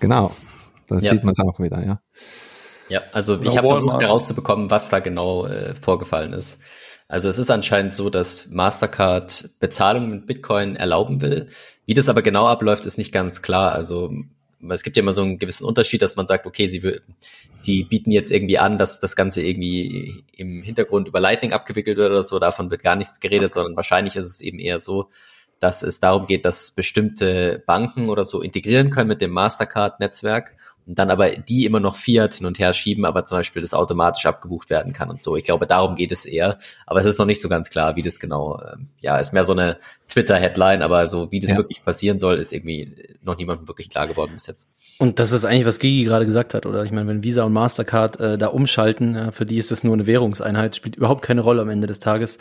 Genau. 0.00 0.32
Da 0.88 0.96
ja. 0.98 1.10
sieht 1.10 1.24
man 1.24 1.32
es 1.32 1.40
auch 1.40 1.58
wieder, 1.60 1.84
ja. 1.84 2.00
Ja, 2.88 3.02
also 3.12 3.40
ich 3.42 3.56
habe 3.56 3.68
versucht 3.68 4.00
herauszubekommen, 4.02 4.70
was 4.70 4.90
da 4.90 4.98
genau 4.98 5.46
äh, 5.46 5.74
vorgefallen 5.74 6.32
ist. 6.34 6.60
Also 7.06 7.28
es 7.28 7.38
ist 7.38 7.50
anscheinend 7.50 7.92
so, 7.92 8.10
dass 8.10 8.50
Mastercard 8.50 9.50
Bezahlung 9.60 10.10
mit 10.10 10.26
Bitcoin 10.26 10.76
erlauben 10.76 11.20
will. 11.20 11.48
Wie 11.86 11.94
das 11.94 12.08
aber 12.08 12.22
genau 12.22 12.46
abläuft, 12.46 12.86
ist 12.86 12.98
nicht 12.98 13.12
ganz 13.12 13.42
klar. 13.42 13.72
Also 13.72 14.12
es 14.70 14.82
gibt 14.82 14.96
ja 14.96 15.02
immer 15.02 15.12
so 15.12 15.22
einen 15.22 15.38
gewissen 15.38 15.64
Unterschied, 15.64 16.00
dass 16.00 16.16
man 16.16 16.26
sagt, 16.26 16.46
okay, 16.46 16.66
sie, 16.66 17.00
sie 17.54 17.84
bieten 17.84 18.10
jetzt 18.10 18.32
irgendwie 18.32 18.58
an, 18.58 18.78
dass 18.78 19.00
das 19.00 19.16
Ganze 19.16 19.42
irgendwie 19.42 20.24
im 20.36 20.62
Hintergrund 20.62 21.08
über 21.08 21.20
Lightning 21.20 21.52
abgewickelt 21.52 21.98
wird 21.98 22.10
oder 22.10 22.22
so. 22.22 22.38
Davon 22.38 22.70
wird 22.70 22.82
gar 22.82 22.96
nichts 22.96 23.20
geredet, 23.20 23.52
sondern 23.52 23.76
wahrscheinlich 23.76 24.16
ist 24.16 24.26
es 24.26 24.40
eben 24.40 24.58
eher 24.58 24.80
so, 24.80 25.10
dass 25.60 25.82
es 25.82 26.00
darum 26.00 26.26
geht, 26.26 26.44
dass 26.44 26.72
bestimmte 26.72 27.62
Banken 27.66 28.08
oder 28.08 28.24
so 28.24 28.42
integrieren 28.42 28.90
können 28.90 29.08
mit 29.08 29.20
dem 29.20 29.30
Mastercard-Netzwerk 29.30 30.56
und 30.86 30.98
dann 30.98 31.10
aber 31.10 31.30
die 31.30 31.64
immer 31.64 31.80
noch 31.80 31.96
Fiat 31.96 32.34
hin 32.34 32.46
und 32.46 32.58
her 32.58 32.72
schieben, 32.72 33.04
aber 33.04 33.24
zum 33.24 33.38
Beispiel 33.38 33.62
das 33.62 33.72
automatisch 33.72 34.26
abgebucht 34.26 34.68
werden 34.68 34.92
kann 34.92 35.08
und 35.08 35.22
so. 35.22 35.36
Ich 35.36 35.44
glaube, 35.44 35.66
darum 35.66 35.96
geht 35.96 36.12
es 36.12 36.26
eher. 36.26 36.58
Aber 36.86 37.00
es 37.00 37.06
ist 37.06 37.18
noch 37.18 37.26
nicht 37.26 37.40
so 37.40 37.48
ganz 37.48 37.70
klar, 37.70 37.96
wie 37.96 38.02
das 38.02 38.20
genau, 38.20 38.60
ähm, 38.60 38.88
ja, 39.00 39.16
ist 39.18 39.32
mehr 39.32 39.44
so 39.44 39.52
eine 39.52 39.78
Twitter-Headline, 40.08 40.82
aber 40.82 41.06
so 41.06 41.32
wie 41.32 41.40
das 41.40 41.50
ja. 41.50 41.56
wirklich 41.56 41.84
passieren 41.84 42.18
soll, 42.18 42.36
ist 42.36 42.52
irgendwie 42.52 43.16
noch 43.22 43.36
niemandem 43.36 43.66
wirklich 43.66 43.88
klar 43.88 44.06
geworden 44.06 44.32
bis 44.34 44.46
jetzt. 44.46 44.70
Und 44.98 45.18
das 45.18 45.32
ist 45.32 45.44
eigentlich, 45.44 45.66
was 45.66 45.78
Gigi 45.78 46.04
gerade 46.04 46.26
gesagt 46.26 46.54
hat, 46.54 46.66
oder? 46.66 46.84
Ich 46.84 46.92
meine, 46.92 47.08
wenn 47.08 47.24
Visa 47.24 47.44
und 47.44 47.52
Mastercard 47.52 48.20
äh, 48.20 48.38
da 48.38 48.48
umschalten, 48.48 49.14
ja, 49.14 49.30
für 49.32 49.46
die 49.46 49.56
ist 49.56 49.70
das 49.70 49.84
nur 49.84 49.94
eine 49.94 50.06
Währungseinheit, 50.06 50.76
spielt 50.76 50.96
überhaupt 50.96 51.22
keine 51.22 51.40
Rolle 51.40 51.62
am 51.62 51.70
Ende 51.70 51.86
des 51.86 51.98
Tages. 51.98 52.38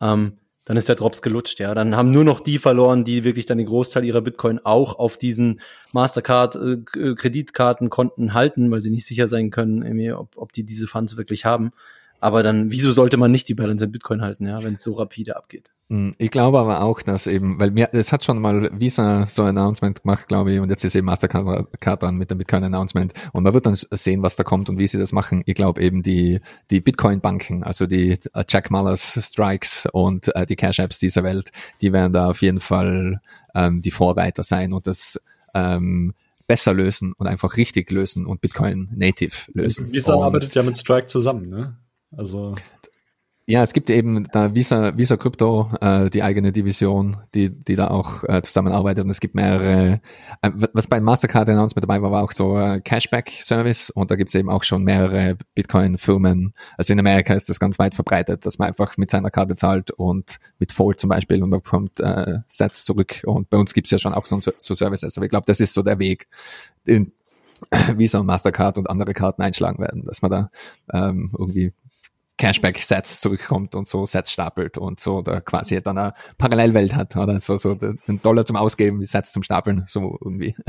Ähm, 0.00 0.38
dann 0.64 0.76
ist 0.76 0.88
der 0.88 0.94
Drops 0.94 1.22
gelutscht, 1.22 1.58
ja. 1.58 1.74
Dann 1.74 1.96
haben 1.96 2.10
nur 2.10 2.24
noch 2.24 2.40
die 2.40 2.58
verloren, 2.58 3.04
die 3.04 3.24
wirklich 3.24 3.46
dann 3.46 3.58
den 3.58 3.66
Großteil 3.66 4.04
ihrer 4.04 4.20
Bitcoin 4.20 4.60
auch 4.62 4.98
auf 4.98 5.16
diesen 5.16 5.60
Mastercard 5.92 6.56
äh, 6.56 6.78
äh 6.98 8.28
halten, 8.30 8.70
weil 8.70 8.82
sie 8.82 8.90
nicht 8.90 9.06
sicher 9.06 9.26
sein 9.26 9.50
können, 9.50 10.12
ob, 10.12 10.36
ob 10.36 10.52
die 10.52 10.64
diese 10.64 10.86
Funds 10.86 11.16
wirklich 11.16 11.44
haben. 11.44 11.72
Aber 12.20 12.44
dann, 12.44 12.70
wieso 12.70 12.92
sollte 12.92 13.16
man 13.16 13.32
nicht 13.32 13.48
die 13.48 13.54
Balance 13.54 13.84
in 13.84 13.90
Bitcoin 13.90 14.22
halten, 14.22 14.46
ja, 14.46 14.62
wenn 14.62 14.74
es 14.74 14.84
so 14.84 14.92
rapide 14.92 15.36
abgeht? 15.36 15.71
Hm, 15.90 16.14
ich 16.18 16.30
glaube 16.30 16.58
aber 16.58 16.80
auch, 16.80 17.02
dass 17.02 17.26
eben, 17.26 17.58
weil 17.58 17.70
mir, 17.70 17.90
es 17.92 18.12
hat 18.12 18.24
schon 18.24 18.40
mal 18.40 18.70
Visa 18.78 19.26
so 19.26 19.42
ein 19.42 19.58
Announcement 19.58 20.02
gemacht, 20.02 20.28
glaube 20.28 20.52
ich, 20.52 20.60
und 20.60 20.70
jetzt 20.70 20.84
ist 20.84 20.94
eben 20.94 21.06
Mastercard 21.06 22.02
dran 22.02 22.16
mit 22.16 22.30
dem 22.30 22.38
Bitcoin 22.38 22.64
Announcement 22.64 23.12
und 23.32 23.42
man 23.42 23.52
wird 23.52 23.66
dann 23.66 23.76
sehen, 23.76 24.22
was 24.22 24.36
da 24.36 24.44
kommt 24.44 24.70
und 24.70 24.78
wie 24.78 24.86
sie 24.86 24.98
das 24.98 25.12
machen. 25.12 25.42
Ich 25.46 25.54
glaube 25.54 25.82
eben 25.82 26.02
die, 26.02 26.40
die 26.70 26.80
Bitcoin 26.80 27.20
Banken, 27.20 27.62
also 27.62 27.86
die 27.86 28.18
äh, 28.32 28.44
Jack 28.48 28.70
Mullers 28.70 29.18
Strikes 29.22 29.86
und 29.92 30.34
äh, 30.34 30.46
die 30.46 30.56
Cash 30.56 30.78
Apps 30.78 30.98
dieser 30.98 31.24
Welt, 31.24 31.50
die 31.80 31.92
werden 31.92 32.12
da 32.12 32.30
auf 32.30 32.42
jeden 32.42 32.60
Fall 32.60 33.20
ähm, 33.54 33.82
die 33.82 33.90
Vorreiter 33.90 34.42
sein 34.42 34.72
und 34.72 34.86
das 34.86 35.20
ähm, 35.52 36.14
besser 36.46 36.74
lösen 36.74 37.12
und 37.14 37.26
einfach 37.26 37.56
richtig 37.56 37.90
lösen 37.90 38.26
und 38.26 38.40
Bitcoin 38.40 38.88
native 38.94 39.52
lösen. 39.52 39.92
Visa 39.92 40.14
und, 40.14 40.24
arbeitet 40.24 40.54
ja 40.54 40.62
mit 40.62 40.76
Strike 40.76 41.06
zusammen, 41.06 41.48
ne? 41.48 41.76
Also 42.16 42.54
ja, 43.46 43.60
es 43.60 43.72
gibt 43.72 43.90
eben 43.90 44.28
da 44.30 44.54
Visa, 44.54 44.96
Visa 44.96 45.16
Crypto, 45.16 45.68
äh, 45.80 46.10
die 46.10 46.22
eigene 46.22 46.52
Division, 46.52 47.16
die, 47.34 47.50
die 47.50 47.74
da 47.74 47.88
auch 47.88 48.22
äh, 48.24 48.40
zusammenarbeitet. 48.40 49.04
Und 49.04 49.10
es 49.10 49.18
gibt 49.18 49.34
mehrere, 49.34 50.00
äh, 50.42 50.50
was 50.72 50.86
bei 50.86 51.00
Mastercard 51.00 51.48
Announcement 51.48 51.82
dabei 51.82 52.00
war, 52.00 52.12
war 52.12 52.22
auch 52.22 52.30
so 52.30 52.56
äh, 52.56 52.80
Cashback-Service 52.80 53.90
und 53.90 54.12
da 54.12 54.14
gibt 54.14 54.28
es 54.28 54.36
eben 54.36 54.48
auch 54.48 54.62
schon 54.62 54.84
mehrere 54.84 55.36
Bitcoin-Firmen. 55.56 56.54
Also 56.76 56.92
in 56.92 57.00
Amerika 57.00 57.34
ist 57.34 57.48
das 57.48 57.58
ganz 57.58 57.80
weit 57.80 57.96
verbreitet, 57.96 58.46
dass 58.46 58.60
man 58.60 58.68
einfach 58.68 58.96
mit 58.96 59.10
seiner 59.10 59.30
Karte 59.30 59.56
zahlt 59.56 59.90
und 59.90 60.38
mit 60.60 60.70
Fold 60.70 61.00
zum 61.00 61.10
Beispiel 61.10 61.42
und 61.42 61.50
man 61.50 61.62
bekommt 61.62 61.98
äh, 61.98 62.38
Sets 62.46 62.84
zurück. 62.84 63.22
Und 63.26 63.50
bei 63.50 63.56
uns 63.58 63.74
gibt's 63.74 63.90
ja 63.90 63.98
schon 63.98 64.14
auch 64.14 64.26
so, 64.26 64.38
so 64.38 64.74
Services, 64.74 65.16
aber 65.18 65.26
ich 65.26 65.30
glaube, 65.30 65.46
das 65.46 65.58
ist 65.58 65.74
so 65.74 65.82
der 65.82 65.98
Weg, 65.98 66.28
den 66.86 67.10
Visa 67.96 68.20
und 68.20 68.26
Mastercard 68.26 68.78
und 68.78 68.88
andere 68.88 69.14
Karten 69.14 69.42
einschlagen 69.42 69.80
werden, 69.82 70.04
dass 70.04 70.22
man 70.22 70.30
da 70.30 70.50
ähm, 70.92 71.32
irgendwie 71.36 71.72
Cashback-Sets 72.42 73.20
zurückkommt 73.20 73.76
und 73.76 73.86
so 73.86 74.04
Sets 74.04 74.32
stapelt 74.32 74.76
und 74.76 74.98
so 74.98 75.22
da 75.22 75.40
quasi 75.40 75.80
dann 75.80 75.96
eine 75.96 76.14
Parallelwelt 76.38 76.96
hat, 76.96 77.14
oder 77.14 77.38
so, 77.38 77.56
so 77.56 77.74
den 77.74 78.00
Dollar 78.20 78.44
zum 78.44 78.56
Ausgeben, 78.56 79.00
wie 79.00 79.04
Sets 79.04 79.30
zum 79.30 79.44
Stapeln, 79.44 79.84
so 79.86 80.18
irgendwie. 80.20 80.56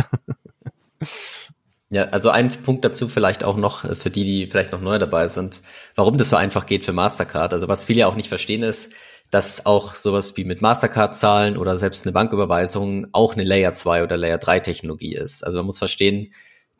Ja, 1.90 2.06
also 2.06 2.32
ein 2.32 2.50
Punkt 2.50 2.84
dazu 2.84 3.08
vielleicht 3.08 3.44
auch 3.44 3.56
noch 3.56 3.84
äh, 3.84 3.94
für 3.94 4.10
die, 4.10 4.24
die 4.24 4.48
vielleicht 4.50 4.72
noch 4.72 4.82
neu 4.82 4.98
dabei 4.98 5.28
sind, 5.28 5.62
warum 5.94 6.18
das 6.18 6.32
so 6.32 6.36
einfach 6.36 6.66
geht 6.66 6.84
für 6.84 6.92
Mastercard. 6.92 7.54
Also 7.54 7.68
was 7.68 7.84
viele 7.84 8.08
auch 8.08 8.16
nicht 8.16 8.30
verstehen 8.30 8.64
ist, 8.64 8.92
dass 9.30 9.68
auch 9.68 9.94
sowas 9.94 10.36
wie 10.36 10.44
mit 10.44 10.60
Mastercard 10.60 11.16
Zahlen 11.16 11.56
oder 11.56 11.78
selbst 11.78 12.08
eine 12.08 12.14
Banküberweisung 12.14 13.06
auch 13.12 13.34
eine 13.34 13.44
Layer 13.44 13.76
2 13.76 14.02
oder 14.02 14.18
Layer 14.18 14.40
3 14.40 14.62
Technologie 14.62 15.14
ist. 15.14 15.46
Also 15.46 15.60
man 15.60 15.68
muss 15.68 15.78
verstehen, 15.78 16.34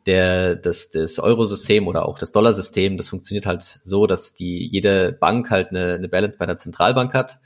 der, 0.06 0.56
das, 0.56 0.90
das 0.90 1.18
Eurosystem 1.18 1.88
oder 1.88 2.06
auch 2.06 2.18
das 2.18 2.32
Dollarsystem, 2.32 2.96
das 2.96 3.08
funktioniert 3.08 3.46
halt 3.46 3.62
so, 3.62 4.06
dass 4.06 4.34
die, 4.34 4.68
jede 4.70 5.12
Bank 5.12 5.50
halt 5.50 5.70
eine, 5.70 5.94
eine 5.94 6.08
Balance 6.08 6.38
bei 6.38 6.46
der 6.46 6.56
Zentralbank 6.56 7.14
hat 7.14 7.38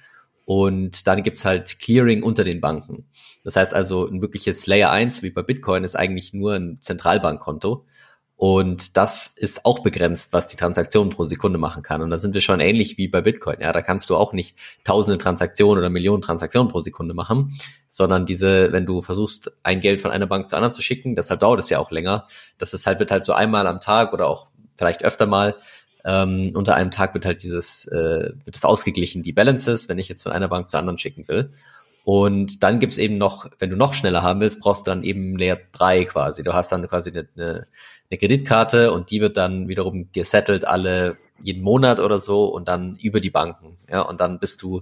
und 0.44 1.06
dann 1.06 1.22
gibt's 1.22 1.44
halt 1.44 1.78
Clearing 1.78 2.22
unter 2.22 2.42
den 2.42 2.60
Banken. 2.60 3.06
Das 3.44 3.56
heißt 3.56 3.74
also, 3.74 4.06
ein 4.06 4.22
wirkliches 4.22 4.66
Layer 4.66 4.90
1 4.90 5.22
wie 5.22 5.30
bei 5.30 5.42
Bitcoin 5.42 5.84
ist 5.84 5.94
eigentlich 5.94 6.32
nur 6.32 6.54
ein 6.54 6.78
Zentralbankkonto. 6.80 7.84
Und 8.38 8.96
das 8.96 9.26
ist 9.26 9.64
auch 9.64 9.80
begrenzt, 9.80 10.32
was 10.32 10.46
die 10.46 10.56
Transaktionen 10.56 11.10
pro 11.10 11.24
Sekunde 11.24 11.58
machen 11.58 11.82
kann. 11.82 12.02
Und 12.02 12.10
da 12.10 12.18
sind 12.18 12.34
wir 12.34 12.40
schon 12.40 12.60
ähnlich 12.60 12.96
wie 12.96 13.08
bei 13.08 13.20
Bitcoin. 13.20 13.60
Ja, 13.60 13.72
da 13.72 13.82
kannst 13.82 14.08
du 14.10 14.16
auch 14.16 14.32
nicht 14.32 14.56
tausende 14.84 15.18
Transaktionen 15.18 15.80
oder 15.80 15.90
Millionen 15.90 16.22
Transaktionen 16.22 16.70
pro 16.70 16.78
Sekunde 16.78 17.14
machen, 17.14 17.58
sondern 17.88 18.26
diese, 18.26 18.70
wenn 18.70 18.86
du 18.86 19.02
versuchst, 19.02 19.58
ein 19.64 19.80
Geld 19.80 20.00
von 20.00 20.12
einer 20.12 20.28
Bank 20.28 20.48
zur 20.48 20.58
anderen 20.58 20.72
zu 20.72 20.82
schicken, 20.82 21.16
deshalb 21.16 21.40
dauert 21.40 21.58
es 21.58 21.68
ja 21.68 21.80
auch 21.80 21.90
länger. 21.90 22.26
Das 22.58 22.74
ist 22.74 22.86
halt, 22.86 23.00
wird 23.00 23.10
halt 23.10 23.24
so 23.24 23.32
einmal 23.32 23.66
am 23.66 23.80
Tag 23.80 24.12
oder 24.12 24.28
auch 24.28 24.46
vielleicht 24.76 25.02
öfter 25.02 25.26
mal 25.26 25.56
ähm, 26.04 26.52
unter 26.54 26.76
einem 26.76 26.92
Tag 26.92 27.14
wird 27.14 27.26
halt 27.26 27.42
dieses, 27.42 27.86
äh, 27.86 28.30
wird 28.44 28.54
das 28.54 28.64
ausgeglichen, 28.64 29.24
die 29.24 29.32
Balances, 29.32 29.88
wenn 29.88 29.98
ich 29.98 30.08
jetzt 30.08 30.22
von 30.22 30.30
einer 30.30 30.46
Bank 30.46 30.70
zur 30.70 30.78
anderen 30.78 30.98
schicken 30.98 31.26
will. 31.26 31.50
Und 32.08 32.62
dann 32.62 32.78
gibt's 32.78 32.96
eben 32.96 33.18
noch, 33.18 33.50
wenn 33.58 33.68
du 33.68 33.76
noch 33.76 33.92
schneller 33.92 34.22
haben 34.22 34.40
willst, 34.40 34.60
brauchst 34.60 34.86
du 34.86 34.90
dann 34.90 35.02
eben 35.02 35.36
Layer 35.36 35.58
3 35.72 36.06
quasi. 36.06 36.42
Du 36.42 36.54
hast 36.54 36.72
dann 36.72 36.88
quasi 36.88 37.10
eine, 37.10 37.28
eine, 37.36 37.66
eine 38.10 38.18
Kreditkarte 38.18 38.92
und 38.92 39.10
die 39.10 39.20
wird 39.20 39.36
dann 39.36 39.68
wiederum 39.68 40.08
gesettelt 40.10 40.64
alle 40.64 41.18
jeden 41.42 41.62
Monat 41.62 42.00
oder 42.00 42.18
so 42.18 42.46
und 42.46 42.66
dann 42.66 42.96
über 42.96 43.20
die 43.20 43.28
Banken. 43.28 43.76
Ja, 43.90 44.00
und 44.00 44.20
dann 44.20 44.38
bist 44.38 44.62
du, 44.62 44.80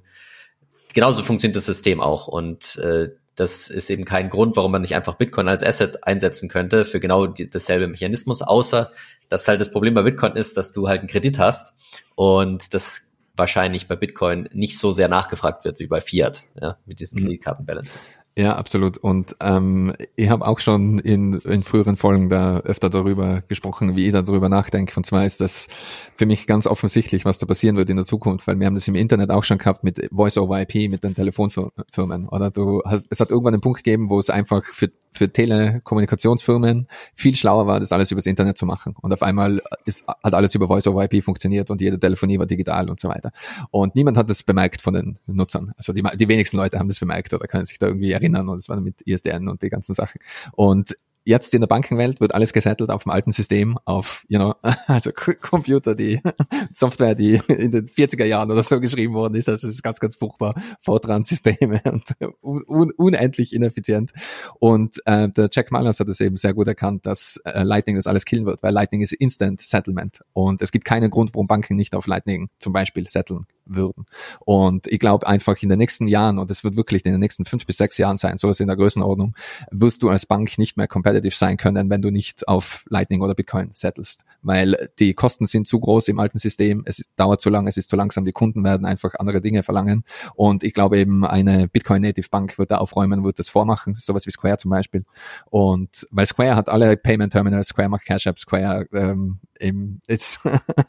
genauso 0.95 1.25
funktioniert 1.25 1.57
das 1.57 1.67
System 1.67 2.01
auch. 2.01 2.29
Und 2.29 2.77
äh, 2.77 3.09
das 3.35 3.71
ist 3.71 3.91
eben 3.91 4.05
kein 4.05 4.31
Grund, 4.31 4.55
warum 4.55 4.71
man 4.71 4.83
nicht 4.83 4.95
einfach 4.95 5.15
Bitcoin 5.15 5.49
als 5.49 5.65
Asset 5.65 6.05
einsetzen 6.05 6.49
könnte 6.49 6.85
für 6.85 7.01
genau 7.01 7.27
die, 7.27 7.51
dasselbe 7.51 7.89
Mechanismus, 7.89 8.41
außer 8.41 8.93
dass 9.29 9.49
halt 9.49 9.61
das 9.61 9.73
Problem 9.73 9.95
bei 9.95 10.03
Bitcoin 10.03 10.37
ist, 10.37 10.57
dass 10.57 10.71
du 10.71 10.87
halt 10.87 11.01
einen 11.01 11.09
Kredit 11.09 11.41
hast 11.41 11.75
und 12.15 12.73
das 12.73 13.06
wahrscheinlich 13.37 13.89
bei 13.89 13.97
Bitcoin 13.97 14.49
nicht 14.53 14.79
so 14.79 14.91
sehr 14.91 15.09
nachgefragt 15.09 15.65
wird 15.65 15.79
wie 15.79 15.87
bei 15.87 16.01
Fiat, 16.01 16.45
ja, 16.61 16.79
mit 16.87 17.01
diesen 17.01 17.21
Mhm. 17.21 17.25
Kreditkartenbalances. 17.27 18.11
Ja, 18.39 18.55
absolut. 18.57 18.99
Und 18.99 19.35
ähm, 19.41 19.95
ich 20.15 20.29
habe 20.29 20.47
auch 20.47 20.59
schon 20.59 20.99
in, 20.99 21.41
in 21.41 21.63
früheren 21.63 21.97
Folgen 21.97 22.29
da 22.29 22.59
öfter 22.59 22.91
darüber 22.91 23.43
gesprochen, 23.49 23.97
wie 23.97 24.05
ich 24.05 24.13
darüber 24.13 24.51
nachdenke. 24.51 24.93
Und 24.99 25.07
zwar 25.07 25.25
ist 25.25 25.41
das 25.41 25.69
für 26.15 26.27
mich 26.27 26.47
ganz 26.47 26.67
offensichtlich, 26.67 27.25
was 27.25 27.39
da 27.39 27.47
passieren 27.47 27.79
wird 27.79 27.89
in 27.89 27.97
der 27.97 28.05
Zukunft, 28.05 28.47
weil 28.47 28.59
wir 28.61 28.67
haben 28.67 28.75
das 28.75 28.87
im 28.89 28.95
Internet 28.95 29.31
auch 29.31 29.43
schon 29.43 29.57
gehabt 29.57 29.85
mit 29.85 30.07
Voice-over-IP, 30.13 30.91
mit 30.91 31.03
den 31.03 31.15
Telefonfirmen. 31.15 32.29
Oder 32.29 32.51
du 32.51 32.83
hast, 32.85 33.07
es 33.09 33.21
hat 33.21 33.31
irgendwann 33.31 33.55
einen 33.55 33.63
Punkt 33.63 33.83
gegeben, 33.83 34.11
wo 34.11 34.19
es 34.19 34.29
einfach 34.29 34.63
für, 34.65 34.91
für 35.13 35.33
Telekommunikationsfirmen 35.33 36.89
viel 37.15 37.37
schlauer 37.37 37.67
war, 37.67 37.81
das 37.81 37.91
alles 37.93 38.11
übers 38.11 38.27
Internet 38.27 38.59
zu 38.59 38.67
machen. 38.67 38.95
Und 39.01 39.15
auf 39.15 39.23
einmal 39.23 39.63
ist, 39.87 40.07
hat 40.07 40.35
alles 40.35 40.55
über 40.55 40.69
Voice-over-IP 40.69 41.25
funktioniert 41.25 41.71
und 41.71 41.81
jede 41.81 41.99
Telefonie 41.99 42.39
war 42.39 42.45
digital 42.45 42.91
und 42.91 43.01
so 43.01 43.09
weiter. 43.09 43.33
Und 43.71 43.95
niemand 43.95 44.19
hat 44.19 44.29
das 44.29 44.43
bemerkt 44.43 44.83
von 44.83 44.93
den 44.93 45.19
Nutzern. 45.27 45.73
Also 45.79 45.95
die, 45.95 46.03
die 46.03 46.29
wenigsten 46.29 46.59
Leute 46.59 46.79
haben 46.79 46.89
das 46.89 47.01
bemerkt 47.01 47.33
oder 47.33 47.47
können 47.47 47.65
sich 47.65 47.79
da 47.79 47.87
irgendwie 47.87 48.13
erinnern. 48.13 48.26
Und 48.35 48.57
das 48.57 48.69
war 48.69 48.81
mit 48.81 49.03
ISDN 49.03 49.49
und 49.49 49.63
die 49.63 49.69
ganzen 49.69 49.95
Sachen. 49.95 50.21
Und 50.53 50.97
jetzt 51.27 51.53
in 51.55 51.61
der 51.61 51.67
Bankenwelt 51.67 52.21
wird 52.21 52.35
alles 52.35 52.53
gesettelt 52.53 52.89
auf 52.91 53.03
dem 53.03 53.11
alten 53.11 53.33
System, 53.33 53.79
auf, 53.85 54.25
you 54.29 54.39
know, 54.39 54.55
also 54.87 55.11
Computer, 55.13 55.95
die 55.95 56.23
Software, 56.73 57.15
die 57.15 57.41
in 57.49 57.73
den 57.73 57.89
40er 57.89 58.25
Jahren 58.25 58.51
oder 58.51 58.63
so 58.63 58.81
geschrieben 58.81 59.13
worden 59.13 59.35
ist. 59.35 59.49
Also 59.49 59.67
es 59.67 59.75
ist 59.75 59.83
ganz, 59.83 60.01
ganz 60.01 60.17
furchtbar. 60.17 60.55
Fortran-Systeme 60.81 61.83
und 61.85 62.05
un 62.41 62.63
un 62.67 62.93
unendlich 62.93 63.53
ineffizient. 63.53 64.13
Und 64.61 65.03
äh, 65.05 65.29
der 65.29 65.49
Jack 65.53 65.73
Mallers 65.73 66.01
hat 66.01 66.09
es 66.09 66.21
eben 66.21 66.37
sehr 66.37 66.55
gut 66.55 66.69
erkannt, 66.69 67.05
dass 67.05 67.39
äh, 67.45 67.63
Lightning 67.65 67.97
das 67.97 68.07
alles 68.07 68.25
killen 68.25 68.47
wird, 68.47 68.63
weil 68.63 68.73
Lightning 68.73 69.01
ist 69.01 69.13
Instant 69.13 69.61
Settlement. 69.61 70.23
Und 70.33 70.63
es 70.63 70.71
gibt 70.71 70.85
keinen 70.85 71.11
Grund, 71.11 71.35
warum 71.35 71.49
Banken 71.49 71.77
nicht 71.77 71.95
auf 71.95 72.07
Lightning 72.07 72.49
zum 72.59 72.73
Beispiel 72.73 73.09
setteln 73.09 73.47
würden. 73.67 74.07
Und 74.41 74.87
ich 74.87 74.99
glaube 74.99 75.27
einfach 75.27 75.57
in 75.63 75.69
den 75.69 75.79
nächsten 75.79 76.09
Jahren, 76.09 76.39
und 76.39 76.51
es 76.51 76.65
wird 76.65 76.77
wirklich 76.77 77.05
in 77.05 77.13
den 77.13 77.21
nächsten 77.21 77.45
fünf 77.45 77.67
bis 77.67 77.77
sechs 77.77 77.99
Jahren 77.99 78.17
sein, 78.17 78.37
so 78.37 78.51
ist 78.51 78.61
in 78.61 78.69
der 78.69 78.77
Größenordnung, 78.77 79.35
wirst 79.71 80.03
du 80.03 80.11
als 80.11 80.27
Bank 80.27 80.59
nicht 80.59 80.77
mehr 80.77 80.89
competitive 80.89 81.35
sein 81.35 81.57
können, 81.57 81.91
wenn 81.91 82.03
du 82.03 82.11
nicht 82.11 82.49
auf 82.49 82.85
Lightning 82.89 83.21
oder 83.23 83.35
Bitcoin 83.35 83.71
settelst. 83.75 84.25
Weil 84.43 84.91
die 84.99 85.15
Kosten 85.15 85.47
sind 85.47 85.67
zu 85.67 85.81
groß 85.81 86.09
im 86.09 86.21
alten 86.21 86.39
System, 86.39 86.83
es 86.87 87.13
dauert 87.17 87.41
zu 87.41 87.51
lange, 87.51 87.69
es 87.69 87.77
ist 87.77 87.89
zu 87.89 87.97
langsam, 87.97 88.25
die 88.25 88.33
Kunden 88.33 88.63
werden 88.65 88.87
einfach 88.87 89.15
andere 89.19 89.41
Dinge 89.41 89.63
verlangen. 89.63 90.05
Und 90.35 90.63
ich 90.63 90.73
glaube 90.73 90.99
eben, 90.99 91.25
eine 91.25 91.69
Bitcoin-Native 91.69 92.29
Bank 92.31 92.59
wird 92.59 92.71
da 92.71 92.79
aufräumen, 92.79 93.25
wird 93.25 93.39
das 93.39 93.49
vormachen, 93.49 93.95
sowas 93.95 94.27
wie 94.27 94.31
Square 94.31 94.59
zum 94.59 94.71
Beispiel. 94.71 95.03
Und 95.51 96.07
weil 96.11 96.27
Square 96.27 96.57
hat 96.57 96.69
alle 96.69 96.97
Payment 96.97 97.33
Terminals, 97.33 97.69
Square 97.69 97.89
macht 97.89 98.05
Cash 98.05 98.27
App, 98.27 98.39
Square 98.39 98.87
ähm, 98.93 99.39
eben 99.61 100.01
ist 100.07 100.41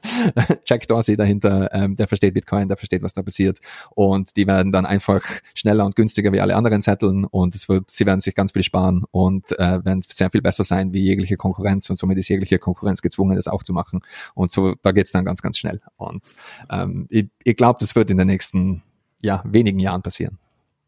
Jack 0.65 0.87
Dorsey 0.87 1.17
dahinter, 1.17 1.73
ähm, 1.73 1.95
der 1.95 2.07
versteht 2.07 2.33
Bitcoin, 2.33 2.67
der 2.67 2.77
versteht, 2.77 3.03
was 3.03 3.13
da 3.13 3.21
passiert. 3.21 3.59
Und 3.95 4.35
die 4.35 4.47
werden 4.47 4.71
dann 4.71 4.85
einfach 4.85 5.21
schneller 5.53 5.85
und 5.85 5.95
günstiger 5.95 6.31
wie 6.31 6.41
alle 6.41 6.55
anderen 6.55 6.81
setteln 6.81 7.25
und 7.25 7.55
es 7.55 7.69
wird, 7.69 7.89
sie 7.89 8.05
werden 8.05 8.19
sich 8.19 8.35
ganz 8.35 8.51
viel 8.51 8.63
sparen 8.63 9.05
und 9.11 9.51
äh, 9.59 9.83
werden 9.85 10.01
sehr 10.01 10.29
viel 10.29 10.41
besser 10.41 10.63
sein 10.63 10.93
wie 10.93 11.01
jegliche 11.01 11.37
Konkurrenz 11.37 11.89
und 11.89 11.95
somit 11.97 12.17
ist 12.17 12.27
jegliche 12.29 12.59
Konkurrenz 12.59 13.01
gezwungen, 13.01 13.35
das 13.35 13.47
auch 13.47 13.63
zu 13.63 13.73
machen. 13.73 14.01
Und 14.33 14.51
so, 14.51 14.75
da 14.81 14.91
geht's 14.91 15.11
dann 15.11 15.25
ganz, 15.25 15.41
ganz 15.41 15.57
schnell. 15.57 15.81
Und 15.95 16.23
ähm, 16.69 17.07
ich, 17.09 17.29
ich 17.43 17.55
glaube, 17.55 17.77
das 17.79 17.95
wird 17.95 18.09
in 18.11 18.17
den 18.17 18.27
nächsten 18.27 18.83
ja, 19.21 19.41
wenigen 19.45 19.79
Jahren 19.79 20.01
passieren. 20.01 20.37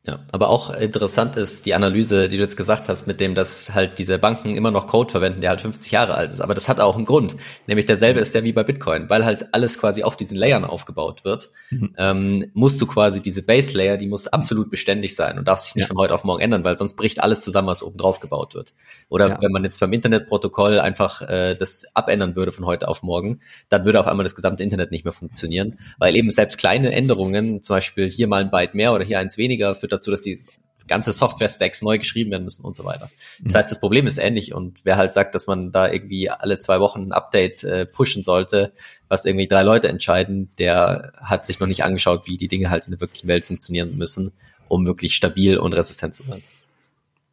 Ja, 0.09 0.19
aber 0.31 0.49
auch 0.49 0.71
interessant 0.73 1.35
ist 1.35 1.67
die 1.67 1.75
Analyse, 1.75 2.29
die 2.29 2.37
du 2.37 2.41
jetzt 2.41 2.57
gesagt 2.57 2.89
hast, 2.89 3.05
mit 3.05 3.19
dem, 3.19 3.35
dass 3.35 3.75
halt 3.75 3.99
diese 3.99 4.17
Banken 4.17 4.55
immer 4.55 4.71
noch 4.71 4.87
Code 4.87 5.11
verwenden, 5.11 5.39
der 5.41 5.51
halt 5.51 5.61
50 5.61 5.91
Jahre 5.91 6.15
alt 6.15 6.31
ist. 6.31 6.41
Aber 6.41 6.55
das 6.55 6.67
hat 6.67 6.79
auch 6.79 6.95
einen 6.95 7.05
Grund. 7.05 7.35
Nämlich 7.67 7.85
derselbe 7.85 8.19
ist 8.19 8.33
der 8.33 8.43
wie 8.43 8.51
bei 8.51 8.63
Bitcoin, 8.63 9.07
weil 9.07 9.23
halt 9.23 9.53
alles 9.53 9.77
quasi 9.77 10.01
auf 10.01 10.17
diesen 10.17 10.35
Layern 10.35 10.65
aufgebaut 10.65 11.23
wird. 11.25 11.49
Mhm. 11.69 11.93
Ähm, 11.95 12.51
musst 12.55 12.81
du 12.81 12.87
quasi 12.87 13.21
diese 13.21 13.43
Base 13.43 13.77
Layer, 13.77 13.97
die 13.97 14.07
muss 14.07 14.27
absolut 14.27 14.71
beständig 14.71 15.15
sein 15.15 15.37
und 15.37 15.47
darf 15.47 15.59
sich 15.59 15.75
nicht 15.75 15.83
Ja. 15.83 15.87
von 15.89 15.97
heute 15.97 16.15
auf 16.15 16.23
morgen 16.23 16.41
ändern, 16.41 16.63
weil 16.63 16.75
sonst 16.75 16.95
bricht 16.95 17.21
alles 17.21 17.41
zusammen, 17.41 17.67
was 17.67 17.83
oben 17.83 17.97
drauf 17.99 18.19
gebaut 18.19 18.55
wird. 18.55 18.73
Oder 19.09 19.27
Ja. 19.29 19.37
wenn 19.41 19.51
man 19.51 19.63
jetzt 19.63 19.79
beim 19.79 19.93
Internetprotokoll 19.93 20.79
einfach 20.79 21.21
äh, 21.21 21.53
das 21.53 21.85
abändern 21.93 22.35
würde 22.35 22.51
von 22.51 22.65
heute 22.65 22.87
auf 22.87 23.03
morgen, 23.03 23.41
dann 23.69 23.85
würde 23.85 23.99
auf 23.99 24.07
einmal 24.07 24.23
das 24.23 24.33
gesamte 24.33 24.63
Internet 24.63 24.89
nicht 24.89 25.05
mehr 25.05 25.13
funktionieren, 25.13 25.77
weil 25.99 26.15
eben 26.15 26.31
selbst 26.31 26.57
kleine 26.57 26.91
Änderungen, 26.93 27.61
zum 27.61 27.75
Beispiel 27.75 28.09
hier 28.09 28.27
mal 28.27 28.41
ein 28.41 28.49
Byte 28.49 28.73
mehr 28.73 28.91
oder 28.93 29.03
hier 29.03 29.19
eins 29.19 29.37
weniger, 29.37 29.75
führt 29.75 29.91
dazu, 29.99 30.11
dass 30.11 30.21
die 30.21 30.43
ganze 30.89 31.13
Software-Stacks 31.13 31.81
neu 31.83 31.99
geschrieben 31.99 32.31
werden 32.31 32.43
müssen 32.43 32.65
und 32.65 32.75
so 32.75 32.83
weiter. 32.83 33.09
Das 33.41 33.55
heißt, 33.55 33.71
das 33.71 33.79
Problem 33.79 34.07
ist 34.07 34.17
ähnlich 34.17 34.53
und 34.53 34.83
wer 34.83 34.97
halt 34.97 35.13
sagt, 35.13 35.35
dass 35.35 35.47
man 35.47 35.71
da 35.71 35.89
irgendwie 35.89 36.29
alle 36.29 36.59
zwei 36.59 36.79
Wochen 36.79 37.03
ein 37.03 37.11
Update 37.13 37.63
äh, 37.63 37.85
pushen 37.85 38.23
sollte, 38.23 38.73
was 39.07 39.25
irgendwie 39.25 39.47
drei 39.47 39.63
Leute 39.63 39.87
entscheiden, 39.87 40.49
der 40.57 41.13
hat 41.21 41.45
sich 41.45 41.59
noch 41.59 41.67
nicht 41.67 41.83
angeschaut, 41.83 42.27
wie 42.27 42.37
die 42.37 42.47
Dinge 42.47 42.69
halt 42.69 42.85
in 42.85 42.91
der 42.91 42.99
wirklichen 42.99 43.27
Welt 43.27 43.45
funktionieren 43.45 43.97
müssen, 43.97 44.33
um 44.67 44.85
wirklich 44.85 45.15
stabil 45.15 45.57
und 45.57 45.73
resistent 45.73 46.15
zu 46.15 46.23
sein. 46.23 46.43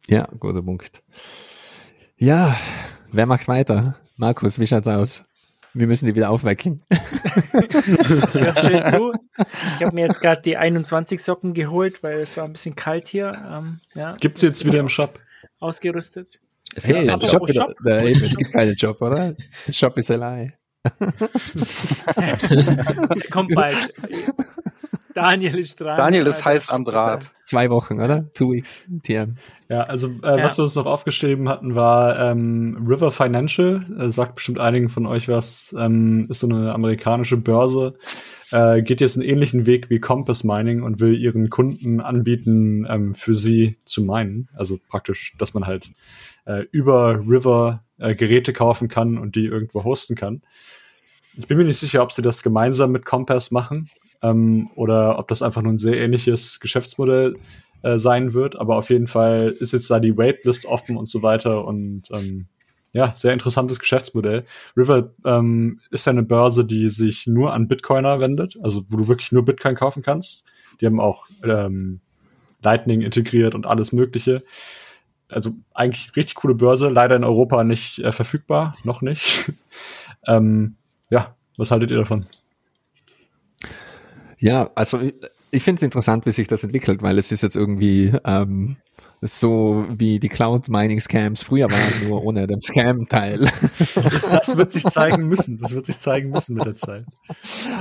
Ja, 0.07 0.27
guter 0.39 0.61
Punkt. 0.61 1.01
Ja, 2.17 2.57
wer 3.11 3.25
macht 3.25 3.47
weiter? 3.47 3.97
Markus, 4.15 4.59
wie 4.59 4.67
schaut's 4.67 4.87
aus? 4.87 5.25
Wir 5.73 5.87
müssen 5.87 6.05
die 6.07 6.15
wieder 6.15 6.29
aufwecken. 6.29 6.83
Ich 6.89 8.41
höre 8.41 8.55
schön 8.57 8.83
zu. 8.85 9.13
Ich 9.77 9.83
habe 9.85 9.93
mir 9.93 10.07
jetzt 10.07 10.19
gerade 10.19 10.41
die 10.41 10.57
21 10.57 11.21
Socken 11.21 11.53
geholt, 11.53 12.01
weil 12.01 12.17
es 12.17 12.35
war 12.37 12.45
ein 12.45 12.53
bisschen 12.53 12.75
kalt 12.75 13.07
hier. 13.07 13.33
Ähm, 13.51 13.79
ja, 13.93 14.13
Gibt's 14.19 14.41
jetzt 14.41 14.65
wieder 14.65 14.79
im 14.79 14.89
Shop? 14.89 15.19
ausgerüstet. 15.59 16.39
Es 16.75 16.87
Hey, 16.87 17.01
gibt 17.03 17.11
Apropos 17.13 17.29
Shop, 17.31 17.47
Job. 17.49 17.67
Shop. 17.69 17.77
der, 17.85 17.99
der, 17.99 18.07
eben, 18.09 18.23
es 18.23 18.35
gibt 18.35 18.51
keinen 18.53 18.73
Job, 18.73 18.99
oder? 19.01 19.35
Der 19.67 19.73
Shop 19.73 19.95
ist 19.97 20.09
allein. 20.09 20.53
Kommt 23.31 23.53
bald. 23.53 23.93
Daniel 25.17 25.57
ist 25.57 25.81
dran. 25.81 25.97
Daniel 25.97 26.27
ist 26.27 26.45
heiß 26.45 26.69
am 26.69 26.85
Draht. 26.85 27.31
Zwei 27.43 27.71
Wochen, 27.71 27.99
oder? 27.99 28.29
Two 28.33 28.51
weeks. 28.51 28.83
TM. 29.01 29.37
Ja, 29.67 29.81
also 29.83 30.09
äh, 30.21 30.37
Ja. 30.37 30.43
was 30.43 30.59
wir 30.59 30.63
uns 30.63 30.75
noch 30.75 30.85
aufgeschrieben 30.85 31.49
hatten, 31.49 31.73
war 31.73 32.19
ähm, 32.19 32.85
River 32.87 33.09
Financial. 33.11 33.83
Äh, 33.97 34.09
sagt 34.09 34.35
bestimmt 34.35 34.59
einigen 34.59 34.89
von 34.89 35.07
euch 35.07 35.27
was. 35.27 35.73
Ähm, 35.77 36.27
ist 36.29 36.41
so 36.41 36.47
eine 36.47 36.71
amerikanische 36.75 37.35
Börse. 37.37 37.97
Äh, 38.51 38.83
geht 38.83 39.01
jetzt 39.01 39.17
einen 39.17 39.27
ähnlichen 39.27 39.65
Weg 39.65 39.89
wie 39.89 39.99
Compass 39.99 40.43
Mining 40.43 40.83
und 40.83 40.99
will 40.99 41.15
ihren 41.17 41.49
Kunden 41.49 41.99
anbieten, 41.99 42.85
ähm, 42.87 43.15
für 43.15 43.33
sie 43.33 43.77
zu 43.85 44.03
minen. 44.03 44.49
Also 44.53 44.77
praktisch, 44.87 45.33
dass 45.39 45.55
man 45.55 45.65
halt 45.65 45.89
äh, 46.45 46.63
über 46.71 47.19
River 47.27 47.83
äh, 47.97 48.13
Geräte 48.13 48.53
kaufen 48.53 48.87
kann 48.87 49.17
und 49.17 49.35
die 49.35 49.45
irgendwo 49.45 49.83
hosten 49.83 50.15
kann. 50.15 50.43
Ich 51.35 51.47
bin 51.47 51.57
mir 51.57 51.63
nicht 51.65 51.79
sicher, 51.79 52.03
ob 52.03 52.11
sie 52.11 52.21
das 52.21 52.43
gemeinsam 52.43 52.91
mit 52.91 53.05
Compass 53.05 53.49
machen 53.51 53.89
ähm, 54.21 54.69
oder 54.75 55.19
ob 55.19 55.27
das 55.27 55.41
einfach 55.41 55.61
nur 55.61 55.73
ein 55.73 55.77
sehr 55.77 55.99
ähnliches 55.99 56.59
Geschäftsmodell 56.59 57.35
äh, 57.83 57.99
sein 57.99 58.33
wird. 58.33 58.55
Aber 58.55 58.77
auf 58.77 58.89
jeden 58.89 59.07
Fall 59.07 59.55
ist 59.59 59.73
jetzt 59.73 59.89
da 59.89 59.99
die 59.99 60.17
Waitlist 60.17 60.65
offen 60.65 60.97
und 60.97 61.07
so 61.07 61.21
weiter 61.21 61.65
und 61.65 62.03
ähm, 62.11 62.47
ja, 62.93 63.13
sehr 63.15 63.33
interessantes 63.33 63.79
Geschäftsmodell. 63.79 64.45
River 64.75 65.11
ähm, 65.25 65.79
ist 65.91 66.05
ja 66.05 66.11
eine 66.11 66.23
Börse, 66.23 66.65
die 66.65 66.89
sich 66.89 67.27
nur 67.27 67.53
an 67.53 67.67
Bitcoiner 67.67 68.19
wendet, 68.19 68.57
also 68.63 68.83
wo 68.89 68.97
du 68.97 69.07
wirklich 69.07 69.31
nur 69.31 69.45
Bitcoin 69.45 69.75
kaufen 69.75 70.01
kannst. 70.01 70.43
Die 70.81 70.85
haben 70.85 70.99
auch 70.99 71.27
ähm, 71.43 71.99
Lightning 72.63 73.01
integriert 73.01 73.55
und 73.55 73.65
alles 73.65 73.91
Mögliche. 73.91 74.43
Also 75.29 75.51
eigentlich 75.73 76.15
richtig 76.15 76.35
coole 76.35 76.55
Börse, 76.55 76.87
leider 76.87 77.15
in 77.15 77.23
Europa 77.23 77.63
nicht 77.63 77.99
äh, 77.99 78.11
verfügbar, 78.11 78.73
noch 78.83 79.01
nicht. 79.01 79.51
ähm, 80.27 80.77
ja, 81.09 81.35
was 81.57 81.71
haltet 81.71 81.91
ihr 81.91 81.97
davon? 81.97 82.25
Ja, 84.39 84.69
also 84.75 84.99
ich, 85.01 85.13
ich 85.51 85.63
finde 85.63 85.79
es 85.79 85.83
interessant, 85.83 86.25
wie 86.25 86.31
sich 86.31 86.47
das 86.47 86.63
entwickelt, 86.63 87.01
weil 87.01 87.17
es 87.17 87.31
ist 87.31 87.43
jetzt 87.43 87.55
irgendwie, 87.55 88.13
ähm, 88.25 88.77
so 89.21 89.85
wie 89.89 90.19
die 90.19 90.29
Cloud-Mining-Scams 90.29 91.41
früher 91.43 91.71
waren, 91.71 91.93
nur 92.07 92.23
ohne 92.23 92.45
den 92.45 92.61
Scam-Teil. 92.61 93.49
Das, 93.95 94.29
das 94.29 94.57
wird 94.57 94.71
sich 94.71 94.83
zeigen 94.83 95.27
müssen. 95.27 95.57
Das 95.59 95.71
wird 95.73 95.87
sich 95.87 95.99
zeigen 95.99 96.29
müssen 96.29 96.55
mit 96.55 96.65
der 96.65 96.75
Zeit. 96.75 97.05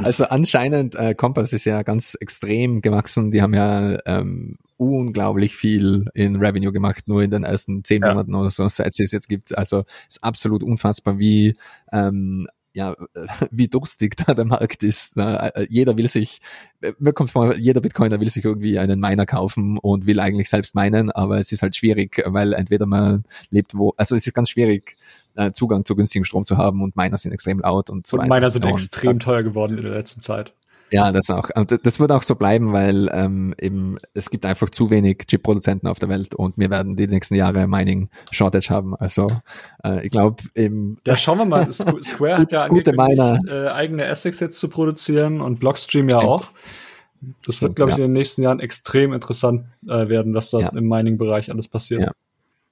Also 0.03 0.25
anscheinend, 0.25 0.95
äh, 0.95 1.15
Compass 1.15 1.53
ist 1.53 1.67
ja 1.67 1.83
ganz 1.83 2.17
extrem 2.19 2.81
gewachsen. 2.81 3.31
Die 3.31 3.43
haben 3.43 3.55
ja 3.55 3.99
ähm, 4.07 4.57
unglaublich 4.79 5.57
viel 5.57 6.07
in 6.15 6.37
Revenue 6.37 6.73
gemacht, 6.73 7.05
nur 7.07 7.23
in 7.23 7.31
den 7.31 7.45
ersten 7.45 7.85
zehn 7.85 8.03
Ja. 8.03 8.11
Monaten 8.11 8.35
oder 8.35 8.51
so, 8.51 8.69
seit 8.69 8.99
es 8.99 9.13
jetzt 9.13 9.29
gibt. 9.29 9.57
Also 9.57 9.85
ist 10.09 10.23
absolut 10.23 10.63
unfassbar, 10.63 11.19
wie 11.19 11.57
ähm, 11.93 12.49
ja, 12.77 12.95
wie 13.51 13.69
durstig 13.69 14.17
da 14.19 14.35
der 14.35 14.45
Markt 14.45 14.83
ist. 14.83 15.17
Ne? 15.17 15.55
Äh, 15.55 15.67
Jeder 15.71 15.97
will 15.97 16.09
sich, 16.09 16.41
mir 16.99 17.15
kommt 17.15 17.31
vor, 17.31 17.57
jeder 17.57 17.81
Bitcoiner 17.81 18.21
will 18.21 18.29
sich 18.29 18.45
irgendwie 18.45 18.79
einen 18.79 19.01
Miner 19.01 19.25
kaufen 19.25 19.79
und 19.79 20.07
will 20.07 20.21
eigentlich 20.21 20.51
selbst 20.51 20.75
meinen, 20.75 21.11
aber 21.11 21.39
es 21.39 21.51
ist 21.53 21.63
halt 21.63 21.75
schwierig, 21.75 22.23
weil 22.27 22.53
entweder 22.53 22.85
man 22.85 23.25
lebt 23.49 23.75
wo, 23.75 23.95
also 23.97 24.15
es 24.15 24.27
ist 24.27 24.35
ganz 24.35 24.51
schwierig, 24.51 24.97
äh, 25.37 25.53
Zugang 25.53 25.87
zu 25.87 25.97
günstigem 25.97 26.25
Strom 26.25 26.45
zu 26.45 26.59
haben 26.59 26.83
und 26.83 26.97
Miner 26.97 27.17
sind 27.17 27.33
extrem 27.33 27.61
laut 27.61 27.89
und 27.89 28.07
so 28.07 28.17
Und 28.17 28.21
weiter. 28.23 28.29
meiner 28.29 28.51
sind 28.51 28.65
Und, 28.67 28.73
extrem 28.73 29.21
teuer 29.21 29.43
geworden 29.43 29.79
in 29.79 29.85
der 29.85 29.95
letzten 29.95 30.21
Zeit. 30.21 30.53
Ja, 30.91 31.11
das 31.13 31.31
auch. 31.31 31.51
Und 31.55 31.71
das- 31.85 31.99
wird 32.01 32.13
auch 32.13 32.23
so 32.23 32.35
bleiben, 32.35 32.73
weil 32.73 33.11
ähm, 33.13 33.55
eben 33.61 33.99
es 34.15 34.31
gibt 34.31 34.45
einfach 34.45 34.71
zu 34.71 34.91
wenig 34.91 35.19
Chip-Produzenten 35.27 35.87
auf 35.89 35.99
der 35.99 36.09
Welt 36.09 36.35
und 36.35 36.57
wir 36.59 36.71
werden 36.71 36.95
die 36.97 37.07
nächsten 37.07 37.35
Jahre 37.35 37.67
Mining 37.67 38.09
Shortage 38.31 38.69
haben. 38.71 38.95
Also 38.97 39.29
äh, 39.85 40.05
ich 40.05 40.11
glaube 40.11 40.43
eben 40.55 40.99
Ja, 41.07 41.17
schauen 41.17 41.39
wir 41.39 41.45
mal. 41.47 41.63
Squ- 41.71 42.05
Square 42.07 42.39
hat 42.39 42.53
ja 42.53 42.65
angekündigt, 42.65 43.49
äh, 43.51 43.69
eigene 43.69 44.07
Assets 44.09 44.41
jetzt 44.41 44.59
zu 44.59 44.69
produzieren 44.69 45.41
und 45.41 45.59
Blockstream 45.61 46.09
ja 46.09 46.19
Stimmt. 46.19 46.31
auch. 46.33 46.45
Das 47.47 47.47
wird, 47.47 47.55
Stimmt, 47.57 47.77
glaube 47.77 47.91
ich, 47.93 47.97
ja. 47.99 48.05
in 48.05 48.11
den 48.11 48.19
nächsten 48.19 48.43
Jahren 48.43 48.61
extrem 48.61 49.13
interessant 49.13 49.65
äh, 49.89 50.09
werden, 50.09 50.35
was 50.35 50.51
da 50.51 50.61
Ja. 50.61 50.69
im 50.69 50.87
Mining-Bereich 50.89 51.51
alles 51.51 51.67
passiert. 51.67 52.03
Ja. 52.03 52.13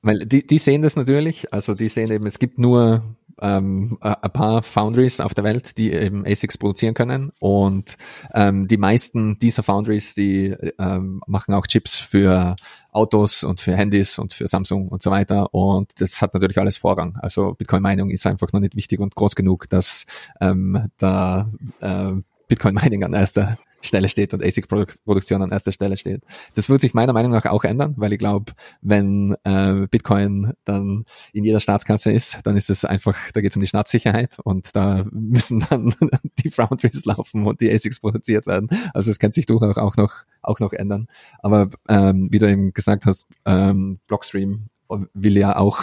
Weil 0.02 0.18
die, 0.26 0.46
die 0.46 0.58
sehen 0.58 0.82
das 0.82 0.96
natürlich, 0.96 1.50
also 1.52 1.74
die 1.74 1.88
sehen 1.88 2.10
eben, 2.10 2.26
es 2.26 2.38
gibt 2.38 2.58
nur 2.58 3.02
ähm, 3.40 3.98
ein 4.00 4.32
paar 4.32 4.62
Foundries 4.62 5.20
auf 5.20 5.34
der 5.34 5.44
Welt, 5.44 5.78
die 5.78 5.92
eben 5.92 6.26
ASICs 6.26 6.58
produzieren 6.58 6.94
können 6.94 7.32
und 7.38 7.96
ähm, 8.32 8.68
die 8.68 8.76
meisten 8.76 9.38
dieser 9.38 9.62
Foundries, 9.62 10.14
die 10.14 10.54
ähm, 10.78 11.22
machen 11.26 11.54
auch 11.54 11.66
Chips 11.66 11.96
für 11.96 12.56
Autos 12.92 13.42
und 13.44 13.60
für 13.60 13.76
Handys 13.76 14.18
und 14.18 14.32
für 14.32 14.46
Samsung 14.46 14.88
und 14.88 15.02
so 15.02 15.10
weiter 15.10 15.52
und 15.54 16.00
das 16.00 16.22
hat 16.22 16.34
natürlich 16.34 16.58
alles 16.58 16.78
Vorrang. 16.78 17.18
Also 17.20 17.54
Bitcoin-Mining 17.54 18.10
ist 18.10 18.26
einfach 18.26 18.52
noch 18.52 18.60
nicht 18.60 18.76
wichtig 18.76 19.00
und 19.00 19.14
groß 19.14 19.34
genug, 19.34 19.68
dass 19.68 20.06
ähm, 20.40 20.90
da 20.98 21.50
äh, 21.80 22.12
Bitcoin-Mining 22.48 23.04
an 23.04 23.14
erster 23.14 23.58
Stelle 23.84 24.08
steht 24.08 24.32
und 24.34 24.42
ASIC-Produktion 24.42 25.42
an 25.42 25.52
erster 25.52 25.72
Stelle 25.72 25.96
steht. 25.96 26.22
Das 26.54 26.68
wird 26.68 26.80
sich 26.80 26.94
meiner 26.94 27.12
Meinung 27.12 27.32
nach 27.32 27.44
auch 27.46 27.64
ändern, 27.64 27.94
weil 27.96 28.12
ich 28.12 28.18
glaube, 28.18 28.52
wenn 28.80 29.36
äh, 29.44 29.86
Bitcoin 29.90 30.52
dann 30.64 31.04
in 31.32 31.44
jeder 31.44 31.60
Staatskasse 31.60 32.10
ist, 32.12 32.38
dann 32.44 32.56
ist 32.56 32.70
es 32.70 32.84
einfach, 32.84 33.16
da 33.32 33.40
geht 33.40 33.50
es 33.52 33.56
um 33.56 33.60
die 33.60 33.66
Staatssicherheit 33.68 34.38
und 34.44 34.74
da 34.74 35.04
müssen 35.10 35.64
dann 35.70 35.94
die 36.44 36.50
Foundries 36.50 37.04
laufen 37.04 37.46
und 37.46 37.60
die 37.60 37.70
ASICs 37.70 38.00
produziert 38.00 38.46
werden. 38.46 38.68
Also 38.92 39.10
es 39.10 39.18
kann 39.18 39.32
sich 39.32 39.46
durchaus 39.46 39.76
auch 39.78 39.96
noch 39.96 40.24
auch 40.42 40.60
noch 40.60 40.72
ändern. 40.72 41.06
Aber 41.42 41.70
ähm, 41.88 42.28
wie 42.30 42.38
du 42.38 42.48
eben 42.50 42.72
gesagt 42.72 43.06
hast, 43.06 43.26
ähm, 43.46 43.98
Blockstream 44.06 44.66
will 45.14 45.36
ja 45.38 45.56
auch 45.56 45.82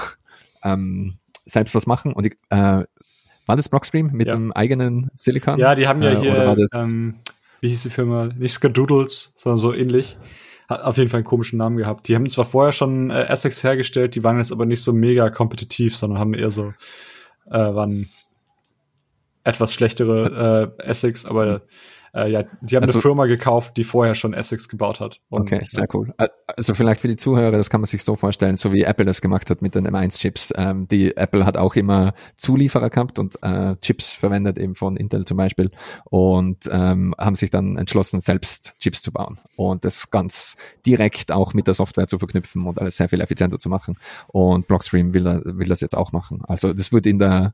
ähm, 0.64 1.18
selbst 1.46 1.74
was 1.76 1.88
machen 1.88 2.14
und 2.14 2.26
ich, 2.26 2.34
äh, 2.50 2.84
war 3.48 3.56
das 3.56 3.68
Blockstream 3.70 4.12
mit 4.14 4.28
Ja. 4.28 4.34
dem 4.36 4.52
eigenen 4.54 5.10
Silicon? 5.16 5.58
Ja, 5.60 5.74
die 5.76 5.88
haben 5.88 6.02
ja 6.02 6.12
Äh, 6.12 6.20
hier, 6.20 6.68
ähm, 6.74 7.16
wie 7.62 7.70
hieß 7.70 7.84
die 7.84 7.90
Firma? 7.90 8.28
Nicht 8.38 8.54
Skadoodles, 8.54 9.34
sondern 9.36 9.60
so 9.60 9.74
ähnlich. 9.74 10.18
Hat 10.68 10.82
auf 10.82 10.98
jeden 10.98 11.10
Fall 11.10 11.20
einen 11.20 11.26
komischen 11.26 11.58
Namen 11.58 11.78
gehabt. 11.78 12.08
Die 12.08 12.16
haben 12.16 12.28
zwar 12.28 12.46
vorher 12.46 12.74
schon 12.74 13.12
äh, 13.12 13.26
Essex 13.26 13.64
hergestellt, 13.64 14.16
die 14.16 14.24
waren 14.24 14.38
jetzt 14.38 14.52
aber 14.52 14.66
nicht 14.66 14.84
so 14.84 14.94
mega 14.94 15.30
kompetitiv, 15.30 15.96
sondern 15.96 16.20
haben 16.20 16.34
eher 16.34 16.50
so, 16.50 16.74
äh, 17.46 17.52
waren 17.52 18.10
etwas 19.44 19.74
schlechtere 19.74 20.74
äh, 20.80 20.84
Essex, 20.84 21.26
aber 21.26 21.62
äh, 22.14 22.30
ja, 22.30 22.44
die 22.62 22.76
haben 22.76 22.84
Also- 22.84 22.98
eine 22.98 23.02
Firma 23.02 23.26
gekauft, 23.26 23.78
die 23.78 23.84
vorher 23.84 24.16
schon 24.16 24.34
Essex 24.34 24.68
gebaut 24.68 25.00
hat. 25.00 25.20
Und, 25.30 25.42
Okay, 25.42 25.62
sehr 25.66 25.88
cool. 25.94 26.14
Also 26.58 26.74
vielleicht 26.74 27.02
für 27.02 27.08
die 27.08 27.16
Zuhörer, 27.16 27.52
das 27.52 27.70
kann 27.70 27.82
man 27.82 27.86
sich 27.86 28.04
so 28.04 28.16
vorstellen, 28.16 28.58
so 28.58 28.74
wie 28.74 28.84
Apple 28.84 29.06
das 29.06 29.22
gemacht 29.22 29.50
hat 29.50 29.62
mit 29.62 29.76
den 29.76 29.88
M1-Chips. 29.88 30.54
Ähm, 30.58 30.88
die 30.90 31.16
Apple 31.16 31.46
hat 31.46 31.58
auch 31.58 31.76
immer 31.76 32.14
Zulieferer 32.36 32.90
gehabt 32.90 33.20
und 33.20 33.38
äh, 33.42 33.76
Chips 33.82 34.16
verwendet, 34.16 34.58
eben 34.58 34.76
von 34.76 34.98
Intel 34.98 35.26
zum 35.26 35.38
Beispiel, 35.38 35.70
und 36.06 36.58
ähm, 36.70 37.16
haben 37.18 37.36
sich 37.36 37.50
dann 37.50 37.78
entschlossen, 37.78 38.20
selbst 38.20 38.76
Chips 38.80 39.02
zu 39.02 39.12
bauen 39.12 39.40
und 39.56 39.86
das 39.86 40.12
ganz 40.12 40.58
direkt 40.86 41.32
auch 41.32 41.54
mit 41.54 41.68
der 41.68 41.74
Software 41.74 42.08
zu 42.08 42.20
verknüpfen 42.20 42.66
und 42.66 42.80
alles 42.80 42.98
sehr 42.98 43.08
viel 43.10 43.22
effizienter 43.22 43.60
zu 43.60 43.70
machen. 43.70 43.98
Und 44.28 44.68
Blockstream 44.68 45.14
will, 45.14 45.42
will 45.46 45.68
das 45.68 45.82
jetzt 45.82 45.96
auch 45.96 46.12
machen. 46.12 46.42
Also 46.48 46.74
das 46.74 46.92
wird 46.92 47.06
in 47.08 47.20
der 47.20 47.54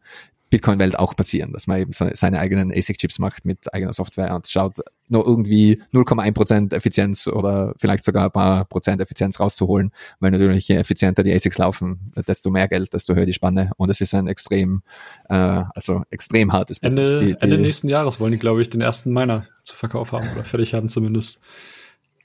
Bitcoin-Welt 0.49 0.97
auch 0.97 1.15
passieren, 1.15 1.51
dass 1.53 1.67
man 1.67 1.79
eben 1.79 1.91
se- 1.91 2.11
seine 2.13 2.39
eigenen 2.39 2.71
ASIC-Chips 2.71 3.19
macht 3.19 3.45
mit 3.45 3.73
eigener 3.73 3.93
Software 3.93 4.33
und 4.33 4.47
schaut, 4.47 4.79
nur 5.09 5.25
irgendwie 5.25 5.81
0,1% 5.93 6.73
Effizienz 6.73 7.27
oder 7.27 7.73
vielleicht 7.77 8.03
sogar 8.03 8.25
ein 8.25 8.31
paar 8.31 8.65
Prozent 8.65 9.01
Effizienz 9.01 9.39
rauszuholen, 9.39 9.91
weil 10.19 10.31
natürlich 10.31 10.67
je 10.67 10.75
effizienter 10.75 11.23
die 11.23 11.33
ASICs 11.33 11.57
laufen, 11.57 12.11
desto 12.27 12.49
mehr 12.49 12.67
Geld, 12.67 12.93
desto 12.93 13.15
höher 13.15 13.25
die 13.25 13.33
Spanne 13.33 13.71
und 13.77 13.89
es 13.89 14.01
ist 14.01 14.13
ein 14.13 14.27
extrem, 14.27 14.83
äh, 15.29 15.63
also 15.73 16.03
extrem 16.09 16.51
hartes 16.53 16.79
Ende, 16.79 17.01
Business. 17.01 17.19
Die, 17.19 17.25
die, 17.27 17.41
Ende 17.41 17.57
nächsten 17.57 17.89
Jahres 17.89 18.19
wollen 18.19 18.31
die, 18.33 18.39
glaube 18.39 18.61
ich, 18.61 18.69
den 18.69 18.81
ersten 18.81 19.13
Miner 19.13 19.45
zu 19.63 19.75
Verkauf 19.75 20.11
haben 20.11 20.29
oder 20.31 20.43
fertig 20.43 20.73
haben 20.73 20.89
zumindest. 20.89 21.39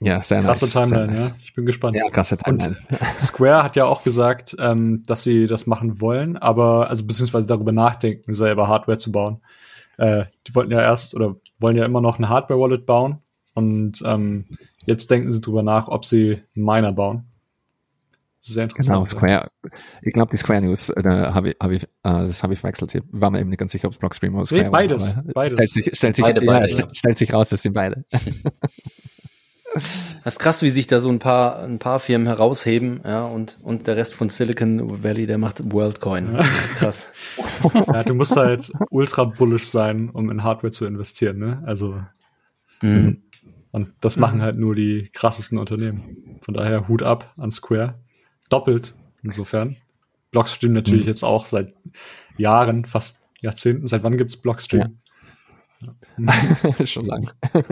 Ja, 0.04 0.22
sehr 0.22 0.42
Krasse 0.42 0.64
nice. 0.64 0.72
sehr 0.72 0.82
Timeline, 0.84 1.12
nice. 1.12 1.28
ja. 1.28 1.36
Ich 1.42 1.54
bin 1.54 1.66
gespannt. 1.66 1.96
Ja, 1.96 2.08
krasse 2.08 2.36
Timeline. 2.36 2.76
Square 3.20 3.62
hat 3.62 3.76
ja 3.76 3.84
auch 3.86 4.02
gesagt, 4.04 4.56
ähm, 4.58 5.02
dass 5.06 5.22
sie 5.22 5.46
das 5.46 5.66
machen 5.66 6.00
wollen, 6.00 6.36
aber 6.36 6.88
also 6.90 7.06
beziehungsweise 7.06 7.46
darüber 7.46 7.72
nachdenken, 7.72 8.34
selber 8.34 8.68
Hardware 8.68 8.98
zu 8.98 9.12
bauen. 9.12 9.40
Äh, 9.98 10.24
die 10.46 10.54
wollten 10.54 10.72
ja 10.72 10.80
erst 10.80 11.14
oder 11.14 11.36
wollen 11.58 11.76
ja 11.76 11.84
immer 11.84 12.00
noch 12.00 12.18
eine 12.18 12.28
Hardware-Wallet 12.28 12.86
bauen 12.86 13.18
und 13.54 14.02
ähm, 14.04 14.46
jetzt 14.86 15.10
denken 15.10 15.30
sie 15.32 15.40
drüber 15.40 15.62
nach, 15.62 15.88
ob 15.88 16.04
sie 16.04 16.42
einen 16.56 16.64
Miner 16.64 16.92
bauen. 16.92 17.24
Sehr 18.44 18.66
Genau, 18.66 19.02
interessant. 19.04 19.10
Square. 19.10 19.48
Ich 20.00 20.12
glaube, 20.12 20.32
die 20.32 20.36
Square 20.36 20.62
News, 20.62 20.88
äh, 20.88 21.00
da 21.00 21.32
habe 21.32 21.50
ich, 21.50 21.56
hab 21.60 21.70
ich, 21.70 21.84
äh, 21.84 21.86
das 22.02 22.42
habe 22.42 22.54
ich 22.54 22.58
verwechselt 22.58 22.90
hier. 22.90 23.02
War 23.12 23.30
mir 23.30 23.38
eben 23.38 23.50
nicht 23.50 23.58
ganz 23.60 23.70
sicher, 23.70 23.86
ob 23.86 23.92
es 23.92 23.98
Blockstream 23.98 24.34
oder 24.34 24.46
Square 24.46 24.64
Nee, 24.64 24.70
beides, 24.70 25.14
war. 25.16 25.22
beides. 25.32 25.54
Stellt 25.54 25.70
sich, 25.72 25.90
stellt 25.96 26.16
sich, 26.16 26.24
Beide, 26.24 26.44
ja, 26.44 26.52
beide, 26.52 26.68
stellt, 26.68 26.86
ja. 26.88 26.92
stellt 26.94 27.18
sich 27.18 27.32
raus, 27.32 27.50
das 27.50 27.62
sind 27.62 27.72
beide. 27.74 28.04
Das 30.24 30.34
ist 30.34 30.38
krass, 30.38 30.62
wie 30.62 30.70
sich 30.70 30.86
da 30.86 31.00
so 31.00 31.08
ein 31.08 31.18
paar, 31.18 31.60
ein 31.60 31.78
paar 31.78 31.98
Firmen 31.98 32.26
herausheben, 32.26 33.00
ja, 33.04 33.24
und, 33.24 33.58
und 33.62 33.86
der 33.86 33.96
Rest 33.96 34.14
von 34.14 34.28
Silicon 34.28 35.02
Valley, 35.02 35.26
der 35.26 35.38
macht 35.38 35.72
WorldCoin. 35.72 36.38
Krass. 36.76 37.10
Ja, 37.92 38.04
du 38.04 38.14
musst 38.14 38.36
halt 38.36 38.70
ultra 38.90 39.24
bullish 39.24 39.68
sein, 39.68 40.10
um 40.10 40.30
in 40.30 40.42
Hardware 40.42 40.70
zu 40.70 40.86
investieren, 40.86 41.38
ne? 41.38 41.62
Also 41.66 42.00
Mhm. 42.82 43.22
Und 43.70 43.94
das 44.00 44.18
machen 44.18 44.42
halt 44.42 44.58
nur 44.58 44.74
die 44.74 45.08
krassesten 45.14 45.56
Unternehmen. 45.56 46.38
Von 46.42 46.54
daher 46.54 46.88
Hut 46.88 47.02
ab 47.02 47.32
an 47.38 47.50
Square. 47.50 48.00
Doppelt 48.50 48.94
insofern. 49.22 49.76
Blockstream 50.30 50.72
natürlich 50.72 51.06
jetzt 51.06 51.22
auch 51.22 51.46
seit 51.46 51.74
Jahren, 52.36 52.84
fast 52.84 53.22
Jahrzehnten. 53.40 53.88
Seit 53.88 54.02
wann 54.02 54.18
gibt's 54.18 54.36
Blockstream? 54.36 54.98
Schon 56.84 57.06
lang. 57.06 57.30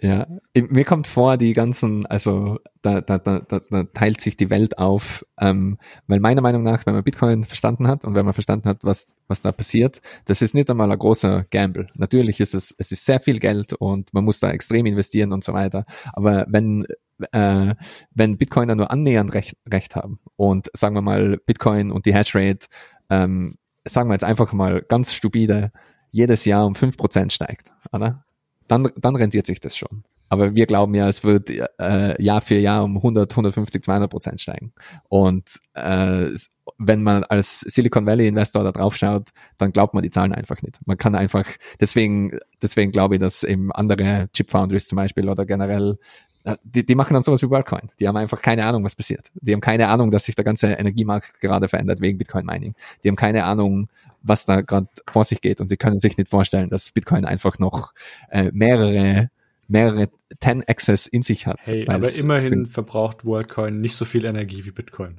ja. 0.00 0.26
Mir 0.54 0.84
kommt 0.84 1.06
vor, 1.06 1.36
die 1.36 1.52
ganzen, 1.52 2.06
also 2.06 2.58
da, 2.82 3.00
da, 3.00 3.18
da, 3.18 3.40
da, 3.40 3.84
teilt 3.84 4.20
sich 4.20 4.36
die 4.36 4.50
Welt 4.50 4.78
auf, 4.78 5.24
ähm, 5.40 5.78
weil 6.06 6.20
meiner 6.20 6.40
Meinung 6.40 6.62
nach, 6.62 6.86
wenn 6.86 6.94
man 6.94 7.04
Bitcoin 7.04 7.44
verstanden 7.44 7.88
hat 7.88 8.04
und 8.04 8.14
wenn 8.14 8.24
man 8.24 8.34
verstanden 8.34 8.68
hat, 8.68 8.78
was, 8.82 9.16
was 9.28 9.40
da 9.40 9.52
passiert, 9.52 10.00
das 10.24 10.42
ist 10.42 10.54
nicht 10.54 10.70
einmal 10.70 10.90
ein 10.90 10.98
großer 10.98 11.46
Gamble. 11.50 11.88
Natürlich 11.94 12.40
ist 12.40 12.54
es, 12.54 12.74
es 12.78 12.92
ist 12.92 13.04
sehr 13.04 13.20
viel 13.20 13.38
Geld 13.38 13.74
und 13.74 14.12
man 14.14 14.24
muss 14.24 14.40
da 14.40 14.50
extrem 14.50 14.86
investieren 14.86 15.32
und 15.32 15.44
so 15.44 15.52
weiter. 15.52 15.84
Aber 16.12 16.46
wenn 16.48 16.86
äh, 17.30 17.74
wenn 18.10 18.38
Bitcoiner 18.38 18.74
nur 18.74 18.90
annähernd 18.90 19.32
recht, 19.32 19.56
recht 19.70 19.94
haben 19.94 20.18
und 20.36 20.70
sagen 20.72 20.96
wir 20.96 21.02
mal 21.02 21.38
Bitcoin 21.46 21.92
und 21.92 22.06
die 22.06 22.14
Hashrate, 22.14 22.66
ähm, 23.10 23.58
sagen 23.84 24.08
wir 24.08 24.14
jetzt 24.14 24.24
einfach 24.24 24.52
mal 24.52 24.82
ganz 24.82 25.14
stupide, 25.14 25.72
jedes 26.12 26.44
Jahr 26.44 26.64
um 26.66 26.74
5% 26.74 27.30
steigt, 27.30 27.72
oder? 27.90 28.24
Dann, 28.68 28.88
dann 28.96 29.16
rentiert 29.16 29.46
sich 29.46 29.60
das 29.60 29.76
schon. 29.76 30.04
Aber 30.28 30.54
wir 30.54 30.64
glauben 30.64 30.94
ja, 30.94 31.08
es 31.08 31.24
wird 31.24 31.50
äh, 31.50 32.22
Jahr 32.22 32.40
für 32.40 32.54
Jahr 32.54 32.84
um 32.84 32.96
100, 32.96 33.30
150, 33.30 33.82
200 33.82 34.10
Prozent 34.10 34.40
steigen. 34.40 34.72
Und 35.10 35.44
äh, 35.74 36.30
wenn 36.78 37.02
man 37.02 37.24
als 37.24 37.60
Silicon 37.60 38.06
Valley 38.06 38.28
Investor 38.28 38.64
da 38.64 38.72
drauf 38.72 38.96
schaut, 38.96 39.28
dann 39.58 39.72
glaubt 39.72 39.92
man 39.92 40.02
die 40.02 40.08
Zahlen 40.08 40.32
einfach 40.32 40.62
nicht. 40.62 40.78
Man 40.86 40.96
kann 40.96 41.14
einfach, 41.14 41.44
deswegen, 41.80 42.38
deswegen 42.62 42.92
glaube 42.92 43.16
ich, 43.16 43.20
dass 43.20 43.44
eben 43.44 43.72
andere 43.72 44.30
Chip 44.32 44.48
Foundries 44.48 44.88
zum 44.88 44.96
Beispiel 44.96 45.28
oder 45.28 45.44
generell 45.44 45.98
äh, 46.44 46.56
die, 46.64 46.86
die 46.86 46.94
machen 46.94 47.14
dann 47.14 47.22
sowas 47.22 47.42
wie 47.42 47.50
WorldCoin. 47.50 47.90
Die 48.00 48.08
haben 48.08 48.16
einfach 48.16 48.40
keine 48.40 48.64
Ahnung, 48.64 48.84
was 48.84 48.96
passiert. 48.96 49.30
Die 49.34 49.52
haben 49.52 49.60
keine 49.60 49.88
Ahnung, 49.88 50.10
dass 50.10 50.24
sich 50.24 50.34
der 50.34 50.44
ganze 50.44 50.68
Energiemarkt 50.68 51.40
gerade 51.40 51.68
verändert 51.68 52.00
wegen 52.00 52.18
Bitcoin 52.18 52.46
Mining. 52.46 52.74
Die 53.04 53.08
haben 53.08 53.16
keine 53.16 53.44
Ahnung, 53.44 53.88
was 54.22 54.46
da 54.46 54.60
gerade 54.60 54.88
vor 55.08 55.24
sich 55.24 55.40
geht 55.40 55.60
und 55.60 55.68
sie 55.68 55.76
können 55.76 55.98
sich 55.98 56.16
nicht 56.16 56.30
vorstellen, 56.30 56.70
dass 56.70 56.90
Bitcoin 56.90 57.24
einfach 57.24 57.58
noch 57.58 57.92
äh, 58.30 58.50
mehrere 58.52 59.30
mehrere 59.68 60.08
10 60.40 60.64
Access 60.68 61.06
in 61.06 61.22
sich 61.22 61.46
hat. 61.46 61.60
Hey, 61.64 61.86
aber 61.88 62.12
immerhin 62.14 62.66
verbraucht 62.66 63.24
WorldCoin 63.24 63.80
nicht 63.80 63.96
so 63.96 64.04
viel 64.04 64.24
Energie 64.24 64.64
wie 64.64 64.70
Bitcoin. 64.70 65.18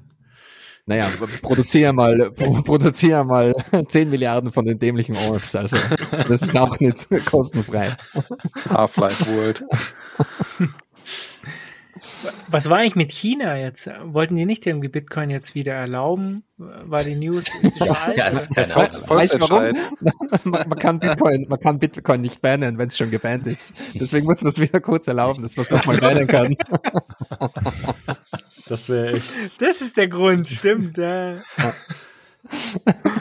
Naja, 0.86 1.10
produziere 1.42 1.94
mal, 1.94 2.32
pro, 2.36 2.62
produziere 2.62 3.24
mal 3.24 3.54
10 3.88 4.10
Milliarden 4.10 4.52
von 4.52 4.66
den 4.66 4.80
dämlichen 4.80 5.16
Orks, 5.16 5.56
also 5.56 5.78
das 6.12 6.42
ist 6.42 6.58
auch 6.58 6.78
nicht 6.80 7.08
kostenfrei. 7.26 7.96
Half-Life 8.70 9.26
World. 9.28 9.64
Was 12.48 12.70
war 12.70 12.78
eigentlich 12.78 12.96
mit 12.96 13.12
China 13.12 13.58
jetzt? 13.58 13.90
Wollten 14.04 14.36
die 14.36 14.46
nicht 14.46 14.66
irgendwie 14.66 14.88
Bitcoin 14.88 15.30
jetzt 15.30 15.56
wieder 15.56 15.74
erlauben? 15.74 16.44
War 16.58 17.04
die 17.04 17.16
News? 17.16 17.46
Ja, 17.80 18.08
oder? 18.12 18.32
ist 18.32 18.54
keine 18.56 18.68
Volks- 18.72 19.02
Ahnung. 19.02 19.10
Weißt 19.18 19.34
du 19.34 19.40
warum? 19.42 19.74
Man, 20.44 20.68
man, 20.70 20.80
kann 20.80 21.00
Bitcoin, 21.00 21.46
man 21.50 21.60
kann 21.60 21.80
Bitcoin 21.80 22.22
nicht 22.22 22.42
bannen, 22.42 22.78
wenn 22.78 22.88
es 22.88 22.98
schon 22.98 23.12
gebannt 23.12 23.48
ist. 23.48 23.74
Deswegen 23.94 24.26
muss 24.26 24.42
man 24.42 24.50
es 24.50 24.60
wieder 24.60 24.80
kurz 24.82 25.08
erlauben, 25.08 25.42
dass 25.42 25.56
man 25.58 25.66
es 25.66 25.72
nochmal 25.72 25.98
bannen 25.98 26.28
kann. 26.28 26.56
Das 28.68 28.88
wäre 28.88 29.14
echt. 29.18 29.62
Das 29.62 29.82
ist 29.82 29.98
der 29.98 30.08
Grund, 30.08 30.48
stimmt. 30.48 30.98
Ja. 30.98 31.36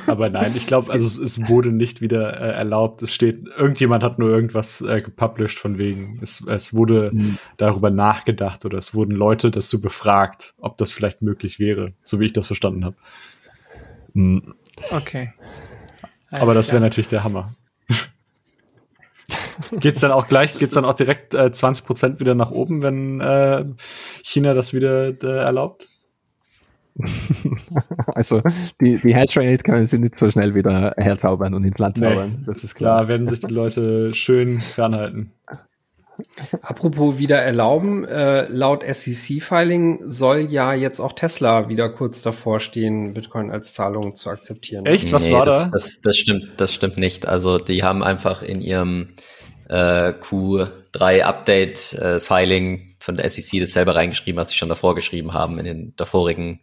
Aber 0.07 0.29
nein, 0.31 0.53
ich 0.57 0.67
glaube, 0.67 0.93
also 0.93 1.07
es, 1.07 1.17
es 1.17 1.49
wurde 1.49 1.71
nicht 1.71 2.01
wieder 2.01 2.41
äh, 2.41 2.53
erlaubt. 2.55 3.03
Es 3.03 3.13
steht, 3.13 3.47
irgendjemand 3.47 4.03
hat 4.03 4.19
nur 4.19 4.31
irgendwas 4.31 4.81
äh, 4.81 5.01
gepublished 5.01 5.59
von 5.59 5.79
wegen. 5.79 6.19
Es, 6.23 6.45
es 6.47 6.75
wurde 6.75 7.13
darüber 7.57 7.91
nachgedacht 7.91 8.65
oder 8.65 8.79
es 8.79 8.95
wurden 8.95 9.13
Leute 9.13 9.51
dazu 9.51 9.81
befragt, 9.81 10.55
ob 10.59 10.77
das 10.77 10.93
vielleicht 10.93 11.23
möglich 11.23 11.59
wäre, 11.61 11.93
so 12.03 12.19
wie 12.19 12.27
ich 12.27 12.33
das 12.33 12.49
verstanden 12.49 12.85
habe. 12.85 12.97
Okay. 14.91 15.33
Aber 16.31 16.53
Alles 16.53 16.55
das 16.55 16.73
wäre 16.73 16.83
natürlich 16.83 17.09
der 17.09 17.25
Hammer. 17.25 17.55
geht's 19.81 20.01
dann 20.01 20.13
auch 20.13 20.29
gleich, 20.29 20.59
geht's 20.59 20.75
dann 20.75 20.85
auch 20.85 20.95
direkt 20.95 21.35
äh, 21.35 21.53
20 21.53 21.87
Prozent 21.87 22.21
wieder 22.21 22.35
nach 22.35 22.51
oben, 22.51 22.83
wenn 22.83 23.21
äh, 23.21 23.65
China 24.23 24.55
das 24.55 24.75
wieder 24.75 25.09
äh, 25.09 25.27
erlaubt? 25.27 25.89
Also 28.15 28.43
die, 28.81 28.99
die 28.99 29.15
Hashrate 29.15 29.63
können 29.63 29.89
sie 29.89 29.99
nicht 29.99 30.17
so 30.17 30.31
schnell 30.31 30.55
wieder 30.55 30.95
herzaubern 30.97 31.55
und 31.55 31.65
ins 31.65 31.79
Land 31.79 31.99
Nee. 31.99 32.07
zaubern. 32.09 32.45
Das 32.47 32.65
ist 32.65 32.75
klar. 32.75 33.03
Da 33.03 33.09
werden 33.09 33.27
sich 33.27 33.41
die 33.41 33.53
Leute 33.53 34.15
schön 34.15 34.61
fernhalten. 34.61 35.33
Apropos 36.61 37.19
wieder 37.19 37.39
erlauben, 37.39 38.05
äh, 38.05 38.47
laut 38.49 38.85
SEC-Filing 38.85 40.11
soll 40.11 40.47
ja 40.51 40.75
jetzt 40.75 41.01
auch 41.01 41.15
Tesla 41.15 41.69
wieder 41.69 41.89
kurz 41.89 42.23
davor 42.23 42.61
stehen, 42.61 43.15
Bitcoin 43.15 43.51
als 43.51 43.75
Zahlung 43.75 44.15
zu 44.15 44.29
akzeptieren. 44.31 44.85
Echt? 44.87 45.11
Was 45.11 45.27
Nee, 45.27 45.33
war 45.33 45.45
das, 45.45 45.63
da? 45.65 45.69
Das, 45.73 46.01
das 46.03 46.17
stimmt, 46.17 46.49
das 46.59 46.73
stimmt 46.75 46.99
nicht. 46.99 47.27
Also 47.27 47.59
die 47.59 47.83
haben 47.83 48.03
einfach 48.03 48.43
in 48.43 48.61
ihrem 48.61 49.15
äh, 49.69 50.13
Q3 50.13 51.23
Update 51.23 51.95
äh, 51.95 52.21
Filing 52.21 52.95
von 52.99 53.17
der 53.17 53.29
SEC 53.29 53.59
das 53.61 53.73
selber 53.73 53.97
reingeschrieben, 53.97 54.39
was 54.39 54.51
sie 54.51 54.57
schon 54.57 54.69
davor 54.69 54.95
geschrieben 54.95 55.33
haben 55.33 55.59
in 55.59 55.65
den 55.65 55.97
davorigen 55.97 56.61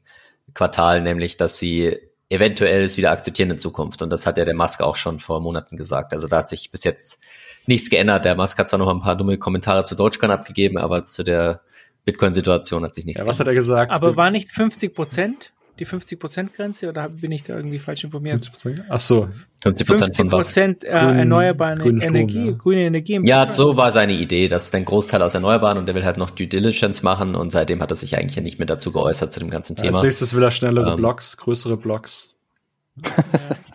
Quartalen, 0.53 1.03
nämlich, 1.03 1.37
dass 1.37 1.57
sie 1.57 1.97
eventuell 2.29 2.83
es 2.83 2.97
wieder 2.97 3.11
akzeptieren 3.11 3.49
in 3.51 3.57
Zukunft. 3.57 4.01
Und 4.01 4.11
das 4.11 4.25
hat 4.25 4.37
ja 4.37 4.45
der 4.45 4.55
Musk 4.55 4.81
auch 4.81 4.95
schon 4.95 5.19
vor 5.19 5.41
Monaten 5.41 5.77
gesagt. 5.77 6.13
Also 6.13 6.27
da 6.27 6.37
hat 6.37 6.49
sich 6.49 6.71
bis 6.71 6.83
jetzt 6.83 7.19
nichts 7.65 7.89
geändert. 7.89 8.25
Der 8.25 8.35
Musk 8.35 8.57
hat 8.59 8.69
zwar 8.69 8.79
noch 8.79 8.89
ein 8.89 9.01
paar 9.01 9.15
dumme 9.15 9.37
Kommentare 9.37 9.83
zu 9.83 9.95
Dogecoin 9.95 10.31
abgegeben, 10.31 10.77
aber 10.77 11.03
zu 11.05 11.23
der 11.23 11.61
Bitcoin-Situation 12.05 12.83
hat 12.83 12.93
sich 12.93 13.05
nichts 13.05 13.21
Ja, 13.21 13.27
was 13.27 13.39
hat 13.39 13.47
er 13.47 13.53
geändert. 13.53 13.65
gesagt? 13.65 13.91
Aber 13.91 14.15
war 14.15 14.31
nicht 14.31 14.49
50 14.49 14.93
Prozent 14.93 15.53
die 15.79 15.85
50 15.85 16.19
Prozent 16.19 16.53
Grenze 16.55 16.89
oder 16.89 17.09
bin 17.09 17.31
ich 17.31 17.43
da 17.43 17.55
irgendwie 17.55 17.79
falsch 17.79 18.03
informiert? 18.03 18.51
Ach 18.89 18.99
so. 18.99 19.27
50 19.63 19.87
Prozent 19.87 20.15
50 20.15 20.15
von 20.17 20.31
was? 20.31 20.45
Prozent 20.45 20.83
äh, 20.83 20.89
Grün- 20.91 21.17
erneuerbare 21.19 21.79
Strom, 21.79 22.01
Energie, 22.01 22.45
ja. 22.47 22.51
grüne 22.53 22.81
Energie. 22.83 23.13
im 23.15 23.25
Ja, 23.25 23.45
Bitcoin. 23.45 23.55
so 23.57 23.77
war 23.77 23.91
seine 23.91 24.13
Idee, 24.13 24.47
dass 24.47 24.73
ein 24.73 24.85
Großteil 24.85 25.21
aus 25.21 25.33
Erneuerbaren 25.33 25.77
und 25.77 25.85
der 25.85 25.95
will 25.95 26.05
halt 26.05 26.17
noch 26.17 26.29
Due 26.29 26.47
Diligence 26.47 27.03
machen 27.03 27.35
und 27.35 27.51
seitdem 27.51 27.81
hat 27.81 27.91
er 27.91 27.95
sich 27.95 28.17
eigentlich 28.17 28.35
ja 28.35 28.41
nicht 28.41 28.59
mehr 28.59 28.65
dazu 28.67 28.91
geäußert 28.91 29.31
zu 29.33 29.39
dem 29.39 29.49
ganzen 29.49 29.73
Als 29.77 29.81
Thema. 29.81 30.03
nächstes 30.03 30.33
will 30.33 30.43
er 30.43 30.51
schnellere 30.51 30.91
Ähm. 30.91 30.97
Blocks, 30.97 31.37
größere 31.37 31.77
Blocks. 31.77 32.33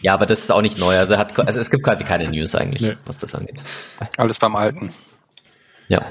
Ja, 0.02 0.12
aber 0.14 0.26
das 0.26 0.40
ist 0.40 0.52
auch 0.52 0.60
nicht 0.60 0.78
neu. 0.78 0.96
Also, 0.98 1.14
er 1.14 1.18
hat, 1.20 1.38
also 1.38 1.58
es 1.58 1.70
gibt 1.70 1.82
quasi 1.82 2.04
keine 2.04 2.28
News 2.30 2.54
eigentlich, 2.54 2.82
Nee. 2.82 2.96
was 3.06 3.16
das 3.16 3.34
angeht. 3.34 3.64
Alles 4.18 4.38
beim 4.38 4.54
Alten. 4.54 4.90
Ja. 5.88 6.04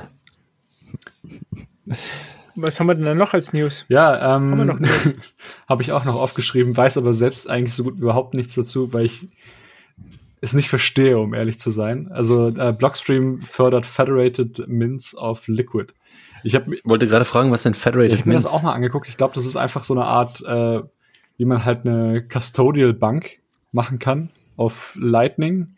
Was 2.56 2.80
haben 2.80 2.88
wir 2.88 2.96
denn 2.96 3.06
da 3.06 3.16
noch 3.16 3.34
als 3.34 3.54
News? 3.54 3.86
Ja, 3.90 4.20
Haben 4.20 4.56
wir 4.56 4.62
ähm, 4.62 4.68
noch 4.68 4.80
News? 4.80 5.16
habe 5.68 5.82
ich 5.82 5.92
auch 5.92 6.06
noch 6.06 6.16
aufgeschrieben, 6.16 6.76
weiß 6.76 6.98
aber 6.98 7.14
selbst 7.14 7.50
eigentlich 7.50 7.74
so 7.74 7.84
gut 7.84 7.98
überhaupt 7.98 8.34
nichts 8.34 8.56
dazu, 8.56 8.94
weil 8.94 9.06
ich 9.06 9.28
es 10.42 10.54
nicht 10.54 10.70
verstehe, 10.70 11.18
um 11.18 11.34
ehrlich 11.34 11.58
zu 11.58 11.72
sein. 11.72 12.12
Also 12.12 12.50
äh, 12.50 12.74
Blockstream 12.74 13.42
fördert 13.42 13.86
Federated 13.86 14.68
Mints 14.68 15.16
auf 15.16 15.48
Liquid. 15.48 15.94
Ich 16.44 16.56
habe 16.56 16.76
Wollte 16.84 17.08
gerade 17.08 17.26
fragen, 17.26 17.50
was 17.52 17.64
denn 17.64 17.74
ich 17.74 17.80
Federated 17.80 18.20
hab 18.20 18.26
mir 18.26 18.34
das 18.34 18.44
Mints? 18.44 18.54
auch 18.58 18.64
mal 18.64 18.74
angeguckt. 18.74 19.08
Ich 19.08 19.16
glaube, 19.18 19.34
das 19.34 19.46
ist 19.46 19.56
einfach 19.56 19.86
so 19.86 19.94
eine 19.94 20.04
Art, 20.04 20.42
äh, 20.46 20.82
wie 21.38 21.46
man 21.46 21.64
halt 21.64 21.86
eine 21.86 22.22
Custodial 22.28 22.94
Bank 22.94 23.40
machen 23.72 24.00
kann 24.00 24.30
auf 24.58 24.94
Lightning. 25.00 25.76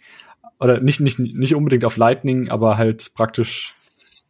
Oder 0.60 0.80
nicht, 0.80 1.00
nicht, 1.00 1.20
nicht 1.20 1.54
unbedingt 1.54 1.86
auf 1.86 1.98
Lightning, 1.98 2.50
aber 2.50 2.78
halt 2.78 3.14
praktisch, 3.14 3.76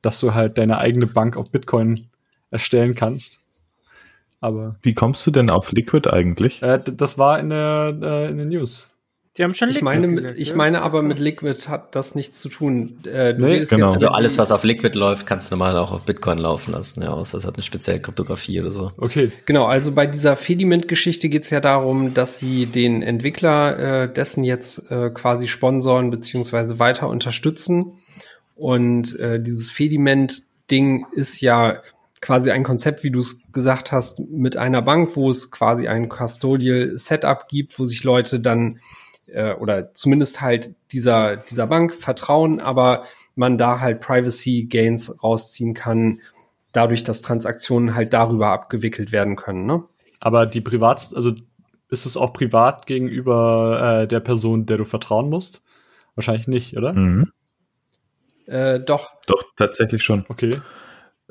dass 0.02 0.20
du 0.20 0.34
halt 0.34 0.58
deine 0.58 0.80
eigene 0.80 1.08
Bank 1.08 1.38
auf 1.38 1.50
Bitcoin 1.52 2.10
erstellen 2.56 2.96
kannst. 2.96 3.40
Aber 4.42 4.76
Wie 4.82 4.94
kommst 4.94 5.26
du 5.26 5.32
denn 5.32 5.50
auf 5.50 5.72
Liquid 5.72 6.10
eigentlich? 6.10 6.62
äh, 6.62 6.80
das 6.86 7.18
war 7.18 7.40
in 7.40 7.50
der, 7.50 7.98
äh, 8.02 8.30
in 8.30 8.38
den 8.38 8.50
News. 8.50 8.92
Die 9.38 9.44
haben 9.44 9.54
schon 9.54 9.68
Ich 9.70 9.76
Liquid 9.76 9.84
meine, 9.84 10.08
mit, 10.08 10.16
gesagt, 10.18 10.40
ich 10.40 10.50
ja? 10.50 10.56
meine 10.56 10.82
aber 10.82 11.02
mit 11.02 11.20
Liquid 11.20 11.68
hat 11.68 11.94
das 11.94 12.16
nichts 12.16 12.40
zu 12.40 12.48
tun. 12.48 13.00
Äh, 13.06 13.34
Nee, 13.34 13.66
genau. 13.66 13.92
Also 13.92 14.08
alles, 14.08 14.38
was 14.38 14.52
auf 14.54 14.64
Liquid 14.64 14.98
läuft, 14.98 15.26
kannst 15.26 15.52
du 15.52 15.58
normal 15.58 15.78
auch 15.78 15.92
auf 15.92 16.04
Bitcoin 16.04 16.38
laufen 16.38 16.72
lassen, 16.72 17.02
ja, 17.02 17.10
außer 17.10 17.38
es 17.38 17.46
hat 17.46 17.56
eine 17.56 17.64
spezielle 17.64 18.00
Kryptographie 18.00 18.62
oder 18.62 18.72
so. 18.72 18.94
Okay. 18.98 19.32
Genau, 19.46 19.66
also 19.66 19.92
bei 19.92 20.08
dieser 20.08 20.38
Fediment-Geschichte 20.38 21.28
geht 21.28 21.44
es 21.44 21.50
ja 21.50 21.60
darum, 21.60 22.14
dass 22.14 22.40
sie 22.40 22.66
den 22.66 23.02
Entwickler 23.02 24.04
äh, 24.04 24.14
dessen 24.14 24.46
jetzt 24.46 24.90
äh, 24.90 25.10
quasi 25.10 25.48
sponsoren 25.48 26.12
beziehungsweise 26.12 26.80
weiter 26.80 27.10
unterstützen. 27.10 27.94
Und 28.56 29.20
äh, 29.20 29.42
dieses 29.42 29.70
Fediment-Ding 29.70 31.08
ist 31.12 31.42
ja 31.42 31.82
quasi 32.26 32.50
ein 32.50 32.64
Konzept, 32.64 33.04
wie 33.04 33.12
du 33.12 33.20
es 33.20 33.44
gesagt 33.52 33.92
hast, 33.92 34.20
mit 34.20 34.58
einer 34.58 34.82
Bank, 34.82 35.16
wo 35.16 35.30
es 35.30 35.52
quasi 35.52 35.88
ein 35.88 36.10
Custodial 36.10 36.98
Setup 36.98 37.48
gibt, 37.48 37.78
wo 37.78 37.86
sich 37.86 38.04
Leute 38.04 38.40
dann 38.40 38.80
äh, 39.28 39.54
oder 39.54 39.94
zumindest 39.94 40.42
halt 40.42 40.74
dieser, 40.92 41.38
dieser 41.38 41.68
Bank 41.68 41.94
vertrauen, 41.94 42.60
aber 42.60 43.04
man 43.36 43.60
da 43.60 43.80
halt 43.80 44.02
Privacy 44.02 44.66
Gains 44.68 45.24
rausziehen 45.24 45.76
kann, 45.76 46.22
dadurch, 46.72 47.04
dass 47.04 47.22
Transaktionen 47.22 47.94
halt 47.94 48.14
darüber 48.14 48.48
abgewickelt 48.48 49.12
werden 49.12 49.36
können. 49.36 49.68
Ne? 49.68 49.84
Aber 50.20 50.48
die 50.48 50.62
Privat, 50.62 51.12
also 51.14 51.32
ist 51.92 52.08
es 52.08 52.18
auch 52.18 52.34
privat 52.34 52.88
gegenüber 52.88 54.02
äh, 54.02 54.08
der 54.08 54.20
Person, 54.20 54.66
der 54.66 54.78
du 54.78 54.86
vertrauen 54.86 55.30
musst? 55.30 55.62
Wahrscheinlich 56.16 56.48
nicht, 56.48 56.76
oder? 56.76 56.94
Mhm. 56.94 57.32
Äh, 58.48 58.80
doch, 58.80 59.12
Doch, 59.28 59.44
tatsächlich 59.58 60.04
schon. 60.04 60.26
Okay. 60.28 60.60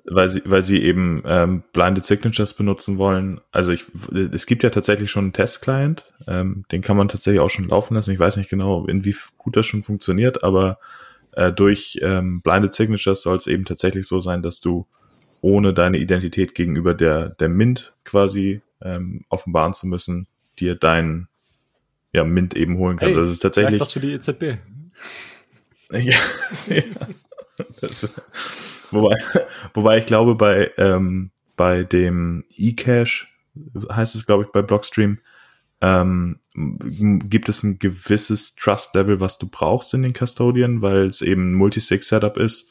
Weil 0.04 0.30
sie, 0.30 0.42
weil 0.44 0.62
sie 0.62 0.82
eben 0.82 1.22
ähm, 1.26 1.62
Blinded 1.72 2.04
Signatures 2.04 2.52
benutzen 2.52 2.98
wollen. 2.98 3.40
Also 3.52 3.72
ich, 3.72 3.84
es 4.32 4.46
gibt 4.46 4.62
ja 4.62 4.70
tatsächlich 4.70 5.10
schon 5.10 5.24
einen 5.24 5.32
Test-Client, 5.32 6.12
ähm, 6.26 6.64
den 6.70 6.82
kann 6.82 6.96
man 6.96 7.08
tatsächlich 7.08 7.40
auch 7.40 7.50
schon 7.50 7.68
laufen 7.68 7.94
lassen. 7.94 8.12
Ich 8.12 8.18
weiß 8.18 8.36
nicht 8.36 8.50
genau, 8.50 8.86
inwie 8.86 9.16
gut 9.38 9.56
das 9.56 9.66
schon 9.66 9.82
funktioniert, 9.82 10.44
aber 10.44 10.78
äh, 11.32 11.52
durch 11.52 11.98
ähm, 12.02 12.42
Blinded 12.42 12.74
Signatures 12.74 13.22
soll 13.22 13.36
es 13.36 13.46
eben 13.46 13.64
tatsächlich 13.64 14.06
so 14.06 14.20
sein, 14.20 14.42
dass 14.42 14.60
du 14.60 14.86
ohne 15.40 15.72
deine 15.72 15.98
Identität 15.98 16.54
gegenüber 16.54 16.94
der, 16.94 17.30
der 17.30 17.48
Mint 17.48 17.94
quasi 18.04 18.62
ähm, 18.82 19.24
offenbaren 19.28 19.74
zu 19.74 19.86
müssen, 19.86 20.26
dir 20.58 20.74
dein 20.74 21.28
ja, 22.12 22.24
Mint 22.24 22.54
eben 22.54 22.78
holen 22.78 22.96
kannst. 22.96 23.14
Hey, 23.14 23.18
also 23.18 23.30
es 23.30 23.36
ist 23.36 23.40
tatsächlich 23.40 23.80
Vielleicht 23.80 23.80
was 23.80 23.92
für 23.92 24.00
die 24.00 24.12
E 24.12 24.14
EZB. 24.14 24.42
ja. 25.92 26.18
ja. 26.68 26.82
Das, 27.80 28.08
wobei, 28.90 29.16
wobei 29.74 29.98
ich 29.98 30.06
glaube, 30.06 30.34
bei, 30.34 30.70
ähm, 30.76 31.30
bei 31.56 31.84
dem 31.84 32.44
eCash, 32.56 33.32
heißt 33.90 34.14
es, 34.14 34.26
glaube 34.26 34.44
ich, 34.44 34.50
bei 34.50 34.62
Blockstream, 34.62 35.18
ähm, 35.80 36.38
gibt 36.54 37.48
es 37.48 37.62
ein 37.62 37.78
gewisses 37.78 38.54
Trust-Level, 38.54 39.20
was 39.20 39.38
du 39.38 39.48
brauchst 39.48 39.92
in 39.92 40.02
den 40.02 40.14
Custodian, 40.14 40.80
weil 40.82 41.06
es 41.06 41.20
eben 41.20 41.52
ein 41.52 41.54
Multisig-Setup 41.54 42.36
ist. 42.38 42.70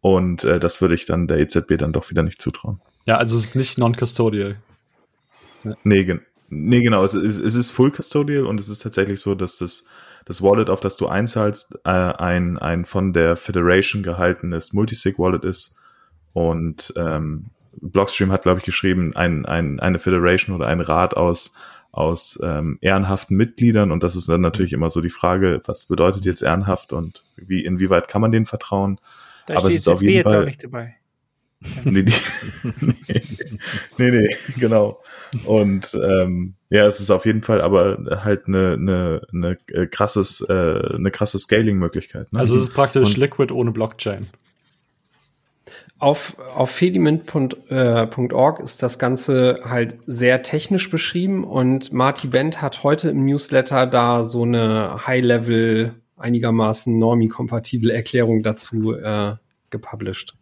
Und 0.00 0.44
äh, 0.44 0.60
das 0.60 0.80
würde 0.80 0.94
ich 0.94 1.06
dann 1.06 1.26
der 1.26 1.38
EZB 1.38 1.78
dann 1.78 1.92
doch 1.92 2.10
wieder 2.10 2.22
nicht 2.22 2.40
zutrauen. 2.40 2.80
Ja, 3.06 3.16
also 3.16 3.36
es 3.36 3.44
ist 3.44 3.56
nicht 3.56 3.78
non-custodial. 3.78 4.56
Nee, 5.82 6.20
nee 6.48 6.82
genau, 6.82 7.04
es 7.04 7.14
ist, 7.14 7.40
es 7.40 7.54
ist 7.54 7.70
Full 7.70 7.90
Custodial 7.90 8.44
und 8.44 8.60
es 8.60 8.68
ist 8.68 8.82
tatsächlich 8.82 9.20
so, 9.20 9.34
dass 9.34 9.58
das, 9.58 9.86
das 10.24 10.42
Wallet, 10.42 10.70
auf 10.70 10.80
das 10.80 10.96
du 10.96 11.06
einzahlst, 11.06 11.78
äh, 11.84 11.90
ein, 11.90 12.58
ein 12.58 12.84
von 12.84 13.12
der 13.12 13.36
Federation 13.36 14.02
gehaltenes 14.02 14.72
Multisig-Wallet 14.72 15.44
ist. 15.44 15.76
Und 16.32 16.92
ähm, 16.96 17.46
Blockstream 17.80 18.32
hat, 18.32 18.42
glaube 18.42 18.60
ich, 18.60 18.64
geschrieben, 18.64 19.14
ein, 19.14 19.46
ein, 19.46 19.80
eine 19.80 19.98
Federation 19.98 20.54
oder 20.56 20.66
ein 20.66 20.80
Rat 20.80 21.16
aus, 21.16 21.52
aus 21.92 22.38
ähm, 22.42 22.78
ehrenhaften 22.80 23.36
Mitgliedern. 23.36 23.92
Und 23.92 24.02
das 24.02 24.16
ist 24.16 24.28
dann 24.28 24.40
natürlich 24.40 24.72
immer 24.72 24.90
so 24.90 25.00
die 25.00 25.10
Frage, 25.10 25.60
was 25.66 25.86
bedeutet 25.86 26.24
jetzt 26.24 26.42
ehrenhaft 26.42 26.92
und 26.92 27.24
wie, 27.36 27.64
inwieweit 27.64 28.08
kann 28.08 28.20
man 28.20 28.32
denen 28.32 28.46
vertrauen? 28.46 28.98
Da 29.46 29.54
Aber 29.54 29.64
es 29.64 29.68
steht 29.68 29.78
ist 29.78 29.88
auf 29.88 30.02
jeden 30.02 30.14
jetzt 30.14 30.30
Fall- 30.30 30.42
auch 30.42 30.46
nicht 30.46 30.64
dabei. 30.64 30.96
nee, 31.84 32.02
die, 32.02 32.12
nee, 32.80 32.92
nee, 33.98 34.10
nee, 34.10 34.36
genau. 34.58 35.00
Und 35.44 35.94
ähm, 35.94 36.54
ja, 36.70 36.86
es 36.86 37.00
ist 37.00 37.10
auf 37.10 37.26
jeden 37.26 37.42
Fall 37.42 37.60
aber 37.60 37.98
halt 38.22 38.46
eine, 38.46 38.74
eine, 38.74 39.22
eine 39.32 39.56
äh, 39.72 39.86
krasses, 39.86 40.40
äh, 40.48 40.52
eine 40.52 41.10
krasse 41.10 41.38
Scaling-Möglichkeit. 41.38 42.32
Ne? 42.32 42.38
Also 42.38 42.56
es 42.56 42.62
ist 42.62 42.74
praktisch 42.74 43.10
Und- 43.10 43.16
Liquid 43.16 43.52
ohne 43.52 43.72
Blockchain. 43.72 44.26
Auf, 45.98 46.36
auf 46.54 46.70
fediment.org 46.70 48.60
ist 48.60 48.82
das 48.82 48.98
Ganze 48.98 49.60
halt 49.64 49.96
sehr 50.06 50.42
technisch 50.42 50.90
beschrieben 50.90 51.44
und 51.44 51.92
Marty 51.92 52.26
Bent 52.26 52.60
hat 52.60 52.82
heute 52.82 53.08
im 53.08 53.24
Newsletter 53.24 53.86
da 53.86 54.22
so 54.22 54.42
eine 54.42 55.06
High-Level, 55.06 55.94
einigermaßen 56.16 56.98
normie-kompatible 56.98 57.90
Erklärung 57.92 58.42
dazu 58.42 58.92
äh, 58.92 59.36
gepublished. 59.70 60.34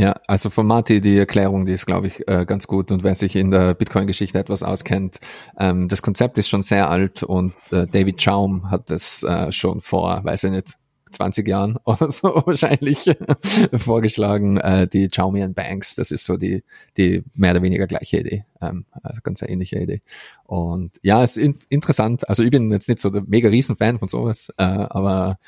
Ja, 0.00 0.14
also 0.26 0.48
von 0.48 0.66
Marty 0.66 1.02
die 1.02 1.18
Erklärung, 1.18 1.66
die 1.66 1.74
ist, 1.74 1.84
glaube 1.84 2.06
ich, 2.06 2.26
äh, 2.26 2.46
ganz 2.46 2.66
gut. 2.66 2.90
Und 2.90 3.02
wer 3.02 3.14
sich 3.14 3.36
in 3.36 3.50
der 3.50 3.74
Bitcoin-Geschichte 3.74 4.38
etwas 4.38 4.62
auskennt, 4.62 5.18
ähm, 5.58 5.88
das 5.88 6.00
Konzept 6.00 6.38
ist 6.38 6.48
schon 6.48 6.62
sehr 6.62 6.88
alt 6.88 7.22
und 7.22 7.52
äh, 7.70 7.86
David 7.86 8.16
Chaum 8.16 8.70
hat 8.70 8.90
es 8.90 9.22
äh, 9.24 9.52
schon 9.52 9.82
vor, 9.82 10.24
weiß 10.24 10.44
ich 10.44 10.52
nicht, 10.52 10.78
20 11.10 11.46
Jahren 11.46 11.76
oder 11.84 12.08
so 12.08 12.42
wahrscheinlich 12.46 13.10
vorgeschlagen, 13.72 14.56
äh, 14.58 14.88
die 14.88 15.08
Chaumian 15.14 15.54
Banks, 15.54 15.94
das 15.96 16.10
ist 16.10 16.24
so 16.24 16.36
die, 16.36 16.62
die 16.96 17.22
mehr 17.34 17.52
oder 17.52 17.62
weniger 17.62 17.86
gleiche 17.86 18.18
Idee, 18.18 18.44
ähm, 18.60 18.86
also 19.02 19.20
ganz 19.22 19.42
ähnliche 19.42 19.78
Idee. 19.78 20.00
Und 20.44 20.98
ja, 21.02 21.22
es 21.22 21.36
ist 21.36 21.44
in 21.44 21.58
interessant, 21.68 22.28
also 22.28 22.42
ich 22.42 22.50
bin 22.50 22.70
jetzt 22.70 22.88
nicht 22.88 23.00
so 23.00 23.10
der 23.10 23.22
mega 23.26 23.48
Riesenfan 23.48 23.98
von 23.98 24.08
sowas, 24.08 24.52
äh, 24.58 24.62
aber 24.64 25.38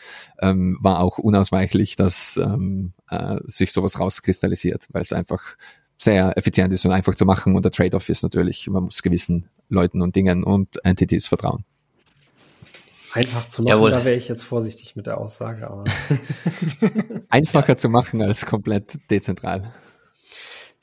ähm, 0.41 0.79
war 0.81 1.01
auch 1.01 1.19
unausweichlich, 1.19 1.97
dass 1.97 2.37
ähm, 2.37 2.93
äh, 3.11 3.37
sich 3.45 3.73
sowas 3.73 3.99
rauskristallisiert, 3.99 4.87
weil 4.93 5.03
es 5.03 5.13
einfach 5.13 5.57
sehr 5.99 6.37
effizient 6.37 6.73
ist 6.73 6.85
und 6.85 6.93
einfach 6.93 7.15
zu 7.15 7.25
machen 7.25 7.55
und 7.55 7.65
der 7.65 7.73
Trade-off 7.73 8.09
ist 8.09 8.23
natürlich, 8.23 8.69
man 8.69 8.85
muss 8.85 9.03
gewissen 9.03 9.49
Leuten 9.69 10.03
und 10.03 10.17
Dingen 10.17 10.45
und 10.45 10.85
Entities 10.85 11.29
vertrauen. 11.29 11.65
Einfach 13.13 13.47
zu 13.49 13.63
machen, 13.63 13.75
Jawohl. 13.75 13.91
da 13.91 14.05
wäre 14.05 14.17
ich 14.17 14.29
jetzt 14.29 14.43
vorsichtig 14.43 14.97
mit 14.97 15.07
der 15.07 15.19
Aussage, 15.19 15.71
aber 15.71 15.85
Einfacher 17.29 17.77
zu 17.77 17.91
machen 17.91 18.23
als 18.23 18.47
komplett 18.47 18.99
dezentral. 19.11 19.73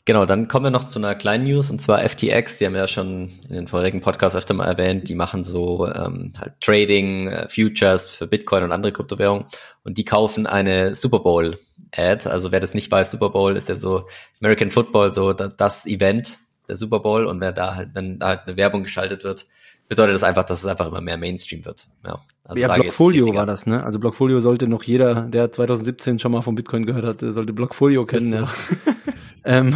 Genau, 0.05 0.25
dann 0.25 0.47
kommen 0.47 0.65
wir 0.65 0.71
noch 0.71 0.87
zu 0.87 0.99
einer 0.99 1.13
kleinen 1.15 1.43
News 1.43 1.69
und 1.69 1.81
zwar 1.81 2.07
FTX, 2.07 2.57
die 2.57 2.65
haben 2.65 2.73
wir 2.73 2.81
ja 2.81 2.87
schon 2.87 3.31
in 3.47 3.55
den 3.55 3.67
vorigen 3.67 4.01
Podcasts 4.01 4.35
öfter 4.35 4.53
mal 4.53 4.65
erwähnt, 4.65 5.09
die 5.09 5.15
machen 5.15 5.43
so 5.43 5.87
ähm, 5.87 6.33
halt 6.39 6.53
Trading, 6.61 7.27
äh, 7.27 7.49
Futures 7.49 8.09
für 8.09 8.25
Bitcoin 8.25 8.63
und 8.63 8.71
andere 8.71 8.91
Kryptowährungen 8.91 9.45
und 9.83 9.97
die 9.97 10.05
kaufen 10.05 10.47
eine 10.47 10.95
Super 10.95 11.19
Bowl 11.19 11.59
Ad. 11.91 12.29
Also 12.29 12.51
wer 12.51 12.59
das 12.59 12.73
nicht 12.73 12.91
weiß, 12.91 13.11
Super 13.11 13.29
Bowl 13.29 13.55
ist 13.55 13.69
ja 13.69 13.75
so 13.75 14.07
American 14.41 14.71
Football, 14.71 15.13
so 15.13 15.33
da, 15.33 15.47
das 15.47 15.85
Event 15.85 16.37
der 16.67 16.75
Super 16.75 16.99
Bowl 16.99 17.25
und 17.25 17.41
wer 17.41 17.51
da 17.51 17.75
halt, 17.75 17.89
wenn 17.93 18.19
da 18.19 18.27
halt 18.27 18.41
eine 18.45 18.57
Werbung 18.57 18.83
geschaltet 18.83 19.23
wird, 19.23 19.45
bedeutet 19.89 20.15
das 20.15 20.23
einfach, 20.23 20.45
dass 20.45 20.59
es 20.59 20.65
einfach 20.65 20.87
immer 20.87 21.01
mehr 21.01 21.17
Mainstream 21.17 21.65
wird. 21.65 21.87
Ja, 22.05 22.19
also 22.45 22.61
ja, 22.61 22.67
da 22.69 22.75
Blockfolio 22.75 23.33
war 23.33 23.45
das, 23.45 23.65
ne? 23.65 23.83
Also 23.83 23.99
Blockfolio 23.99 24.39
sollte 24.39 24.67
noch 24.67 24.83
jeder, 24.83 25.23
der 25.23 25.51
2017 25.51 26.19
schon 26.19 26.31
mal 26.31 26.41
von 26.41 26.55
Bitcoin 26.55 26.85
gehört 26.85 27.05
hat, 27.05 27.19
sollte 27.19 27.51
Blockfolio 27.51 28.05
kennen, 28.05 28.31
ja. 28.31 28.49
ähm, 29.43 29.75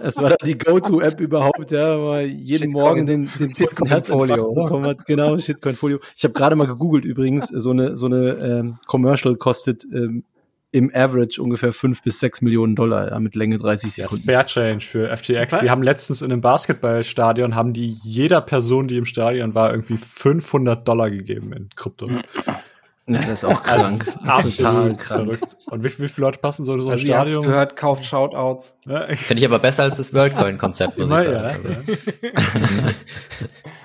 es 0.00 0.18
war 0.18 0.36
die 0.44 0.56
Go-To-App 0.56 1.20
überhaupt, 1.20 1.72
ja, 1.72 1.96
man 1.96 2.20
jeden 2.26 2.70
Shitcoin- 2.70 2.72
Morgen 2.72 3.06
den, 3.06 3.30
den 3.38 3.54
Shitcoin-Folio, 3.54 3.88
Herzinfarkt 3.90 4.54
bekommen 4.54 4.86
hat. 4.86 5.06
Genau, 5.06 5.38
Shitcoin-Folio. 5.38 5.98
Ich 6.16 6.24
habe 6.24 6.34
gerade 6.34 6.54
mal 6.54 6.66
gegoogelt 6.66 7.04
übrigens, 7.04 7.48
so 7.48 7.70
eine, 7.70 7.96
so 7.96 8.06
eine 8.06 8.32
ähm, 8.34 8.78
Commercial 8.86 9.36
kostet 9.36 9.84
ähm, 9.84 10.24
im 10.72 10.90
Average 10.94 11.40
ungefähr 11.42 11.72
fünf 11.72 12.02
bis 12.02 12.18
sechs 12.18 12.40
Millionen 12.40 12.74
Dollar, 12.74 13.10
ja, 13.12 13.20
mit 13.20 13.36
Länge 13.36 13.58
30 13.58 13.96
Ja, 13.96 14.04
Sekunden. 14.08 14.24
Spare 14.24 14.46
Change 14.46 14.84
für 14.84 15.14
FTX. 15.16 15.60
Die 15.60 15.70
haben 15.70 15.82
letztens 15.82 16.22
in 16.22 16.32
einem 16.32 16.40
Basketballstadion, 16.40 17.54
haben 17.54 17.72
die 17.74 17.98
jeder 18.02 18.40
Person, 18.40 18.88
die 18.88 18.96
im 18.96 19.04
Stadion 19.04 19.54
war, 19.54 19.70
irgendwie 19.70 19.98
500 19.98 20.88
Dollar 20.88 21.10
gegeben 21.10 21.52
in 21.52 21.68
Krypto. 21.76 22.08
Ja, 22.08 23.18
das 23.18 23.26
ist 23.26 23.44
auch 23.44 23.62
krank. 23.62 23.98
Das 23.98 24.08
ist 24.44 24.56
total 24.58 24.76
Absolut 24.78 24.98
krank. 24.98 25.02
verrückt. 25.02 25.56
Und 25.66 25.82
wie, 25.84 25.88
wie 25.98 26.08
viele 26.08 26.26
Leute 26.28 26.38
passen 26.38 26.64
so 26.64 26.72
in 26.74 26.80
so 26.80 26.86
ein 26.88 26.92
also 26.92 27.04
Stadion? 27.04 27.44
gehört, 27.44 27.76
kauft 27.76 28.06
Shoutouts. 28.06 28.78
Ja, 28.86 29.08
ich- 29.08 29.18
Finde 29.20 29.40
ich 29.40 29.46
aber 29.46 29.58
besser 29.58 29.82
als 29.82 29.96
das 29.98 30.14
WorldCoin-Konzept, 30.14 30.96
muss 30.96 31.10
ich 31.10 31.16
sagen. 31.16 31.32
ja, 31.32 31.40
Also, 31.42 31.68
ja. 32.22 32.38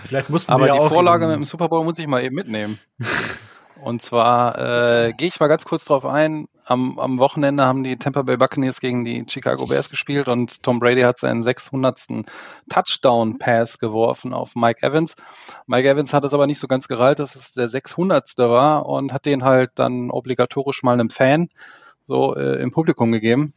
Vielleicht 0.05 0.29
mussten 0.29 0.51
Aber 0.53 0.65
die, 0.67 0.71
die 0.71 0.77
ja 0.77 0.83
auch 0.83 0.89
Vorlage 0.93 1.27
mit 1.27 1.35
dem 1.35 1.43
Super 1.43 1.67
Bowl 1.67 1.83
muss 1.83 1.99
ich 1.99 2.07
mal 2.07 2.23
eben 2.23 2.35
mitnehmen. 2.35 2.79
Und 3.83 4.01
zwar 4.01 4.57
äh, 5.07 5.13
gehe 5.13 5.27
ich 5.27 5.39
mal 5.39 5.47
ganz 5.47 5.65
kurz 5.65 5.83
drauf 5.85 6.05
ein. 6.05 6.47
Am, 6.69 6.99
am 6.99 7.17
Wochenende 7.17 7.65
haben 7.65 7.81
die 7.81 7.95
Tampa 7.95 8.23
Bay 8.23 8.35
Buccaneers 8.35 8.81
gegen 8.81 9.05
die 9.05 9.23
Chicago 9.25 9.67
Bears 9.67 9.89
gespielt 9.89 10.27
und 10.27 10.61
Tom 10.63 10.79
Brady 10.79 11.01
hat 11.01 11.17
seinen 11.17 11.41
600. 11.41 12.25
Touchdown-Pass 12.69 13.79
geworfen 13.79 14.33
auf 14.33 14.53
Mike 14.53 14.85
Evans. 14.85 15.15
Mike 15.65 15.87
Evans 15.87 16.13
hat 16.13 16.25
es 16.25 16.33
aber 16.33 16.45
nicht 16.45 16.59
so 16.59 16.67
ganz 16.67 16.89
gereilt, 16.89 17.19
dass 17.19 17.37
es 17.37 17.53
der 17.53 17.69
600. 17.69 18.37
war 18.37 18.85
und 18.85 19.13
hat 19.13 19.25
den 19.25 19.45
halt 19.45 19.71
dann 19.75 20.11
obligatorisch 20.11 20.83
mal 20.83 20.91
einem 20.91 21.09
Fan 21.09 21.47
so 22.03 22.35
äh, 22.35 22.61
im 22.61 22.71
Publikum 22.71 23.13
gegeben. 23.13 23.53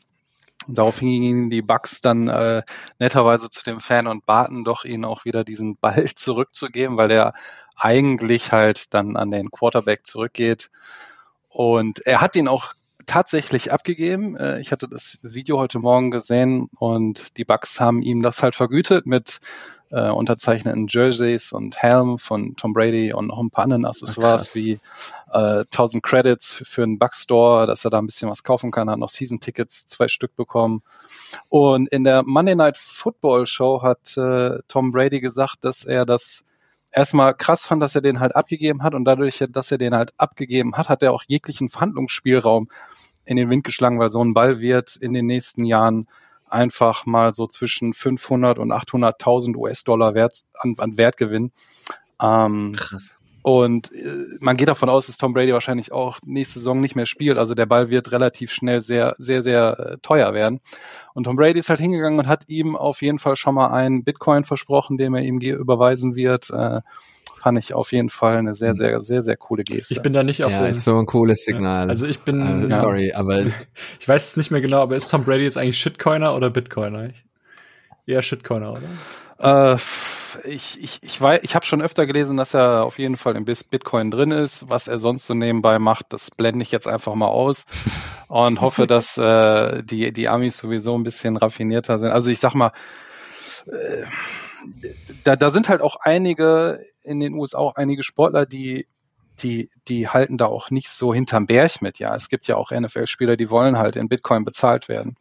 Daraufhin 0.69 1.09
gingen 1.09 1.51
die 1.51 1.62
Bucks 1.62 2.01
dann 2.01 2.28
äh, 2.28 2.62
netterweise 3.01 3.51
zu 3.51 3.65
dem 3.65 3.81
Fan 3.81 4.07
und 4.07 4.24
baten 4.24 4.62
doch 4.62 4.85
ihn 4.85 5.05
auch 5.05 5.24
wieder 5.24 5.43
diesen 5.43 5.77
Ball 5.77 6.05
zurückzugeben, 6.15 6.97
weil 6.97 7.09
der 7.09 7.32
eigentlich 7.74 8.53
halt 8.53 8.95
dann 8.95 9.16
an 9.16 9.32
den 9.32 9.51
Quarterback 9.51 10.07
zurückgeht. 10.07 10.70
Und 11.49 12.07
er 12.07 12.20
hat 12.20 12.37
ihn 12.37 12.47
auch 12.47 12.74
tatsächlich 13.06 13.72
abgegeben. 13.72 14.36
Äh, 14.36 14.60
Ich 14.60 14.72
hatte 14.72 14.89
das 14.89 15.18
Video 15.22 15.59
heute 15.59 15.78
Morgen 15.78 16.10
gesehen 16.10 16.68
und 16.78 17.36
die 17.36 17.44
Bucks 17.44 17.81
haben 17.81 18.02
ihm 18.02 18.22
das 18.22 18.43
halt 18.43 18.55
vergütet 18.55 19.06
mit 19.06 19.40
äh, 19.90 20.09
unterzeichneten 20.09 20.86
Jerseys 20.89 21.52
und 21.52 21.77
Helm 21.77 22.18
von 22.18 22.55
Tom 22.56 22.72
Brady 22.72 23.12
und 23.12 23.27
noch 23.28 23.40
ein 23.40 23.51
paar 23.51 23.64
anderen 23.64 23.85
Accessoires 23.85 24.55
wie 24.55 24.78
äh, 25.32 25.60
1000 25.60 26.02
Credits 26.02 26.52
für, 26.52 26.64
für 26.64 26.82
einen 26.85 26.98
Bucks 26.98 27.22
Store, 27.22 27.66
dass 27.66 27.85
er 27.85 27.90
da 27.90 27.98
ein 27.98 28.06
bisschen 28.06 28.31
was 28.31 28.44
kaufen 28.44 28.70
kann, 28.70 28.89
hat 28.89 28.98
noch 28.98 29.10
Season 29.10 29.40
Tickets, 29.40 29.86
zwei 29.86 30.09
Stück 30.09 30.36
bekommen. 30.36 30.82
Und 31.48 31.89
in 31.89 32.05
der 32.05 32.22
Monday 32.24 32.55
Night 32.55 32.78
Football 32.78 33.47
Show 33.47 33.82
hat 33.82 34.16
äh, 34.16 34.59
Tom 34.68 34.93
Brady 34.93 35.20
gesagt, 35.20 35.64
dass 35.64 35.85
er 35.85 36.06
das 36.06 36.44
erstmal 36.93 37.35
krass 37.35 37.65
fand, 37.65 37.83
dass 37.83 37.95
er 37.95 38.01
den 38.01 38.21
halt 38.21 38.37
abgegeben 38.37 38.83
hat 38.83 38.95
und 38.95 39.05
dadurch, 39.05 39.45
dass 39.51 39.71
er 39.71 39.79
den 39.79 39.95
halt 39.95 40.12
abgegeben 40.19 40.77
hat, 40.77 40.89
hat 40.89 41.03
er 41.03 41.12
auch 41.12 41.25
jeglichen 41.27 41.69
Verhandlungsspielraum 41.69 42.69
in 43.25 43.37
den 43.37 43.51
Wind 43.51 43.65
geschlagen, 43.65 43.99
weil 43.99 44.11
so 44.11 44.23
ein 44.23 44.35
Ball 44.35 44.61
wird 44.61 44.97
in 44.97 45.12
den 45.12 45.27
nächsten 45.27 45.65
Jahren 45.65 46.09
einfach 46.49 47.07
mal 47.07 47.33
so 47.33 47.47
zwischen 47.47 47.95
500 47.95 48.59
und 48.59 48.73
800.000 48.73 49.57
US-Dollar 49.57 50.15
Wert, 50.15 50.41
an, 50.59 50.75
an 50.79 50.97
Wert 50.97 51.17
gewinnen. 51.17 51.53
Ähm, 52.21 52.73
Krass. 52.77 53.20
Und 53.43 53.93
äh, 53.93 54.27
man 54.41 54.57
geht 54.57 54.69
davon 54.69 54.89
aus, 54.89 55.07
dass 55.07 55.17
Tom 55.17 55.33
Brady 55.33 55.53
wahrscheinlich 55.53 55.93
auch 55.93 56.19
nächste 56.25 56.59
Saison 56.59 56.81
nicht 56.81 56.95
mehr 56.95 57.07
spielt. 57.07 57.39
Also 57.39 57.55
der 57.55 57.67
Ball 57.67 57.91
wird 57.91 58.12
relativ 58.12 58.53
schnell 58.53 58.81
sehr, 58.83 59.15
sehr, 59.19 59.43
sehr 59.43 59.79
äh, 59.79 59.97
teuer 60.03 60.35
werden. 60.35 60.61
Und 61.15 61.25
Tom 61.25 61.37
Brady 61.37 61.59
ist 61.59 61.71
halt 61.71 61.81
hingegangen 61.81 62.19
und 62.19 62.27
hat 62.29 62.45
ihm 62.49 62.77
auf 62.77 63.03
jeden 63.03 63.19
Fall 63.19 63.37
schon 63.37 63.55
mal 63.55 63.69
einen 63.69 64.05
Bitcoin 64.05 64.45
versprochen, 64.45 64.99
den 64.99 65.15
er 65.15 65.23
ihm 65.23 65.41
überweisen 65.41 66.15
wird. 66.15 66.51
Äh, 66.51 66.81
fand 67.41 67.59
ich 67.59 67.73
auf 67.73 67.93
jeden 67.93 68.11
Fall 68.11 68.37
eine 68.37 68.55
sehr, 68.55 68.75
sehr, 68.75 69.01
sehr, 69.01 69.23
sehr 69.23 69.37
coole 69.37 69.65
Geste. 69.65 69.95
Ich 69.95 70.03
bin 70.03 70.12
da 70.12 70.23
nicht 70.23 70.45
auf 70.45 70.53
Ja, 70.53 70.61
den, 70.61 70.71
ist 70.71 70.85
so 70.85 70.99
ein 70.99 71.07
cooles 71.07 71.45
Signal. 71.47 71.89
Also 71.89 72.07
ich 72.07 72.21
bin, 72.21 72.65
äh, 72.67 72.69
ja. 72.69 72.79
sorry, 72.79 73.12
aber 73.12 73.45
ich 74.01 74.07
weiß 74.07 74.29
es 74.29 74.37
nicht 74.37 74.51
mehr 74.51 74.61
genau, 74.61 74.83
aber 74.83 74.97
ist 74.97 75.11
Tom 75.11 75.25
Brady 75.25 75.45
jetzt 75.45 75.57
eigentlich 75.57 75.79
Shitcoiner 75.79 76.37
oder 76.37 76.51
Bitcoiner? 76.51 77.09
Eher 78.07 78.23
Shitcoiner, 78.23 78.73
oder? 78.73 78.83
Äh, 79.41 79.77
ich 80.45 80.81
ich, 80.81 81.03
ich, 81.03 81.21
weiß, 81.21 81.41
ich 81.43 81.55
habe 81.55 81.65
schon 81.65 81.83
öfter 81.83 82.07
gelesen, 82.07 82.37
dass 82.37 82.55
er 82.55 82.85
auf 82.85 82.99
jeden 82.99 83.17
Fall 83.17 83.37
im 83.37 83.45
Bitcoin 83.45 84.11
drin 84.11 84.31
ist. 84.31 84.69
Was 84.69 84.87
er 84.89 84.99
sonst 84.99 85.27
so 85.27 85.35
nebenbei 85.35 85.79
macht, 85.79 86.12
das 86.12 86.31
blende 86.31 86.62
ich 86.62 86.71
jetzt 86.71 86.87
einfach 86.87 87.15
mal 87.15 87.29
aus 87.29 87.65
und 88.29 88.61
hoffe, 88.61 88.87
dass 88.87 89.17
äh, 89.17 89.83
die, 89.83 90.12
die 90.12 90.29
Amis 90.29 90.59
sowieso 90.59 90.97
ein 90.97 91.05
bisschen 91.05 91.37
raffinierter 91.37 91.99
sind. 91.99 92.11
Also 92.11 92.31
ich 92.31 92.41
sag 92.41 92.55
mal, 92.55 92.73
äh, 93.67 94.05
da, 95.25 95.37
da 95.37 95.51
sind 95.51 95.69
halt 95.69 95.81
auch 95.81 95.97
einige 95.97 96.85
in 97.03 97.21
den 97.21 97.35
USA 97.35 97.59
auch 97.59 97.77
einige 97.77 98.03
Sportler, 98.03 98.47
die 98.47 98.87
die, 99.43 99.71
die 99.89 100.09
halten 100.09 100.39
da 100.39 100.47
auch 100.47 100.71
nicht 100.71 100.91
so 100.91 101.15
hinterm 101.15 101.47
Berg 101.47 101.81
mit. 101.83 101.99
Ja, 101.99 102.15
es 102.15 102.29
gibt 102.29 102.47
ja 102.47 102.57
auch 102.57 102.71
NFL-Spieler, 102.73 103.37
die 103.37 103.51
wollen 103.51 103.79
halt 103.79 103.97
in 103.97 104.09
Bitcoin 104.09 104.45
bezahlt 104.45 104.89
werden. 104.89 105.17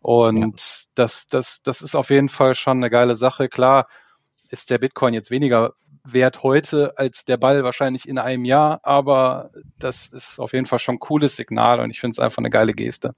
Und 0.00 0.84
das, 0.94 1.26
das, 1.28 1.62
das 1.62 1.82
ist 1.82 1.96
auf 1.96 2.10
jeden 2.10 2.28
Fall 2.28 2.54
schon 2.54 2.78
eine 2.78 2.90
geile 2.90 3.16
Sache. 3.16 3.48
Klar 3.48 3.86
ist 4.50 4.70
der 4.70 4.78
Bitcoin 4.78 5.14
jetzt 5.14 5.30
weniger 5.30 5.74
wert 6.12 6.42
heute 6.42 6.96
als 6.96 7.24
der 7.24 7.36
Ball 7.36 7.64
wahrscheinlich 7.64 8.08
in 8.08 8.18
einem 8.18 8.44
Jahr, 8.44 8.80
aber 8.84 9.50
das 9.78 10.06
ist 10.06 10.38
auf 10.38 10.52
jeden 10.52 10.66
Fall 10.66 10.78
schon 10.78 10.96
ein 10.96 11.00
cooles 11.00 11.36
Signal 11.36 11.80
und 11.80 11.90
ich 11.90 12.00
finde 12.00 12.12
es 12.12 12.18
einfach 12.18 12.38
eine 12.38 12.50
geile 12.50 12.72
Geste. 12.72 13.14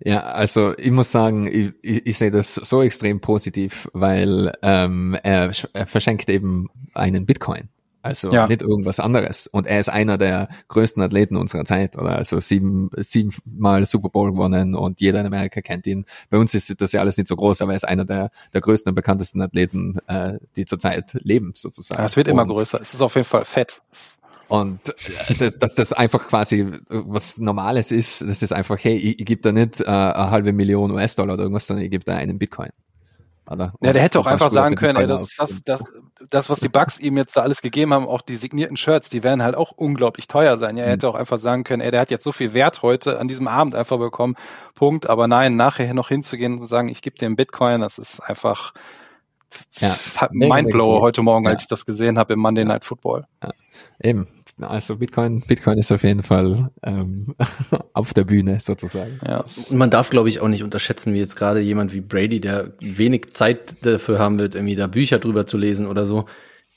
Ja, 0.00 0.20
also 0.20 0.76
ich 0.76 0.90
muss 0.90 1.12
sagen, 1.12 1.46
ich, 1.46 1.72
ich, 1.82 2.06
ich 2.06 2.18
sehe 2.18 2.30
das 2.30 2.54
so 2.54 2.82
extrem 2.82 3.20
positiv, 3.20 3.88
weil 3.92 4.52
ähm, 4.62 5.16
er, 5.22 5.52
er 5.72 5.86
verschenkt 5.86 6.28
eben 6.28 6.68
einen 6.94 7.26
Bitcoin. 7.26 7.68
Also 8.04 8.30
Ja. 8.30 8.46
nicht 8.46 8.60
irgendwas 8.60 9.00
anderes. 9.00 9.46
Und 9.46 9.66
er 9.66 9.80
ist 9.80 9.88
einer 9.88 10.18
der 10.18 10.50
größten 10.68 11.02
Athleten 11.02 11.38
unserer 11.38 11.64
Zeit, 11.64 11.96
oder? 11.96 12.16
Also 12.16 12.38
sieben, 12.38 12.90
siebenmal 12.98 13.86
Super 13.86 14.10
Bowl 14.10 14.30
gewonnen 14.32 14.74
und 14.74 15.00
jeder 15.00 15.20
in 15.22 15.26
Amerika 15.26 15.62
kennt 15.62 15.86
ihn. 15.86 16.04
Bei 16.28 16.36
uns 16.36 16.52
ist 16.52 16.82
das 16.82 16.92
ja 16.92 17.00
alles 17.00 17.16
nicht 17.16 17.28
so 17.28 17.34
groß, 17.34 17.62
aber 17.62 17.72
er 17.72 17.76
ist 17.76 17.88
einer 17.88 18.04
der, 18.04 18.30
der 18.52 18.60
größten 18.60 18.90
und 18.90 18.94
bekanntesten 18.94 19.40
Athleten, 19.40 20.00
äh, 20.06 20.34
die 20.54 20.66
zurzeit 20.66 21.14
leben, 21.22 21.52
sozusagen. 21.54 21.98
Ja, 22.02 22.04
es 22.04 22.14
wird 22.16 22.28
immer 22.28 22.42
Und- 22.42 22.48
größer. 22.50 22.78
Es 22.82 22.92
ist 22.92 23.00
auf 23.00 23.14
jeden 23.14 23.26
Fall 23.26 23.46
fett. 23.46 23.80
Und 24.48 24.80
äh, 25.40 25.50
dass, 25.58 25.74
das 25.74 25.94
einfach 25.94 26.28
quasi 26.28 26.70
was 26.90 27.38
Normales 27.38 27.90
ist, 27.90 28.20
das 28.20 28.42
ist 28.42 28.52
einfach, 28.52 28.76
hey, 28.84 28.96
ich, 28.96 29.18
ich 29.20 29.24
gebe 29.24 29.40
da 29.40 29.50
nicht 29.50 29.80
äh, 29.80 29.84
eine 29.86 30.30
halbe 30.30 30.52
Million 30.52 30.90
US-Dollar 30.90 31.32
oder 31.34 31.44
irgendwas, 31.44 31.66
sondern 31.66 31.86
ich 31.86 31.90
gebe 31.90 32.04
da 32.04 32.16
einen 32.16 32.38
Bitcoin. 32.38 32.68
Oder? 33.50 33.72
Ja, 33.82 33.92
der 33.94 34.02
hätte 34.02 34.20
auch 34.20 34.26
einfach 34.26 34.50
sagen 34.50 34.74
können, 34.76 34.96
ey, 34.98 35.06
das, 35.06 35.34
das, 35.36 35.62
das, 35.64 35.82
das, 36.30 36.48
was 36.48 36.60
die 36.60 36.68
Bugs 36.68 36.98
ihm 37.00 37.16
jetzt 37.16 37.36
da 37.36 37.42
alles 37.42 37.60
gegeben 37.60 37.92
haben, 37.92 38.06
auch 38.06 38.20
die 38.22 38.36
signierten 38.36 38.76
Shirts, 38.76 39.08
die 39.08 39.22
werden 39.22 39.42
halt 39.42 39.56
auch 39.56 39.72
unglaublich 39.72 40.28
teuer 40.28 40.56
sein. 40.58 40.76
Ja, 40.76 40.84
er 40.84 40.92
hätte 40.92 41.08
auch 41.08 41.14
einfach 41.16 41.38
sagen 41.38 41.64
können, 41.64 41.82
ey, 41.82 41.90
der 41.90 42.00
hat 42.00 42.10
jetzt 42.10 42.24
so 42.24 42.32
viel 42.32 42.52
Wert 42.54 42.82
heute 42.82 43.18
an 43.18 43.28
diesem 43.28 43.48
Abend 43.48 43.74
einfach 43.74 43.98
bekommen. 43.98 44.36
Punkt. 44.74 45.08
Aber 45.08 45.26
nein, 45.28 45.56
nachher 45.56 45.92
noch 45.94 46.08
hinzugehen 46.08 46.54
und 46.54 46.58
zu 46.60 46.64
sagen, 46.66 46.88
ich 46.88 47.02
gebe 47.02 47.16
dir 47.16 47.26
einen 47.26 47.36
Bitcoin, 47.36 47.80
das 47.80 47.98
ist 47.98 48.20
einfach 48.20 48.72
Ja. 49.78 49.88
das 49.90 50.20
hat 50.20 50.32
Mega, 50.32 50.54
Mindblow 50.54 50.86
mega 50.86 50.96
cool. 50.98 51.02
heute 51.02 51.22
Morgen, 51.22 51.46
als 51.48 51.62
Ja. 51.62 51.64
ich 51.64 51.68
das 51.68 51.84
gesehen 51.86 52.18
habe 52.18 52.32
im 52.34 52.40
Monday 52.40 52.64
Night 52.64 52.84
Football. 52.84 53.26
Eben. 54.00 54.28
Also 54.60 54.96
Bitcoin, 54.96 55.40
Bitcoin 55.40 55.78
ist 55.78 55.90
auf 55.90 56.04
jeden 56.04 56.22
Fall 56.22 56.70
ähm, 56.84 57.34
auf 57.92 58.14
der 58.14 58.24
Bühne 58.24 58.58
sozusagen. 58.60 59.18
Ja. 59.26 59.44
Und 59.68 59.76
man 59.76 59.90
darf, 59.90 60.10
glaube 60.10 60.28
ich, 60.28 60.40
auch 60.40 60.48
nicht 60.48 60.62
unterschätzen, 60.62 61.12
wie 61.12 61.18
jetzt 61.18 61.36
gerade 61.36 61.60
jemand 61.60 61.92
wie 61.92 62.00
Brady, 62.00 62.40
der 62.40 62.72
wenig 62.80 63.34
Zeit 63.34 63.76
dafür 63.84 64.18
haben 64.18 64.38
wird, 64.38 64.54
irgendwie 64.54 64.76
da 64.76 64.86
Bücher 64.86 65.18
drüber 65.18 65.46
zu 65.46 65.58
lesen 65.58 65.86
oder 65.86 66.06
so, 66.06 66.26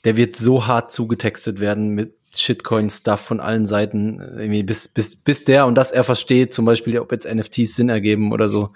der 0.04 0.16
wird 0.16 0.34
so 0.34 0.66
hart 0.66 0.90
zugetextet 0.90 1.60
werden 1.60 1.90
mit 1.90 2.14
Shitcoin-Stuff 2.34 3.20
von 3.20 3.40
allen 3.40 3.66
Seiten, 3.66 4.20
irgendwie 4.20 4.62
bis, 4.62 4.88
bis, 4.88 5.16
bis 5.16 5.44
der 5.44 5.66
und 5.66 5.74
das 5.74 5.92
er 5.92 6.04
versteht, 6.04 6.52
zum 6.52 6.64
Beispiel, 6.64 6.98
ob 6.98 7.12
jetzt 7.12 7.32
NFTs 7.32 7.76
Sinn 7.76 7.88
ergeben 7.88 8.32
oder 8.32 8.48
so. 8.48 8.70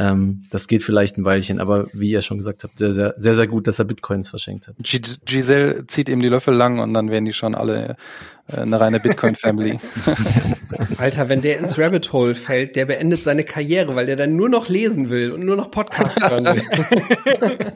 Ähm, 0.00 0.44
das 0.50 0.68
geht 0.68 0.84
vielleicht 0.84 1.18
ein 1.18 1.24
Weilchen, 1.24 1.60
aber 1.60 1.88
wie 1.92 2.10
ihr 2.10 2.22
schon 2.22 2.36
gesagt 2.38 2.62
habt, 2.62 2.78
sehr, 2.78 2.92
sehr, 2.92 3.14
sehr, 3.16 3.34
sehr 3.34 3.48
gut, 3.48 3.66
dass 3.66 3.80
er 3.80 3.84
Bitcoins 3.84 4.28
verschenkt 4.28 4.68
hat. 4.68 4.76
G 4.78 5.00
Giselle 5.24 5.88
zieht 5.88 6.08
ihm 6.08 6.20
die 6.20 6.28
Löffel 6.28 6.54
lang 6.54 6.78
und 6.78 6.94
dann 6.94 7.10
werden 7.10 7.24
die 7.24 7.32
schon 7.32 7.56
alle 7.56 7.96
äh, 8.46 8.60
eine 8.60 8.80
reine 8.80 9.00
Bitcoin-Family. 9.00 9.80
Alter, 10.98 11.28
wenn 11.28 11.40
der 11.42 11.58
ins 11.58 11.78
Rabbit 11.78 12.12
Hole 12.12 12.36
fällt, 12.36 12.76
der 12.76 12.86
beendet 12.86 13.24
seine 13.24 13.42
Karriere, 13.42 13.96
weil 13.96 14.06
der 14.06 14.14
dann 14.14 14.36
nur 14.36 14.48
noch 14.48 14.68
lesen 14.68 15.10
will 15.10 15.32
und 15.32 15.44
nur 15.44 15.56
noch 15.56 15.70
Podcasts 15.72 16.22
hören 16.30 16.44
will. 16.44 17.58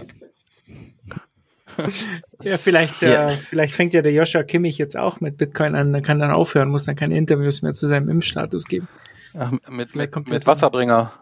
Ja, 2.42 2.58
vielleicht, 2.58 3.00
Ja. 3.02 3.28
Äh, 3.28 3.30
vielleicht 3.36 3.74
fängt 3.74 3.94
ja 3.94 4.02
der 4.02 4.12
Joshua 4.12 4.42
Kimmich 4.42 4.76
jetzt 4.78 4.96
auch 4.96 5.20
mit 5.20 5.38
Bitcoin 5.38 5.74
an, 5.74 5.92
dann 5.92 6.02
kann 6.02 6.18
dann 6.18 6.30
aufhören, 6.30 6.68
muss 6.68 6.84
dann 6.84 6.96
keine 6.96 7.16
Interviews 7.16 7.62
mehr 7.62 7.72
zu 7.72 7.88
seinem 7.88 8.08
Impfstatus 8.08 8.66
geben. 8.66 8.88
Ach, 9.38 9.50
mit 9.52 9.62
Vielleicht 9.90 9.94
mit, 9.94 10.12
kommt 10.12 10.28
mit 10.30 10.40
das- 10.40 10.46
Wasserbringer. 10.46 11.12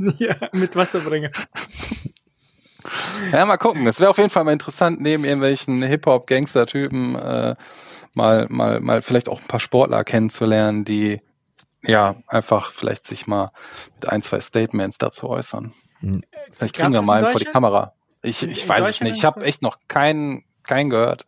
ja, 0.18 0.36
mit 0.52 0.74
Wasserbringer. 0.76 1.30
Ja, 3.32 3.44
mal 3.44 3.58
gucken. 3.58 3.86
Es 3.86 4.00
wäre 4.00 4.10
auf 4.10 4.18
jeden 4.18 4.30
Fall 4.30 4.44
mal 4.44 4.52
interessant, 4.52 5.00
neben 5.00 5.24
irgendwelchen 5.24 5.82
Hip-Hop-Gangster-Typen 5.82 7.14
äh, 7.14 7.54
mal, 8.14 8.46
mal, 8.48 8.80
mal 8.80 9.02
vielleicht 9.02 9.28
auch 9.28 9.40
ein 9.40 9.46
paar 9.46 9.60
Sportler 9.60 10.04
kennenzulernen, 10.04 10.84
die 10.84 11.20
ja 11.82 12.16
einfach 12.26 12.72
vielleicht 12.72 13.06
sich 13.06 13.26
mal 13.26 13.50
mit 13.94 14.08
ein, 14.08 14.22
zwei 14.22 14.40
Statements 14.40 14.98
dazu 14.98 15.28
äußern. 15.28 15.72
Mhm. 16.00 16.22
Vielleicht 16.52 16.76
kriegen 16.76 16.92
Gab's 16.92 17.06
wir 17.06 17.12
mal 17.12 17.30
vor 17.30 17.40
die? 17.40 17.46
Kamera. 17.46 17.94
Ich, 18.22 18.42
ich 18.42 18.62
in 18.64 18.68
weiß 18.68 18.88
es 18.88 19.00
nicht. 19.00 19.16
Ich 19.16 19.24
habe 19.24 19.44
echt 19.44 19.62
noch 19.62 19.78
keinen 19.88 20.44
keinen 20.62 20.90
gehört. 20.90 21.26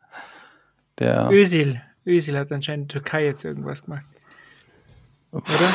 Der 0.98 1.30
Özil. 1.30 1.80
Özil 2.06 2.38
hat 2.38 2.52
anscheinend 2.52 2.84
in 2.84 2.88
der 2.88 3.02
Türkei 3.02 3.24
jetzt 3.24 3.44
irgendwas 3.44 3.84
gemacht. 3.84 4.04
Oder? 5.32 5.74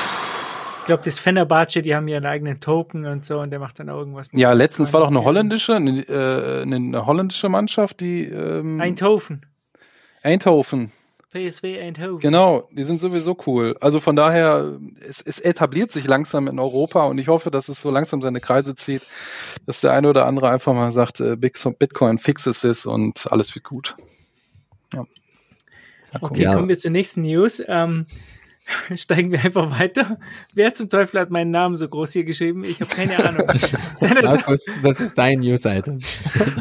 Ich 0.87 0.89
glaube, 0.89 1.03
das 1.03 1.19
Fenerbahce, 1.19 1.81
die 1.81 1.93
haben 1.93 2.07
ihren 2.07 2.25
eigenen 2.25 2.61
Token 2.61 3.05
und 3.05 3.25
so 3.25 3.39
und 3.41 3.51
der 3.51 3.59
macht 3.59 3.77
dann 3.77 3.89
auch 3.89 3.97
irgendwas. 3.97 4.31
mit 4.31 4.39
ja, 4.39 4.53
letztens 4.53 4.93
war 4.93 5.01
doch 5.01 5.09
eine 5.09 5.21
holländische, 5.21 5.75
eine, 5.75 5.99
äh, 6.07 6.61
eine 6.61 7.05
holländische 7.05 7.49
Mannschaft, 7.49 7.99
die 7.99 8.23
ähm, 8.23 8.79
Eindhoven. 8.79 9.45
Eindhoven. 10.23 10.93
PSW 11.33 11.81
Eindhoven. 11.81 12.19
Genau, 12.19 12.69
die 12.71 12.85
sind 12.85 13.01
sowieso 13.01 13.35
cool. 13.47 13.75
Also 13.81 13.99
von 13.99 14.15
daher, 14.15 14.79
es, 15.05 15.21
es 15.21 15.39
etabliert 15.39 15.91
sich 15.91 16.07
langsam 16.07 16.47
in 16.47 16.57
Europa 16.57 17.03
und 17.03 17.17
ich 17.17 17.27
hoffe, 17.27 17.51
dass 17.51 17.67
es 17.67 17.81
so 17.81 17.91
langsam 17.91 18.21
seine 18.21 18.39
Kreise 18.39 18.73
zieht, 18.73 19.01
dass 19.65 19.81
der 19.81 19.91
eine 19.91 20.09
oder 20.09 20.25
andere 20.25 20.49
einfach 20.49 20.73
mal 20.73 20.93
sagt, 20.93 21.19
äh, 21.19 21.35
Bitcoin 21.35 22.17
fixes 22.17 22.63
es 22.63 22.85
und 22.85 23.29
alles 23.29 23.53
wird 23.55 23.65
gut. 23.65 23.97
Ja. 24.93 25.03
Okay, 26.21 26.43
Ja. 26.43 26.53
kommen 26.53 26.69
wir 26.69 26.77
zur 26.77 26.91
nächsten 26.91 27.21
News. 27.21 27.61
Ähm, 27.67 28.05
steigen 28.95 29.31
wir 29.31 29.43
einfach 29.43 29.79
weiter. 29.79 30.17
Wer 30.53 30.73
zum 30.73 30.89
Teufel 30.89 31.19
hat 31.21 31.29
meinen 31.29 31.51
Namen 31.51 31.75
so 31.75 31.87
groß 31.87 32.13
hier 32.13 32.23
geschrieben? 32.23 32.63
Ich 32.63 32.81
habe 32.81 32.93
keine 32.93 33.17
Ahnung. 33.23 33.47
Senator, 33.95 34.35
Markus, 34.35 34.65
das 34.83 35.01
ist 35.01 35.17
dein 35.17 35.39
News-Item. 35.39 35.99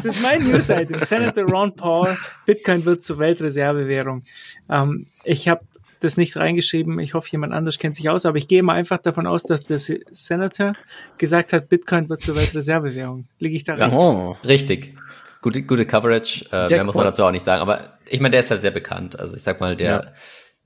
das 0.03 0.15
ist 0.15 0.23
mein 0.23 0.43
News-Item. 0.43 0.99
Senator 1.01 1.43
Ron 1.45 1.75
Paul, 1.75 2.17
Bitcoin 2.45 2.85
wird 2.85 3.03
zur 3.03 3.19
Weltreservewährung. 3.19 4.23
Ähm, 4.69 5.07
ich 5.23 5.47
habe 5.47 5.61
das 5.99 6.15
nicht 6.17 6.37
reingeschrieben. 6.37 6.99
Ich 6.99 7.13
hoffe, 7.13 7.27
jemand 7.31 7.53
anders 7.53 7.79
kennt 7.79 7.95
sich 7.95 8.09
aus, 8.09 8.25
aber 8.25 8.37
ich 8.37 8.47
gehe 8.47 8.61
mal 8.63 8.73
einfach 8.75 8.99
davon 8.99 9.25
aus, 9.25 9.43
dass 9.43 9.63
der 9.63 9.77
Senator 9.77 10.73
gesagt 11.17 11.53
hat, 11.53 11.69
Bitcoin 11.69 12.07
wird 12.09 12.23
zur 12.23 12.35
Weltreservewährung. 12.35 13.25
Liege 13.39 13.55
ich 13.55 13.63
da 13.63 13.75
Ja. 13.75 13.85
recht? 13.85 13.95
Oh. 13.95 14.35
Richtig. 14.45 14.95
Gute, 15.41 15.63
gute 15.63 15.85
Coverage. 15.85 16.45
Äh, 16.51 16.67
mehr 16.67 16.83
muss 16.83 16.95
man 16.95 17.05
dazu 17.05 17.23
auch 17.23 17.31
nicht 17.31 17.43
sagen. 17.43 17.61
Aber 17.61 17.97
ich 18.07 18.19
meine, 18.19 18.31
der 18.31 18.41
ist 18.41 18.49
ja 18.49 18.57
sehr 18.57 18.71
bekannt. 18.71 19.19
Also 19.19 19.35
ich 19.35 19.41
sag 19.41 19.59
mal, 19.59 19.75
der 19.75 20.13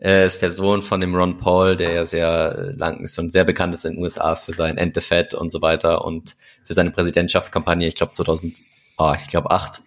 äh, 0.02 0.26
ist 0.26 0.42
der 0.42 0.50
Sohn 0.50 0.82
von 0.82 1.00
dem 1.00 1.16
Ron 1.16 1.38
Paul, 1.38 1.78
der 1.78 1.94
ja 1.94 2.06
sehr 2.06 2.56
äh, 2.58 2.72
lang 2.72 3.04
ist 3.04 3.18
und 3.20 3.32
sehr 3.32 3.44
bekannt 3.46 3.74
ist 3.74 3.86
in 3.86 3.94
den 3.94 4.04
USA 4.04 4.36
für 4.36 4.54
sein 4.54 4.78
End 4.78 4.96
the 4.96 5.02
Fed 5.02 5.34
und 5.34 5.52
so 5.52 5.62
weiter 5.62 6.04
und 6.04 6.36
für 6.64 6.74
seine 6.74 6.92
Präsidentschaftskampagne, 6.92 7.88
ich 7.88 7.96
glaube 7.96 8.12
2000, 8.14 8.58
oh, 8.98 9.14
ich 9.18 9.28
glaube 9.28 9.52
acht. 9.52 9.82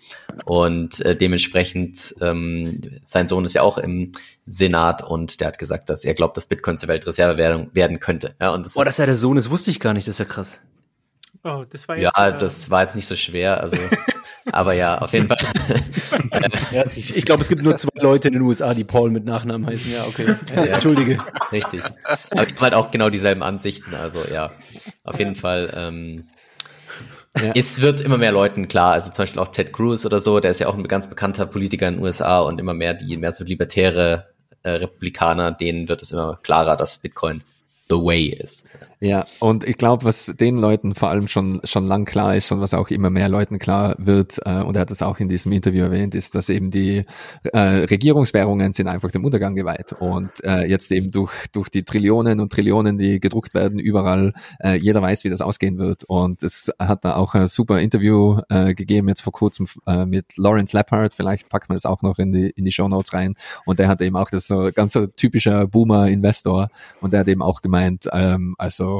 Und 0.45 1.01
äh, 1.01 1.17
dementsprechend, 1.17 2.15
ähm, 2.21 3.01
sein 3.05 3.27
Sohn 3.27 3.45
ist 3.45 3.55
ja 3.55 3.63
auch 3.63 3.79
im 3.79 4.13
Senat 4.47 5.03
und 5.03 5.41
der 5.41 5.49
hat 5.49 5.59
gesagt, 5.59 5.91
dass 5.91 6.05
er 6.05 6.15
glaubt, 6.15 6.37
dass 6.37 6.47
Bitcoin 6.47 6.79
zur 6.79 6.89
Weltreservewährung 6.89 7.71
werden 7.75 7.99
könnte. 8.01 8.35
Ja, 8.41 8.51
und 8.55 8.65
das 8.67 8.77
Oh, 8.77 8.81
ist, 8.81 8.87
dass 8.87 8.99
er 8.99 9.07
der 9.07 9.15
Sohn 9.17 9.37
ist, 9.37 9.51
wusste 9.51 9.71
ich 9.71 9.81
gar 9.81 9.95
nicht, 9.95 10.07
das 10.07 10.15
ist 10.15 10.19
ja 10.21 10.25
krass. 10.27 10.61
Oh, 11.43 11.65
das 11.69 11.89
war 11.89 11.99
jetzt. 11.99 12.17
ja, 12.17 12.29
äh, 12.29 12.39
das 12.39 12.71
war 12.71 12.83
jetzt 12.83 12.95
nicht 12.95 13.07
so 13.07 13.17
schwer, 13.17 13.61
also, 13.61 13.77
aber 14.55 14.73
ja, 14.75 14.99
auf 14.99 15.13
jeden 15.13 15.29
Fall. 15.29 15.39
Ja, 16.73 16.83
ich 16.95 17.25
glaube, 17.25 17.43
es 17.43 17.49
gibt 17.49 17.63
nur 17.63 17.77
zwei 17.77 18.01
Leute 18.01 18.29
in 18.29 18.35
den 18.35 18.43
USA, 18.43 18.75
die 18.75 18.85
Paul 18.85 19.11
mit 19.11 19.25
Nachnamen 19.25 19.67
heißen. 19.67 19.93
Ja, 19.93 20.05
okay. 20.05 20.35
Äh, 20.55 20.69
Entschuldige. 20.69 21.19
Richtig. 21.53 21.83
Aber 22.31 22.43
ich 22.43 22.51
habe 22.51 22.61
halt 22.61 22.75
auch 22.75 22.91
genau 22.91 23.09
dieselben 23.11 23.43
Ansichten. 23.43 23.95
Also 23.95 24.21
ja, 24.33 24.51
auf 25.05 25.19
jeden 25.19 25.35
Fall. 25.37 25.73
Ähm, 25.77 26.25
Ja. 27.37 27.51
Es 27.55 27.81
wird 27.81 28.01
immer 28.01 28.17
mehr 28.17 28.31
Leuten 28.31 28.69
klar, 28.69 28.93
also 28.93 29.11
zum 29.11 29.25
Beispiel 29.25 29.41
auch 29.43 29.49
Ted 29.49 29.73
Cruz 29.73 30.07
oder 30.07 30.21
so, 30.21 30.39
der 30.39 30.53
ist 30.53 30.61
ja 30.61 30.69
auch 30.69 30.77
ein 30.77 30.87
ganz 30.87 31.09
bekannter 31.09 31.47
Politiker 31.47 31.89
in 31.89 31.95
den 31.95 32.03
USA 32.05 32.39
und 32.41 32.61
immer 32.61 32.75
mehr 32.75 32.95
die 32.95 33.17
mehr 33.17 33.33
so 33.33 33.43
libertäre 33.45 34.29
äh, 34.63 34.71
Republikaner, 34.71 35.51
denen 35.51 35.89
wird 35.89 36.01
es 36.01 36.13
immer 36.13 36.39
klarer, 36.45 36.77
dass 36.77 36.99
Bitcoin 36.99 37.43
the 37.91 37.97
way 37.97 38.27
ist. 38.27 38.69
Ja, 39.05 39.27
und 39.39 39.69
ich 39.69 39.77
glaube, 39.77 40.07
was 40.07 40.35
den 40.41 40.57
Leuten 40.57 40.95
vor 40.95 41.11
allem 41.11 41.29
schon 41.29 41.61
schon 41.65 41.85
lang 41.85 42.07
klar 42.07 42.35
ist 42.35 42.51
und 42.53 42.63
was 42.63 42.73
auch 42.73 42.89
immer 42.89 43.11
mehr 43.11 43.29
Leuten 43.29 43.59
klar 43.59 43.97
wird, 43.99 44.41
äh, 44.47 44.63
und 44.63 44.77
er 44.77 44.81
hat 44.81 44.91
es 44.91 45.03
auch 45.03 45.21
in 45.21 45.29
diesem 45.29 45.53
Interview 45.53 45.83
erwähnt, 45.85 46.15
ist, 46.15 46.35
dass 46.35 46.49
eben 46.49 46.71
die 46.71 47.05
äh, 47.53 47.59
Regierungswährungen 47.59 48.73
sind 48.73 48.89
einfach 48.89 49.11
dem 49.11 49.23
Untergang 49.23 49.55
geweiht. 49.57 49.93
Und 49.93 50.31
äh, 50.43 50.65
jetzt 50.65 50.91
eben 50.91 51.11
durch 51.11 51.33
durch 51.53 51.69
die 51.69 51.83
Trillionen 51.83 52.41
und 52.41 52.51
Trillionen, 52.51 52.97
die 52.97 53.21
gedruckt 53.21 53.53
werden 53.53 53.79
überall, 53.79 54.33
äh, 54.59 54.79
jeder 54.79 55.03
weiß, 55.03 55.25
wie 55.25 55.29
das 55.29 55.43
ausgehen 55.43 55.77
wird. 55.77 56.05
Und 56.05 56.43
es 56.43 56.73
hat 56.79 57.05
da 57.05 57.17
auch 57.17 57.35
ein 57.35 57.47
super 57.47 57.81
Interview 57.81 58.41
äh, 58.49 58.73
gegeben 58.73 59.09
jetzt 59.09 59.21
vor 59.21 59.35
kurzem 59.35 59.67
äh, 59.87 60.07
mit 60.07 60.25
Lawrence 60.39 60.75
Lappard, 60.75 61.13
vielleicht 61.13 61.51
packt 61.51 61.69
man 61.69 61.77
das 61.77 61.85
auch 61.85 62.01
noch 62.01 62.19
in 62.19 62.33
die 62.33 62.49
in 62.57 62.65
die 62.65 62.73
Show 62.73 62.89
Notes 62.89 63.13
rein. 63.13 63.35
Und 63.67 63.81
der 63.81 63.89
hat 63.89 64.01
eben 64.01 64.17
auch 64.17 64.31
das 64.31 64.47
so 64.47 64.71
ganz 64.75 64.99
typischer 65.17 65.67
Boomer 65.67 66.09
Investor 66.09 66.71
und 67.03 67.13
der 67.13 67.21
hat 67.21 67.29
eben 67.29 67.43
auch 67.43 67.61
gemeint, 67.61 68.09
ähm, 68.11 68.55
also 68.57 68.94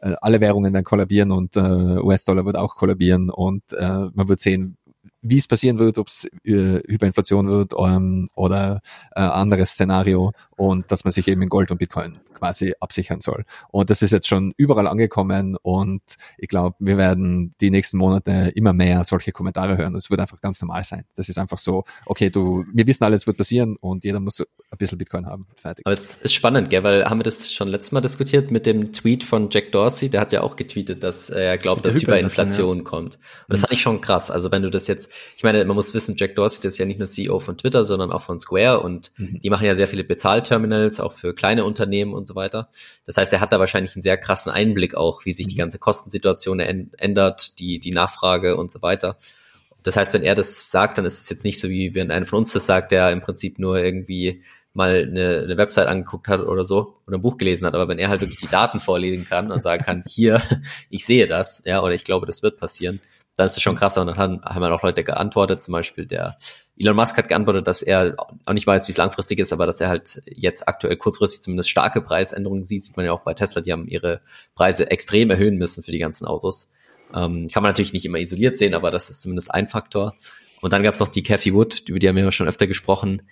äh, 0.00 0.14
alle 0.20 0.40
Währungen 0.40 0.72
werden 0.72 0.84
kollabieren 0.84 1.30
und 1.32 1.56
äh, 1.56 1.60
US-Dollar 1.60 2.44
wird 2.44 2.56
auch 2.56 2.76
kollabieren 2.76 3.30
und 3.30 3.62
äh, 3.72 4.06
man 4.12 4.28
wird 4.28 4.40
sehen, 4.40 4.76
wie 5.22 5.38
es 5.38 5.48
passieren 5.48 5.78
wird, 5.78 5.98
ob 5.98 6.08
es 6.08 6.24
äh, 6.44 6.80
Hyperinflation 6.86 7.48
wird 7.48 7.72
ähm, 7.76 8.28
oder 8.34 8.80
äh, 9.14 9.20
anderes 9.20 9.70
Szenario 9.70 10.32
und 10.56 10.90
dass 10.90 11.04
man 11.04 11.12
sich 11.12 11.26
eben 11.28 11.42
in 11.42 11.48
Gold 11.48 11.70
und 11.70 11.78
Bitcoin 11.78 12.18
quasi 12.34 12.74
absichern 12.80 13.20
soll. 13.20 13.44
Und 13.70 13.90
das 13.90 14.02
ist 14.02 14.12
jetzt 14.12 14.28
schon 14.28 14.52
überall 14.56 14.86
angekommen 14.86 15.56
und 15.62 16.02
ich 16.36 16.48
glaube, 16.48 16.76
wir 16.78 16.96
werden 16.96 17.54
die 17.60 17.70
nächsten 17.70 17.98
Monate 17.98 18.52
immer 18.54 18.72
mehr 18.72 19.02
solche 19.04 19.32
Kommentare 19.32 19.76
hören. 19.76 19.94
Es 19.96 20.10
wird 20.10 20.20
einfach 20.20 20.40
ganz 20.40 20.60
normal 20.60 20.84
sein. 20.84 21.04
Das 21.16 21.28
ist 21.28 21.38
einfach 21.38 21.58
so, 21.58 21.84
okay, 22.06 22.30
du, 22.30 22.64
wir 22.72 22.86
wissen 22.86 23.04
alles 23.04 23.26
wird 23.26 23.36
passieren 23.36 23.76
und 23.76 24.04
jeder 24.04 24.20
muss 24.20 24.40
ein 24.40 24.78
bisschen 24.78 24.98
Bitcoin 24.98 25.26
haben. 25.26 25.46
Fertig. 25.56 25.84
Aber 25.84 25.92
es 25.92 26.16
ist 26.16 26.34
spannend, 26.34 26.70
gell, 26.70 26.82
weil 26.84 27.04
haben 27.04 27.18
wir 27.18 27.24
das 27.24 27.52
schon 27.52 27.68
letztes 27.68 27.92
Mal 27.92 28.00
diskutiert 28.00 28.50
mit 28.50 28.66
dem 28.66 28.92
Tweet 28.92 29.24
von 29.24 29.48
Jack 29.50 29.72
Dorsey, 29.72 30.08
der 30.08 30.20
hat 30.20 30.32
ja 30.32 30.42
auch 30.42 30.56
getweetet, 30.56 31.02
dass 31.02 31.30
er 31.30 31.58
glaubt, 31.58 31.84
dass 31.84 31.94
Hyperinflation, 31.94 32.78
Hyperinflation 32.78 32.84
kommt. 32.84 33.16
Und 33.16 33.22
das 33.48 33.60
fand 33.60 33.72
ich 33.72 33.80
schon 33.80 34.00
krass. 34.00 34.30
Also 34.30 34.52
wenn 34.52 34.62
du 34.62 34.70
das 34.70 34.86
jetzt 34.86 35.07
Ich 35.36 35.42
meine, 35.42 35.64
man 35.64 35.74
muss 35.74 35.94
wissen, 35.94 36.16
Jack 36.16 36.34
Dorsey 36.34 36.66
ist 36.66 36.78
ja 36.78 36.84
nicht 36.84 36.98
nur 36.98 37.06
CEO 37.06 37.40
von 37.40 37.56
Twitter, 37.56 37.84
sondern 37.84 38.12
auch 38.12 38.22
von 38.22 38.38
Square 38.38 38.80
und 38.80 39.12
mhm. 39.16 39.40
die 39.40 39.50
machen 39.50 39.66
ja 39.66 39.74
sehr 39.74 39.88
viele 39.88 40.04
Bezahlterminals, 40.04 41.00
auch 41.00 41.12
für 41.12 41.34
kleine 41.34 41.64
Unternehmen 41.64 42.14
und 42.14 42.26
so 42.26 42.34
weiter. 42.34 42.68
Das 43.04 43.16
heißt, 43.16 43.32
er 43.32 43.40
hat 43.40 43.52
da 43.52 43.58
wahrscheinlich 43.58 43.94
einen 43.94 44.02
sehr 44.02 44.18
krassen 44.18 44.52
Einblick 44.52 44.94
auch, 44.94 45.24
wie 45.24 45.32
sich 45.32 45.46
die 45.46 45.54
mhm. 45.54 45.60
ganze 45.60 45.78
Kostensituation 45.78 46.60
ändert, 46.60 47.58
die, 47.58 47.78
die 47.78 47.92
Nachfrage 47.92 48.56
und 48.56 48.70
so 48.70 48.82
weiter. 48.82 49.16
Das 49.82 49.96
heißt, 49.96 50.12
wenn 50.12 50.22
er 50.22 50.34
das 50.34 50.70
sagt, 50.70 50.98
dann 50.98 51.04
ist 51.04 51.22
es 51.22 51.30
jetzt 51.30 51.44
nicht 51.44 51.60
so, 51.60 51.68
wie 51.68 51.94
wenn 51.94 52.10
einer 52.10 52.26
von 52.26 52.38
uns 52.38 52.52
das 52.52 52.66
sagt, 52.66 52.92
der 52.92 53.10
im 53.10 53.20
Prinzip 53.20 53.58
nur 53.58 53.78
irgendwie 53.78 54.42
mal 54.74 55.06
eine, 55.08 55.40
eine 55.44 55.56
Website 55.56 55.88
angeguckt 55.88 56.28
hat 56.28 56.40
oder 56.40 56.64
so 56.64 56.96
oder 57.06 57.18
ein 57.18 57.22
Buch 57.22 57.36
gelesen 57.36 57.66
hat. 57.66 57.74
Aber 57.74 57.88
wenn 57.88 57.98
er 57.98 58.08
halt 58.08 58.20
wirklich 58.20 58.40
die 58.40 58.48
Daten 58.48 58.80
vorlesen 58.80 59.26
kann 59.28 59.50
und 59.50 59.62
sagen 59.62 59.84
kann, 59.84 60.04
hier, 60.08 60.42
ich 60.90 61.04
sehe 61.04 61.26
das, 61.26 61.62
ja, 61.64 61.82
oder 61.82 61.94
ich 61.94 62.04
glaube, 62.04 62.26
das 62.26 62.42
wird 62.42 62.58
passieren, 62.58 63.00
dann 63.38 63.46
ist 63.46 63.56
es 63.56 63.62
schon 63.62 63.76
krasser. 63.76 64.00
Und 64.00 64.08
dann 64.08 64.18
haben, 64.18 64.40
haben 64.42 64.64
auch 64.64 64.82
Leute 64.82 65.04
geantwortet, 65.04 65.62
zum 65.62 65.72
Beispiel 65.72 66.06
der 66.06 66.36
Elon 66.76 66.96
Musk 66.96 67.16
hat 67.16 67.28
geantwortet, 67.28 67.68
dass 67.68 67.82
er 67.82 68.16
auch 68.44 68.52
nicht 68.52 68.66
weiß, 68.66 68.88
wie 68.88 68.92
es 68.92 68.98
langfristig 68.98 69.38
ist, 69.38 69.52
aber 69.52 69.64
dass 69.64 69.80
er 69.80 69.88
halt 69.88 70.22
jetzt 70.26 70.66
aktuell 70.68 70.96
kurzfristig 70.96 71.42
zumindest 71.42 71.70
starke 71.70 72.02
Preisänderungen 72.02 72.64
sieht. 72.64 72.82
Sieht 72.82 72.96
man 72.96 73.06
ja 73.06 73.12
auch 73.12 73.20
bei 73.20 73.34
Tesla, 73.34 73.62
die 73.62 73.72
haben 73.72 73.86
ihre 73.86 74.20
Preise 74.56 74.90
extrem 74.90 75.30
erhöhen 75.30 75.56
müssen 75.56 75.84
für 75.84 75.92
die 75.92 75.98
ganzen 75.98 76.26
Autos. 76.26 76.72
Ähm, 77.14 77.48
kann 77.52 77.62
man 77.62 77.70
natürlich 77.70 77.92
nicht 77.92 78.04
immer 78.04 78.18
isoliert 78.18 78.56
sehen, 78.56 78.74
aber 78.74 78.90
das 78.90 79.08
ist 79.08 79.22
zumindest 79.22 79.54
ein 79.54 79.68
Faktor. 79.68 80.14
Und 80.60 80.72
dann 80.72 80.82
gab 80.82 80.94
es 80.94 81.00
noch 81.00 81.08
die 81.08 81.22
Cathy 81.22 81.54
Wood, 81.54 81.88
über 81.88 82.00
die 82.00 82.08
haben 82.08 82.16
wir 82.16 82.32
schon 82.32 82.48
öfter 82.48 82.66
gesprochen, 82.66 83.22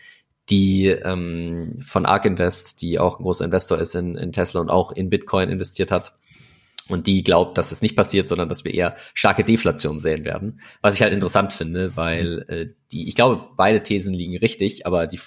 die 0.49 0.87
ähm, 0.87 1.81
von 1.85 2.07
ARK 2.07 2.27
Invest, 2.27 2.81
die 2.81 3.01
auch 3.01 3.19
ein 3.19 3.25
großer 3.25 3.45
Investor 3.45 3.79
ist 3.79 3.97
in, 3.97 4.15
in 4.15 4.31
Tesla 4.31 4.61
und 4.61 4.71
auch 4.71 4.93
in 4.93 5.11
Bitcoin 5.11 5.49
investiert 5.49 5.91
hat. 5.91 6.13
Und 6.89 7.07
die 7.07 7.25
glaubt, 7.25 7.59
dass 7.59 7.73
es 7.73 7.83
nicht 7.83 7.97
passiert, 7.97 8.29
sondern 8.29 8.49
dass 8.49 8.65
wir 8.65 8.73
eher 8.73 8.97
starke 9.15 9.45
Deflation 9.45 9.99
sehen 9.99 10.25
werden. 10.25 10.61
Was 10.83 10.95
ich 10.95 11.03
halt 11.03 11.13
interessant 11.13 11.53
finde, 11.53 11.97
weil 11.97 12.45
äh, 12.49 12.67
die, 12.93 13.09
ich 13.09 13.15
glaube, 13.15 13.49
beide 13.57 13.83
Thesen 13.83 14.15
liegen 14.15 14.37
richtig, 14.37 14.87
aber 14.87 15.09
die, 15.09 15.19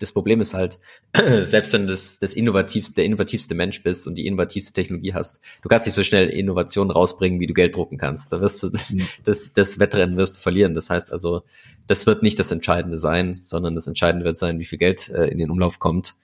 das 0.00 0.10
Problem 0.10 0.40
ist 0.40 0.54
halt, 0.54 0.78
selbst 1.42 1.72
wenn 1.72 1.86
du 1.86 1.92
das, 1.92 2.18
das 2.18 2.34
innovativste, 2.34 2.94
der 2.94 3.04
innovativste 3.04 3.54
Mensch 3.54 3.82
bist 3.84 4.08
und 4.08 4.16
die 4.16 4.26
innovativste 4.26 4.72
Technologie 4.72 5.14
hast, 5.14 5.40
du 5.62 5.68
kannst 5.68 5.86
nicht 5.86 5.94
so 5.94 6.02
schnell 6.02 6.28
Innovationen 6.28 6.90
rausbringen, 6.90 7.38
wie 7.38 7.46
du 7.46 7.54
Geld 7.54 7.76
drucken 7.76 7.96
kannst. 7.96 8.32
Da 8.32 8.40
wirst 8.40 8.62
du, 8.64 8.70
mhm. 8.88 9.06
das, 9.24 9.52
das 9.52 9.78
Wettrennen 9.78 10.16
wirst 10.16 10.38
du 10.38 10.40
verlieren. 10.40 10.74
Das 10.74 10.90
heißt 10.90 11.12
also, 11.12 11.42
das 11.86 12.06
wird 12.06 12.24
nicht 12.24 12.40
das 12.40 12.50
Entscheidende 12.50 12.98
sein, 12.98 13.34
sondern 13.34 13.76
das 13.76 13.86
Entscheidende 13.86 14.24
wird 14.24 14.36
sein, 14.36 14.58
wie 14.58 14.64
viel 14.64 14.78
Geld 14.78 15.10
äh, 15.10 15.26
in 15.26 15.38
den 15.38 15.50
Umlauf 15.50 15.78
kommt. 15.78 16.14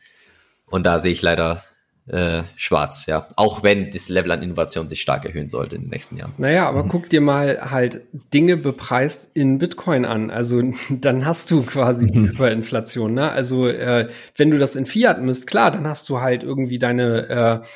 Und 0.66 0.84
da 0.84 0.98
sehe 0.98 1.12
ich 1.12 1.22
leider 1.22 1.64
äh, 2.06 2.42
schwarz, 2.56 3.06
ja. 3.06 3.28
Auch 3.36 3.62
wenn 3.62 3.90
das 3.90 4.08
Level 4.08 4.32
an 4.32 4.42
Innovation 4.42 4.88
sich 4.88 5.00
stark 5.00 5.24
erhöhen 5.24 5.48
sollte 5.48 5.76
in 5.76 5.82
den 5.82 5.90
nächsten 5.90 6.16
Jahren. 6.16 6.32
Naja, 6.38 6.68
aber 6.68 6.84
mhm. 6.84 6.88
guck 6.88 7.08
dir 7.08 7.20
mal 7.20 7.70
halt 7.70 8.00
Dinge 8.34 8.56
bepreist 8.56 9.30
in 9.34 9.58
Bitcoin 9.58 10.04
an. 10.04 10.30
Also 10.30 10.62
dann 10.90 11.24
hast 11.24 11.50
du 11.50 11.62
quasi 11.62 12.06
die 12.06 12.20
Hyperinflation, 12.20 13.14
ne? 13.14 13.30
Also 13.30 13.68
äh, 13.68 14.08
wenn 14.36 14.50
du 14.50 14.58
das 14.58 14.76
in 14.76 14.86
Fiat 14.86 15.20
misst, 15.20 15.46
klar, 15.46 15.70
dann 15.70 15.86
hast 15.86 16.08
du 16.08 16.20
halt 16.20 16.42
irgendwie 16.42 16.78
deine 16.78 17.28
äh, 17.28 17.66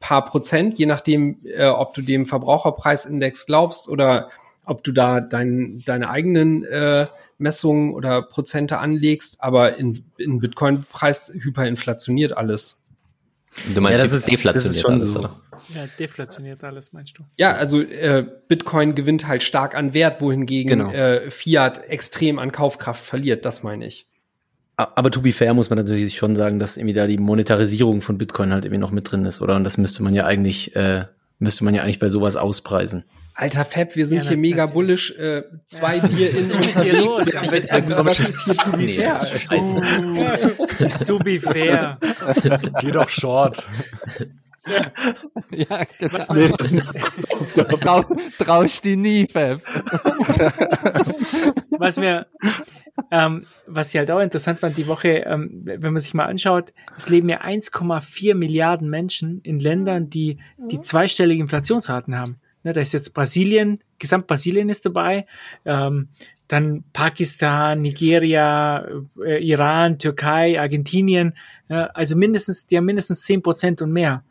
paar 0.00 0.24
Prozent, 0.24 0.78
je 0.78 0.86
nachdem, 0.86 1.38
äh, 1.44 1.66
ob 1.66 1.94
du 1.94 2.02
dem 2.02 2.26
Verbraucherpreisindex 2.26 3.46
glaubst 3.46 3.88
oder 3.88 4.30
ob 4.64 4.84
du 4.84 4.92
da 4.92 5.20
dein, 5.20 5.82
deine 5.84 6.10
eigenen 6.10 6.64
äh, 6.64 7.06
Messungen 7.38 7.94
oder 7.94 8.22
Prozente 8.22 8.78
anlegst, 8.78 9.42
aber 9.42 9.78
in, 9.78 10.04
in 10.18 10.40
Bitcoin 10.40 10.84
preist 10.90 11.32
hyperinflationiert 11.34 12.36
alles. 12.36 12.84
Du 13.74 13.80
meinst, 13.80 13.98
ja, 13.98 14.04
das 14.04 14.12
ist, 14.12 14.30
deflationiert 14.30 14.56
das 14.56 14.64
ist 14.64 14.80
schon 14.80 14.92
alles, 14.94 15.12
so. 15.12 15.20
oder? 15.20 15.40
Ja, 15.74 15.84
deflationiert 15.98 16.64
alles, 16.64 16.92
meinst 16.92 17.18
du? 17.18 17.24
Ja, 17.36 17.54
also 17.56 17.80
äh, 17.80 18.26
Bitcoin 18.48 18.94
gewinnt 18.94 19.26
halt 19.26 19.42
stark 19.42 19.74
an 19.74 19.94
Wert, 19.94 20.20
wohingegen 20.20 20.78
genau. 20.78 20.92
äh, 20.92 21.30
Fiat 21.30 21.88
extrem 21.88 22.38
an 22.38 22.52
Kaufkraft 22.52 23.04
verliert, 23.04 23.44
das 23.44 23.62
meine 23.62 23.86
ich. 23.86 24.06
Aber 24.76 25.10
to 25.10 25.20
be 25.20 25.32
fair 25.32 25.54
muss 25.54 25.70
man 25.70 25.78
natürlich 25.78 26.16
schon 26.16 26.36
sagen, 26.36 26.60
dass 26.60 26.76
irgendwie 26.76 26.94
da 26.94 27.08
die 27.08 27.18
Monetarisierung 27.18 28.00
von 28.00 28.16
Bitcoin 28.16 28.52
halt 28.52 28.64
irgendwie 28.64 28.78
noch 28.78 28.92
mit 28.92 29.10
drin 29.10 29.24
ist, 29.24 29.40
oder? 29.40 29.56
Und 29.56 29.64
das 29.64 29.76
müsste 29.76 30.04
man 30.04 30.14
ja 30.14 30.24
eigentlich, 30.24 30.76
äh, 30.76 31.06
müsste 31.40 31.64
man 31.64 31.74
ja 31.74 31.82
eigentlich 31.82 31.98
bei 31.98 32.08
sowas 32.08 32.36
auspreisen. 32.36 33.04
Alter 33.38 33.64
Fab, 33.64 33.94
wir 33.94 34.08
sind 34.08 34.24
ja, 34.24 34.30
hier 34.30 34.36
mega 34.36 34.66
bullisch. 34.66 35.16
Äh, 35.16 35.44
zwei 35.64 35.98
ja. 35.98 36.06
Bier 36.08 36.30
in 36.30 36.50
unterwegs. 36.50 37.32
Ja, 37.52 37.70
also, 37.70 38.04
was 38.04 38.18
ist 38.18 38.44
hier 38.44 38.56
to 38.56 38.70
be 38.72 38.78
nee, 38.78 38.96
fair? 38.96 39.20
Scheiße. 39.20 41.04
to 41.06 41.18
be 41.20 41.38
fair. 41.38 41.98
Geh 42.80 42.90
doch 42.90 43.08
short. 43.08 43.64
ja, 45.52 45.84
genau. 46.00 46.34
Nee, 46.34 46.48
Trau, 47.80 48.04
traust 48.38 48.84
die 48.84 48.96
nie, 48.96 49.28
Fab. 49.28 49.60
was 51.78 51.96
mir, 51.96 52.26
ähm, 53.12 53.46
was 53.68 53.94
ich 53.94 53.98
halt 53.98 54.10
auch 54.10 54.18
interessant 54.18 54.58
fand, 54.58 54.76
die 54.76 54.88
Woche, 54.88 55.10
ähm, 55.26 55.62
wenn 55.62 55.92
man 55.92 56.00
sich 56.00 56.12
mal 56.12 56.26
anschaut, 56.26 56.72
es 56.96 57.08
leben 57.08 57.28
ja 57.28 57.40
1,4 57.42 58.34
Milliarden 58.34 58.90
Menschen 58.90 59.40
in 59.42 59.60
Ländern, 59.60 60.10
die, 60.10 60.38
die 60.56 60.80
zweistellige 60.80 61.40
Inflationsraten 61.40 62.18
haben. 62.18 62.40
Ne, 62.64 62.72
da 62.72 62.80
ist 62.80 62.92
jetzt 62.92 63.14
Brasilien, 63.14 63.78
Gesamt 63.98 64.26
Brasilien 64.26 64.68
ist 64.68 64.84
dabei, 64.84 65.26
ähm, 65.64 66.08
dann 66.48 66.84
Pakistan, 66.92 67.82
Nigeria, 67.82 68.86
äh, 69.22 69.44
Iran, 69.44 69.98
Türkei, 69.98 70.58
Argentinien, 70.58 71.34
äh, 71.68 71.86
also 71.94 72.16
mindestens, 72.16 72.66
die 72.66 72.76
haben 72.76 72.86
mindestens 72.86 73.22
zehn 73.22 73.42
Prozent 73.42 73.82
und 73.82 73.92
mehr. 73.92 74.24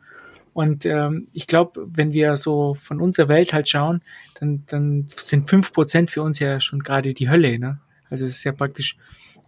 Und 0.52 0.84
ähm, 0.86 1.28
ich 1.32 1.46
glaube, 1.46 1.86
wenn 1.94 2.12
wir 2.12 2.36
so 2.36 2.74
von 2.74 3.00
unserer 3.00 3.28
Welt 3.28 3.52
halt 3.52 3.68
schauen, 3.68 4.02
dann, 4.40 4.64
dann 4.66 5.06
sind 5.14 5.48
fünf 5.48 5.72
Prozent 5.72 6.10
für 6.10 6.22
uns 6.22 6.40
ja 6.40 6.58
schon 6.58 6.80
gerade 6.80 7.14
die 7.14 7.30
Hölle. 7.30 7.58
Ne? 7.58 7.78
Also 8.10 8.24
es 8.24 8.32
ist 8.32 8.44
ja 8.44 8.52
praktisch, 8.52 8.96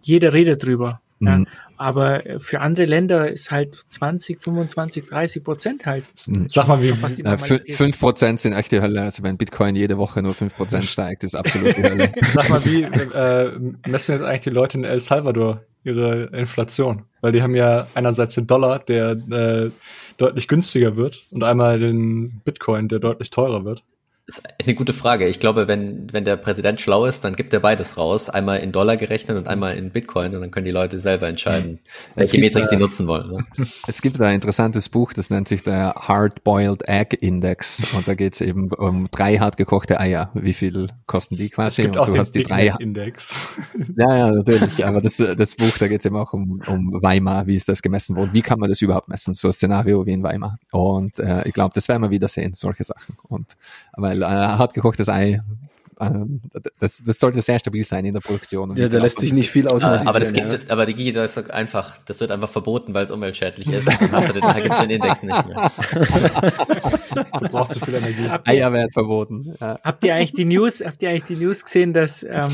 jeder 0.01 0.31
redet 0.31 0.65
drüber. 0.65 1.01
Ja. 1.21 1.37
Mhm. 1.37 1.47
Aber 1.77 2.25
äh, 2.25 2.39
für 2.39 2.59
andere 2.61 2.85
Länder 2.85 3.31
ist 3.31 3.51
halt 3.51 3.75
20, 3.75 4.41
25, 4.41 5.05
30 5.05 5.43
Prozent 5.43 5.85
halt. 5.85 6.03
Mhm. 6.27 6.47
Sag 6.49 6.67
mal, 6.67 6.81
wie 6.81 7.73
fünf 7.73 7.99
Prozent 7.99 8.39
sind 8.39 8.53
echt 8.53 8.71
die 8.71 8.81
Hölle. 8.81 9.01
Also 9.01 9.23
wenn 9.23 9.37
Bitcoin 9.37 9.75
jede 9.75 9.97
Woche 9.97 10.21
nur 10.21 10.33
fünf 10.33 10.55
Prozent 10.55 10.85
steigt, 10.87 11.23
ist 11.23 11.35
absolut 11.35 11.77
die 11.77 11.83
Hölle. 11.83 12.11
Sag 12.33 12.49
mal, 12.49 12.63
wie 12.65 12.83
äh, 12.83 13.51
messen 13.87 14.15
jetzt 14.15 14.23
eigentlich 14.23 14.41
die 14.41 14.49
Leute 14.49 14.77
in 14.77 14.83
El 14.83 14.99
Salvador 14.99 15.61
ihre 15.83 16.25
Inflation? 16.33 17.03
Weil 17.21 17.31
die 17.31 17.41
haben 17.41 17.55
ja 17.55 17.87
einerseits 17.93 18.35
den 18.35 18.47
Dollar, 18.47 18.79
der 18.79 19.11
äh, 19.11 19.69
deutlich 20.17 20.47
günstiger 20.47 20.95
wird, 20.95 21.21
und 21.31 21.43
einmal 21.43 21.79
den 21.79 22.41
Bitcoin, 22.43 22.87
der 22.87 22.99
deutlich 22.99 23.29
teurer 23.29 23.63
wird. 23.63 23.83
Das 24.31 24.37
ist 24.37 24.45
eine 24.63 24.75
gute 24.75 24.93
Frage. 24.93 25.27
Ich 25.27 25.41
glaube, 25.41 25.67
wenn, 25.67 26.07
wenn 26.13 26.23
der 26.23 26.37
Präsident 26.37 26.79
schlau 26.79 27.05
ist, 27.05 27.25
dann 27.25 27.35
gibt 27.35 27.51
er 27.51 27.59
beides 27.59 27.97
raus. 27.97 28.29
Einmal 28.29 28.59
in 28.59 28.71
Dollar 28.71 28.95
gerechnet 28.95 29.35
und 29.35 29.45
einmal 29.49 29.75
in 29.75 29.89
Bitcoin 29.89 30.33
und 30.33 30.39
dann 30.39 30.51
können 30.51 30.63
die 30.65 30.71
Leute 30.71 31.01
selber 31.01 31.27
entscheiden, 31.27 31.79
welche 32.15 32.39
Metrik 32.39 32.65
sie 32.65 32.77
nutzen 32.77 33.07
wollen. 33.07 33.29
Ne? 33.29 33.45
Es 33.87 34.01
gibt 34.01 34.21
ein 34.21 34.35
interessantes 34.35 34.87
Buch, 34.87 35.11
das 35.11 35.31
nennt 35.31 35.49
sich 35.49 35.63
der 35.63 35.95
Hard-Boiled 35.95 36.87
Egg 36.87 37.17
Index 37.19 37.83
und 37.93 38.07
da 38.07 38.13
geht 38.13 38.35
es 38.35 38.41
eben 38.41 38.71
um 38.71 39.09
drei 39.11 39.37
hart 39.37 39.57
gekochte 39.57 39.99
Eier. 39.99 40.31
Wie 40.33 40.53
viel 40.53 40.87
kosten 41.07 41.35
die 41.35 41.49
quasi? 41.49 41.81
Es 41.81 41.85
gibt 41.87 41.97
und 41.97 42.01
auch 42.01 42.05
du 42.05 42.13
den 42.13 42.21
hast 42.21 42.31
die 42.33 42.43
drei 42.43 42.73
Index. 42.79 43.49
Ja, 43.97 44.15
ja, 44.15 44.31
natürlich. 44.31 44.85
Aber 44.85 45.01
das, 45.01 45.17
das 45.17 45.55
Buch, 45.55 45.77
da 45.77 45.87
geht 45.87 45.99
es 45.99 46.05
eben 46.05 46.15
auch 46.15 46.33
um, 46.33 46.61
um 46.67 47.01
Weimar, 47.01 47.47
wie 47.47 47.55
ist 47.55 47.67
das 47.67 47.81
gemessen 47.81 48.15
worden? 48.15 48.29
Wie 48.33 48.41
kann 48.41 48.59
man 48.59 48.69
das 48.69 48.81
überhaupt 48.81 49.09
messen? 49.09 49.35
So 49.35 49.49
ein 49.49 49.53
Szenario 49.53 50.05
wie 50.05 50.13
in 50.13 50.23
Weimar. 50.23 50.59
Und 50.71 51.19
äh, 51.19 51.47
ich 51.47 51.53
glaube, 51.53 51.73
das 51.73 51.87
werden 51.89 52.01
wir 52.01 52.09
wieder 52.09 52.27
sehen, 52.27 52.53
solche 52.53 52.83
Sachen. 52.83 53.17
Und 53.27 53.57
weil 53.97 54.20
weil 54.21 54.31
äh, 54.31 54.57
hart 54.57 54.73
gekochtes 54.73 55.09
Ei 55.09 55.39
ähm, 56.01 56.41
das, 56.79 57.03
das 57.03 57.19
sollte 57.19 57.41
sehr 57.41 57.59
stabil 57.59 57.85
sein 57.85 58.05
in 58.05 58.13
der 58.15 58.21
Produktion. 58.21 58.75
Ja, 58.75 58.89
da 58.89 58.97
lässt 58.97 59.19
sich 59.19 59.33
nicht 59.33 59.51
viel 59.51 59.67
automatisieren. 59.67 60.07
Aber, 60.07 60.19
das 60.19 60.33
gibt, 60.33 60.53
ja. 60.53 60.59
aber 60.69 60.87
die 60.87 60.95
Gigi, 60.95 61.11
das 61.11 61.37
ist 61.37 61.51
einfach, 61.51 61.97
das 61.99 62.19
wird 62.19 62.31
einfach 62.31 62.49
verboten, 62.49 62.93
weil 62.95 63.03
es 63.03 63.11
umweltschädlich 63.11 63.69
ist. 63.69 63.87
Dann 63.87 64.11
hast 64.11 64.29
du 64.29 64.33
den, 64.33 64.41
da 64.41 64.59
gibt's 64.59 64.79
den 64.79 64.89
Index 64.89 65.21
nicht 65.21 65.47
mehr. 65.47 65.71
du 67.39 67.49
brauchst 67.49 67.73
zu 67.73 67.79
viel 67.81 67.93
Energie. 67.93 68.27
Eier 68.45 68.73
werden 68.73 68.91
verboten. 68.91 69.55
Ja. 69.61 69.77
Habt 69.83 70.03
ihr 70.03 70.15
eigentlich 70.15 70.33
die 70.33 70.45
News, 70.45 70.83
habt 70.83 71.03
ihr 71.03 71.09
eigentlich 71.09 71.23
die 71.23 71.35
News 71.35 71.63
gesehen, 71.63 71.93
dass 71.93 72.23
ähm, 72.23 72.49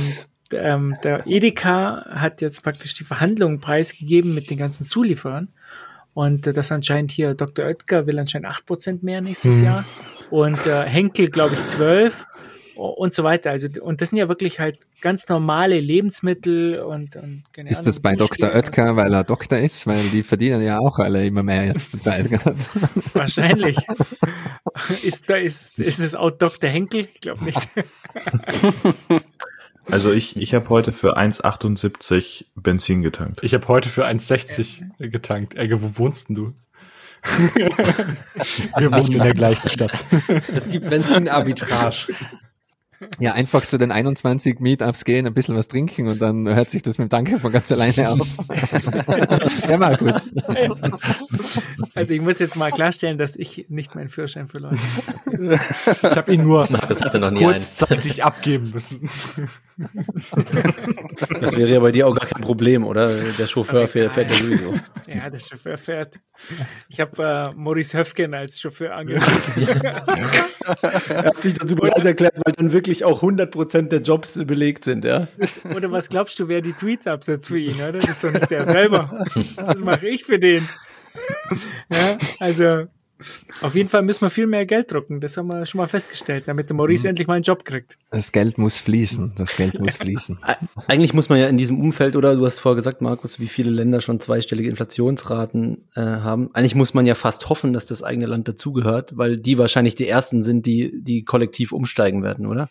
ähm, 0.52 0.98
der 1.04 1.26
Edeka 1.26 2.06
hat 2.10 2.42
jetzt 2.42 2.64
praktisch 2.64 2.96
die 2.96 3.06
Verhandlungen 3.06 3.62
preisgegeben 3.62 4.34
mit 4.36 4.50
den 4.50 4.58
ganzen 4.58 4.86
Zulieferern 4.86 5.48
und 6.14 6.48
äh, 6.48 6.54
das 6.54 6.72
anscheinend 6.72 7.12
hier, 7.12 7.34
Dr. 7.34 7.66
Oetker 7.66 8.08
will 8.08 8.20
anscheinend 8.20 8.48
8% 8.50 9.06
mehr 9.06 9.22
nächstes 9.22 9.60
hm. 9.60 9.64
Jahr. 9.64 9.86
Und 10.30 10.66
äh, 10.66 10.84
Henkel, 10.88 11.30
glaube 11.30 11.56
ich, 11.56 11.64
12 11.64 12.26
und 12.78 13.14
so 13.14 13.24
weiter. 13.24 13.52
Also, 13.52 13.68
und 13.82 14.02
das 14.02 14.10
sind 14.10 14.20
ja 14.20 14.30
wirklich 14.30 14.60
halt 14.60 14.80
ganz 15.02 15.28
normale 15.28 15.80
Lebensmittel 15.80 16.80
und, 16.80 17.16
und 17.16 17.44
keine 17.52 17.70
Ist 17.70 17.78
Ahnung, 17.78 17.86
das 17.86 18.00
bei 18.00 18.16
Dr. 18.16 18.50
Oetker, 18.54 18.96
weil 18.96 19.14
er 19.14 19.24
Doktor 19.24 19.58
ist? 19.58 19.88
Weil 19.88 20.04
die 20.10 20.24
verdienen 20.24 20.62
ja 20.62 20.78
auch 20.78 21.00
alle 21.00 21.26
immer 21.26 21.44
mehr 21.44 21.66
jetzt 21.66 21.92
zur 21.92 22.00
Zeit 22.00 22.30
gerade. 22.30 22.58
Wahrscheinlich. 23.14 23.78
ist 25.04 25.30
da, 25.30 25.36
ist, 25.38 25.80
ist 25.80 26.00
es 26.00 26.16
auch 26.16 26.32
Dr. 26.32 26.70
Henkel? 26.70 27.08
Ich 27.14 27.22
glaube 27.22 27.44
nicht. 27.44 27.68
Also 29.90 30.12
ich, 30.12 30.36
ich 30.36 30.54
habe 30.54 30.68
heute 30.68 30.92
für 30.92 31.18
1,78 31.18 32.46
Benzin 32.56 33.02
getankt. 33.02 33.42
Ich 33.44 33.54
habe 33.54 33.68
heute 33.70 33.88
für 33.88 34.06
1,60 34.06 34.84
äh. 35.00 35.08
getankt. 35.08 35.56
Ey, 35.56 35.72
wo 35.82 35.98
wohnst 35.98 36.28
denn 36.28 36.36
du? 36.36 36.54
Wir 38.78 38.92
wohnen 38.92 39.12
in 39.12 39.24
der 39.24 39.34
gleichen 39.34 39.70
Stadt. 39.70 40.06
Es 40.56 40.70
gibt 40.70 40.90
Benzinarbitrage. 40.90 42.14
Ja, 43.20 43.34
einfach 43.34 43.64
zu 43.64 43.78
den 43.78 43.92
21 43.92 44.60
Meetups 44.60 45.06
gehen, 45.06 45.28
ein 45.28 45.34
bisschen 45.36 45.56
was 45.56 45.68
trinken 45.68 46.08
und 46.08 46.20
dann 46.20 46.48
hört 46.48 46.72
sich 46.72 46.82
das 46.82 46.98
mit 46.98 47.08
dem 47.08 47.10
Danke 47.10 47.40
von 47.40 47.52
ganz 47.52 47.72
alleine 47.72 48.10
auf. 48.10 48.28
ja, 49.70 49.78
Markus. 49.78 50.30
Also 51.94 52.14
ich 52.16 52.22
muss 52.22 52.40
jetzt 52.40 52.58
mal 52.58 52.72
klarstellen, 52.72 53.20
dass 53.20 53.36
ich 53.36 53.68
nicht 53.70 53.94
meinen 53.94 54.10
Führerschein 54.10 54.48
verloren 54.48 54.80
Ich 55.32 56.04
habe 56.04 56.34
ihn 56.34 56.44
nur 56.44 56.66
Markus 56.72 57.02
hatte 57.04 57.20
noch 57.20 57.30
nie 57.30 57.46
eins. 57.46 57.78
kurzzeitig 57.78 58.24
abgeben 58.24 58.72
müssen. 58.72 59.10
Das 61.40 61.56
wäre 61.56 61.70
ja 61.70 61.80
bei 61.80 61.92
dir 61.92 62.08
auch 62.08 62.16
gar 62.16 62.28
kein 62.28 62.42
Problem, 62.42 62.86
oder? 62.86 63.10
Der 63.10 63.48
Chauffeur 63.48 63.88
fährt, 63.88 64.12
fährt 64.12 64.30
ja 64.30 64.36
sowieso. 64.36 64.74
Ja, 65.08 65.30
der 65.30 65.40
Chauffeur 65.40 65.78
fährt. 65.78 66.20
Ich 66.90 67.00
habe 67.00 67.52
äh, 67.54 67.56
Maurice 67.56 67.98
Höfgen 67.98 68.34
als 68.34 68.60
Chauffeur 68.60 68.94
angemeldet. 68.94 69.50
Er 71.10 71.24
hat 71.24 71.42
sich 71.42 71.54
dazu 71.54 71.78
bereit 71.78 72.04
erklärt, 72.04 72.36
weil 72.46 72.54
dann 72.54 72.74
wirklich 72.74 73.06
auch 73.06 73.24
100% 73.24 73.84
der 73.84 74.02
Jobs 74.02 74.38
belegt 74.46 74.84
sind, 74.84 75.06
ja. 75.06 75.30
Oder 75.74 75.94
was 75.94 76.10
glaubst 76.10 76.38
du, 76.40 76.50
wer 76.50 76.60
die 76.60 76.74
Tweets 76.74 77.08
absetzt 77.08 77.48
für 77.48 77.58
ihn, 77.58 77.76
oder? 77.76 77.94
Das 77.94 78.10
ist 78.10 78.24
doch 78.24 78.34
nicht 78.34 78.52
der 78.52 78.66
selber. 78.66 79.26
Das 79.56 79.82
mache 79.82 80.10
ich 80.10 80.26
für 80.26 80.40
den. 80.40 80.68
Ja, 81.90 82.18
also 82.42 82.88
auf 83.62 83.76
jeden 83.76 83.90
Fall 83.90 84.04
müssen 84.04 84.22
wir 84.22 84.30
viel 84.30 84.48
mehr 84.48 84.66
Geld 84.66 84.92
drucken. 84.92 85.20
Das 85.20 85.38
haben 85.38 85.48
wir 85.52 85.66
schon 85.66 85.80
mal 85.80 85.88
festgestellt, 85.88 86.44
damit 86.48 86.70
der 86.70 86.76
Maurice 86.76 87.08
endlich 87.08 87.28
mal 87.28 87.36
einen 87.36 87.44
Job 87.44 87.66
kriegt. 87.66 87.98
Das 88.12 88.32
Geld 88.32 88.58
muss 88.58 88.80
fließen. 88.80 89.34
Das 89.36 89.56
Geld 89.56 89.80
muss 89.80 89.98
fließen. 89.98 90.40
Eigentlich 90.88 91.14
muss 91.14 91.30
man 91.30 91.40
ja 91.40 91.48
in 91.48 91.58
diesem 91.58 91.80
Umfeld, 91.80 92.16
oder 92.16 92.36
du 92.36 92.46
hast 92.46 92.60
vorher 92.60 92.76
gesagt, 92.76 93.02
Markus, 93.02 93.40
wie 93.40 93.48
viele 93.48 93.72
Länder 93.72 94.02
schon 94.02 94.20
zweistellige 94.20 94.70
Inflationsraten 94.70 95.88
äh, 95.96 96.02
haben. 96.02 96.50
Eigentlich 96.54 96.76
muss 96.76 96.94
man 96.94 97.06
ja 97.06 97.16
fast 97.16 97.50
hoffen, 97.50 97.74
dass 97.74 97.86
das 97.86 98.04
eigene 98.04 98.28
Land 98.28 98.48
dazugehört, 98.48 99.18
weil 99.18 99.38
die 99.38 99.58
wahrscheinlich 99.58 99.96
die 99.96 100.08
ersten 100.08 100.44
sind, 100.44 100.66
die, 100.66 101.02
die 101.02 101.24
kollektiv 101.24 101.72
umsteigen 101.72 102.24
werden, 102.24 102.46
oder? 102.46 102.70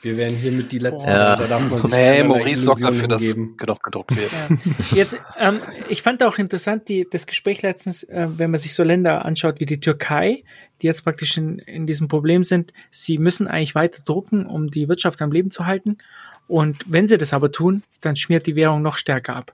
Wir 0.00 0.16
werden 0.16 0.36
hiermit 0.36 0.70
die 0.70 0.78
Letzten. 0.78 1.10
Ja. 1.10 1.36
Da 1.36 1.46
darf 1.46 1.68
man 1.68 1.82
sich 1.82 1.90
Nee, 1.90 2.22
Maurice 2.22 2.62
sorgt 2.62 2.82
dafür, 2.82 3.08
dass 3.08 3.20
genug 3.20 3.58
gedruckt 3.82 4.16
wird. 4.16 4.30
Ja. 4.32 4.96
Jetzt, 4.96 5.20
ähm, 5.38 5.60
ich 5.88 6.02
fand 6.02 6.22
auch 6.22 6.38
interessant 6.38 6.88
die, 6.88 7.06
das 7.10 7.26
Gespräch 7.26 7.62
letztens, 7.62 8.04
äh, 8.04 8.28
wenn 8.36 8.50
man 8.50 8.58
sich 8.58 8.74
so 8.74 8.84
Länder 8.84 9.24
anschaut 9.24 9.58
wie 9.58 9.66
die 9.66 9.80
Türkei, 9.80 10.44
die 10.80 10.86
jetzt 10.86 11.02
praktisch 11.02 11.36
in, 11.36 11.58
in 11.58 11.86
diesem 11.86 12.06
Problem 12.06 12.44
sind. 12.44 12.72
Sie 12.90 13.18
müssen 13.18 13.48
eigentlich 13.48 13.74
weiter 13.74 14.02
drucken, 14.04 14.46
um 14.46 14.70
die 14.70 14.88
Wirtschaft 14.88 15.20
am 15.20 15.32
Leben 15.32 15.50
zu 15.50 15.66
halten. 15.66 15.98
Und 16.46 16.84
wenn 16.86 17.08
sie 17.08 17.18
das 17.18 17.32
aber 17.32 17.50
tun, 17.50 17.82
dann 18.00 18.16
schmiert 18.16 18.46
die 18.46 18.56
Währung 18.56 18.82
noch 18.82 18.96
stärker 18.96 19.34
ab. 19.34 19.52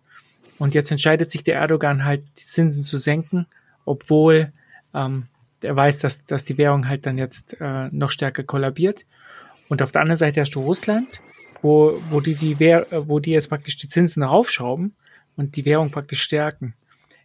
Und 0.58 0.74
jetzt 0.74 0.90
entscheidet 0.90 1.30
sich 1.30 1.42
der 1.42 1.56
Erdogan 1.56 2.04
halt, 2.04 2.22
die 2.38 2.44
Zinsen 2.44 2.84
zu 2.84 2.98
senken, 2.98 3.46
obwohl 3.84 4.52
ähm, 4.94 5.24
er 5.62 5.74
weiß, 5.74 5.98
dass, 5.98 6.24
dass 6.24 6.44
die 6.44 6.58
Währung 6.58 6.88
halt 6.88 7.06
dann 7.06 7.18
jetzt 7.18 7.56
äh, 7.60 7.88
noch 7.90 8.10
stärker 8.10 8.44
kollabiert. 8.44 9.04
Und 9.69 9.82
auf 9.82 9.93
der 9.93 10.03
anderen 10.03 10.16
Seite 10.16 10.41
hast 10.41 10.55
du 10.55 10.61
Russland, 10.61 11.20
wo, 11.61 12.01
wo 12.11 12.20
die, 12.20 12.35
die 12.35 12.61
Währ 12.61 12.93
äh, 12.93 13.09
wo 13.09 13.19
die 13.19 13.32
jetzt 13.32 13.49
praktisch 13.49 13.77
die 13.77 13.89
Zinsen 13.89 14.23
raufschrauben 14.23 14.95
und 15.36 15.57
die 15.57 15.65
Währung 15.65 15.91
praktisch 15.91 16.23
stärken. 16.23 16.74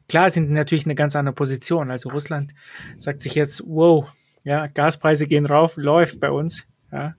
Klar 0.08 0.30
sind 0.30 0.50
natürlich 0.50 0.86
in 0.86 0.90
einer 0.90 0.96
ganz 0.96 1.16
anderen 1.16 1.36
Position. 1.36 1.92
Also 1.92 2.10
Russland 2.10 2.54
sagt 2.98 3.22
sich 3.22 3.36
jetzt, 3.36 3.64
wow, 3.68 4.12
ja, 4.44 4.68
Gaspreise 4.68 5.28
gehen 5.28 5.46
rauf, 5.46 5.78
läuft 5.78 6.20
bei 6.20 6.32
uns. 6.32 6.66
Ja, 6.92 7.16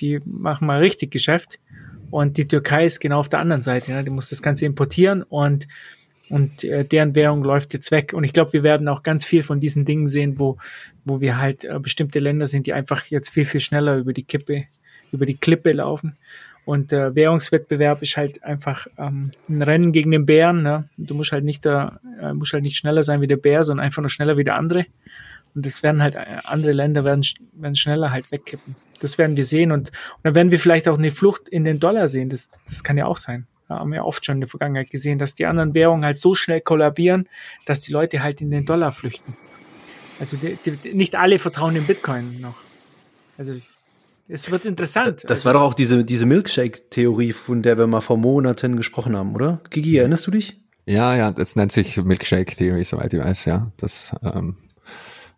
die 0.00 0.20
machen 0.26 0.66
mal 0.66 0.80
richtig 0.80 1.10
Geschäft. 1.10 1.58
Und 2.10 2.36
die 2.36 2.46
Türkei 2.46 2.84
ist 2.84 3.00
genau 3.00 3.20
auf 3.20 3.28
der 3.28 3.40
anderen 3.40 3.62
Seite. 3.62 3.92
Ja, 3.92 4.02
die 4.02 4.10
muss 4.10 4.28
das 4.28 4.42
Ganze 4.42 4.66
importieren 4.66 5.22
und 5.22 5.66
und 6.30 6.64
äh, 6.64 6.84
deren 6.84 7.14
Währung 7.14 7.44
läuft 7.44 7.74
jetzt 7.74 7.90
weg. 7.90 8.12
Und 8.14 8.24
ich 8.24 8.32
glaube, 8.32 8.52
wir 8.52 8.62
werden 8.62 8.88
auch 8.88 9.02
ganz 9.02 9.24
viel 9.24 9.42
von 9.42 9.60
diesen 9.60 9.84
Dingen 9.84 10.06
sehen, 10.06 10.38
wo, 10.38 10.56
wo 11.04 11.20
wir 11.20 11.38
halt 11.38 11.64
äh, 11.64 11.78
bestimmte 11.78 12.18
Länder 12.18 12.46
sind, 12.46 12.66
die 12.66 12.72
einfach 12.72 13.04
jetzt 13.06 13.30
viel, 13.30 13.44
viel 13.44 13.60
schneller 13.60 13.96
über 13.96 14.12
die 14.12 14.22
Kippe, 14.22 14.64
über 15.12 15.26
die 15.26 15.36
Klippe 15.36 15.72
laufen. 15.72 16.16
Und 16.64 16.92
äh, 16.94 17.14
Währungswettbewerb 17.14 18.00
ist 18.00 18.16
halt 18.16 18.42
einfach 18.42 18.86
ähm, 18.96 19.32
ein 19.48 19.60
Rennen 19.60 19.92
gegen 19.92 20.10
den 20.10 20.24
Bären. 20.24 20.62
Ne? 20.62 20.88
Du 20.96 21.14
musst 21.14 21.32
halt 21.32 21.44
nicht 21.44 21.66
da, 21.66 22.00
äh, 22.20 22.32
musst 22.32 22.54
halt 22.54 22.62
nicht 22.62 22.78
schneller 22.78 23.02
sein 23.02 23.20
wie 23.20 23.26
der 23.26 23.36
Bär, 23.36 23.64
sondern 23.64 23.84
einfach 23.84 24.00
nur 24.00 24.08
schneller 24.08 24.38
wie 24.38 24.44
der 24.44 24.56
andere. 24.56 24.86
Und 25.54 25.66
das 25.66 25.82
werden 25.82 26.02
halt 26.02 26.14
äh, 26.14 26.38
andere 26.44 26.72
Länder 26.72 27.04
werden, 27.04 27.22
werden 27.52 27.76
schneller 27.76 28.10
halt 28.12 28.32
wegkippen. 28.32 28.76
Das 29.00 29.18
werden 29.18 29.36
wir 29.36 29.44
sehen 29.44 29.72
und, 29.72 29.90
und 29.90 30.20
dann 30.22 30.34
werden 30.34 30.50
wir 30.50 30.58
vielleicht 30.58 30.88
auch 30.88 30.96
eine 30.96 31.10
Flucht 31.10 31.50
in 31.50 31.64
den 31.64 31.80
Dollar 31.80 32.08
sehen. 32.08 32.30
Das, 32.30 32.50
das 32.66 32.82
kann 32.82 32.96
ja 32.96 33.04
auch 33.04 33.18
sein. 33.18 33.46
Haben 33.68 33.92
wir 33.92 34.04
oft 34.04 34.24
schon 34.24 34.36
in 34.36 34.40
der 34.42 34.48
Vergangenheit 34.48 34.90
gesehen, 34.90 35.18
dass 35.18 35.34
die 35.34 35.46
anderen 35.46 35.74
Währungen 35.74 36.04
halt 36.04 36.18
so 36.18 36.34
schnell 36.34 36.60
kollabieren, 36.60 37.28
dass 37.64 37.80
die 37.80 37.92
Leute 37.92 38.22
halt 38.22 38.40
in 38.40 38.50
den 38.50 38.66
Dollar 38.66 38.92
flüchten. 38.92 39.36
Also 40.20 40.36
die, 40.36 40.56
die, 40.64 40.94
nicht 40.94 41.16
alle 41.16 41.38
vertrauen 41.38 41.74
dem 41.74 41.84
Bitcoin 41.84 42.40
noch. 42.40 42.56
Also 43.36 43.54
es 44.28 44.50
wird 44.50 44.64
interessant. 44.64 45.24
Das 45.24 45.30
also, 45.30 45.44
war 45.46 45.52
doch 45.54 45.62
auch 45.62 45.74
diese, 45.74 46.04
diese 46.04 46.26
Milkshake-Theorie, 46.26 47.32
von 47.32 47.62
der 47.62 47.76
wir 47.78 47.86
mal 47.86 48.00
vor 48.00 48.16
Monaten 48.16 48.76
gesprochen 48.76 49.16
haben, 49.16 49.34
oder? 49.34 49.60
Gigi, 49.70 49.96
erinnerst 49.96 50.26
du 50.26 50.30
dich? 50.30 50.58
Ja, 50.86 51.16
ja, 51.16 51.32
das 51.32 51.56
nennt 51.56 51.72
sich 51.72 51.96
Milkshake 51.96 52.56
Theory, 52.56 52.84
soweit 52.84 53.12
ich 53.12 53.20
weiß, 53.20 53.46
ja. 53.46 53.70
Das, 53.76 54.14
ähm, 54.22 54.56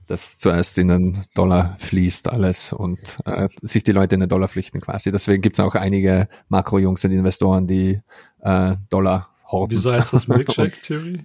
das 0.07 0.39
zuerst 0.39 0.79
in 0.79 0.89
den 0.89 1.19
Dollar 1.35 1.77
fließt 1.79 2.29
alles 2.29 2.73
und 2.73 3.19
äh, 3.25 3.49
sich 3.63 3.83
die 3.83 3.93
Leute 3.93 4.15
in 4.15 4.21
den 4.21 4.29
Dollar 4.29 4.49
flüchten 4.49 4.81
quasi. 4.81 5.11
Deswegen 5.11 5.43
gibt's 5.43 5.61
auch 5.61 5.75
einige 5.75 6.29
Makro-Jungs 6.49 7.05
und 7.05 7.11
Investoren, 7.11 7.67
die 7.67 8.01
äh, 8.43 8.75
Dollar 8.91 9.29
horten. 9.51 9.77
Wieso 9.77 9.93
heißt 9.93 10.13
das 10.13 10.29
Milkshake-Theorie? 10.29 11.25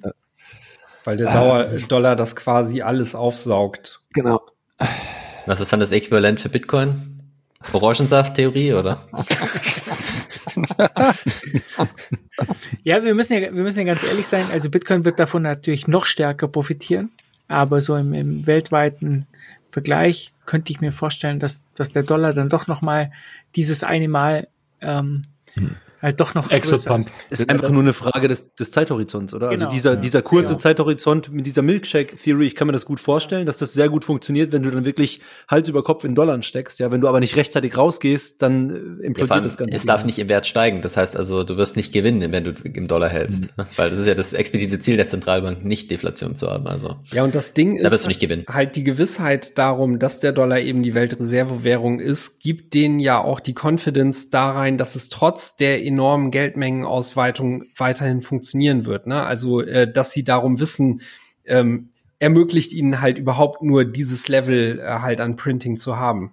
Weil 1.03 1.18
der 1.18 1.34
Dauer 1.34 1.64
Dollar 1.88 2.16
das 2.16 2.36
quasi 2.36 2.82
alles 2.82 3.16
aufsaugt. 3.16 4.02
Genau. 4.14 4.41
Was 5.45 5.60
ist 5.60 5.74
dann 5.74 5.80
das 5.80 5.91
Äquivalent 5.91 6.41
für 6.41 6.49
Bitcoin? 6.49 7.22
Orangensaft-Theorie, 7.74 8.74
oder? 8.74 9.08
Ja, 12.84 13.03
wir 13.03 13.14
müssen 13.14 13.34
ja, 13.34 13.41
wir 13.41 13.64
müssen 13.64 13.80
ja 13.80 13.86
ganz 13.86 14.03
ehrlich 14.03 14.28
sein. 14.28 14.45
Also 14.52 14.70
Bitcoin 14.70 15.06
wird 15.06 15.20
davon 15.20 15.44
natürlich 15.44 15.88
noch 15.88 16.06
stärker 16.06 16.48
profitieren. 16.48 17.12
Aber 17.52 17.82
so 17.82 17.95
im, 17.95 18.14
im 18.14 18.48
weltweiten 18.48 19.28
Vergleich 19.69 20.34
könnte 20.45 20.72
ich 20.72 20.82
mir 20.82 20.91
vorstellen, 20.91 21.40
dass, 21.40 21.64
dass 21.76 21.91
der 21.91 22.03
Dollar 22.03 22.34
dann 22.34 22.49
doch 22.49 22.68
noch 22.68 22.82
mal 22.82 23.11
dieses 23.56 23.84
eine 23.84 24.07
Mal 24.07 24.48
ähm, 24.82 25.26
halt 26.02 26.19
doch 26.19 26.34
noch 26.34 26.49
größer 26.49 26.56
Exopump. 26.56 26.99
ist. 27.06 27.14
Ist 27.30 27.49
einfach 27.49 27.69
nur 27.69 27.82
eine 27.82 27.94
Frage 27.94 28.28
des, 28.28 28.53
des 28.56 28.72
Zeithorizonts, 28.72 29.34
oder? 29.34 29.49
Genau. 29.49 29.65
also 29.65 29.76
dieser, 29.76 29.91
Ja. 29.94 29.95
dieser 29.99 30.22
kurze 30.22 30.53
Genau. 30.53 30.60
Zeithorizont 30.60 31.32
mit 31.32 31.45
dieser 31.45 31.61
Milkshake-Theory, 31.61 32.48
ich 32.48 32.56
kann 32.56 32.68
mir 32.68 32.73
das 32.73 32.86
gut 32.86 32.99
vorstellen, 32.99 33.45
dass 33.45 33.57
das 33.57 33.73
sehr 33.73 33.90
gut 33.90 34.03
funktioniert, 34.06 34.52
wenn 34.52 34.64
du 34.64 34.72
dann 34.72 34.86
wirklich 34.86 35.22
Hals 35.48 35.69
über 35.69 35.84
Kopf 35.84 36.03
in 36.03 36.15
Dollar 36.15 36.41
steckst. 36.41 36.80
Ja, 36.80 36.91
wenn 36.91 37.02
du 37.02 37.07
aber 37.07 37.19
nicht 37.19 37.36
rechtzeitig 37.36 37.78
rausgehst, 37.78 38.41
dann 38.41 38.69
äh, 38.69 38.73
Ja, 38.73 39.07
implodiert 39.07 39.32
allem, 39.32 39.44
das 39.44 39.57
Ganze. 39.57 39.76
es 39.78 39.86
darf 39.86 40.06
nicht 40.06 40.19
im 40.19 40.30
Wert 40.30 40.48
steigen. 40.48 40.82
Das 40.82 40.98
heißt 40.98 41.15
also, 41.18 41.44
du 41.44 41.57
wirst 41.57 41.76
nicht 41.76 41.91
gewinnen, 41.94 42.32
wenn 42.32 42.44
du 42.44 42.53
im 42.64 42.88
Dollar 42.88 43.10
hältst. 43.10 43.56
Mhm. 43.57 43.64
Weil 43.76 43.90
das 43.90 43.99
ist 43.99 44.07
ja 44.07 44.15
das 44.15 44.34
explizite 44.34 44.80
Ziel 44.80 44.98
der 44.98 45.07
Zentralbank, 45.07 45.64
nicht 45.65 45.91
Deflation 45.91 46.36
zu 46.36 46.49
haben. 46.49 46.68
Also 46.68 46.95
Ja, 47.11 47.23
und 47.23 47.36
das 47.36 47.53
Ding 47.53 47.76
Da 47.78 47.88
ist 47.88 47.91
wirst 47.91 48.03
du 48.06 48.07
nicht 48.10 48.22
gewinnen. 48.22 48.45
halt 48.49 48.76
die 48.76 48.84
Gewissheit 48.84 49.57
darum, 49.57 49.99
dass 49.99 50.19
der 50.19 50.32
Dollar 50.32 50.60
eben 50.60 50.84
die 50.84 50.94
Weltreservewährung 50.95 51.99
ist, 51.99 52.40
gibt 52.40 52.73
denen 52.73 52.99
ja 52.99 53.19
auch 53.22 53.40
die 53.40 53.53
Confidence 53.60 54.30
da 54.30 54.52
rein, 54.52 54.78
dass 54.78 54.95
es 54.95 55.10
trotz 55.10 55.56
der 55.56 55.82
enormen 55.91 56.31
Geldmengenausweitung 56.31 57.65
weiterhin 57.76 58.22
funktionieren 58.22 58.85
wird. 58.85 59.07
Ne? 59.07 59.23
Also, 59.23 59.61
äh, 59.61 59.91
dass 59.91 60.11
sie 60.11 60.23
darum 60.23 60.59
wissen, 60.59 61.01
ähm, 61.45 61.89
ermöglicht 62.19 62.73
ihnen 62.73 63.01
halt 63.01 63.18
überhaupt 63.18 63.63
nur 63.63 63.84
dieses 63.84 64.27
Level 64.27 64.80
äh, 64.80 64.99
halt 64.99 65.22
an 65.22 65.35
Printing 65.35 65.76
zu 65.76 65.97
haben. 65.97 66.31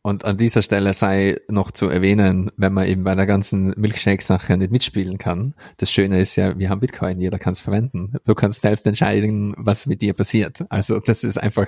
Und 0.00 0.24
an 0.24 0.38
dieser 0.38 0.62
Stelle 0.62 0.92
sei 0.94 1.38
noch 1.48 1.70
zu 1.70 1.88
erwähnen, 1.88 2.50
wenn 2.56 2.72
man 2.72 2.86
eben 2.86 3.04
bei 3.04 3.14
der 3.14 3.26
ganzen 3.26 3.74
Milkshake-Sache 3.76 4.56
nicht 4.56 4.70
mitspielen 4.70 5.18
kann. 5.18 5.54
Das 5.76 5.90
Schöne 5.90 6.20
ist 6.20 6.36
ja, 6.36 6.58
wir 6.58 6.70
haben 6.70 6.80
Bitcoin, 6.80 7.20
jeder 7.20 7.38
kann 7.38 7.52
es 7.52 7.60
verwenden. 7.60 8.14
Du 8.26 8.34
kannst 8.34 8.62
selbst 8.62 8.86
entscheiden, 8.86 9.54
was 9.58 9.86
mit 9.86 10.00
dir 10.02 10.14
passiert. 10.14 10.64
Also 10.70 10.98
das 11.00 11.24
ist 11.24 11.38
einfach, 11.38 11.66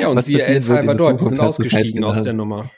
Ja, 0.00 0.08
und 0.08 0.16
was 0.16 0.26
siehe 0.26 0.38
El 0.38 0.56
passieren 0.56 0.68
wird 0.68 0.80
in 0.80 0.86
der 0.86 0.96
Salvador, 0.96 1.12
die 1.12 1.18
Zukunft, 1.18 1.28
sind 1.28 1.40
ausgestiegen 1.40 2.04
aus 2.04 2.22
der 2.22 2.32
Nummer. 2.32 2.70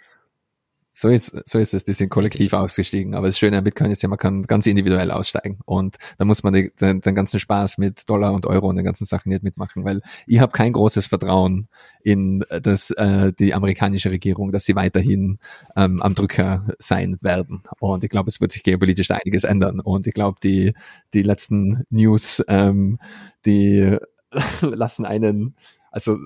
So 0.95 1.09
ist, 1.09 1.35
so 1.49 1.59
ist 1.59 1.73
es, 1.73 1.85
die 1.85 1.95
sind 1.95 2.11
kollektiv 2.11 2.53
ausgestiegen. 2.53 3.15
Aber 3.15 3.27
das 3.27 3.39
Schöne 3.39 3.57
an 3.57 3.65
Bitcoin 3.65 3.91
ist 3.91 4.03
ja, 4.03 4.11
man 4.11 4.19
kann 4.19 4.43
ganz 4.43 4.67
individuell 4.67 5.11
aussteigen. 5.11 5.59
Und 5.65 5.97
da 6.19 6.27
muss 6.27 6.43
man 6.43 6.53
die, 6.53 6.71
den, 6.79 7.01
den 7.01 7.15
ganzen 7.15 7.41
Spaß 7.41 7.79
mit 7.79 8.09
Dollar 8.11 8.35
und 8.35 8.45
Euro 8.45 8.69
und 8.69 8.77
den 8.77 8.85
ganzen 8.85 9.07
Sachen 9.07 9.31
nicht 9.31 9.43
mitmachen, 9.43 9.85
weil 9.85 10.03
ich 10.27 10.41
habe 10.41 10.53
kein 10.53 10.75
großes 10.75 11.07
Vertrauen 11.07 11.69
in 12.03 12.45
das, 12.51 12.91
äh, 12.91 13.33
die 13.33 13.55
amerikanische 13.55 14.11
Regierung, 14.11 14.53
dass 14.53 14.67
sie 14.67 14.77
weiterhin 14.77 15.39
ähm, 15.77 16.03
am 16.03 16.15
Drücker 16.15 16.67
sein 16.79 17.17
werden. 17.23 17.63
Und 17.81 18.05
ich 18.05 18.11
glaube, 18.11 18.29
es 18.29 18.43
wird 18.43 18.53
sich 18.53 18.63
geopolitisch 18.63 19.09
da 19.09 19.15
einiges 19.15 19.45
ändern. 19.45 19.81
Und 19.81 20.07
ich 20.07 20.13
glaube, 20.13 20.41
die, 20.43 20.75
die 21.15 21.23
letzten 21.23 21.85
News, 21.89 22.45
ähm, 22.49 22.99
die 23.47 23.97
lassen 24.61 25.07
einen 25.07 25.55
also 25.93 26.19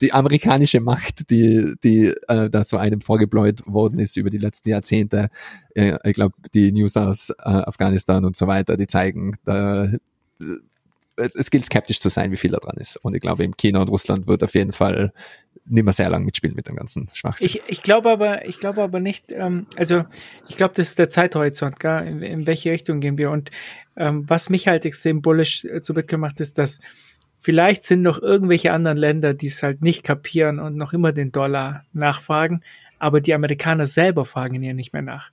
die 0.00 0.12
amerikanische 0.12 0.80
Macht, 0.80 1.30
die, 1.30 1.74
die 1.82 2.14
äh, 2.28 2.50
da 2.50 2.62
so 2.62 2.76
einem 2.76 3.00
vorgebläut 3.00 3.66
worden 3.66 3.98
ist 3.98 4.16
über 4.16 4.30
die 4.30 4.38
letzten 4.38 4.68
Jahrzehnte, 4.68 5.30
äh, 5.74 5.96
ich 6.04 6.14
glaube, 6.14 6.34
die 6.54 6.70
News 6.70 6.96
aus 6.96 7.30
äh, 7.30 7.34
Afghanistan 7.44 8.24
und 8.24 8.36
so 8.36 8.46
weiter, 8.46 8.76
die 8.76 8.86
zeigen, 8.86 9.36
da, 9.44 9.84
äh, 9.86 9.98
es, 11.16 11.34
es 11.34 11.50
gilt 11.50 11.64
skeptisch 11.64 11.98
zu 11.98 12.10
sein, 12.10 12.30
wie 12.30 12.36
viel 12.36 12.50
da 12.50 12.58
dran 12.58 12.76
ist. 12.76 12.96
Und 12.96 13.14
ich 13.14 13.20
glaube, 13.20 13.42
im 13.42 13.56
China 13.56 13.80
und 13.80 13.90
Russland 13.90 14.26
wird 14.26 14.44
auf 14.44 14.54
jeden 14.54 14.72
Fall 14.72 15.12
nicht 15.64 15.84
mehr 15.84 15.92
sehr 15.92 16.10
lang 16.10 16.24
mitspielen 16.24 16.54
mit 16.54 16.68
dem 16.68 16.76
ganzen 16.76 17.08
Schwachsinn. 17.12 17.46
Ich, 17.46 17.62
ich 17.66 17.82
glaube 17.82 18.10
aber, 18.10 18.46
ich 18.46 18.60
glaube 18.60 18.82
aber 18.82 19.00
nicht, 19.00 19.32
ähm, 19.32 19.66
also 19.76 20.04
ich 20.48 20.56
glaube, 20.56 20.74
das 20.74 20.88
ist 20.88 20.98
der 20.98 21.10
Zeithorizont, 21.10 21.80
gell? 21.80 22.06
In, 22.06 22.22
in 22.22 22.46
welche 22.46 22.70
Richtung 22.70 23.00
gehen 23.00 23.18
wir? 23.18 23.30
Und 23.30 23.50
ähm, 23.96 24.24
was 24.28 24.50
mich 24.50 24.68
halt 24.68 24.84
extrem 24.84 25.22
bullish 25.22 25.64
äh, 25.64 25.80
zu 25.80 25.94
Bitcoin 25.94 26.20
macht, 26.20 26.40
ist, 26.40 26.58
dass 26.58 26.80
vielleicht 27.38 27.82
sind 27.84 28.02
noch 28.02 28.20
irgendwelche 28.20 28.72
anderen 28.72 28.98
Länder, 28.98 29.32
die 29.34 29.46
es 29.46 29.62
halt 29.62 29.80
nicht 29.82 30.02
kapieren 30.02 30.58
und 30.58 30.76
noch 30.76 30.92
immer 30.92 31.12
den 31.12 31.30
Dollar 31.32 31.84
nachfragen, 31.92 32.62
aber 32.98 33.20
die 33.20 33.32
Amerikaner 33.34 33.86
selber 33.86 34.24
fragen 34.24 34.62
ja 34.62 34.74
nicht 34.74 34.92
mehr 34.92 35.02
nach. 35.02 35.30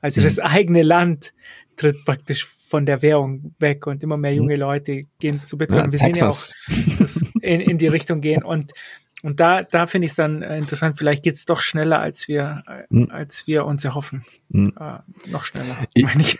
Also 0.00 0.20
Mhm. 0.20 0.24
das 0.24 0.38
eigene 0.38 0.82
Land 0.82 1.32
tritt 1.76 2.04
praktisch 2.04 2.46
von 2.68 2.84
der 2.84 3.00
Währung 3.00 3.54
weg 3.58 3.86
und 3.86 4.02
immer 4.02 4.16
mehr 4.16 4.34
junge 4.34 4.56
Leute 4.56 5.04
gehen 5.20 5.42
zu 5.42 5.56
Bitcoin. 5.56 5.78
Mhm. 5.78 5.84
Ja, 5.86 5.92
Wir 5.92 5.98
sehen 5.98 6.14
ja 6.14 6.28
auch, 6.28 6.36
Texas. 6.36 6.54
das 6.98 7.22
in, 7.40 7.60
in 7.60 7.78
die 7.78 7.86
Richtung 7.86 8.20
gehen 8.20 8.42
und 8.42 8.72
und 9.26 9.40
da, 9.40 9.60
da 9.62 9.86
finde 9.86 10.06
ich 10.06 10.12
es 10.12 10.16
dann 10.16 10.40
äh, 10.42 10.56
interessant. 10.58 10.96
Vielleicht 10.96 11.22
geht 11.24 11.34
es 11.34 11.44
doch 11.44 11.60
schneller, 11.60 11.98
als 12.00 12.28
wir, 12.28 12.62
äh, 12.68 12.82
Mhm. 12.88 13.10
als 13.10 13.46
wir 13.46 13.66
uns 13.66 13.84
erhoffen. 13.84 14.24
Mhm. 14.48 14.72
Äh, 14.78 15.30
noch 15.30 15.44
schneller. 15.44 15.76
Ich- 15.94 16.04
meine 16.04 16.22
ich. 16.22 16.38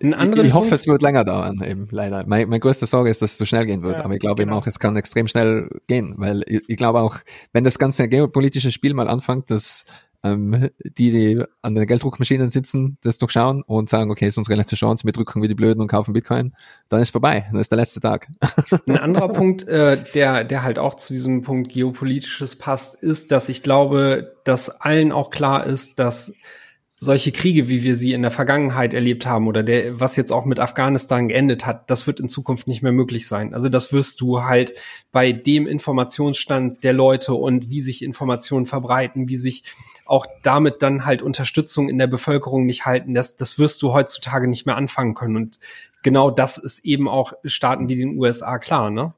Ich, 0.00 0.10
ich 0.44 0.52
hoffe, 0.52 0.74
es 0.74 0.88
wird 0.88 1.00
länger 1.02 1.22
dauern, 1.24 1.62
eben, 1.64 1.86
leider. 1.92 2.24
Mein, 2.26 2.48
meine 2.48 2.58
größte 2.58 2.86
Sorge 2.86 3.08
ist, 3.08 3.22
dass 3.22 3.32
es 3.32 3.38
so 3.38 3.44
schnell 3.44 3.66
gehen 3.66 3.82
wird. 3.84 3.98
Ja, 3.98 4.04
aber 4.04 4.14
ich 4.14 4.20
glaube 4.20 4.42
eben 4.42 4.48
genau. 4.50 4.60
auch, 4.60 4.66
es 4.66 4.80
kann 4.80 4.96
extrem 4.96 5.28
schnell 5.28 5.68
gehen, 5.86 6.14
weil 6.16 6.42
ich, 6.48 6.62
ich 6.66 6.76
glaube 6.76 7.00
auch, 7.00 7.18
wenn 7.52 7.62
das 7.62 7.78
ganze 7.78 8.08
geopolitische 8.08 8.72
Spiel 8.72 8.94
mal 8.94 9.06
anfängt, 9.06 9.48
dass 9.50 9.86
ähm, 10.22 10.70
die, 10.84 11.10
die 11.10 11.42
an 11.62 11.74
den 11.74 11.86
Gelddruckmaschinen 11.86 12.50
sitzen, 12.50 12.98
das 13.02 13.18
durchschauen 13.18 13.62
und 13.62 13.88
sagen, 13.88 14.10
okay, 14.10 14.26
ist 14.26 14.38
unsere 14.38 14.56
letzte 14.56 14.76
Chance, 14.76 15.04
wir 15.04 15.12
drücken 15.12 15.42
wie 15.42 15.48
die 15.48 15.54
Blöden 15.54 15.80
und 15.80 15.88
kaufen 15.88 16.12
Bitcoin, 16.12 16.54
dann 16.88 17.00
ist 17.00 17.10
vorbei, 17.10 17.46
dann 17.50 17.60
ist 17.60 17.70
der 17.70 17.76
letzte 17.76 18.00
Tag. 18.00 18.28
Ein 18.86 18.98
anderer 18.98 19.28
Punkt, 19.28 19.66
äh, 19.68 19.98
der, 20.14 20.44
der 20.44 20.62
halt 20.62 20.78
auch 20.78 20.94
zu 20.94 21.12
diesem 21.12 21.42
Punkt 21.42 21.72
geopolitisches 21.72 22.56
passt, 22.56 22.94
ist, 23.02 23.32
dass 23.32 23.48
ich 23.48 23.62
glaube, 23.62 24.36
dass 24.44 24.68
allen 24.68 25.12
auch 25.12 25.30
klar 25.30 25.66
ist, 25.66 25.98
dass 25.98 26.34
solche 26.98 27.30
Kriege, 27.30 27.68
wie 27.68 27.82
wir 27.82 27.94
sie 27.94 28.12
in 28.12 28.22
der 28.22 28.30
Vergangenheit 28.30 28.94
erlebt 28.94 29.26
haben 29.26 29.48
oder 29.48 29.62
der, 29.62 30.00
was 30.00 30.16
jetzt 30.16 30.32
auch 30.32 30.46
mit 30.46 30.58
Afghanistan 30.58 31.28
geendet 31.28 31.66
hat, 31.66 31.90
das 31.90 32.06
wird 32.06 32.20
in 32.20 32.28
Zukunft 32.28 32.68
nicht 32.68 32.82
mehr 32.82 32.92
möglich 32.92 33.28
sein. 33.28 33.52
Also 33.52 33.68
das 33.68 33.92
wirst 33.92 34.20
du 34.22 34.44
halt 34.44 34.72
bei 35.12 35.32
dem 35.32 35.66
Informationsstand 35.66 36.84
der 36.84 36.94
Leute 36.94 37.34
und 37.34 37.68
wie 37.68 37.82
sich 37.82 38.02
Informationen 38.02 38.64
verbreiten, 38.64 39.28
wie 39.28 39.36
sich 39.36 39.64
auch 40.06 40.26
damit 40.42 40.82
dann 40.82 41.04
halt 41.04 41.22
Unterstützung 41.22 41.88
in 41.88 41.98
der 41.98 42.06
Bevölkerung 42.06 42.66
nicht 42.66 42.86
halten, 42.86 43.14
das, 43.14 43.36
das 43.36 43.58
wirst 43.58 43.82
du 43.82 43.92
heutzutage 43.92 44.48
nicht 44.48 44.66
mehr 44.66 44.76
anfangen 44.76 45.14
können. 45.14 45.36
Und 45.36 45.58
genau 46.02 46.30
das 46.30 46.58
ist 46.58 46.84
eben 46.84 47.08
auch 47.08 47.32
Staaten 47.44 47.88
wie 47.88 47.96
den 47.96 48.18
USA 48.18 48.58
klar, 48.58 48.90
ne? 48.90 49.14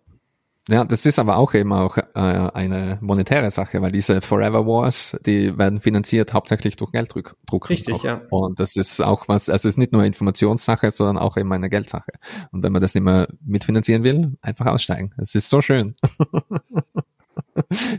Ja, 0.71 0.85
das 0.85 1.07
ist 1.07 1.19
aber 1.19 1.39
auch 1.39 1.55
eben 1.55 1.73
auch 1.73 1.97
äh, 1.97 2.03
eine 2.13 2.99
monetäre 3.01 3.51
Sache, 3.51 3.81
weil 3.81 3.91
diese 3.91 4.21
Forever 4.21 4.67
Wars, 4.67 5.19
die 5.25 5.57
werden 5.57 5.81
finanziert 5.81 6.35
hauptsächlich 6.35 6.77
durch 6.77 6.93
Gelddruck. 6.93 7.37
Druck 7.47 7.71
Richtig, 7.71 8.03
ja. 8.03 8.21
Und 8.29 8.61
das 8.61 8.77
ist 8.77 9.03
auch 9.03 9.29
was, 9.29 9.49
also 9.49 9.67
es 9.67 9.75
ist 9.75 9.79
nicht 9.79 9.93
nur 9.93 10.03
eine 10.03 10.09
Informationssache, 10.09 10.91
sondern 10.91 11.17
auch 11.17 11.39
eben 11.39 11.51
eine 11.55 11.71
Geldsache. 11.71 12.13
Und 12.53 12.63
wenn 12.63 12.73
man 12.73 12.83
das 12.83 12.95
nicht 12.95 13.05
mehr 13.05 13.29
mitfinanzieren 13.43 14.05
will, 14.05 14.37
einfach 14.43 14.67
aussteigen. 14.67 15.15
Es 15.17 15.35
ist 15.35 15.49
so 15.49 15.63
schön. 15.63 15.95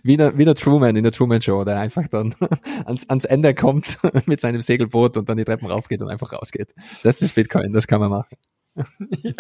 wie, 0.04 0.18
der, 0.18 0.38
wie 0.38 0.46
der 0.46 0.56
Truman 0.56 0.96
in 0.96 1.04
der 1.04 1.12
Truman 1.12 1.42
Show, 1.42 1.64
der 1.64 1.80
einfach 1.80 2.08
dann 2.08 2.36
ans, 2.86 3.10
ans 3.10 3.26
Ende 3.26 3.54
kommt 3.54 3.98
mit 4.26 4.40
seinem 4.40 4.62
Segelboot 4.62 5.18
und 5.18 5.30
dann 5.30 5.38
die 5.38 5.46
Treppen 5.46 5.68
raufgeht 5.68 6.02
und 6.02 6.10
einfach 6.10 6.34
rausgeht. 6.34 6.74
Das 7.04 7.22
ist 7.22 7.36
Bitcoin, 7.36 7.74
das 7.74 7.88
kann 7.88 8.00
man 8.00 8.10
machen. 8.10 8.38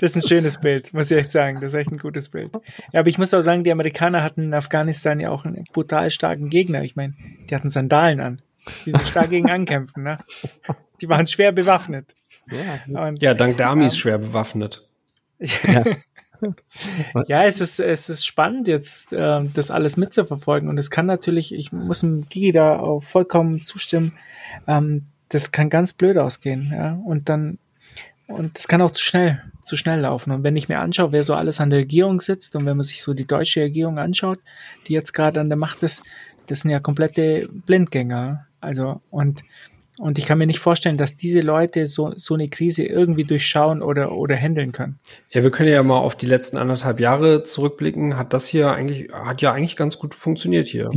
Das 0.00 0.14
ist 0.14 0.24
ein 0.24 0.28
schönes 0.28 0.60
Bild, 0.60 0.94
muss 0.94 1.10
ich 1.10 1.18
echt 1.18 1.30
sagen. 1.32 1.60
Das 1.60 1.72
ist 1.72 1.78
echt 1.78 1.90
ein 1.90 1.98
gutes 1.98 2.28
Bild. 2.28 2.52
Ja, 2.92 3.00
aber 3.00 3.08
ich 3.08 3.18
muss 3.18 3.34
auch 3.34 3.40
sagen, 3.42 3.64
die 3.64 3.72
Amerikaner 3.72 4.22
hatten 4.22 4.42
in 4.44 4.54
Afghanistan 4.54 5.18
ja 5.20 5.30
auch 5.30 5.44
einen 5.44 5.64
brutal 5.72 6.08
starken 6.10 6.48
Gegner. 6.48 6.82
Ich 6.82 6.94
meine, 6.96 7.14
die 7.50 7.54
hatten 7.54 7.68
Sandalen 7.68 8.20
an. 8.20 8.42
Die 8.86 8.92
sind 8.92 9.02
stark 9.02 9.30
gegen 9.30 9.50
ankämpfen, 9.50 10.04
ne? 10.04 10.18
Die 11.00 11.08
waren 11.08 11.26
schwer 11.26 11.52
bewaffnet. 11.52 12.14
Ja, 12.50 13.02
Und 13.08 13.20
Ja, 13.20 13.34
dank 13.34 13.56
der 13.56 13.68
Amis 13.68 13.98
schwer 13.98 14.18
bewaffnet. 14.18 14.86
ja, 15.40 15.84
es 17.44 17.60
ist, 17.60 17.80
es 17.80 18.08
ist 18.08 18.26
spannend, 18.26 18.68
jetzt 18.68 19.12
ähm, 19.12 19.50
das 19.54 19.70
alles 19.70 19.96
mitzuverfolgen. 19.96 20.68
Und 20.68 20.78
es 20.78 20.90
kann 20.90 21.06
natürlich, 21.06 21.54
ich 21.54 21.72
muss 21.72 22.00
dem 22.00 22.28
Gigi 22.28 22.52
da 22.52 22.78
auch 22.78 23.02
vollkommen 23.02 23.62
zustimmen, 23.62 24.12
ähm, 24.66 25.06
das 25.28 25.52
kann 25.52 25.70
ganz 25.70 25.92
blöd 25.92 26.18
ausgehen. 26.18 26.70
Ja? 26.72 26.98
Und 27.04 27.28
dann, 27.28 27.58
und 28.26 28.56
das 28.56 28.68
kann 28.68 28.82
auch 28.82 28.90
zu 28.90 29.02
schnell, 29.02 29.42
zu 29.62 29.76
schnell 29.76 30.00
laufen. 30.00 30.32
Und 30.32 30.44
wenn 30.44 30.56
ich 30.56 30.68
mir 30.68 30.80
anschaue, 30.80 31.12
wer 31.12 31.24
so 31.24 31.34
alles 31.34 31.60
an 31.60 31.70
der 31.70 31.80
Regierung 31.80 32.20
sitzt 32.20 32.56
und 32.56 32.66
wenn 32.66 32.76
man 32.76 32.84
sich 32.84 33.02
so 33.02 33.12
die 33.14 33.26
deutsche 33.26 33.62
Regierung 33.62 33.98
anschaut, 33.98 34.38
die 34.86 34.92
jetzt 34.92 35.12
gerade 35.12 35.40
an 35.40 35.48
der 35.48 35.58
Macht 35.58 35.82
ist, 35.82 36.02
das 36.46 36.60
sind 36.60 36.70
ja 36.70 36.80
komplette 36.80 37.48
Blindgänger. 37.66 38.46
Also, 38.60 39.00
und 39.10 39.42
und 39.98 40.18
ich 40.18 40.26
kann 40.26 40.36
mir 40.36 40.46
nicht 40.46 40.58
vorstellen, 40.58 40.98
dass 40.98 41.16
diese 41.16 41.40
Leute 41.40 41.86
so, 41.86 42.12
so 42.16 42.34
eine 42.34 42.48
Krise 42.48 42.84
irgendwie 42.84 43.24
durchschauen 43.24 43.82
oder, 43.82 44.12
oder 44.12 44.36
handeln 44.36 44.72
können. 44.72 44.98
Ja, 45.30 45.42
wir 45.42 45.50
können 45.50 45.70
ja 45.70 45.82
mal 45.82 45.98
auf 45.98 46.14
die 46.14 46.26
letzten 46.26 46.58
anderthalb 46.58 47.00
Jahre 47.00 47.44
zurückblicken. 47.44 48.18
Hat 48.18 48.34
das 48.34 48.46
hier 48.46 48.72
eigentlich, 48.72 49.10
hat 49.12 49.40
ja 49.40 49.52
eigentlich 49.52 49.76
ganz 49.76 49.98
gut 49.98 50.14
funktioniert 50.14 50.66
hier. 50.66 50.90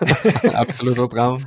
absoluter 0.52 1.08
Traum. 1.08 1.44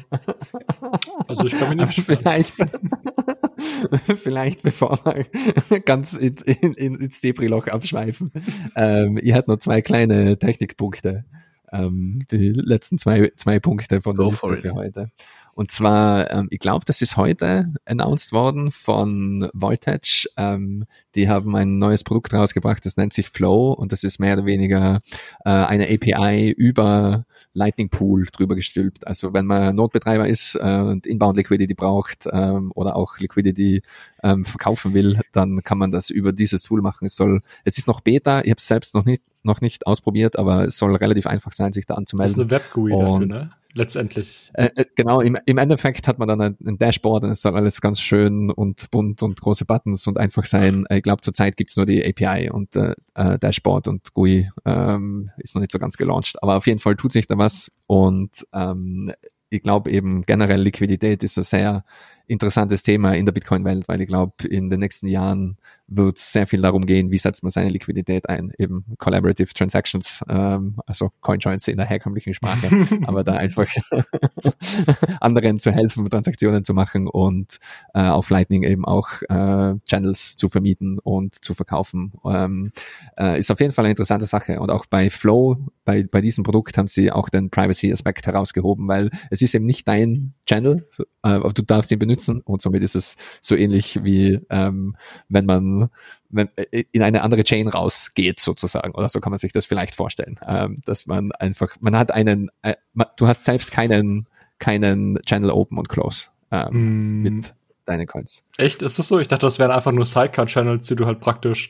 Also 1.27 1.45
ich 1.45 1.51
kann 1.51 1.75
mir 1.75 1.83
Aber 1.83 1.85
nicht 1.85 2.01
vielleicht, 2.01 2.55
vielleicht 4.15 4.63
bevor 4.63 4.99
wir 5.05 5.79
ganz 5.81 6.17
in, 6.17 6.35
in, 6.45 6.73
in, 6.73 6.95
ins 6.95 7.21
Debris-Loch 7.21 7.67
abschweifen. 7.67 8.31
Ähm, 8.75 9.19
ihr 9.21 9.35
habt 9.35 9.47
noch 9.47 9.57
zwei 9.57 9.81
kleine 9.81 10.39
Technikpunkte. 10.39 11.25
Ähm, 11.71 12.19
die 12.31 12.49
letzten 12.49 12.97
zwei, 12.97 13.31
zwei 13.35 13.59
Punkte 13.59 14.01
von 14.01 14.15
der 14.15 14.25
Go 14.25 14.29
Liste 14.31 14.57
für 14.57 14.73
heute. 14.73 15.11
Und 15.55 15.71
zwar, 15.71 16.29
ähm, 16.31 16.47
ich 16.51 16.59
glaube, 16.59 16.83
das 16.85 17.01
ist 17.01 17.15
heute 17.15 17.73
announced 17.85 18.33
worden 18.33 18.71
von 18.71 19.49
Voltage. 19.53 20.27
Ähm, 20.35 20.83
die 21.15 21.29
haben 21.29 21.55
ein 21.55 21.79
neues 21.79 22.03
Produkt 22.03 22.33
rausgebracht, 22.33 22.85
das 22.85 22.97
nennt 22.97 23.13
sich 23.13 23.29
Flow 23.29 23.71
und 23.71 23.93
das 23.93 24.03
ist 24.03 24.19
mehr 24.19 24.33
oder 24.33 24.45
weniger 24.45 24.99
äh, 25.45 25.49
eine 25.49 25.85
API 25.85 26.51
über 26.51 27.25
Lightning 27.53 27.87
Pool 27.87 28.27
drüber 28.33 28.55
gestülpt. 28.55 29.07
Also 29.07 29.33
wenn 29.33 29.45
man 29.45 29.77
Notbetreiber 29.77 30.27
ist 30.27 30.55
äh, 30.61 30.79
und 30.81 31.07
Inbound 31.07 31.37
Liquidity 31.37 31.73
braucht 31.73 32.27
ähm, 32.29 32.73
oder 32.75 32.97
auch 32.97 33.17
Liquidity 33.17 33.81
ähm, 34.23 34.43
verkaufen 34.43 34.93
will, 34.93 35.21
dann 35.31 35.63
kann 35.63 35.77
man 35.77 35.89
das 35.93 36.09
über 36.09 36.33
dieses 36.33 36.63
Tool 36.63 36.81
machen. 36.81 37.05
Es 37.05 37.15
soll, 37.15 37.39
es 37.63 37.77
ist 37.77 37.87
noch 37.87 38.01
Beta, 38.01 38.41
ich 38.41 38.49
habe 38.49 38.59
es 38.59 38.67
selbst 38.67 38.93
noch 38.93 39.05
nicht 39.05 39.23
noch 39.43 39.61
nicht 39.61 39.85
ausprobiert, 39.85 40.39
aber 40.39 40.65
es 40.65 40.75
soll 40.75 40.95
relativ 40.95 41.27
einfach 41.27 41.53
sein, 41.53 41.71
sich 41.71 41.85
da 41.85 41.93
Das 41.93 41.99
ist 41.99 41.99
anzumelden. 41.99 42.41
eine 42.41 42.49
Web-GUI 42.49 42.91
dafür, 42.91 43.25
ne? 43.27 43.51
Letztendlich. 43.77 44.49
Äh, 44.53 44.69
äh, 44.75 44.85
genau, 44.95 45.19
im, 45.19 45.37
im 45.45 45.57
Endeffekt 45.57 46.07
hat 46.07 46.17
man 46.17 46.29
dann 46.29 46.39
ein, 46.39 46.57
ein 46.65 46.77
Dashboard 46.77 47.25
und 47.25 47.31
es 47.31 47.41
soll 47.41 47.55
alles 47.55 47.81
ganz 47.81 47.99
schön 47.99 48.49
und 48.49 48.89
bunt 48.89 49.21
und 49.21 49.41
große 49.41 49.65
Buttons 49.65 50.07
und 50.07 50.17
einfach 50.17 50.45
sein. 50.45 50.85
Ich 50.89 51.03
glaube, 51.03 51.21
zurzeit 51.21 51.57
gibt's 51.57 51.75
nur 51.75 51.85
die 51.85 52.01
API 52.05 52.49
und 52.49 52.73
äh, 52.77 52.95
äh, 53.15 53.37
Dashboard 53.37 53.89
und 53.89 54.13
GUI 54.13 54.49
ähm, 54.63 55.29
ist 55.39 55.55
noch 55.55 55.59
nicht 55.59 55.73
so 55.73 55.79
ganz 55.79 55.97
gelauncht. 55.97 56.41
Aber 56.41 56.55
auf 56.55 56.67
jeden 56.67 56.79
Fall 56.79 56.95
tut 56.95 57.11
sich 57.11 57.27
da 57.27 57.37
was 57.37 57.69
und 57.85 58.47
ähm, 58.53 59.11
ich 59.49 59.61
glaube 59.61 59.91
eben 59.91 60.21
generell 60.21 60.61
Liquidität 60.61 61.21
ist 61.23 61.37
ein 61.37 61.43
sehr 61.43 61.85
interessantes 62.27 62.83
Thema 62.83 63.13
in 63.13 63.25
der 63.25 63.33
Bitcoin-Welt, 63.33 63.87
weil 63.87 64.01
ich 64.01 64.07
glaube, 64.07 64.47
in 64.47 64.69
den 64.69 64.79
nächsten 64.79 65.07
Jahren 65.07 65.57
wird 65.87 66.17
es 66.17 66.31
sehr 66.31 66.47
viel 66.47 66.61
darum 66.61 66.85
gehen, 66.85 67.11
wie 67.11 67.17
setzt 67.17 67.43
man 67.43 67.51
seine 67.51 67.69
Liquidität 67.69 68.27
ein, 68.27 68.51
eben 68.57 68.85
Collaborative 68.97 69.53
Transactions, 69.53 70.23
ähm, 70.29 70.77
also 70.87 71.11
Coinjoins 71.21 71.67
in 71.67 71.77
der 71.77 71.85
herkömmlichen 71.85 72.33
Sprache, 72.33 72.69
aber 73.05 73.23
da 73.23 73.33
einfach 73.33 73.67
anderen 75.21 75.59
zu 75.59 75.71
helfen, 75.71 76.09
Transaktionen 76.09 76.63
zu 76.63 76.73
machen 76.73 77.07
und 77.07 77.59
äh, 77.93 78.01
auf 78.01 78.29
Lightning 78.29 78.63
eben 78.63 78.85
auch 78.85 79.21
äh, 79.29 79.75
Channels 79.85 80.37
zu 80.37 80.49
vermieten 80.49 80.97
und 80.99 81.35
zu 81.43 81.53
verkaufen, 81.53 82.13
ähm, 82.25 82.71
äh, 83.17 83.37
ist 83.37 83.51
auf 83.51 83.59
jeden 83.59 83.71
Fall 83.71 83.85
eine 83.85 83.91
interessante 83.91 84.25
Sache. 84.25 84.59
Und 84.59 84.71
auch 84.71 84.87
bei 84.87 85.09
Flow, 85.11 85.57
bei, 85.83 86.03
bei 86.03 86.21
diesem 86.21 86.43
Produkt 86.43 86.77
haben 86.77 86.87
sie 86.87 87.11
auch 87.11 87.29
den 87.29 87.51
Privacy-Aspekt 87.51 88.25
herausgehoben, 88.25 88.87
weil 88.87 89.11
es 89.29 89.41
ist 89.43 89.53
eben 89.53 89.65
nicht 89.65 89.87
dein 89.87 90.33
Channel, 90.47 90.87
äh, 90.97 91.03
aber 91.21 91.53
du 91.53 91.61
darfst 91.61 91.91
ihn 91.91 91.99
benutzen 91.99 92.14
und 92.45 92.61
somit 92.61 92.83
ist 92.83 92.95
es 92.95 93.17
so 93.41 93.55
ähnlich 93.55 94.03
wie 94.03 94.39
ähm, 94.49 94.95
wenn 95.29 95.45
man 95.45 95.89
wenn, 96.29 96.49
äh, 96.55 96.83
in 96.91 97.01
eine 97.01 97.21
andere 97.21 97.43
Chain 97.43 97.67
rausgeht 97.67 98.39
sozusagen 98.39 98.93
oder 98.93 99.09
so 99.09 99.19
kann 99.19 99.31
man 99.31 99.37
sich 99.37 99.51
das 99.51 99.65
vielleicht 99.65 99.95
vorstellen, 99.95 100.39
ähm, 100.47 100.81
dass 100.85 101.07
man 101.07 101.31
einfach 101.33 101.75
man 101.79 101.95
hat 101.97 102.11
einen, 102.11 102.51
äh, 102.61 102.75
man, 102.93 103.07
du 103.17 103.27
hast 103.27 103.45
selbst 103.45 103.71
keinen 103.71 104.27
keinen 104.59 105.19
Channel 105.25 105.51
Open 105.51 105.77
und 105.77 105.89
Close 105.89 106.29
ähm, 106.51 106.67
Mm, 106.71 107.21
mit 107.23 107.53
deinen 107.85 108.07
Coins. 108.07 108.43
Echt? 108.57 108.81
Ist 108.81 108.99
das 108.99 109.07
so? 109.07 109.19
Ich 109.19 109.27
dachte, 109.27 109.45
das 109.45 109.59
wären 109.59 109.71
einfach 109.71 109.91
nur 109.91 110.05
Sidecar-Channels, 110.05 110.87
die 110.87 110.95
du 110.95 111.05
halt 111.05 111.19
praktisch 111.19 111.69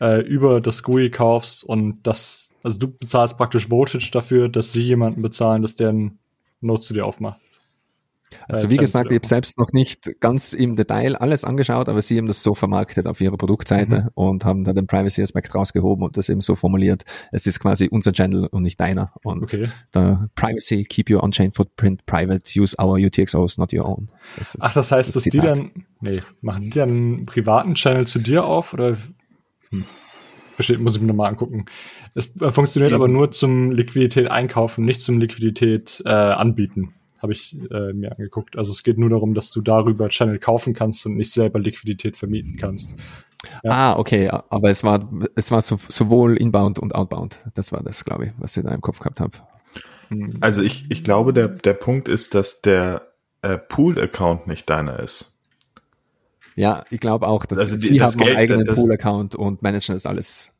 äh, 0.00 0.20
über 0.22 0.60
das 0.60 0.82
GUI 0.82 1.10
kaufst 1.10 1.64
und 1.64 2.02
das, 2.02 2.54
also 2.62 2.78
du 2.78 2.90
bezahlst 2.90 3.36
praktisch 3.36 3.70
Voltage 3.70 4.10
dafür, 4.12 4.48
dass 4.48 4.72
sie 4.72 4.82
jemanden 4.82 5.22
bezahlen, 5.22 5.62
dass 5.62 5.74
der 5.74 5.94
Node 6.60 6.80
zu 6.80 6.94
dir 6.94 7.06
aufmacht. 7.06 7.40
Also 8.48 8.70
wie 8.70 8.76
gesagt, 8.76 9.10
ich 9.10 9.16
habe 9.16 9.26
selbst 9.26 9.58
noch 9.58 9.72
nicht 9.72 10.20
ganz 10.20 10.52
im 10.52 10.76
Detail 10.76 11.16
alles 11.16 11.44
angeschaut, 11.44 11.88
aber 11.88 12.00
sie 12.00 12.16
haben 12.18 12.26
das 12.26 12.42
so 12.42 12.54
vermarktet 12.54 13.06
auf 13.06 13.20
ihrer 13.20 13.36
Produktseite 13.36 14.02
Mhm. 14.02 14.08
und 14.14 14.44
haben 14.44 14.64
da 14.64 14.72
den 14.72 14.86
Privacy-Aspekt 14.86 15.54
rausgehoben 15.54 16.04
und 16.04 16.16
das 16.16 16.28
eben 16.28 16.40
so 16.40 16.54
formuliert, 16.54 17.02
es 17.32 17.46
ist 17.46 17.60
quasi 17.60 17.88
unser 17.90 18.12
Channel 18.12 18.46
und 18.46 18.62
nicht 18.62 18.78
deiner. 18.78 19.12
Und 19.24 19.42
Okay. 19.44 19.68
der 19.94 20.28
Privacy, 20.36 20.84
keep 20.84 21.10
your 21.10 21.22
on-chain 21.22 21.52
footprint 21.52 22.06
private, 22.06 22.58
use 22.60 22.76
our 22.80 22.98
UTXOs, 22.98 23.58
not 23.58 23.72
your 23.72 23.86
own. 23.88 24.08
Das 24.38 24.56
Ach, 24.60 24.72
das 24.74 24.92
heißt, 24.92 25.14
dass 25.16 25.22
die 25.24 25.30
Zitat. 25.30 25.58
dann, 25.58 25.70
nee, 26.00 26.20
machen 26.40 26.62
die 26.62 26.70
dann 26.70 26.88
einen 26.90 27.26
privaten 27.26 27.74
Channel 27.74 28.06
zu 28.06 28.18
dir 28.20 28.44
auf 28.44 28.72
oder, 28.72 28.96
hm, 29.70 29.84
Versteht, 30.54 30.78
muss 30.80 30.94
ich 30.94 31.00
mir 31.00 31.06
nochmal 31.08 31.30
angucken. 31.30 31.64
Es 32.14 32.38
äh, 32.42 32.52
funktioniert 32.52 32.92
aber 32.92 33.08
nur 33.08 33.30
zum 33.30 33.70
Liquidität 33.70 34.30
einkaufen, 34.30 34.84
nicht 34.84 35.00
zum 35.00 35.18
Liquidität 35.18 36.02
äh, 36.04 36.10
anbieten. 36.10 36.92
Habe 37.20 37.32
ich 37.32 37.58
äh, 37.70 37.92
mir 37.92 38.12
angeguckt. 38.12 38.56
Also 38.56 38.72
es 38.72 38.82
geht 38.82 38.98
nur 38.98 39.10
darum, 39.10 39.34
dass 39.34 39.50
du 39.50 39.60
darüber 39.60 40.08
Channel 40.08 40.38
kaufen 40.38 40.74
kannst 40.74 41.04
und 41.06 41.16
nicht 41.16 41.32
selber 41.32 41.58
Liquidität 41.58 42.16
vermieten 42.16 42.56
kannst. 42.58 42.96
Ja. 43.62 43.70
Ah, 43.72 43.98
okay, 43.98 44.28
aber 44.28 44.68
es 44.68 44.84
war, 44.84 45.08
es 45.34 45.50
war 45.50 45.62
so, 45.62 45.78
sowohl 45.88 46.36
inbound 46.36 46.78
und 46.78 46.94
outbound. 46.94 47.38
Das 47.54 47.72
war 47.72 47.82
das, 47.82 48.04
glaube 48.04 48.26
ich, 48.26 48.32
was 48.38 48.56
ich 48.56 48.64
da 48.64 48.70
im 48.70 48.80
Kopf 48.82 48.98
gehabt 48.98 49.20
habe. 49.20 49.38
Also 50.40 50.62
ich, 50.62 50.86
ich 50.90 51.04
glaube, 51.04 51.32
der, 51.32 51.48
der 51.48 51.74
Punkt 51.74 52.08
ist, 52.08 52.34
dass 52.34 52.60
der 52.62 53.12
äh, 53.42 53.58
Pool-Account 53.58 54.46
nicht 54.46 54.68
deiner 54.68 54.98
ist. 55.00 55.32
Ja, 56.56 56.84
ich 56.90 57.00
glaube 57.00 57.26
auch, 57.28 57.46
dass 57.46 57.58
Also 57.58 57.72
die- 57.76 57.78
sie 57.86 57.96
das 57.98 58.12
haben 58.12 58.20
einen 58.20 58.26
Geld, 58.26 58.38
eigenen 58.38 58.64
das- 58.66 58.74
Pool-Account 58.74 59.34
und 59.34 59.62
managen 59.62 59.94
das 59.94 60.04
alles. 60.06 60.52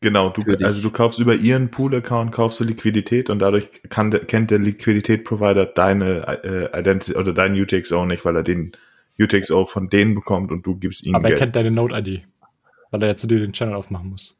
Genau, 0.00 0.28
du, 0.30 0.42
Für 0.42 0.56
dich. 0.56 0.66
also 0.66 0.80
du 0.82 0.90
kaufst 0.90 1.18
über 1.18 1.34
ihren 1.34 1.70
Pool-Account, 1.70 2.32
kaufst 2.32 2.60
du 2.60 2.64
Liquidität 2.64 3.30
und 3.30 3.38
dadurch 3.40 3.68
kann 3.88 4.10
der, 4.10 4.20
kennt 4.24 4.50
der 4.50 4.58
Liquidität-Provider 4.60 5.66
deine 5.66 6.42
äh, 6.44 6.78
Identity 6.78 7.16
oder 7.16 7.32
deinen 7.32 7.60
UTXO 7.60 8.04
nicht, 8.06 8.24
weil 8.24 8.36
er 8.36 8.42
den 8.44 8.72
UTXO 9.18 9.64
von 9.64 9.88
denen 9.90 10.14
bekommt 10.14 10.52
und 10.52 10.64
du 10.66 10.76
gibst 10.76 11.04
ihm 11.04 11.14
Aber 11.14 11.24
er 11.24 11.30
Geld. 11.30 11.38
kennt 11.40 11.56
deine 11.56 11.70
Node-ID, 11.70 12.22
weil 12.90 13.02
er 13.02 13.08
ja 13.08 13.16
zu 13.16 13.26
dir 13.26 13.40
den 13.40 13.52
Channel 13.52 13.74
aufmachen 13.74 14.10
muss. 14.10 14.38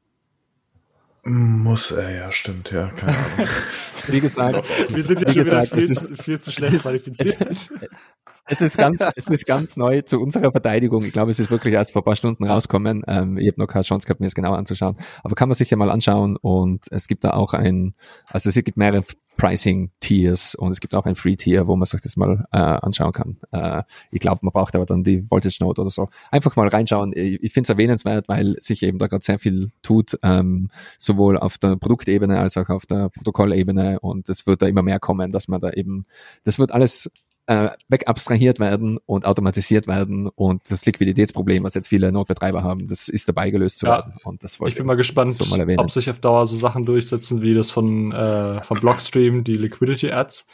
Muss 1.24 1.92
er, 1.92 2.10
ja, 2.16 2.32
stimmt, 2.32 2.72
ja, 2.72 2.88
keine 2.88 3.16
Ahnung. 3.16 3.48
Wie 4.08 4.20
gesagt, 4.20 4.68
Wir 4.92 5.04
sind 5.04 5.20
jetzt 5.20 5.34
schon 5.34 5.44
wieder 5.44 5.60
gesagt, 5.60 5.72
es 5.76 5.84
viel, 5.84 5.92
ist, 5.92 6.22
viel 6.22 6.40
zu 6.40 6.50
schlecht 6.52 6.78
qualifiziert. 6.82 7.36
es 7.50 7.68
ist 8.60 8.76
ganz, 8.76 9.02
es 9.16 9.28
ist 9.28 9.46
ganz 9.46 9.76
neu 9.76 10.02
zu 10.02 10.18
unserer 10.18 10.50
Verteidigung. 10.50 11.04
Ich 11.04 11.12
glaube, 11.12 11.30
es 11.30 11.38
ist 11.38 11.50
wirklich 11.50 11.74
erst 11.74 11.92
vor 11.92 12.02
ein 12.02 12.04
paar 12.04 12.16
Stunden 12.16 12.44
rauskommen. 12.44 13.02
Ähm, 13.06 13.38
ich 13.38 13.48
habe 13.48 13.60
noch 13.60 13.68
keine 13.68 13.84
Chance 13.84 14.06
gehabt, 14.06 14.20
mir 14.20 14.26
das 14.26 14.34
genau 14.34 14.52
anzuschauen. 14.52 14.96
Aber 15.22 15.34
kann 15.34 15.48
man 15.48 15.54
sich 15.54 15.70
ja 15.70 15.76
mal 15.76 15.90
anschauen 15.90 16.36
und 16.36 16.86
es 16.90 17.06
gibt 17.06 17.24
da 17.24 17.30
auch 17.30 17.54
ein, 17.54 17.94
also 18.26 18.48
es 18.48 18.54
gibt 18.64 18.76
mehrere 18.76 19.04
Pricing-Tiers 19.36 20.54
und 20.54 20.70
es 20.70 20.80
gibt 20.80 20.94
auch 20.94 21.06
ein 21.06 21.14
Free-Tier, 21.14 21.66
wo 21.66 21.74
man 21.76 21.86
sich 21.86 22.00
das 22.00 22.16
mal 22.16 22.44
äh, 22.52 22.58
anschauen 22.58 23.12
kann. 23.12 23.38
Äh, 23.50 23.82
ich 24.10 24.20
glaube, 24.20 24.40
man 24.42 24.52
braucht 24.52 24.74
aber 24.74 24.86
dann 24.86 25.04
die 25.04 25.28
Voltage 25.30 25.58
Note 25.60 25.80
oder 25.80 25.90
so. 25.90 26.08
Einfach 26.30 26.54
mal 26.56 26.68
reinschauen. 26.68 27.12
Ich, 27.14 27.42
ich 27.42 27.52
finde 27.52 27.66
es 27.66 27.70
erwähnenswert, 27.70 28.28
weil 28.28 28.56
sich 28.58 28.82
eben 28.82 28.98
da 28.98 29.06
gerade 29.06 29.24
sehr 29.24 29.38
viel 29.38 29.70
tut, 29.82 30.18
ähm, 30.22 30.70
sowohl 30.98 31.38
auf 31.38 31.58
der 31.58 31.76
Produktebene 31.76 32.38
als 32.38 32.56
auch 32.56 32.68
auf 32.68 32.86
der 32.86 33.08
Protokollebene 33.08 34.00
und 34.00 34.28
es 34.28 34.46
wird 34.46 34.62
da 34.62 34.66
immer 34.66 34.82
mehr 34.82 35.00
kommen, 35.00 35.32
dass 35.32 35.48
man 35.48 35.60
da 35.60 35.70
eben, 35.70 36.04
das 36.44 36.58
wird 36.58 36.72
alles 36.72 37.10
äh, 37.46 37.70
wegabstrahiert 37.88 38.60
werden 38.60 38.98
und 39.04 39.24
automatisiert 39.26 39.86
werden 39.86 40.28
und 40.28 40.62
das 40.68 40.86
Liquiditätsproblem, 40.86 41.64
was 41.64 41.74
jetzt 41.74 41.88
viele 41.88 42.12
Notbetreiber 42.12 42.62
haben, 42.62 42.86
das 42.86 43.08
ist 43.08 43.28
dabei 43.28 43.50
gelöst 43.50 43.78
zu 43.78 43.86
Ja. 43.86 43.92
werden. 43.98 44.14
Und 44.24 44.44
das 44.44 44.60
wollte 44.60 44.72
Ich 44.72 44.76
bin 44.78 44.86
mal 44.86 44.94
gespannt, 44.94 45.34
so 45.34 45.44
mal 45.44 45.78
ob 45.78 45.90
sich 45.90 46.08
auf 46.08 46.20
Dauer 46.20 46.46
so 46.46 46.56
Sachen 46.56 46.84
durchsetzen 46.84 47.42
wie 47.42 47.54
das 47.54 47.70
von, 47.70 48.12
äh, 48.12 48.62
von 48.62 48.78
Blockstream, 48.80 49.42
die 49.44 49.54
Liquidity 49.56 50.12
Ads. 50.12 50.46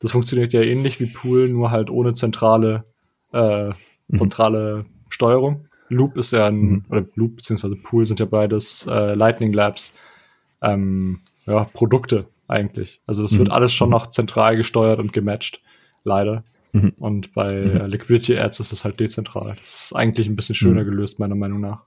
Das 0.00 0.12
funktioniert 0.12 0.52
ja 0.52 0.60
ähnlich 0.60 1.00
wie 1.00 1.06
Pool, 1.06 1.48
nur 1.48 1.70
halt 1.70 1.88
ohne 1.90 2.14
zentrale, 2.14 2.84
äh, 3.32 3.68
Mhm. 4.08 4.18
zentrale 4.18 4.84
Steuerung. 5.08 5.66
Loop 5.88 6.16
ist 6.18 6.32
ja 6.32 6.46
ein, 6.46 6.60
Mhm. 6.60 6.84
oder 6.90 7.06
Loop 7.14 7.36
beziehungsweise 7.36 7.76
Pool 7.76 8.04
sind 8.04 8.20
ja 8.20 8.26
beides 8.26 8.86
äh, 8.86 9.14
Lightning 9.14 9.52
Labs 9.54 9.94
ähm, 10.62 11.20
ja, 11.46 11.64
Produkte 11.72 12.26
eigentlich. 12.48 13.00
Also 13.06 13.22
das 13.22 13.38
wird 13.38 13.48
Mhm. 13.48 13.54
alles 13.54 13.72
schon 13.72 13.90
noch 13.90 14.08
zentral 14.10 14.56
gesteuert 14.56 14.98
und 14.98 15.12
gematcht, 15.12 15.60
leider. 16.04 16.44
Mhm. 16.72 16.92
Und 16.98 17.32
bei 17.34 17.52
Mhm. 17.54 17.76
äh, 17.76 17.86
Liquidity 17.86 18.36
Ads 18.38 18.60
ist 18.60 18.72
es 18.72 18.84
halt 18.84 18.98
dezentral. 19.00 19.48
Das 19.48 19.84
ist 19.86 19.92
eigentlich 19.96 20.26
ein 20.28 20.36
bisschen 20.36 20.54
schöner 20.54 20.82
Mhm. 20.82 20.86
gelöst, 20.86 21.18
meiner 21.18 21.34
Meinung 21.36 21.60
nach. 21.60 21.82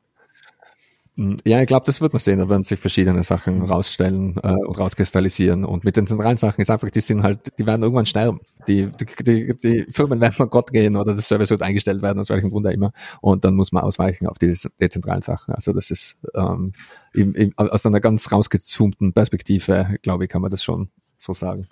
Mm, 1.16 1.36
Ja, 1.46 1.60
ich 1.62 1.68
glaube, 1.68 1.86
das 1.86 2.00
wird 2.00 2.14
man 2.14 2.20
sehen. 2.20 2.38
Da 2.40 2.48
werden 2.48 2.64
sich 2.64 2.80
verschiedene 2.80 3.24
Sachen 3.24 3.64
rausstellen 3.64 4.38
äh, 4.44 4.52
und 4.54 4.78
rauskristallisieren. 4.78 5.66
Und 5.66 5.84
mit 5.84 5.98
den 5.98 6.06
zentralen 6.06 6.38
Sachen 6.38 6.62
ist 6.62 6.70
einfach, 6.70 6.90
die 6.92 7.00
sind 7.00 7.24
halt, 7.24 7.40
die 7.60 7.66
werden 7.66 7.82
irgendwann 7.82 8.06
sterben. 8.06 8.40
Die, 8.68 8.88
die, 9.26 9.56
die, 9.58 9.88
Firmen 9.92 10.22
werden 10.22 10.36
mal 10.38 10.46
Gott 10.46 10.72
gehen 10.72 10.96
oder 10.96 11.14
das 11.16 11.28
Service 11.28 11.50
wird 11.50 11.64
eingestellt 11.64 12.02
werden, 12.04 12.20
aus 12.20 12.30
welchem 12.30 12.52
Grund 12.52 12.68
auch 12.68 12.72
immer. 12.72 12.92
Und 13.20 13.46
dann 13.46 13.56
muss 13.56 13.72
man 13.72 13.84
ausweichen 13.84 14.28
auf 14.28 14.38
die 14.38 14.54
dezentralen 14.80 15.24
Sachen. 15.24 15.54
Also 15.56 15.74
das 15.74 15.90
ist 15.90 16.18
ähm, 16.36 16.74
im, 17.14 17.34
im, 17.34 17.54
aus 17.58 17.86
einer 17.86 18.00
ganz 18.00 18.32
rausgezoomten 18.32 19.14
Perspektive, 19.14 19.96
glaube 20.04 20.26
ich, 20.26 20.30
kann 20.30 20.42
man 20.44 20.52
das 20.52 20.64
schon 20.64 20.90
so 21.18 21.34
sagen. 21.34 21.68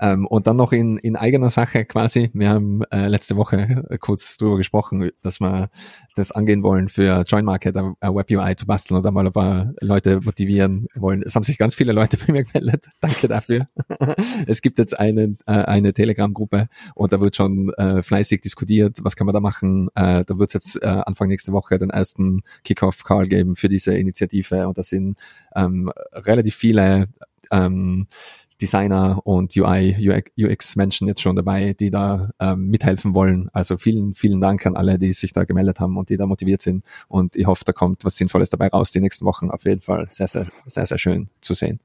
Ähm, 0.00 0.26
und 0.26 0.46
dann 0.46 0.56
noch 0.56 0.72
in, 0.72 0.98
in 0.98 1.16
eigener 1.16 1.50
Sache 1.50 1.84
quasi. 1.84 2.30
Wir 2.34 2.50
haben 2.50 2.82
äh, 2.90 3.06
letzte 3.08 3.36
Woche 3.36 3.84
äh, 3.88 3.98
kurz 3.98 4.36
drüber 4.36 4.56
gesprochen, 4.56 5.10
dass 5.22 5.40
wir 5.40 5.70
das 6.14 6.32
angehen 6.32 6.62
wollen 6.62 6.88
für 6.88 7.22
Join 7.26 7.44
Market, 7.44 7.76
eine 7.76 7.94
eine 8.00 8.14
Web 8.14 8.30
UI 8.30 8.56
zu 8.56 8.66
basteln 8.66 8.96
und 8.96 9.04
da 9.04 9.10
mal 9.10 9.26
ein 9.26 9.32
paar 9.32 9.72
Leute 9.80 10.20
motivieren 10.20 10.86
wollen. 10.94 11.22
Es 11.22 11.34
haben 11.34 11.44
sich 11.44 11.58
ganz 11.58 11.74
viele 11.74 11.92
Leute 11.92 12.16
bei 12.26 12.32
mir 12.32 12.44
gemeldet. 12.44 12.88
Danke 13.00 13.28
dafür. 13.28 13.68
es 14.46 14.60
gibt 14.60 14.78
jetzt 14.78 14.98
eine, 14.98 15.36
äh, 15.46 15.52
eine 15.52 15.92
Telegram-Gruppe 15.92 16.68
und 16.94 17.12
da 17.12 17.20
wird 17.20 17.36
schon 17.36 17.72
äh, 17.74 18.02
fleißig 18.02 18.42
diskutiert, 18.42 18.98
was 19.02 19.16
kann 19.16 19.26
man 19.26 19.34
da 19.34 19.40
machen. 19.40 19.88
Äh, 19.94 20.24
da 20.24 20.38
wird 20.38 20.50
es 20.50 20.54
jetzt 20.54 20.82
äh, 20.82 20.86
Anfang 20.86 21.28
nächste 21.28 21.52
Woche 21.52 21.78
den 21.78 21.90
ersten 21.90 22.42
Kickoff-Call 22.64 23.28
geben 23.28 23.56
für 23.56 23.68
diese 23.68 23.94
Initiative 23.94 24.68
und 24.68 24.76
da 24.76 24.82
sind 24.82 25.16
ähm, 25.54 25.90
relativ 26.14 26.54
viele 26.54 27.08
ähm, 27.50 28.06
Designer 28.62 29.20
und 29.24 29.56
UI, 29.56 30.24
UX-Menschen 30.38 31.08
jetzt 31.08 31.20
schon 31.20 31.34
dabei, 31.34 31.74
die 31.74 31.90
da 31.90 32.30
ähm, 32.38 32.68
mithelfen 32.68 33.12
wollen. 33.12 33.50
Also 33.52 33.76
vielen, 33.76 34.14
vielen 34.14 34.40
Dank 34.40 34.64
an 34.66 34.76
alle, 34.76 35.00
die 35.00 35.12
sich 35.12 35.32
da 35.32 35.42
gemeldet 35.42 35.80
haben 35.80 35.96
und 35.96 36.08
die 36.10 36.16
da 36.16 36.26
motiviert 36.26 36.62
sind. 36.62 36.84
Und 37.08 37.34
ich 37.34 37.46
hoffe, 37.46 37.64
da 37.64 37.72
kommt 37.72 38.04
was 38.04 38.16
Sinnvolles 38.16 38.50
dabei 38.50 38.68
raus 38.68 38.92
die 38.92 39.00
nächsten 39.00 39.24
Wochen. 39.24 39.50
Auf 39.50 39.64
jeden 39.64 39.80
Fall 39.80 40.06
sehr, 40.10 40.28
sehr, 40.28 40.46
sehr, 40.66 40.86
sehr 40.86 40.98
schön 40.98 41.28
zu 41.40 41.54
sehen. 41.54 41.80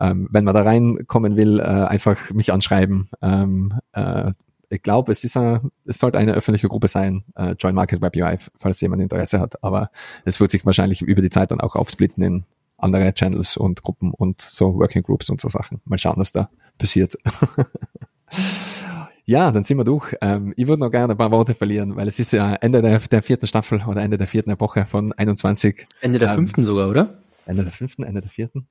Ähm, 0.00 0.28
wenn 0.32 0.44
man 0.44 0.54
da 0.54 0.62
reinkommen 0.62 1.36
will, 1.36 1.60
äh, 1.60 1.64
einfach 1.64 2.30
mich 2.30 2.52
anschreiben. 2.52 3.10
Ähm, 3.20 3.74
äh, 3.92 4.32
ich 4.70 4.82
glaube, 4.82 5.12
es 5.12 5.22
ist 5.22 5.36
eine, 5.36 5.60
es 5.84 5.98
sollte 5.98 6.16
eine 6.16 6.32
öffentliche 6.32 6.68
Gruppe 6.68 6.88
sein, 6.88 7.24
äh, 7.36 7.54
Join 7.58 7.74
Market 7.74 8.00
Web 8.00 8.16
UI, 8.16 8.38
falls 8.56 8.80
jemand 8.80 9.02
Interesse 9.02 9.38
hat. 9.38 9.62
Aber 9.62 9.90
es 10.24 10.40
wird 10.40 10.50
sich 10.50 10.64
wahrscheinlich 10.64 11.02
über 11.02 11.20
die 11.20 11.28
Zeit 11.28 11.50
dann 11.50 11.60
auch 11.60 11.76
aufsplitten 11.76 12.24
in 12.24 12.44
andere 12.82 13.12
Channels 13.14 13.56
und 13.56 13.82
Gruppen 13.82 14.12
und 14.12 14.40
so 14.40 14.74
Working 14.74 15.02
Groups 15.02 15.30
und 15.30 15.40
so 15.40 15.48
Sachen. 15.48 15.80
Mal 15.84 15.98
schauen, 15.98 16.16
was 16.16 16.32
da 16.32 16.50
passiert. 16.78 17.16
ja, 19.24 19.50
dann 19.50 19.64
sind 19.64 19.78
wir 19.78 19.84
durch. 19.84 20.16
Ähm, 20.20 20.52
ich 20.56 20.66
würde 20.66 20.80
noch 20.80 20.90
gerne 20.90 21.14
ein 21.14 21.18
paar 21.18 21.30
Worte 21.30 21.54
verlieren, 21.54 21.96
weil 21.96 22.08
es 22.08 22.18
ist 22.18 22.32
ja 22.32 22.54
Ende 22.54 22.82
der, 22.82 22.98
der 22.98 23.22
vierten 23.22 23.46
Staffel 23.46 23.82
oder 23.86 24.02
Ende 24.02 24.18
der 24.18 24.26
vierten 24.26 24.50
Epoche 24.50 24.86
von 24.86 25.12
21. 25.12 25.86
Ende 26.00 26.18
der 26.18 26.28
Ähm, 26.30 26.34
fünften 26.34 26.62
sogar, 26.62 26.88
oder? 26.88 27.18
Ende 27.46 27.64
der 27.64 27.72
fünften, 27.72 28.02
Ende 28.02 28.20
der 28.20 28.30
vierten. 28.30 28.68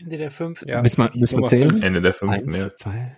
Ende 0.00 0.16
der 0.16 0.30
fünf. 0.30 0.64
Ja. 0.66 0.82
Müssen 0.82 1.02
wir, 1.02 1.10
müssen 1.14 1.40
wir 1.40 1.46
zählen? 1.46 1.82
Ende 1.82 2.00
der 2.00 2.12
fünften, 2.12 2.50
Eins, 2.50 2.58
ja. 2.58 2.76
zwei, 2.76 3.16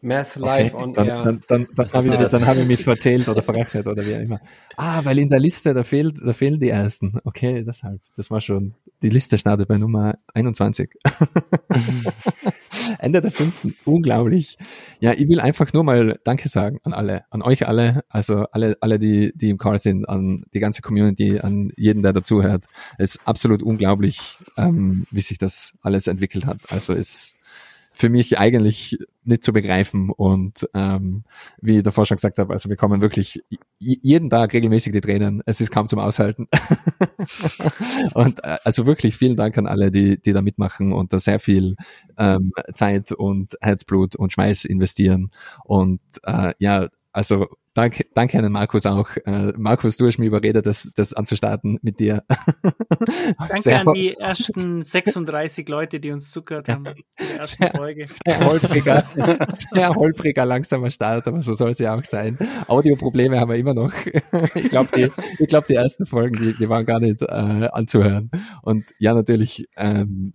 Math 0.00 0.36
Okay, 0.36 0.44
Live 0.44 0.74
on 0.74 0.94
dann, 0.94 1.08
Air. 1.08 1.22
dann, 1.22 1.40
dann, 1.48 1.68
dann 1.74 1.88
habe 1.92 2.06
ist 2.06 2.20
ich, 2.20 2.28
dann 2.28 2.46
hab 2.46 2.56
ich 2.56 2.66
mich 2.66 2.84
verzählt 2.84 3.28
oder 3.28 3.42
verrechnet 3.42 3.86
oder 3.86 4.04
wie 4.06 4.14
auch 4.14 4.20
immer. 4.20 4.40
Ah, 4.76 5.04
weil 5.04 5.18
in 5.18 5.28
der 5.28 5.40
Liste, 5.40 5.74
da 5.74 5.82
fehlt, 5.82 6.16
da 6.24 6.32
fehlen 6.32 6.60
die 6.60 6.68
ersten. 6.68 7.18
Okay, 7.24 7.64
deshalb. 7.64 8.00
Das 8.16 8.30
war 8.30 8.40
schon, 8.40 8.74
die 9.02 9.10
Liste 9.10 9.38
startet 9.38 9.68
bei 9.68 9.76
Nummer 9.76 10.18
21. 10.34 10.90
Ende 12.98 13.20
der 13.20 13.30
fünften. 13.30 13.74
Unglaublich. 13.84 14.56
Ja, 15.00 15.12
ich 15.12 15.28
will 15.28 15.40
einfach 15.40 15.72
nur 15.72 15.82
mal 15.82 16.18
Danke 16.24 16.48
sagen 16.48 16.78
an 16.84 16.92
alle, 16.92 17.24
an 17.30 17.42
euch 17.42 17.66
alle, 17.66 18.04
also 18.08 18.44
alle, 18.52 18.76
alle, 18.80 18.98
die, 18.98 19.32
die 19.34 19.50
im 19.50 19.58
Call 19.58 19.78
sind, 19.78 20.08
an 20.08 20.44
die 20.54 20.60
ganze 20.60 20.80
Community, 20.80 21.40
an 21.40 21.72
jeden, 21.76 22.02
der 22.02 22.12
dazuhört. 22.12 22.64
Es 22.98 23.16
ist 23.16 23.26
absolut 23.26 23.62
unglaublich, 23.62 24.38
ähm, 24.56 25.06
wie 25.10 25.20
sich 25.20 25.38
das 25.38 25.76
alles 25.82 26.06
entwickelt 26.06 26.46
hat. 26.46 26.58
Also 26.70 26.92
es 26.92 27.34
für 27.92 28.08
mich 28.10 28.38
eigentlich 28.38 28.96
nicht 29.28 29.44
zu 29.44 29.52
begreifen 29.52 30.10
und 30.10 30.68
ähm, 30.74 31.24
wie 31.60 31.78
ich 31.78 31.82
davor 31.82 32.06
schon 32.06 32.16
gesagt 32.16 32.38
habe, 32.38 32.52
also 32.52 32.68
wir 32.68 32.76
kommen 32.76 33.00
wirklich 33.00 33.42
jeden 33.78 34.30
Tag 34.30 34.52
regelmäßig 34.52 34.92
die 34.92 35.00
Tränen. 35.00 35.42
Es 35.46 35.60
ist 35.60 35.70
kaum 35.70 35.88
zum 35.88 35.98
Aushalten. 35.98 36.48
und 38.14 38.42
äh, 38.44 38.58
also 38.64 38.86
wirklich 38.86 39.16
vielen 39.16 39.36
Dank 39.36 39.56
an 39.58 39.66
alle, 39.66 39.90
die, 39.90 40.20
die 40.20 40.32
da 40.32 40.42
mitmachen 40.42 40.92
und 40.92 41.12
da 41.12 41.18
sehr 41.18 41.38
viel 41.38 41.76
ähm, 42.16 42.52
Zeit 42.74 43.12
und 43.12 43.56
Herzblut 43.60 44.16
und 44.16 44.32
Schmeiß 44.32 44.64
investieren. 44.64 45.30
Und 45.64 46.00
äh, 46.24 46.54
ja, 46.58 46.88
also 47.18 47.48
danke, 47.74 48.04
danke 48.14 48.38
an 48.38 48.52
Markus 48.52 48.86
auch. 48.86 49.08
Äh, 49.26 49.52
Markus, 49.56 49.96
du 49.96 50.06
hast 50.06 50.18
mich 50.18 50.28
überredet, 50.28 50.64
das, 50.66 50.92
das 50.94 51.14
anzustarten 51.14 51.78
mit 51.82 51.98
dir. 51.98 52.22
Danke 53.38 53.62
Sehr- 53.62 53.80
an 53.86 53.92
die 53.94 54.14
ersten 54.14 54.82
36 54.82 55.68
Leute, 55.68 55.98
die 55.98 56.12
uns 56.12 56.30
zugehört 56.30 56.68
haben 56.68 56.84
der 56.84 56.94
ersten 57.38 57.62
Sehr- 57.64 57.72
Folge. 57.72 58.06
Sehr 58.24 58.44
holpriger, 58.46 59.04
sehr 59.74 59.88
holpriger, 59.94 60.44
langsamer 60.44 60.90
Start, 60.90 61.26
aber 61.26 61.42
so 61.42 61.54
soll 61.54 61.70
es 61.70 61.78
ja 61.80 61.96
auch 61.96 62.04
sein. 62.04 62.38
Audioprobleme 62.68 63.38
haben 63.40 63.50
wir 63.50 63.56
immer 63.58 63.74
noch. 63.74 63.92
Ich 64.54 64.68
glaube, 64.70 64.90
die, 64.96 65.10
ich 65.38 65.48
glaube, 65.48 65.66
die 65.68 65.74
ersten 65.74 66.06
Folgen, 66.06 66.38
die, 66.40 66.54
die 66.56 66.68
waren 66.68 66.84
gar 66.86 67.00
nicht 67.00 67.22
äh, 67.22 67.26
anzuhören. 67.72 68.30
Und 68.62 68.84
ja, 68.98 69.12
natürlich, 69.14 69.66
ähm, 69.76 70.34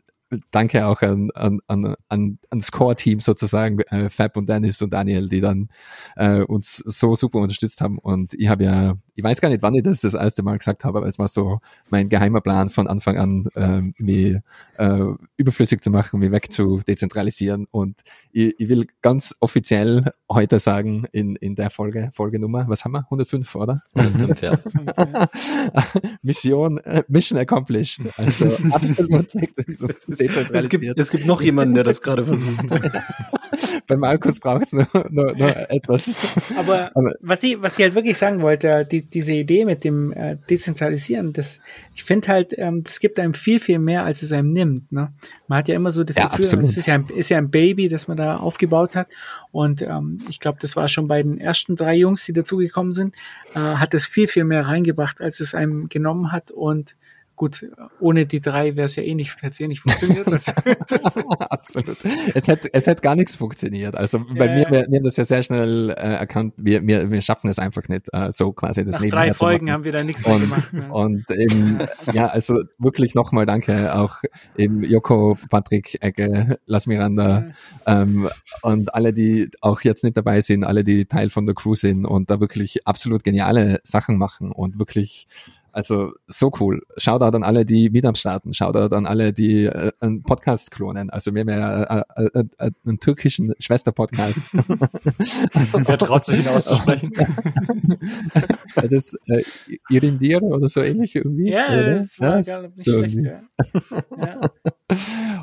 danke 0.52 0.86
auch 0.86 1.02
an, 1.02 1.30
an, 1.34 1.60
an, 1.68 1.96
an, 2.10 2.40
ans 2.50 2.72
Core-Team 2.72 3.20
sozusagen, 3.20 3.80
äh, 3.80 4.10
Fab 4.10 4.38
und 4.38 4.48
Dennis 4.48 4.82
und 4.82 4.92
Daniel, 4.92 5.30
die 5.30 5.42
dann 5.42 5.70
äh, 6.16 6.42
uns 6.42 6.78
so 6.78 7.16
super 7.16 7.40
unterstützt 7.40 7.82
haben. 7.82 7.98
Und 7.98 8.34
ich 8.34 8.48
habe 8.48 8.64
ja, 8.64 8.96
ich 9.16 9.24
weiß 9.24 9.42
gar 9.42 9.50
nicht, 9.50 9.62
wann 9.62 9.76
ich 9.76 9.84
das 9.84 10.02
das 10.02 10.14
erste 10.14 10.44
Mal 10.44 10.58
gesagt 10.58 10.84
habe, 10.84 11.00
aber 11.00 11.08
es 11.08 11.20
war 11.20 11.28
so 11.28 11.60
mein 11.90 12.10
geheimer 12.10 12.42
Plan 12.42 12.70
von 12.70 12.88
Anfang 12.88 13.18
an, 13.18 13.48
ähm, 13.56 13.94
mich 13.98 14.38
äh, 14.78 15.06
überflüssig 15.38 15.82
zu 15.82 15.90
machen, 15.92 16.20
mich 16.20 16.32
weg 16.32 16.52
zu 16.52 16.82
dezentralisieren. 16.88 17.68
Und 17.72 18.02
ich, 18.32 18.54
ich 18.60 18.70
will 18.70 18.88
ganz 19.02 19.36
offiziell 19.40 20.12
heute 20.32 20.60
sagen, 20.60 21.06
in, 21.12 21.36
in 21.36 21.56
der 21.56 21.70
Folge, 21.70 22.12
Folgenummer, 22.14 22.66
was 22.68 22.84
haben 22.86 22.92
wir? 22.94 23.04
105, 23.06 23.56
oder? 23.56 23.84
Fünf, 23.96 24.42
ja. 24.42 24.60
Mission, 26.22 26.78
äh, 26.80 27.04
Mission 27.08 27.40
accomplished. 27.40 28.02
Also 28.18 28.48
absolut 28.72 29.34
weg 29.36 29.54
zu 29.78 29.88
Es 29.88 30.06
dezentralisiert. 30.18 30.82
gibt, 30.82 31.00
es 31.00 31.10
gibt 31.12 31.26
noch 31.26 31.42
jemanden, 31.42 31.76
der 31.76 31.84
das 31.84 32.02
gerade 32.02 32.26
versucht. 32.26 32.66
Bei 33.88 33.98
Markus 33.98 34.40
braucht 34.40 34.64
es 34.64 34.74
nur, 34.74 34.88
nur, 35.10 35.36
nur 35.36 35.70
etwas. 35.70 36.18
Aber, 36.58 36.92
Aber- 36.96 37.14
was 37.22 37.44
ich, 37.44 37.62
was 37.62 37.78
ich 37.78 37.84
halt 37.84 37.96
wirklich 37.96 38.18
sagen 38.18 38.42
wollte, 38.42 38.86
die, 38.90 39.02
diese 39.04 39.34
Idee 39.34 39.66
mit 39.66 39.84
dem 39.84 40.14
äh, 40.14 40.38
Dezentralisieren, 40.50 41.34
das, 41.34 41.60
ich 41.94 42.04
finde 42.04 42.30
halt, 42.30 42.54
ähm, 42.58 42.84
das 42.84 43.00
gibt 43.00 43.20
einem 43.20 43.34
viel, 43.34 43.60
viel 43.60 43.80
mehr, 43.80 44.06
als 44.06 44.22
es 44.24 44.32
einem 44.32 44.50
nimmt. 44.50 44.63
Ne? 44.66 45.14
Man 45.48 45.60
hat 45.60 45.68
ja 45.68 45.76
immer 45.76 45.92
so 45.92 46.04
das 46.04 46.18
Ja, 46.18 46.28
Gefühl, 46.28 46.62
es 46.62 46.78
ist 46.78 46.86
ja, 46.86 46.96
ein, 46.96 47.08
ist 47.08 47.30
ja 47.30 47.38
ein 47.38 47.50
Baby, 47.50 47.88
das 47.88 48.08
man 48.08 48.18
da 48.18 48.38
aufgebaut 48.38 48.96
hat. 48.96 49.08
Und 49.52 49.82
ähm, 49.82 50.18
ich 50.30 50.40
glaube, 50.40 50.58
das 50.62 50.76
war 50.76 50.88
schon 50.88 51.08
bei 51.08 51.22
den 51.22 51.40
ersten 51.40 51.76
drei 51.76 51.96
Jungs, 51.96 52.26
die 52.26 52.34
dazugekommen 52.34 52.94
sind, 52.94 53.16
äh, 53.56 53.60
hat 53.60 53.94
es 53.94 54.06
viel, 54.06 54.28
viel 54.28 54.44
mehr 54.44 54.68
reingebracht, 54.68 55.22
als 55.22 55.40
es 55.40 55.54
einem 55.54 55.90
genommen 55.90 56.32
hat. 56.32 56.52
Und 56.52 56.96
gut, 57.36 57.66
ohne 58.00 58.26
die 58.26 58.42
drei 58.42 58.76
wäre 58.76 58.86
es 58.86 58.96
ja 58.96 59.04
eh 59.04 59.16
nicht, 59.16 59.36
hätte 59.38 59.48
es 59.48 59.60
eh 59.60 59.68
nicht 59.68 59.82
funktioniert. 59.82 60.32
Also, 60.32 60.52
Absolut. 61.40 61.98
Es 62.34 62.48
hat, 62.48 62.62
es 62.72 62.88
hat 62.88 63.02
gar 63.02 63.16
nichts 63.16 63.36
funktioniert. 63.36 63.96
Also 63.96 64.20
bei 64.20 64.46
Ja, 64.46 64.54
mir, 64.54 64.66
wir, 64.70 64.88
wir 64.90 64.98
haben 64.98 65.04
das 65.04 65.18
ja 65.18 65.24
sehr 65.26 65.44
schnell 65.44 65.90
äh, 65.90 65.94
erkannt, 65.94 66.54
wir, 66.58 66.86
wir, 66.86 67.10
wir 67.12 67.22
schaffen 67.22 67.50
es 67.50 67.60
einfach 67.60 67.88
nicht, 67.90 68.08
äh, 68.14 68.32
so 68.32 68.54
quasi 68.54 68.84
das 68.84 68.96
nach 68.96 69.02
nebenher 69.02 69.28
drei 69.28 69.34
Folgen 69.34 69.72
haben 69.72 69.84
wir 69.84 69.92
da 69.92 70.04
nichts 70.04 70.26
mehr 70.26 70.36
Und, 70.36 70.42
gemacht. 70.42 70.74
Ne? 70.74 70.92
und 70.92 71.32
eben, 71.32 71.80
ja, 72.12 72.28
also 72.28 72.64
wirklich 72.78 73.16
nochmal 73.16 73.46
danke 73.46 73.96
auch 73.96 74.18
eben 74.58 74.84
Joko, 74.84 75.38
Patrick, 75.50 75.98
Ecke, 76.02 76.60
Las 76.66 76.88
Miranda 76.88 77.48
ähm, 77.86 78.30
und 78.62 78.94
alle, 78.94 79.14
die 79.14 79.50
auch 79.62 79.82
jetzt 79.82 80.04
nicht 80.04 80.18
dabei 80.18 80.42
sind, 80.42 80.64
alle, 80.64 80.84
die 80.84 81.06
Teil 81.06 81.30
von 81.30 81.46
der 81.46 81.56
Crew 81.56 81.76
sind 81.76 82.06
und 82.06 82.30
da 82.30 82.40
wirklich 82.40 82.86
absolut 82.88 83.24
geniale 83.24 83.80
Sachen 83.84 84.18
machen 84.18 84.52
und 84.52 84.80
wirklich 84.80 85.28
also 85.74 86.14
so 86.28 86.52
cool. 86.60 86.82
Shoutout 86.98 87.36
an 87.36 87.44
alle, 87.44 87.66
die 87.66 87.90
mit 87.90 88.06
am 88.06 88.16
Starten. 88.16 88.54
Shoutout 88.54 88.96
an 88.96 89.08
alle, 89.08 89.34
die 89.34 89.66
äh, 89.66 89.92
einen 90.00 90.24
Podcast 90.24 90.70
klonen. 90.72 91.10
Also 91.10 91.34
wir 91.34 91.42
haben 91.42 91.50
ja 91.50 91.84
äh, 91.84 92.04
äh, 92.16 92.44
äh, 92.60 92.72
einen 92.86 93.00
türkischen 93.00 93.54
Schwester-Podcast. 93.60 94.48
Wer 94.54 95.98
traut 95.98 96.26
sich 96.26 96.46
ihn 96.46 96.48
auszusprechen? 96.48 97.12
das 98.76 99.18
äh, 99.28 99.44
Irindir 99.90 100.44
oder 100.44 100.70
so 100.70 100.82
ähnlich 100.82 101.16
irgendwie. 101.16 101.50
Ja, 101.50 101.68
oder? 101.68 101.94
das 101.96 102.20
war 102.20 102.40
Ja, 102.40 102.42
gar 102.42 102.62
nicht 102.62 102.84
so 102.84 103.04
schlecht. 103.04 103.18
Ja. 103.18 103.42
Ja. 104.18 104.42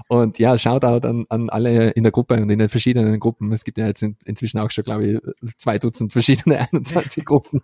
Und 0.09 0.39
ja, 0.39 0.59
Shoutout 0.59 1.07
an, 1.07 1.27
an 1.29 1.51
alle 1.51 1.91
in 1.91 2.03
der 2.03 2.13
Gruppe 2.13 2.35
und 2.35 2.51
in 2.51 2.59
den 2.59 2.69
verschiedenen 2.69 3.21
Gruppen. 3.21 3.53
Es 3.53 3.65
gibt 3.65 3.79
ja 3.79 3.87
jetzt 3.87 4.03
in, 4.03 4.17
inzwischen 4.25 4.59
auch 4.59 4.71
schon, 4.71 4.85
glaube 4.85 5.07
ich, 5.07 5.57
zwei 5.57 5.79
Dutzend 5.79 6.13
verschiedene 6.13 6.59
21 6.73 7.25
Gruppen. 7.25 7.61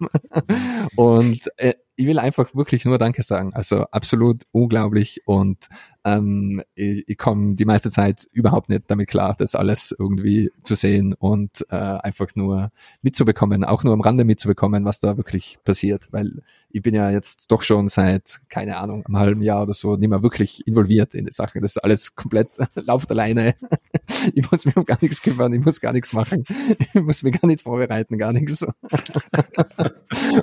Und 0.95 1.41
äh, 1.57 1.75
ich 1.97 2.07
will 2.07 2.19
einfach 2.19 2.55
wirklich 2.55 2.85
nur 2.85 2.99
Danke 2.99 3.23
sagen. 3.23 3.53
Also 3.55 3.83
absolut 3.91 4.45
unglaublich 4.53 5.23
und 5.25 5.69
ähm, 6.05 6.63
ich, 6.75 7.09
ich 7.09 7.19
komme 7.19 7.57
die 7.57 7.65
meiste 7.65 7.91
Zeit 7.91 8.29
überhaupt 8.33 8.69
nicht 8.69 8.85
damit 8.89 9.09
klar, 9.09 9.35
das 9.37 9.55
alles 9.55 9.95
irgendwie 9.99 10.53
zu 10.63 10.75
sehen 10.75 11.15
und 11.15 11.67
äh, 11.71 11.75
einfach 11.75 12.29
nur 12.35 12.71
mitzubekommen, 13.03 13.65
auch 13.65 13.83
nur 13.83 13.95
am 13.95 14.03
Rande 14.03 14.25
mitzubekommen, 14.25 14.85
was 14.85 15.01
da 15.01 15.17
wirklich 15.17 15.59
passiert, 15.65 16.09
weil 16.13 16.43
ich 16.77 16.83
bin 16.83 16.95
ja 16.95 17.11
jetzt 17.11 17.51
doch 17.51 17.63
schon 17.63 17.89
seit, 17.89 18.43
keine 18.51 18.77
Ahnung, 18.77 19.07
einem 19.07 19.17
halben 19.17 19.41
Jahr 19.43 19.63
oder 19.63 19.73
so 19.73 19.97
nicht 19.97 20.11
mehr 20.11 20.23
wirklich 20.23 20.67
involviert 20.67 21.15
in 21.15 21.25
die 21.25 21.33
Sache. 21.33 21.59
Das 21.59 21.77
ist 21.77 21.83
alles 21.83 22.15
komplett 22.15 22.51
läuft 22.75 23.11
alleine. 23.11 23.55
Ich 24.35 24.49
muss 24.51 24.65
mich 24.65 24.77
um 24.77 24.85
gar 24.85 24.99
nichts 25.01 25.21
kümmern, 25.21 25.53
ich 25.53 25.65
muss 25.65 25.81
gar 25.81 25.93
nichts 25.93 26.13
machen, 26.13 26.45
ich 26.95 26.95
muss 26.95 27.25
mich 27.25 27.41
gar 27.41 27.49
nicht 27.49 27.63
vorbereiten, 27.63 28.19
gar 28.19 28.33
nichts. 28.33 28.65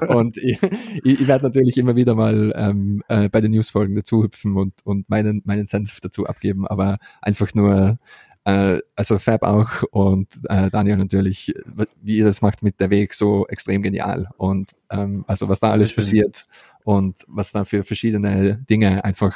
Und 0.10 0.38
ich, 0.38 0.60
ich, 1.04 1.22
ich 1.22 1.28
werde 1.28 1.46
natürlich 1.46 1.78
immer 1.78 1.96
wieder 1.96 2.14
mal 2.14 2.54
ähm, 2.58 3.04
äh, 3.08 3.30
bei 3.30 3.40
den 3.40 3.52
Newsfolgen 3.52 3.96
dazu 3.96 4.24
hüpfen 4.24 4.58
und, 4.58 4.74
und 4.84 5.10
meinen, 5.10 5.42
meinen 5.46 5.66
Senf 5.66 6.02
dazu 6.02 6.26
abgeben, 6.26 6.68
aber 6.68 6.98
einfach 7.22 7.54
nur 7.54 8.00
äh, 8.46 8.80
also 8.96 9.20
Fab 9.20 9.44
auch 9.44 9.84
und 9.92 10.28
äh, 10.50 10.70
Daniel 10.70 10.98
natürlich, 10.98 11.54
wie 12.02 12.18
ihr 12.18 12.26
das 12.26 12.42
macht 12.42 12.64
mit 12.64 12.80
der 12.80 12.90
Weg, 12.90 13.14
so 13.14 13.48
extrem 13.48 13.82
genial. 13.82 14.30
Und 14.38 14.72
ähm, 14.90 15.24
also 15.28 15.50
was 15.50 15.60
da 15.60 15.70
alles 15.70 15.96
passiert 15.96 16.46
und 16.84 17.24
was 17.28 17.52
da 17.52 17.66
für 17.66 17.84
verschiedene 17.84 18.64
Dinge 18.70 19.04
einfach 19.06 19.36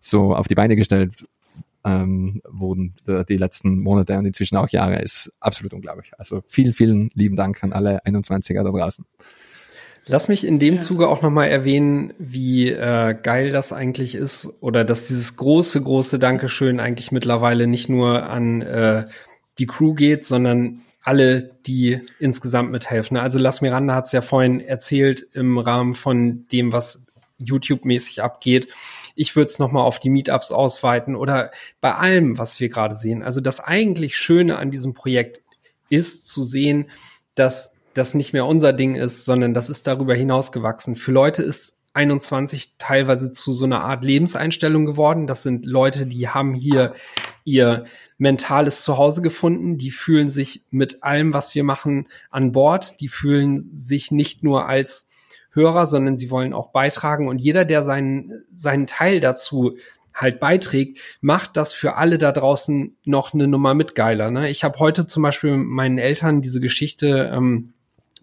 so 0.00 0.34
auf 0.34 0.48
die 0.48 0.54
Beine 0.54 0.76
gestellt 0.76 1.24
ähm, 1.84 2.42
wurden 2.48 2.94
die, 3.06 3.24
die 3.28 3.36
letzten 3.36 3.80
Monate 3.80 4.16
und 4.18 4.26
inzwischen 4.26 4.56
auch 4.56 4.68
Jahre, 4.68 5.00
ist 5.00 5.34
absolut 5.40 5.72
unglaublich. 5.72 6.12
Also 6.18 6.42
vielen, 6.46 6.72
vielen 6.72 7.10
lieben 7.14 7.36
Dank 7.36 7.62
an 7.64 7.72
alle 7.72 8.04
21er 8.04 8.62
da 8.62 8.70
draußen. 8.70 9.04
Lass 10.06 10.26
mich 10.28 10.44
in 10.44 10.58
dem 10.58 10.78
Zuge 10.78 11.08
auch 11.08 11.22
nochmal 11.22 11.48
erwähnen, 11.48 12.12
wie 12.18 12.68
äh, 12.70 13.14
geil 13.20 13.50
das 13.50 13.72
eigentlich 13.72 14.16
ist 14.16 14.48
oder 14.60 14.84
dass 14.84 15.06
dieses 15.06 15.36
große, 15.36 15.80
große 15.80 16.18
Dankeschön 16.18 16.80
eigentlich 16.80 17.12
mittlerweile 17.12 17.68
nicht 17.68 17.88
nur 17.88 18.28
an 18.28 18.62
äh, 18.62 19.04
die 19.58 19.66
Crew 19.66 19.94
geht, 19.94 20.24
sondern 20.24 20.82
alle, 21.02 21.42
die 21.66 22.00
insgesamt 22.18 22.70
mithelfen. 22.70 23.16
Also 23.16 23.38
Las 23.38 23.60
Miranda 23.60 23.94
hat 23.94 24.06
es 24.06 24.12
ja 24.12 24.22
vorhin 24.22 24.60
erzählt 24.60 25.24
im 25.32 25.58
Rahmen 25.58 25.94
von 25.94 26.46
dem, 26.50 26.72
was 26.72 27.06
YouTube-mäßig 27.38 28.22
abgeht. 28.22 28.68
Ich 29.14 29.36
würde 29.36 29.48
es 29.48 29.58
nochmal 29.58 29.84
auf 29.84 29.98
die 29.98 30.10
Meetups 30.10 30.52
ausweiten 30.52 31.16
oder 31.16 31.50
bei 31.80 31.94
allem, 31.94 32.38
was 32.38 32.60
wir 32.60 32.68
gerade 32.68 32.96
sehen. 32.96 33.22
Also 33.22 33.40
das 33.40 33.60
eigentlich 33.60 34.16
Schöne 34.16 34.58
an 34.58 34.70
diesem 34.70 34.94
Projekt 34.94 35.40
ist 35.90 36.26
zu 36.26 36.42
sehen, 36.42 36.86
dass 37.34 37.76
das 37.94 38.14
nicht 38.14 38.32
mehr 38.32 38.46
unser 38.46 38.72
Ding 38.72 38.94
ist, 38.94 39.24
sondern 39.24 39.54
das 39.54 39.70
ist 39.70 39.86
darüber 39.86 40.14
hinausgewachsen. 40.14 40.96
Für 40.96 41.12
Leute 41.12 41.42
ist 41.42 41.78
21 41.94 42.76
teilweise 42.78 43.32
zu 43.32 43.52
so 43.52 43.64
einer 43.64 43.82
Art 43.82 44.04
Lebenseinstellung 44.04 44.86
geworden. 44.86 45.26
Das 45.26 45.42
sind 45.42 45.66
Leute, 45.66 46.06
die 46.06 46.28
haben 46.28 46.54
hier 46.54 46.94
ihr 47.44 47.84
mentales 48.18 48.82
Zuhause 48.82 49.20
gefunden. 49.20 49.76
Die 49.76 49.90
fühlen 49.90 50.30
sich 50.30 50.64
mit 50.70 51.02
allem, 51.02 51.34
was 51.34 51.54
wir 51.54 51.64
machen, 51.64 52.08
an 52.30 52.52
Bord. 52.52 53.00
Die 53.00 53.08
fühlen 53.08 53.76
sich 53.76 54.10
nicht 54.10 54.42
nur 54.42 54.68
als 54.68 55.08
Hörer, 55.50 55.86
sondern 55.86 56.16
sie 56.16 56.30
wollen 56.30 56.54
auch 56.54 56.72
beitragen. 56.72 57.28
Und 57.28 57.40
jeder, 57.40 57.64
der 57.64 57.82
seinen, 57.82 58.44
seinen 58.54 58.86
Teil 58.86 59.20
dazu 59.20 59.76
halt 60.14 60.40
beiträgt, 60.40 60.98
macht 61.20 61.56
das 61.56 61.72
für 61.72 61.96
alle 61.96 62.18
da 62.18 62.32
draußen 62.32 62.96
noch 63.04 63.34
eine 63.34 63.48
Nummer 63.48 63.74
mit 63.74 63.94
geiler. 63.94 64.30
Ne? 64.30 64.50
Ich 64.50 64.64
habe 64.64 64.78
heute 64.78 65.06
zum 65.06 65.22
Beispiel 65.22 65.56
meinen 65.56 65.98
Eltern 65.98 66.40
diese 66.40 66.60
Geschichte 66.60 67.30
ähm, 67.34 67.68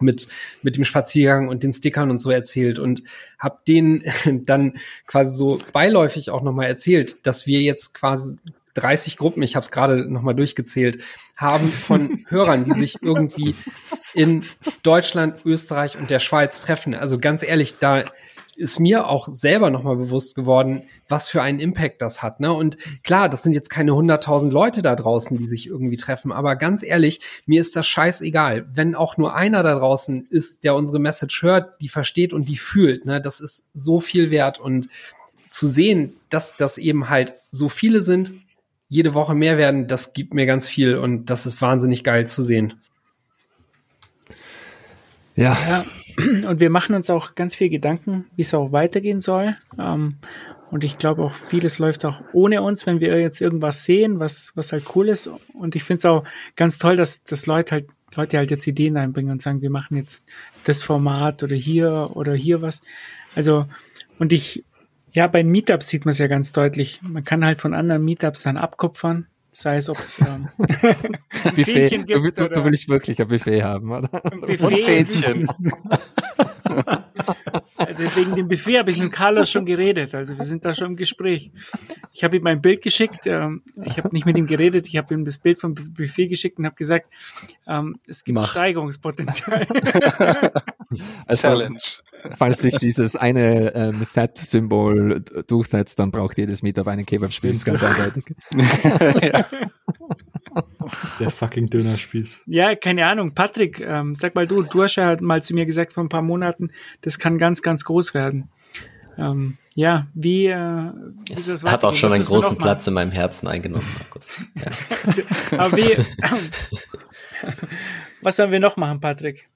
mit, 0.01 0.27
mit 0.61 0.75
dem 0.75 0.85
Spaziergang 0.85 1.47
und 1.47 1.63
den 1.63 1.73
Stickern 1.73 2.11
und 2.11 2.19
so 2.19 2.31
erzählt 2.31 2.79
und 2.79 3.03
habe 3.37 3.59
denen 3.67 4.03
dann 4.45 4.77
quasi 5.07 5.35
so 5.35 5.59
beiläufig 5.73 6.31
auch 6.31 6.41
nochmal 6.41 6.67
erzählt, 6.67 7.25
dass 7.25 7.47
wir 7.47 7.61
jetzt 7.61 7.93
quasi 7.93 8.37
30 8.75 9.17
Gruppen, 9.17 9.43
ich 9.43 9.55
habe 9.55 9.63
es 9.63 9.71
gerade 9.71 10.09
nochmal 10.09 10.35
durchgezählt, 10.35 11.03
haben 11.37 11.71
von 11.71 12.25
Hörern, 12.29 12.65
die 12.65 12.73
sich 12.73 13.01
irgendwie 13.01 13.55
in 14.13 14.43
Deutschland, 14.83 15.45
Österreich 15.45 15.97
und 15.97 16.09
der 16.09 16.19
Schweiz 16.19 16.61
treffen. 16.61 16.95
Also 16.95 17.19
ganz 17.19 17.43
ehrlich, 17.43 17.77
da 17.79 18.05
ist 18.59 18.79
mir 18.79 19.07
auch 19.07 19.29
selber 19.31 19.69
nochmal 19.69 19.95
bewusst 19.95 20.35
geworden, 20.35 20.83
was 21.07 21.29
für 21.29 21.41
einen 21.41 21.59
Impact 21.59 22.01
das 22.01 22.21
hat. 22.21 22.39
Ne? 22.39 22.51
Und 22.51 22.77
klar, 23.03 23.29
das 23.29 23.41
sind 23.41 23.53
jetzt 23.53 23.69
keine 23.69 23.91
100.000 23.91 24.49
Leute 24.49 24.81
da 24.81 24.95
draußen, 24.95 25.37
die 25.37 25.45
sich 25.45 25.67
irgendwie 25.67 25.95
treffen, 25.95 26.31
aber 26.31 26.55
ganz 26.57 26.83
ehrlich, 26.83 27.21
mir 27.45 27.61
ist 27.61 27.75
das 27.75 27.87
scheißegal. 27.87 28.67
Wenn 28.73 28.95
auch 28.95 29.17
nur 29.17 29.33
einer 29.33 29.63
da 29.63 29.79
draußen 29.79 30.27
ist, 30.29 30.65
der 30.65 30.75
unsere 30.75 30.99
Message 30.99 31.41
hört, 31.41 31.81
die 31.81 31.87
versteht 31.87 32.33
und 32.33 32.49
die 32.49 32.57
fühlt, 32.57 33.05
ne? 33.05 33.21
das 33.21 33.39
ist 33.39 33.69
so 33.73 33.99
viel 34.01 34.29
wert. 34.29 34.59
Und 34.59 34.89
zu 35.49 35.67
sehen, 35.67 36.13
dass 36.29 36.55
das 36.55 36.77
eben 36.77 37.09
halt 37.09 37.33
so 37.51 37.69
viele 37.69 38.01
sind, 38.01 38.33
jede 38.89 39.13
Woche 39.13 39.35
mehr 39.35 39.57
werden, 39.57 39.87
das 39.87 40.13
gibt 40.13 40.33
mir 40.33 40.45
ganz 40.45 40.67
viel 40.67 40.97
und 40.97 41.27
das 41.29 41.45
ist 41.45 41.61
wahnsinnig 41.61 42.03
geil 42.03 42.27
zu 42.27 42.43
sehen. 42.43 42.81
Ja, 45.35 45.57
Ja, 45.67 45.85
und 46.47 46.59
wir 46.59 46.69
machen 46.69 46.95
uns 46.95 47.09
auch 47.09 47.35
ganz 47.35 47.55
viel 47.55 47.69
Gedanken, 47.69 48.25
wie 48.35 48.41
es 48.41 48.53
auch 48.53 48.71
weitergehen 48.71 49.21
soll. 49.21 49.55
Ähm, 49.77 50.15
und 50.71 50.83
ich 50.83 50.97
glaube 50.97 51.23
auch, 51.23 51.33
vieles 51.33 51.79
läuft 51.79 52.05
auch 52.05 52.21
ohne 52.33 52.61
uns, 52.61 52.85
wenn 52.85 52.99
wir 52.99 53.19
jetzt 53.19 53.41
irgendwas 53.41 53.85
sehen, 53.85 54.19
was, 54.19 54.51
was 54.55 54.71
halt 54.71 54.85
cool 54.95 55.09
ist. 55.09 55.29
Und 55.53 55.75
ich 55.75 55.83
finde 55.83 55.99
es 55.99 56.05
auch 56.05 56.23
ganz 56.55 56.77
toll, 56.77 56.95
dass, 56.95 57.23
dass 57.23 57.45
Leute 57.47 57.71
halt, 57.71 57.87
Leute 58.15 58.37
halt 58.37 58.51
jetzt 58.51 58.67
Ideen 58.67 58.97
einbringen 58.97 59.31
und 59.31 59.41
sagen, 59.41 59.61
wir 59.61 59.69
machen 59.69 59.97
jetzt 59.97 60.25
das 60.65 60.83
Format 60.83 61.41
oder 61.43 61.55
hier 61.55 62.11
oder 62.13 62.33
hier 62.33 62.61
was. 62.61 62.81
Also, 63.35 63.65
und 64.19 64.31
ich, 64.33 64.63
ja, 65.13 65.27
bei 65.27 65.43
Meetups 65.43 65.87
sieht 65.87 66.05
man 66.05 66.11
es 66.11 66.19
ja 66.19 66.27
ganz 66.27 66.51
deutlich. 66.51 67.01
Man 67.01 67.23
kann 67.23 67.45
halt 67.45 67.61
von 67.61 67.73
anderen 67.73 68.05
Meetups 68.05 68.43
dann 68.43 68.57
abkupfern. 68.57 69.27
Sei 69.51 69.77
es, 69.77 69.89
ob 69.89 69.97
es 69.99 70.19
ähm, 70.27 70.47
Buffet. 71.43 71.63
Fähnchen 71.65 72.05
Du, 72.05 72.21
gibt 72.21 72.39
du, 72.39 72.43
du 72.45 72.51
oder- 72.51 72.65
willst 72.65 72.87
wirklich 72.87 73.19
ein 73.19 73.27
Buffet 73.27 73.63
haben, 73.63 73.91
oder? 73.91 74.09
ein 74.31 74.41
Buffet. 74.41 75.07
Also 77.99 78.15
wegen 78.15 78.35
dem 78.35 78.47
Buffet 78.47 78.79
habe 78.79 78.91
ich 78.91 79.01
mit 79.01 79.11
Carlos 79.11 79.51
schon 79.51 79.65
geredet. 79.65 80.15
Also 80.15 80.37
wir 80.37 80.45
sind 80.45 80.63
da 80.65 80.73
schon 80.73 80.87
im 80.91 80.95
Gespräch. 80.95 81.51
Ich 82.13 82.23
habe 82.23 82.37
ihm 82.37 82.43
mein 82.43 82.61
Bild 82.61 82.81
geschickt. 82.81 83.27
Ähm, 83.27 83.61
ich 83.83 83.97
habe 83.97 84.09
nicht 84.13 84.25
mit 84.25 84.37
ihm 84.37 84.45
geredet. 84.47 84.85
Ich 84.87 84.97
habe 84.97 85.13
ihm 85.13 85.25
das 85.25 85.37
Bild 85.37 85.59
vom 85.59 85.73
Bu- 85.75 85.89
Buffet 85.89 86.27
geschickt 86.27 86.57
und 86.59 86.65
habe 86.65 86.75
gesagt, 86.75 87.07
ähm, 87.67 87.97
es 88.07 88.23
gibt 88.23 88.35
Mach. 88.35 88.49
Steigerungspotenzial. 88.49 89.65
Also, 91.27 91.49
Challenge. 91.49 91.77
falls 92.35 92.63
sich 92.63 92.79
dieses 92.79 93.15
eine 93.15 93.75
ähm, 93.75 94.03
Set-Symbol 94.03 95.23
durchsetzt, 95.45 95.99
dann 95.99 96.09
braucht 96.09 96.39
jedes 96.39 96.63
Meetup 96.63 96.87
einen 96.87 97.05
Kebab-Spieß, 97.05 97.63
ganz 97.63 97.83
eindeutig. 97.83 98.25
Der 101.19 101.29
fucking 101.29 101.69
Dönerspieß. 101.69 102.41
ja, 102.47 102.75
keine 102.75 103.05
Ahnung. 103.05 103.33
Patrick, 103.33 103.79
ähm, 103.79 104.15
sag 104.15 104.35
mal 104.35 104.47
du, 104.47 104.63
du 104.63 104.83
hast 104.83 104.95
ja 104.95 105.17
mal 105.21 105.43
zu 105.43 105.53
mir 105.53 105.65
gesagt 105.65 105.93
vor 105.93 106.03
ein 106.03 106.09
paar 106.09 106.21
Monaten, 106.21 106.71
das 107.01 107.19
kann 107.19 107.37
ganz, 107.37 107.61
ganz 107.61 107.83
groß 107.85 108.13
werden. 108.13 108.49
Ähm, 109.17 109.57
ja, 109.75 110.07
wie, 110.13 110.47
äh, 110.47 110.55
wie 110.55 111.33
Es 111.33 111.63
hat 111.63 111.83
auch 111.83 111.93
schon 111.93 112.13
einen 112.13 112.23
großen? 112.23 112.57
Platz 112.57 112.87
in 112.87 112.93
meinem 112.93 113.11
Herzen 113.11 113.47
eingenommen, 113.47 113.87
Markus. 113.97 114.41
Ja. 114.55 115.57
Aber 115.57 115.77
wie, 115.77 115.97
was 118.21 118.35
sollen 118.35 118.51
wir 118.51 118.59
noch 118.59 118.77
machen, 118.77 118.99
Patrick? 118.99 119.49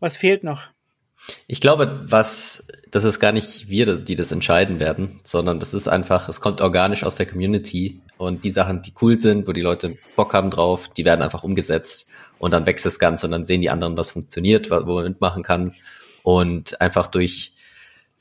Was 0.00 0.16
fehlt 0.16 0.44
noch? 0.44 0.68
Ich 1.46 1.60
glaube, 1.60 2.02
was, 2.04 2.66
das 2.90 3.04
ist 3.04 3.20
gar 3.20 3.32
nicht 3.32 3.68
wir, 3.68 3.96
die 3.96 4.14
das 4.14 4.32
entscheiden 4.32 4.80
werden, 4.80 5.20
sondern 5.22 5.60
das 5.60 5.74
ist 5.74 5.88
einfach, 5.88 6.28
es 6.28 6.40
kommt 6.40 6.60
organisch 6.60 7.04
aus 7.04 7.14
der 7.14 7.26
Community 7.26 8.00
und 8.22 8.44
die 8.44 8.50
Sachen, 8.50 8.82
die 8.82 8.92
cool 9.00 9.18
sind, 9.18 9.48
wo 9.48 9.52
die 9.52 9.60
Leute 9.60 9.98
Bock 10.16 10.32
haben 10.32 10.50
drauf, 10.50 10.88
die 10.88 11.04
werden 11.04 11.22
einfach 11.22 11.42
umgesetzt 11.42 12.08
und 12.38 12.52
dann 12.52 12.66
wächst 12.66 12.86
das 12.86 12.98
Ganze 12.98 13.26
und 13.26 13.32
dann 13.32 13.44
sehen 13.44 13.60
die 13.60 13.70
anderen, 13.70 13.96
was 13.96 14.10
funktioniert, 14.10 14.70
wo 14.70 14.94
man 14.94 15.04
mitmachen 15.04 15.42
kann 15.42 15.74
und 16.22 16.80
einfach 16.80 17.08
durch, 17.08 17.54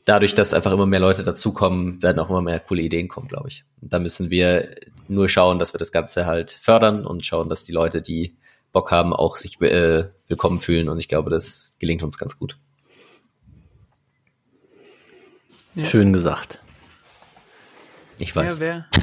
dadurch, 0.06 0.34
dass 0.34 0.54
einfach 0.54 0.72
immer 0.72 0.88
mehr 0.88 1.00
Leute 1.00 1.24
dazukommen, 1.24 2.02
werden 2.02 2.20
auch 2.20 2.30
immer 2.30 2.42
mehr 2.42 2.60
coole 2.60 2.82
Ideen 2.82 3.08
kommen, 3.08 3.28
glaube 3.28 3.50
ich. 3.50 3.64
Und 3.82 3.94
da 3.94 4.00
müssen 4.00 4.32
wir 4.32 4.76
nur 5.08 5.30
schauen, 5.30 5.60
dass 5.60 5.74
wir 5.74 5.78
das 5.78 5.92
Ganze 5.92 6.26
halt 6.26 6.52
fördern 6.52 7.06
und 7.06 7.26
schauen, 7.26 7.50
dass 7.50 7.64
die 7.64 7.72
Leute, 7.72 8.02
die 8.02 8.36
Bock 8.72 8.92
haben, 8.92 9.14
auch 9.14 9.36
sich 9.36 9.62
äh, 9.62 10.06
willkommen 10.28 10.60
fühlen 10.60 10.90
und 10.90 10.98
ich 11.00 11.10
glaube, 11.10 11.30
das 11.30 11.76
gelingt 11.80 12.02
uns 12.02 12.18
ganz 12.18 12.40
gut. 12.40 12.58
Schön 15.84 16.12
gesagt. 16.12 16.60
Ich 18.22 18.36
weiß. 18.36 18.60
wer? 18.60 18.86
wer 18.92 19.02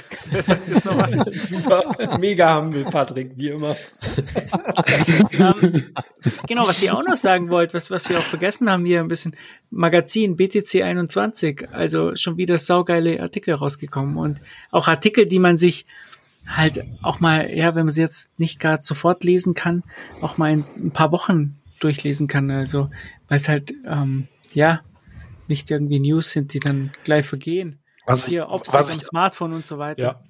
noch 0.32 0.98
was? 0.98 1.48
Super, 1.48 2.18
mega 2.18 2.56
humble, 2.56 2.84
Patrick, 2.84 3.32
wie 3.36 3.48
immer. 3.48 3.76
ähm, 5.32 5.94
genau, 6.46 6.66
was 6.66 6.82
ihr 6.82 6.94
auch 6.94 7.04
noch 7.06 7.16
sagen 7.16 7.48
wollt, 7.48 7.74
was, 7.74 7.90
was 7.90 8.08
wir 8.08 8.18
auch 8.18 8.24
vergessen 8.24 8.70
haben 8.70 8.84
hier 8.84 9.00
ein 9.00 9.08
bisschen, 9.08 9.36
Magazin 9.70 10.36
BTC 10.36 10.82
21, 10.82 11.68
also 11.72 12.16
schon 12.16 12.36
wieder 12.36 12.58
saugeile 12.58 13.20
Artikel 13.20 13.54
rausgekommen 13.54 14.16
und 14.16 14.40
auch 14.70 14.88
Artikel, 14.88 15.26
die 15.26 15.38
man 15.38 15.58
sich 15.58 15.86
halt 16.46 16.84
auch 17.02 17.20
mal, 17.20 17.50
ja, 17.54 17.74
wenn 17.74 17.84
man 17.84 17.90
sie 17.90 18.00
jetzt 18.00 18.38
nicht 18.38 18.58
gerade 18.60 18.82
sofort 18.82 19.24
lesen 19.24 19.54
kann, 19.54 19.82
auch 20.20 20.38
mal 20.38 20.52
in 20.52 20.64
ein 20.76 20.90
paar 20.90 21.12
Wochen 21.12 21.58
durchlesen 21.80 22.28
kann, 22.28 22.50
also 22.50 22.90
weil 23.28 23.36
es 23.36 23.48
halt, 23.48 23.72
ähm, 23.86 24.28
ja, 24.52 24.80
nicht 25.50 25.70
irgendwie 25.70 25.98
News 25.98 26.30
sind, 26.32 26.54
die 26.54 26.60
dann 26.60 26.92
gleich 27.04 27.26
vergehen. 27.26 27.78
Was 28.06 28.24
ich, 28.24 28.30
Hier, 28.30 28.48
Obst 28.48 28.72
was 28.72 28.90
am 28.90 28.96
ich 28.96 29.02
Smartphone 29.02 29.52
und 29.52 29.66
so 29.66 29.78
weiter. 29.78 30.02
Ja. 30.02 30.20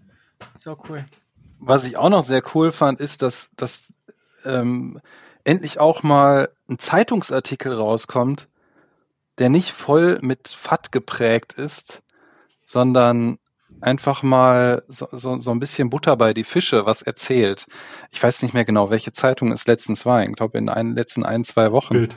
So 0.55 0.77
cool. 0.89 1.05
was 1.59 1.85
ich 1.85 1.97
auch 1.97 2.09
noch 2.09 2.23
sehr 2.23 2.43
cool 2.55 2.73
fand, 2.73 3.01
ist, 3.01 3.23
dass, 3.23 3.51
dass 3.57 3.93
ähm, 4.45 5.01
endlich 5.45 5.79
auch 5.79 6.03
mal 6.03 6.51
ein 6.69 6.79
Zeitungsartikel 6.79 7.73
rauskommt, 7.73 8.49
der 9.39 9.51
nicht 9.51 9.73
voll 9.73 10.19
mit 10.23 10.49
FAT 10.49 10.93
geprägt 10.93 11.55
ist, 11.55 12.03
sondern 12.67 13.39
einfach 13.81 14.23
mal 14.23 14.83
so, 14.89 15.09
so, 15.13 15.39
so 15.39 15.51
ein 15.51 15.61
bisschen 15.61 15.91
Butter 15.91 16.17
bei 16.17 16.35
die 16.35 16.45
Fische 16.45 16.87
was 16.87 17.03
erzählt. 17.03 17.67
Ich 18.11 18.23
weiß 18.23 18.43
nicht 18.43 18.53
mehr 18.53 18.65
genau, 18.65 18.91
welche 18.91 19.13
Zeitung 19.13 19.53
es 19.53 19.67
letztens 19.67 20.05
war. 20.05 20.23
Ich 20.23 20.33
glaube, 20.33 20.59
in 20.59 20.67
den 20.67 20.95
letzten 20.95 21.25
ein, 21.25 21.45
zwei 21.45 21.73
Wochen. 21.73 21.95
Bild. 21.95 22.17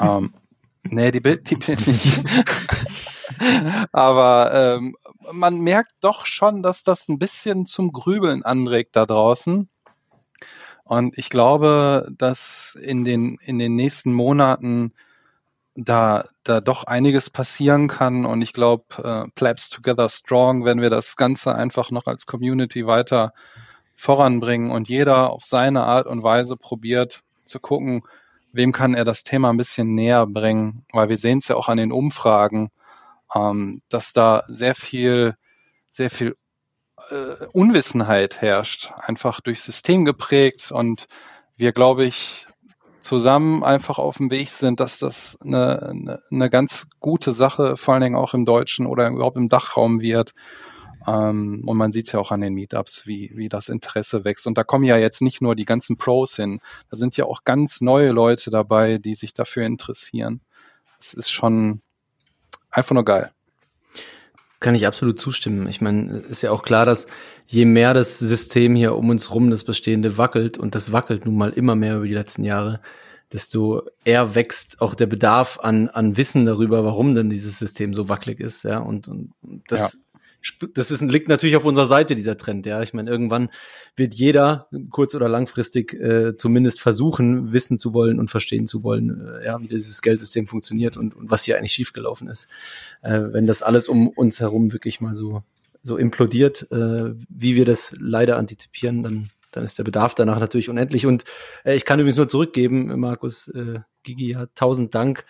Ähm, 0.00 0.34
nee, 0.82 1.10
die 1.10 1.20
Bild, 1.20 1.48
die 1.50 1.56
Bild 1.56 1.86
nicht. 1.86 2.06
Aber 3.92 4.52
ähm, 4.52 4.96
man 5.32 5.60
merkt 5.60 5.92
doch 6.00 6.26
schon, 6.26 6.62
dass 6.62 6.82
das 6.82 7.08
ein 7.08 7.18
bisschen 7.18 7.66
zum 7.66 7.92
Grübeln 7.92 8.44
anregt 8.44 8.96
da 8.96 9.06
draußen. 9.06 9.68
Und 10.84 11.18
ich 11.18 11.30
glaube, 11.30 12.08
dass 12.16 12.76
in 12.80 13.04
den, 13.04 13.38
in 13.40 13.58
den 13.58 13.74
nächsten 13.74 14.12
Monaten 14.12 14.92
da, 15.74 16.24
da 16.44 16.60
doch 16.60 16.84
einiges 16.84 17.28
passieren 17.30 17.88
kann. 17.88 18.24
Und 18.24 18.40
ich 18.42 18.52
glaube, 18.52 18.84
äh, 19.02 19.30
Plebs 19.34 19.68
Together 19.68 20.08
Strong, 20.08 20.64
wenn 20.64 20.80
wir 20.80 20.90
das 20.90 21.16
Ganze 21.16 21.54
einfach 21.54 21.90
noch 21.90 22.06
als 22.06 22.26
Community 22.26 22.86
weiter 22.86 23.32
voranbringen 23.94 24.70
und 24.70 24.88
jeder 24.88 25.30
auf 25.30 25.44
seine 25.44 25.84
Art 25.84 26.06
und 26.06 26.22
Weise 26.22 26.56
probiert 26.56 27.22
zu 27.44 27.60
gucken, 27.60 28.02
wem 28.52 28.72
kann 28.72 28.94
er 28.94 29.04
das 29.04 29.22
Thema 29.22 29.50
ein 29.50 29.56
bisschen 29.56 29.94
näher 29.94 30.26
bringen, 30.26 30.84
weil 30.92 31.08
wir 31.08 31.18
sehen 31.18 31.38
es 31.38 31.48
ja 31.48 31.56
auch 31.56 31.68
an 31.68 31.78
den 31.78 31.92
Umfragen, 31.92 32.70
ähm, 33.36 33.82
dass 33.88 34.12
da 34.12 34.44
sehr 34.48 34.74
viel, 34.74 35.34
sehr 35.90 36.10
viel 36.10 36.34
äh, 37.10 37.46
Unwissenheit 37.52 38.40
herrscht, 38.40 38.90
einfach 38.96 39.40
durch 39.40 39.60
System 39.60 40.04
geprägt 40.04 40.72
und 40.72 41.06
wir, 41.56 41.72
glaube 41.72 42.04
ich, 42.04 42.46
zusammen 43.00 43.62
einfach 43.62 43.98
auf 43.98 44.16
dem 44.16 44.30
Weg 44.30 44.50
sind, 44.50 44.80
dass 44.80 44.98
das 44.98 45.38
eine, 45.40 45.82
eine, 45.82 46.22
eine 46.30 46.50
ganz 46.50 46.88
gute 46.98 47.32
Sache, 47.32 47.76
vor 47.76 47.94
allen 47.94 48.02
Dingen 48.02 48.16
auch 48.16 48.34
im 48.34 48.44
Deutschen 48.44 48.86
oder 48.86 49.08
überhaupt 49.08 49.36
im 49.36 49.48
Dachraum 49.48 50.00
wird. 50.00 50.32
Ähm, 51.06 51.62
und 51.64 51.76
man 51.76 51.92
sieht 51.92 52.06
es 52.06 52.12
ja 52.12 52.18
auch 52.18 52.32
an 52.32 52.40
den 52.40 52.54
Meetups, 52.54 53.06
wie, 53.06 53.30
wie 53.34 53.48
das 53.48 53.68
Interesse 53.68 54.24
wächst. 54.24 54.46
Und 54.46 54.58
da 54.58 54.64
kommen 54.64 54.84
ja 54.84 54.96
jetzt 54.96 55.22
nicht 55.22 55.40
nur 55.40 55.54
die 55.54 55.64
ganzen 55.64 55.96
Pros 55.96 56.36
hin, 56.36 56.60
da 56.90 56.96
sind 56.96 57.16
ja 57.16 57.26
auch 57.26 57.44
ganz 57.44 57.80
neue 57.80 58.10
Leute 58.10 58.50
dabei, 58.50 58.98
die 58.98 59.14
sich 59.14 59.32
dafür 59.32 59.64
interessieren. 59.64 60.40
Das 60.98 61.14
ist 61.14 61.30
schon 61.30 61.82
einfach 62.76 62.94
nur 62.94 63.04
geil. 63.04 63.30
Kann 64.58 64.74
ich 64.74 64.86
absolut 64.86 65.20
zustimmen. 65.20 65.68
Ich 65.68 65.80
meine, 65.80 66.18
ist 66.18 66.42
ja 66.42 66.50
auch 66.50 66.62
klar, 66.62 66.86
dass 66.86 67.06
je 67.46 67.64
mehr 67.66 67.92
das 67.92 68.18
System 68.18 68.74
hier 68.74 68.96
um 68.96 69.10
uns 69.10 69.30
rum, 69.30 69.50
das 69.50 69.64
Bestehende 69.64 70.16
wackelt, 70.16 70.56
und 70.58 70.74
das 70.74 70.92
wackelt 70.92 71.26
nun 71.26 71.36
mal 71.36 71.50
immer 71.50 71.74
mehr 71.74 71.96
über 71.96 72.06
die 72.06 72.14
letzten 72.14 72.42
Jahre, 72.42 72.80
desto 73.32 73.82
eher 74.04 74.34
wächst 74.34 74.80
auch 74.80 74.94
der 74.94 75.06
Bedarf 75.06 75.58
an, 75.60 75.88
an 75.88 76.16
Wissen 76.16 76.46
darüber, 76.46 76.84
warum 76.84 77.14
denn 77.14 77.28
dieses 77.28 77.58
System 77.58 77.92
so 77.92 78.08
wackelig 78.08 78.40
ist, 78.40 78.62
ja. 78.62 78.78
Und, 78.78 79.08
und 79.08 79.32
das, 79.68 79.90
sp- 79.92 80.00
das 80.74 80.90
ist, 80.90 81.02
liegt 81.02 81.28
natürlich 81.28 81.56
auf 81.56 81.64
unserer 81.64 81.86
Seite, 81.86 82.14
dieser 82.14 82.36
Trend, 82.36 82.66
ja. 82.66 82.82
Ich 82.82 82.94
meine, 82.94 83.10
irgendwann 83.10 83.50
wird 83.94 84.14
jeder, 84.14 84.68
kurz- 84.90 85.14
oder 85.14 85.28
langfristig, 85.28 85.94
äh, 85.94 86.36
zumindest 86.36 86.80
versuchen, 86.80 87.52
wissen 87.52 87.78
zu 87.78 87.94
wollen 87.94 88.18
und 88.18 88.30
verstehen 88.30 88.66
zu 88.66 88.82
wollen, 88.82 89.26
äh, 89.26 89.46
ja, 89.46 89.60
wie 89.60 89.68
dieses 89.68 90.02
Geldsystem 90.02 90.46
funktioniert 90.46 90.96
und, 90.96 91.14
und 91.14 91.30
was 91.30 91.44
hier 91.44 91.58
eigentlich 91.58 91.72
schiefgelaufen 91.72 92.28
ist. 92.28 92.48
Äh, 93.02 93.20
wenn 93.32 93.46
das 93.46 93.62
alles 93.62 93.88
um 93.88 94.08
uns 94.08 94.40
herum 94.40 94.72
wirklich 94.72 95.00
mal 95.00 95.14
so, 95.14 95.42
so 95.82 95.96
implodiert, 95.96 96.70
äh, 96.70 97.14
wie 97.28 97.56
wir 97.56 97.64
das 97.64 97.94
leider 97.98 98.36
antizipieren, 98.36 99.02
dann, 99.02 99.30
dann 99.52 99.64
ist 99.64 99.78
der 99.78 99.84
Bedarf 99.84 100.14
danach 100.14 100.40
natürlich 100.40 100.68
unendlich. 100.68 101.06
Und 101.06 101.24
äh, 101.64 101.74
ich 101.74 101.84
kann 101.84 101.98
übrigens 101.98 102.16
nur 102.16 102.28
zurückgeben, 102.28 102.98
Markus, 102.98 103.48
äh, 103.48 103.80
Gigi, 104.02 104.32
ja, 104.32 104.46
tausend 104.54 104.94
Dank, 104.94 105.24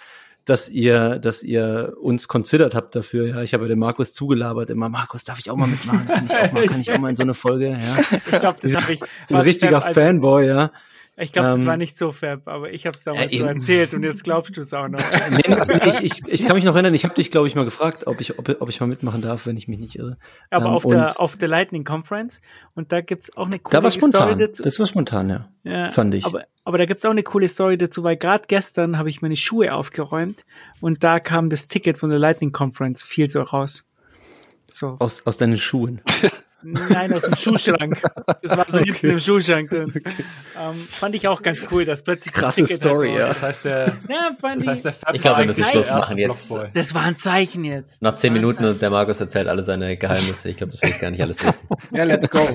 dass 0.47 0.69
ihr, 0.69 1.19
dass 1.19 1.43
ihr 1.43 1.95
uns 2.01 2.29
considered 2.29 2.75
habt 2.75 2.95
dafür. 2.95 3.27
Ja, 3.27 3.43
ich 3.43 3.53
habe 3.53 3.65
ja 3.65 3.69
dem 3.69 3.81
Markus 3.81 4.13
zugelabert 4.13 4.71
immer, 4.71 4.89
Markus, 4.89 5.25
darf 5.25 5.41
ich 5.41 5.51
auch 5.51 5.57
mal 5.57 5.67
mitmachen? 5.67 6.07
Kann 6.07 6.25
ich 6.25 6.35
auch 6.37 6.53
mal, 6.53 6.67
kann 6.67 6.81
ich 6.81 6.93
auch 6.93 6.99
mal 6.99 7.11
in 7.11 7.17
so 7.17 7.25
eine 7.25 7.35
Folge? 7.35 7.71
Ja, 7.71 7.99
Ich 7.99 8.39
glaube, 8.39 8.59
das 8.63 8.77
habe 8.77 8.93
ich. 8.93 9.01
so 9.27 9.35
ein 9.35 9.41
richtiger 9.43 9.81
Fanboy, 9.83 10.47
ja. 10.47 10.71
Ich 11.19 11.33
glaube, 11.33 11.49
das 11.49 11.61
Ähm, 11.61 11.67
war 11.67 11.77
nicht 11.79 11.97
so 11.97 12.13
fab, 12.13 12.47
aber 12.47 12.71
ich 12.73 12.85
habe 12.87 12.95
es 12.95 13.03
damals 13.05 13.33
Ja, 13.33 13.39
so 13.39 13.45
erzählt 13.47 13.95
und 13.95 14.03
jetzt 14.03 14.23
glaubst 14.23 14.55
du 14.57 14.61
es 14.61 14.75
auch 14.75 14.87
noch. 14.89 15.01
Nee, 15.31 15.89
ich, 16.03 16.03
ich, 16.03 16.23
ich 16.29 16.47
kann 16.47 16.57
mich 16.57 16.65
noch 16.67 16.75
erinnern, 16.75 16.93
ich 16.93 17.05
habe 17.05 17.15
dich, 17.15 17.31
glaube 17.31 17.49
ich, 17.49 17.55
mal 17.55 17.65
gefragt, 17.65 18.07
ob 18.07 18.21
ich, 18.21 18.39
ob, 18.39 18.55
ob 18.61 18.69
ich 18.69 18.81
mal 18.81 18.87
mitmachen 18.87 19.23
darf, 19.23 19.47
wenn 19.47 19.57
ich 19.57 19.67
mich 19.67 19.79
nicht 19.79 19.97
irre. 19.99 20.19
Aber 20.51 20.67
Ähm, 20.67 20.71
auf, 20.73 20.85
der, 20.87 21.19
auf 21.19 21.37
der 21.39 21.49
Lightning 21.49 21.85
Conference 21.85 22.43
und 22.75 22.93
da 22.93 23.01
gibt's 23.01 23.35
auch 23.35 23.47
eine 23.47 23.59
coole 23.59 23.79
da 23.79 23.83
war 23.83 23.91
Story 23.91 24.13
spontan. 24.13 24.39
dazu. 24.39 24.63
Das 24.63 24.79
war 24.79 24.87
spontan, 24.87 25.31
ja. 25.31 25.49
Ja, 25.65 25.91
fand 25.91 26.13
ich. 26.15 26.27
Aber, 26.27 26.45
aber 26.65 26.77
da 26.77 26.85
gibt's 26.85 27.05
auch 27.07 27.11
eine 27.13 27.23
coole 27.23 27.49
Story 27.49 27.79
dazu, 27.79 28.05
weil 28.05 28.19
gerade 28.19 28.45
gestern 28.47 28.99
habe 28.99 29.09
ich 29.09 29.23
meine 29.23 29.37
Schuhe 29.37 29.73
aufgeräumt 29.73 30.45
und 30.81 31.03
da 31.03 31.19
kam 31.19 31.49
das 31.49 31.67
Ticket 31.69 31.97
von 31.97 32.11
der 32.11 32.19
Lightning 32.19 32.53
Conference 32.53 33.03
viel 33.03 33.29
so 33.29 33.41
raus. 33.41 33.85
So. 34.69 34.97
Aus, 34.99 35.25
aus 35.27 35.39
deinen 35.39 35.57
Schuhen. 35.57 36.03
Nein, 36.73 37.13
aus 37.13 37.23
dem 37.23 37.37
Schuhschrank. 37.37 38.03
Das 38.43 38.57
war 38.57 38.67
so 38.69 38.79
hinten 38.81 39.11
im 39.11 39.19
Schuhschrank 39.19 39.71
drin. 39.71 39.93
Ähm, 40.59 40.75
fand 40.89 41.15
ich 41.15 41.29
auch 41.29 41.43
ganz 41.43 41.67
cool, 41.71 41.85
dass 41.85 42.03
plötzlich 42.03 42.35
Krasse 42.35 42.63
das 42.63 42.69
Ticket 42.69 42.83
Story, 42.83 43.15
ja. 43.15 43.29
Das 43.29 43.43
heißt, 43.43 43.65
der, 43.67 43.97
Ja, 44.09 44.31
fand 44.39 44.61
das 44.61 44.67
heißt, 44.67 44.85
der 44.85 44.93
Fab 44.93 45.15
Ich 45.15 45.23
glaube, 45.23 45.41
wir 45.41 45.47
müssen 45.47 45.65
Schluss 45.65 45.91
machen 45.91 46.19
jetzt. 46.19 46.53
Das 46.75 46.95
war 46.95 47.03
ein 47.03 47.17
Zeichen 47.17 47.65
jetzt. 47.65 48.03
Das 48.03 48.21
zehn 48.21 48.33
Minuten 48.33 48.65
und 48.65 48.83
der 48.83 48.91
Markus 48.91 49.21
erzählt 49.21 49.49
alle 49.49 49.63
seine 49.63 49.97
Geheimnisse. 49.97 50.51
Ich 50.51 50.57
glaube, 50.57 50.73
das 50.73 50.83
will 50.83 50.91
ich 50.91 51.01
gar 51.01 51.11
nicht 51.11 51.23
alles 51.23 51.45
wissen. 51.45 51.69
Ja, 51.93 52.05
let's 52.05 52.31
go. 52.31 52.41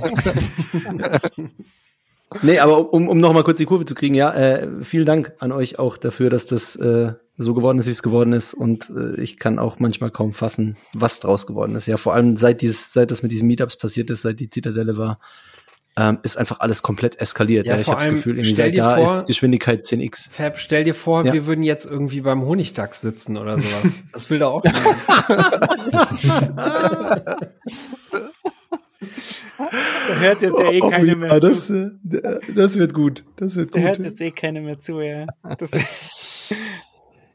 Nee, 2.42 2.60
aber 2.60 2.94
um, 2.94 3.10
um 3.10 3.18
noch 3.18 3.34
mal 3.34 3.44
kurz 3.44 3.58
die 3.58 3.66
Kurve 3.66 3.86
zu 3.86 3.94
kriegen, 3.94 4.16
ja, 4.16 4.34
äh, 4.34 4.66
vielen 4.82 5.06
Dank 5.06 5.34
an 5.40 5.52
euch 5.52 5.80
auch 5.80 5.98
dafür, 5.98 6.30
dass 6.30 6.46
das 6.46 6.78
äh, 6.78 7.12
so 7.42 7.54
geworden 7.54 7.78
ist, 7.80 7.88
wie 7.88 7.92
es 7.92 8.04
geworden 8.04 8.34
ist. 8.34 8.54
Und 8.54 8.90
äh, 8.96 9.20
ich 9.22 9.38
kann 9.40 9.60
auch 9.60 9.80
manchmal 9.80 10.12
kaum 10.12 10.32
fassen, 10.34 10.78
was 10.94 11.20
draus 11.20 11.46
geworden 11.48 11.76
ist. 11.76 11.86
Ja, 11.88 11.98
vor 11.98 12.14
allem 12.14 12.36
seit 12.38 12.62
dieses, 12.62 12.94
seit 12.94 13.12
das 13.12 13.24
mit 13.24 13.32
diesen 13.32 13.48
Meetups 13.48 13.78
passiert 13.78 14.10
ist, 14.10 14.22
seit 14.22 14.40
die 14.40 14.50
Zitadelle 14.50 14.98
war, 14.98 15.20
ähm, 15.98 16.20
ist 16.24 16.38
einfach 16.38 16.62
alles 16.62 16.84
komplett 16.84 17.20
eskaliert. 17.20 17.68
Ja, 17.68 17.74
Ja, 17.74 17.80
ich 17.82 17.86
vor 17.86 17.96
habe 17.96 18.00
das 18.00 18.08
allem, 18.08 18.16
Gefühl, 18.16 18.34
irgendwie 18.38 18.54
stell 18.54 18.68
seit 18.68 18.76
dir 18.76 18.84
da 18.84 18.96
vor- 18.96 19.04
ist 19.18 19.26
Geschwindigkeit 19.28 19.84
10x. 19.84 20.30
Fab, 20.32 20.58
stell 20.58 20.86
dir 20.86 20.96
vor, 20.96 21.26
Ja. 21.26 21.34
wir 21.34 21.48
würden 21.48 21.64
jetzt 21.64 21.84
irgendwie 21.86 22.22
beim 22.22 22.44
Honigdachs 22.44 23.02
sitzen 23.02 23.36
oder 23.38 23.60
sowas. 23.60 24.04
Das 24.14 24.30
will 24.30 24.40
doch 24.40 24.54
auch 24.54 24.64
keiner. 24.64 24.96
Da 30.08 30.16
hört 30.20 30.42
jetzt 30.42 30.60
ja 30.60 30.72
eh 30.72 30.80
keiner 30.80 31.18
mehr 31.18 31.40
zu. 31.42 31.50
das, 31.50 31.70
äh, 31.70 31.90
das 32.56 32.78
wird 32.78 32.94
gut. 32.94 33.24
Das 33.38 33.56
wird 33.56 33.76
Da 33.76 33.80
hört 33.80 34.00
jetzt 34.00 34.22
eh 34.22 34.32
keiner 34.32 34.62
mehr 34.62 34.80
zu, 34.80 35.00
ja. 35.02 35.26
Das, 35.58 35.72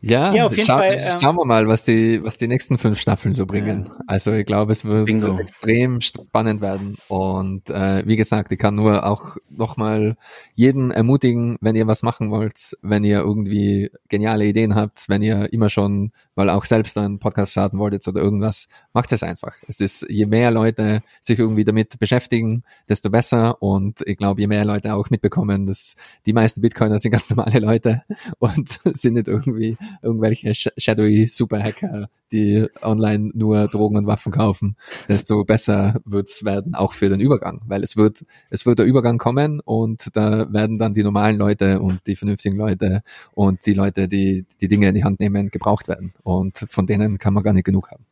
Ja, 0.03 0.35
Ja, 0.35 0.47
auf 0.47 0.53
jeden 0.57 0.67
schau, 0.67 0.79
Fall, 0.79 0.93
ähm, 0.93 1.19
schauen 1.21 1.37
wir 1.37 1.45
mal, 1.45 1.67
was 1.69 1.85
die, 1.85 2.23
was 2.23 2.37
die 2.37 2.49
nächsten 2.49 2.79
fünf 2.79 3.01
Staffeln 3.01 3.35
so 3.35 3.47
bringen. 3.47 3.91
Also 4.07 4.33
ich 4.33 4.47
glaube, 4.47 4.73
es 4.73 4.85
wird 4.85 5.07
Bingo. 5.07 5.39
extrem 5.39 6.01
spannend 6.01 6.61
werden. 6.61 6.97
Und 7.09 7.71
äh, 7.71 8.07
wie 8.07 8.17
gesagt, 8.17 8.53
ich 8.53 8.59
kann 8.59 8.75
nur 8.75 9.07
auch 9.07 9.37
nochmal 9.49 10.17
jeden 10.55 10.91
ermutigen, 10.91 11.57
wenn 11.61 11.77
ihr 11.77 11.87
was 11.87 12.03
machen 12.03 12.31
wollt, 12.31 12.77
wenn 12.83 13.05
ihr 13.05 13.19
irgendwie 13.21 13.91
geniale 14.09 14.45
Ideen 14.45 14.75
habt, 14.75 15.09
wenn 15.09 15.23
ihr 15.23 15.53
immer 15.53 15.71
schon 15.71 16.13
mal 16.37 16.51
auch 16.51 16.65
selbst 16.65 16.97
einen 16.99 17.19
Podcast 17.19 17.53
starten 17.53 17.79
wolltet 17.79 18.07
oder 18.07 18.21
irgendwas, 18.21 18.69
macht 18.93 19.11
es 19.13 19.23
einfach. 19.23 19.55
Es 19.67 19.81
ist, 19.81 20.07
je 20.09 20.27
mehr 20.27 20.51
Leute 20.51 21.03
sich 21.21 21.39
irgendwie 21.39 21.65
damit 21.65 21.99
beschäftigen, 21.99 22.63
desto 22.89 23.11
besser. 23.11 23.63
Und 23.63 24.03
ich 24.07 24.17
glaube, 24.17 24.41
je 24.41 24.47
mehr 24.47 24.65
Leute 24.65 24.95
auch 24.95 25.11
mitbekommen, 25.11 25.67
dass 25.67 25.97
die 26.27 26.33
meisten 26.33 26.61
Bitcoiner 26.61 26.99
sind 26.99 27.11
ganz 27.11 27.31
normale 27.31 27.59
Leute 27.59 28.03
und 28.39 28.79
sind 28.85 29.15
nicht 29.15 29.29
irgendwie 29.29 29.77
irgendwelche 30.03 30.51
sh- 30.51 30.73
shadowy 30.77 31.27
Superhacker, 31.27 32.09
die 32.33 32.67
online 32.83 33.31
nur 33.35 33.69
Drogen 33.69 33.97
und 33.97 34.07
Waffen 34.07 34.33
kaufen, 34.33 34.77
desto 35.09 35.45
besser 35.45 36.01
wird's 36.05 36.45
werden, 36.45 36.75
auch 36.75 36.93
für 36.93 37.09
den 37.09 37.21
Übergang, 37.21 37.63
weil 37.67 37.83
es 37.83 37.97
wird, 37.97 38.25
es 38.51 38.67
wird 38.67 38.79
der 38.79 38.87
Übergang 38.87 39.19
kommen 39.19 39.61
und 39.61 40.09
da 40.15 40.53
werden 40.53 40.79
dann 40.79 40.93
die 40.93 41.03
normalen 41.05 41.37
Leute 41.37 41.81
und 41.81 42.01
die 42.07 42.17
vernünftigen 42.17 42.57
Leute 42.57 43.03
und 43.33 43.65
die 43.65 43.75
Leute, 43.75 44.09
die 44.09 44.45
die 44.61 44.69
Dinge 44.69 44.89
in 44.89 44.95
die 44.95 45.05
Hand 45.05 45.21
nehmen, 45.21 45.49
gebraucht 45.49 45.89
werden 45.89 46.13
und 46.27 46.59
von 46.69 46.87
denen 46.87 47.19
kann 47.19 47.33
man 47.33 47.45
gar 47.45 47.53
nicht 47.53 47.65
genug 47.65 47.91
haben. 47.91 48.05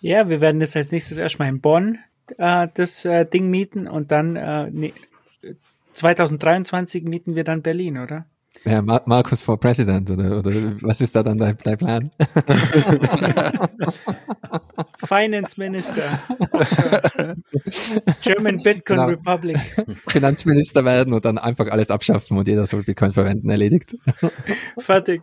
ja, 0.00 0.28
wir 0.28 0.40
werden 0.40 0.60
jetzt 0.60 0.76
als 0.76 0.90
nächstes 0.90 1.16
erstmal 1.18 1.48
in 1.48 1.60
Bonn 1.60 1.98
äh, 2.36 2.66
das 2.74 3.04
äh, 3.04 3.24
Ding 3.24 3.48
mieten 3.48 3.86
und 3.86 4.10
dann 4.10 4.36
äh, 4.36 4.70
nee, 4.70 4.92
2023 5.92 7.04
mieten 7.04 7.36
wir 7.36 7.44
dann 7.44 7.62
Berlin, 7.62 7.98
oder? 7.98 8.26
Ja, 8.64 8.82
Mar 8.82 9.02
Markus 9.06 9.40
for 9.40 9.58
President 9.58 10.10
oder, 10.10 10.38
oder 10.38 10.50
was 10.82 11.00
ist 11.00 11.16
da 11.16 11.22
dann 11.22 11.38
dein, 11.38 11.56
dein 11.64 11.78
Plan? 11.78 12.10
Finance 15.06 15.58
Minister. 15.58 16.20
German 18.20 18.56
Bitcoin 18.56 18.98
Genau. 18.98 19.06
Republic. 19.06 19.56
Finanzminister 20.08 20.84
werden 20.84 21.14
und 21.14 21.24
dann 21.24 21.38
einfach 21.38 21.68
alles 21.68 21.90
abschaffen 21.90 22.36
und 22.36 22.48
jeder 22.48 22.66
soll 22.66 22.82
Bitcoin 22.82 23.12
verwenden, 23.14 23.48
erledigt. 23.48 23.96
Fertig. 24.78 25.22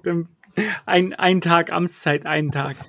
Ein, 0.86 1.14
ein 1.14 1.42
Tag 1.42 1.72
Amtszeit, 1.72 2.26
einen 2.26 2.50
Tag. 2.52 2.76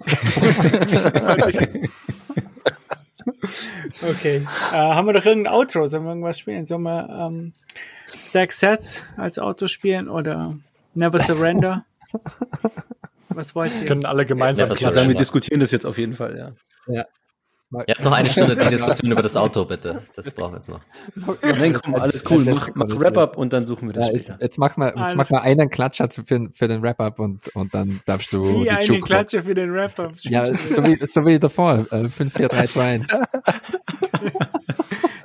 okay. 4.03 4.47
Äh, 4.73 4.77
haben 4.77 5.07
wir 5.07 5.13
doch 5.13 5.27
irgendein 5.27 5.53
Outro? 5.53 5.87
Sollen 5.87 6.05
wir 6.05 6.11
irgendwas 6.11 6.39
spielen? 6.39 6.65
Sollen 6.65 6.83
wir 6.83 7.09
ähm, 7.11 7.53
Stack 8.17 8.53
Sets 8.53 9.05
als 9.17 9.39
Outro 9.39 9.67
spielen 9.69 10.09
oder 10.09 10.57
Never 10.95 11.19
Surrender? 11.19 11.85
Was 13.29 13.55
wollt 13.55 13.73
Wir 13.75 13.83
ihr? 13.83 13.87
können 13.89 14.05
alle 14.05 14.27
gemeinsam 14.27 14.69
Ja, 14.71 14.93
sagen, 14.93 15.09
wir 15.09 15.15
diskutieren 15.17 15.61
das 15.61 15.71
jetzt 15.71 15.85
auf 15.87 15.99
jeden 15.99 16.15
Fall, 16.15 16.37
ja. 16.37 16.53
Ja. 16.93 17.05
Jetzt 17.87 18.03
noch 18.03 18.13
eine 18.13 18.29
Stunde 18.31 18.57
die 18.57 18.67
Diskussion 18.71 19.13
über 19.13 19.21
das 19.21 19.37
Auto, 19.37 19.67
bitte. 19.67 20.03
Das 20.17 20.31
brauchen 20.33 20.53
wir 20.53 20.57
jetzt 20.57 20.71
noch. 20.71 20.81
Nein, 21.43 21.75
komm, 21.75 21.97
alles 21.97 22.25
cool. 22.31 22.43
Mach, 22.47 22.71
mach 22.75 22.87
Wrap-up 22.99 23.37
und 23.37 23.53
dann 23.53 23.67
suchen 23.67 23.89
wir 23.89 23.93
das 23.93 24.07
Ja, 24.09 24.15
jetzt, 24.15 24.29
später. 24.29 24.43
jetzt 24.43 24.59
mach 24.59 24.79
mal, 24.79 24.95
jetzt 24.97 25.17
mach 25.17 25.29
mal 25.29 25.41
einen 25.43 25.69
Klatscher 25.69 26.09
für, 26.11 26.49
für 26.55 26.67
den 26.67 26.81
Wrap-up 26.83 27.19
und, 27.19 27.49
und 27.55 27.75
dann 27.75 28.01
darfst 28.07 28.33
du 28.33 28.43
Wie 28.43 28.63
die 28.65 28.71
eine 28.71 28.83
Juke- 28.83 29.01
Klatsche 29.03 29.43
für 29.43 29.53
den 29.55 29.71
Rapper. 29.71 30.13
Ja, 30.23 30.47
so 30.47 30.83
wie, 30.87 30.97
so 31.07 31.27
wie 31.27 31.39
davor. 31.39 31.87
Äh, 31.93 32.09
5, 32.09 32.33
4, 32.33 32.49
3, 32.49 32.67
2, 32.69 32.83
1. 32.83 33.21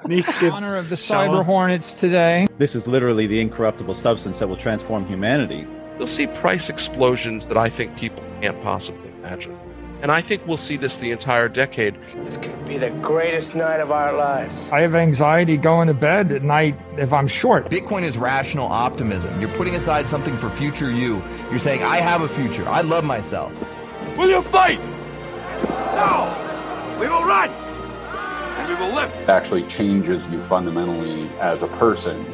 Nichts 0.04 0.40
gibt's. 0.40 0.54
honor 0.54 0.78
of 0.78 0.90
the 0.90 0.96
Schauer. 0.96 1.28
Cyber 1.28 1.46
Hornets 1.46 1.94
today. 1.94 2.48
This 2.58 2.76
is 2.76 2.88
literally 2.88 3.28
the 3.28 3.40
incorruptible 3.40 3.94
substance 3.94 4.40
that 4.40 4.48
will 4.48 4.58
transform 4.58 5.06
humanity. 5.06 5.68
You'll 5.98 6.08
see 6.08 6.28
price 6.28 6.70
explosions 6.70 7.48
that 7.48 7.58
I 7.58 7.70
think 7.70 7.96
people 7.98 8.24
can't 8.42 8.62
possibly 8.64 9.10
imagine. 9.20 9.58
And 10.02 10.12
I 10.12 10.22
think 10.22 10.46
we'll 10.46 10.58
see 10.58 10.76
this 10.76 10.98
the 10.98 11.12
entire 11.12 11.48
decade. 11.48 11.96
This 12.26 12.36
could 12.36 12.66
be 12.66 12.78
the 12.78 12.90
greatest 12.90 13.56
night 13.56 13.80
of 13.80 13.90
our 13.90 14.12
lives. 14.12 14.70
I 14.70 14.82
have 14.82 14.96
anxiety 14.96 15.56
going 15.56 15.88
to 15.88 15.94
bed 15.94 16.34
at 16.34 16.44
night 16.44 16.78
if 16.98 17.14
I'm 17.14 17.28
short. 17.28 17.70
Bitcoin 17.70 18.04
is 18.04 18.18
rational 18.18 18.68
optimism. 18.68 19.40
You're 19.40 19.54
putting 19.54 19.76
aside 19.76 20.10
something 20.10 20.36
for 20.36 20.50
future 20.50 20.92
you. 20.92 21.24
You're 21.50 21.60
saying, 21.60 21.84
I 21.84 21.98
have 21.98 22.22
a 22.22 22.28
future. 22.28 22.68
I 22.68 22.82
love 22.82 23.06
myself. 23.06 23.54
Will 24.18 24.30
you 24.30 24.42
fight? 24.42 24.80
No! 25.96 26.98
We 27.00 27.08
will 27.08 27.24
run! 27.24 27.50
And 28.64 28.80
we 28.80 28.86
will 28.86 28.96
live! 28.96 29.30
actually 29.30 29.64
changes 29.64 30.26
you 30.28 30.40
fundamentally 30.40 31.30
as 31.40 31.64
a 31.64 31.68
person 31.68 32.26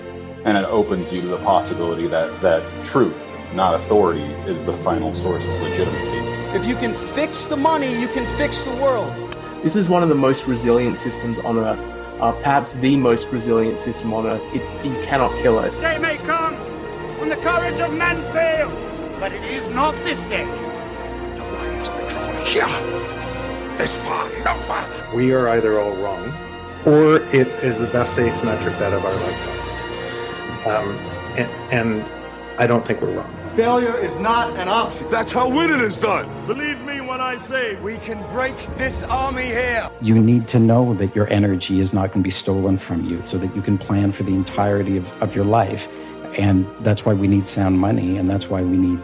and 0.46 0.56
it 0.56 0.66
opens 0.66 1.12
you 1.12 1.22
to 1.22 1.28
the 1.28 1.38
possibility 1.38 2.08
that 2.08 2.40
that 2.42 2.62
truth 2.86 3.20
not 3.56 3.74
authority 3.74 4.22
is 4.22 4.64
the 4.68 4.74
final 4.84 5.12
source 5.16 5.42
of 5.44 5.62
legitimacy 5.62 6.56
If 6.56 6.68
you 6.68 6.76
can 6.76 6.94
fix 6.94 7.48
the 7.48 7.58
money, 7.58 8.00
you 8.00 8.08
can 8.10 8.28
fix 8.38 8.64
the 8.64 8.76
world. 8.76 9.12
This 9.64 9.76
is 9.76 9.90
one 9.90 10.04
of 10.04 10.10
the 10.10 10.16
most 10.16 10.46
resilient 10.46 11.00
systems 11.00 11.40
on 11.40 11.58
Earth. 11.58 11.80
Uh, 12.22 12.32
perhaps 12.34 12.74
the 12.74 12.96
most 12.96 13.28
resilient 13.30 13.80
system 13.80 14.14
on 14.14 14.28
Earth. 14.28 14.44
It, 14.54 14.62
you 14.86 14.94
cannot 15.04 15.32
kill 15.42 15.60
it. 15.62 15.72
Day 15.82 15.98
may 15.98 16.18
come 16.18 16.54
when 17.20 17.30
the 17.30 17.38
courage 17.38 17.80
of 17.80 17.92
men 17.92 18.22
fails, 18.34 19.20
but 19.20 19.32
it 19.32 19.44
is 19.46 19.68
not 19.70 19.96
this 20.06 20.20
day. 20.30 20.46
This 23.80 23.96
far, 24.00 24.28
no 24.44 24.60
farther. 24.68 25.16
We 25.16 25.32
are 25.32 25.48
either 25.48 25.80
all 25.80 25.96
wrong, 26.04 26.34
or 26.86 27.16
it 27.34 27.48
is 27.64 27.80
the 27.80 27.88
best 27.88 28.18
asymmetric 28.18 28.78
bet 28.78 28.92
of 28.92 29.06
our 29.06 29.14
lifetime. 29.14 30.68
Um, 30.68 30.90
and, 31.40 31.50
and 31.72 32.06
I 32.58 32.68
don't 32.68 32.86
think 32.86 33.00
we're 33.02 33.16
wrong. 33.16 33.34
Failure 33.56 33.98
is 33.98 34.18
not 34.18 34.54
an 34.58 34.68
option. 34.68 35.10
That's 35.10 35.32
how 35.32 35.48
winning 35.48 35.80
is 35.80 35.98
done. 35.98 36.28
Believe 36.46 36.82
me 36.82 37.00
when 37.00 37.22
I 37.22 37.38
say 37.38 37.80
we 37.80 37.96
can 38.00 38.22
break 38.30 38.58
this 38.76 39.02
army 39.04 39.46
here. 39.46 39.90
You 40.02 40.20
need 40.20 40.50
to 40.50 40.60
know 40.60 40.94
that 40.96 41.16
your 41.16 41.32
energy 41.32 41.80
is 41.80 41.94
not 41.94 42.08
going 42.08 42.22
to 42.22 42.28
be 42.28 42.32
stolen 42.32 42.78
from 42.78 43.06
you 43.06 43.22
so 43.22 43.38
that 43.38 43.56
you 43.56 43.62
can 43.62 43.78
plan 43.78 44.12
for 44.12 44.24
the 44.24 44.34
entirety 44.34 44.98
of, 44.98 45.10
of 45.24 45.38
your 45.38 45.46
life. 45.46 45.88
And 46.38 46.68
that's 46.82 47.06
why 47.06 47.14
we 47.14 47.30
need 47.30 47.48
sound 47.48 47.80
money, 47.80 48.18
and 48.18 48.30
that's 48.30 48.50
why 48.50 48.62
we 48.62 48.76
need 48.76 49.02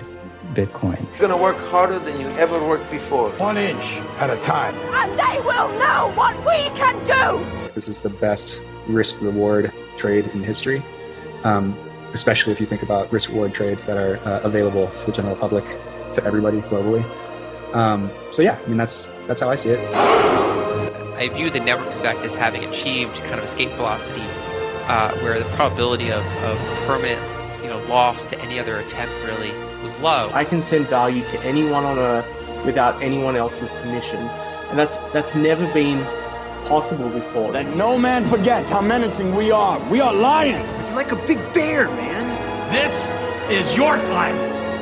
Bitcoin. 0.56 1.00
You're 1.12 1.28
gonna 1.28 1.42
work 1.42 1.58
harder 1.58 2.00
than 2.00 2.20
you 2.20 2.28
ever 2.38 2.66
worked 2.66 2.90
before. 2.90 3.30
One 3.32 3.58
inch 3.58 3.98
at 4.20 4.30
a 4.30 4.38
time. 4.38 4.76
And 4.94 5.12
they 5.20 5.40
will 5.42 5.70
know 5.78 6.14
what 6.16 6.36
we 6.40 6.70
can 6.78 6.96
do. 7.04 7.46
This 7.74 7.88
is 7.88 8.00
the 8.00 8.10
best 8.10 8.64
risk 8.88 9.22
reward 9.22 9.72
trade 9.98 10.28
in 10.28 10.44
history, 10.44 10.82
um, 11.44 11.78
especially 12.14 12.54
if 12.54 12.60
you 12.62 12.66
think 12.66 12.84
about 12.84 13.12
risk 13.12 13.30
reward 13.30 13.54
trades 13.54 13.86
that 13.86 13.98
are 13.98 14.18
uh, 14.28 14.42
available 14.44 14.88
to 14.88 15.06
the 15.06 15.12
general 15.12 15.36
public, 15.36 15.66
to 16.14 16.24
everybody 16.24 16.62
globally. 16.62 17.04
Um, 17.76 18.10
so 18.32 18.42
yeah, 18.42 18.58
I 18.64 18.68
mean 18.68 18.78
that's 18.78 19.08
that's 19.28 19.42
how 19.42 19.50
I 19.50 19.56
see 19.56 19.72
it. 19.72 19.96
I 21.18 21.30
view 21.30 21.50
the 21.50 21.60
network 21.60 21.90
effect 21.90 22.20
as 22.20 22.36
having 22.36 22.64
achieved 22.66 23.16
kind 23.24 23.36
of 23.36 23.44
escape 23.44 23.70
velocity 23.72 24.24
uh, 24.88 25.18
where 25.20 25.40
the 25.40 25.46
probability 25.56 26.12
of, 26.12 26.26
of 26.44 26.58
permanent, 26.86 27.22
you 27.64 27.70
know, 27.70 27.80
loss 27.88 28.26
to 28.28 28.42
any 28.42 28.60
other 28.60 28.78
attempt 28.78 29.14
really 29.26 29.52
was 29.96 30.04
low. 30.04 30.32
I 30.34 30.46
can 30.46 30.62
send 30.62 30.88
value 30.88 31.24
to 31.26 31.40
anyone 31.42 31.84
on 31.86 31.98
Earth 31.98 32.26
without 32.66 33.02
anyone 33.02 33.36
else's 33.36 33.70
permission, 33.70 34.18
and 34.70 34.80
that's 34.80 34.98
that's 35.14 35.36
never 35.36 35.72
been 35.74 36.04
possible 36.66 37.10
before. 37.10 37.52
Let 37.52 37.76
no 37.76 37.98
man 37.98 38.24
forget 38.24 38.70
how 38.70 38.82
menacing 38.82 39.36
we 39.36 39.52
are. 39.52 39.80
We 39.90 40.02
are 40.02 40.14
lions. 40.14 40.78
Like 40.96 41.12
a 41.12 41.16
big 41.28 41.38
bear, 41.54 41.88
man. 41.88 42.72
This 42.72 43.14
is 43.50 43.76
your 43.76 43.98
time. 43.98 44.36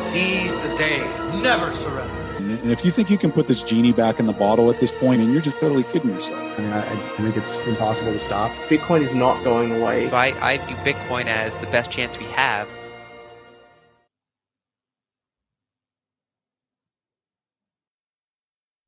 Seize 0.04 0.52
the 0.52 0.78
day. 0.78 1.00
Never 1.42 1.72
surrender. 1.74 2.12
And 2.38 2.72
if 2.72 2.84
you 2.84 2.92
think 2.92 3.10
you 3.10 3.18
can 3.18 3.32
put 3.32 3.48
this 3.48 3.64
genie 3.64 3.94
back 3.94 4.20
in 4.20 4.26
the 4.26 4.34
bottle 4.34 4.70
at 4.70 4.80
this 4.80 4.92
point, 4.92 5.22
and 5.22 5.32
you're 5.32 5.42
just 5.42 5.60
totally 5.60 5.84
kidding 5.84 6.10
yourself. 6.10 6.60
I 6.60 6.62
mean, 6.62 6.74
I, 6.74 6.80
I 6.80 6.96
think 6.96 7.38
it's 7.38 7.66
impossible 7.66 8.12
to 8.12 8.20
stop. 8.20 8.52
Bitcoin 8.68 9.02
is 9.02 9.16
not 9.16 9.42
going 9.46 9.72
away. 9.72 10.10
I, 10.12 10.34
I 10.42 10.58
view 10.58 10.76
Bitcoin 10.78 11.26
as 11.26 11.60
the 11.60 11.68
best 11.68 11.90
chance 11.90 12.20
we 12.20 12.26
have 12.26 12.70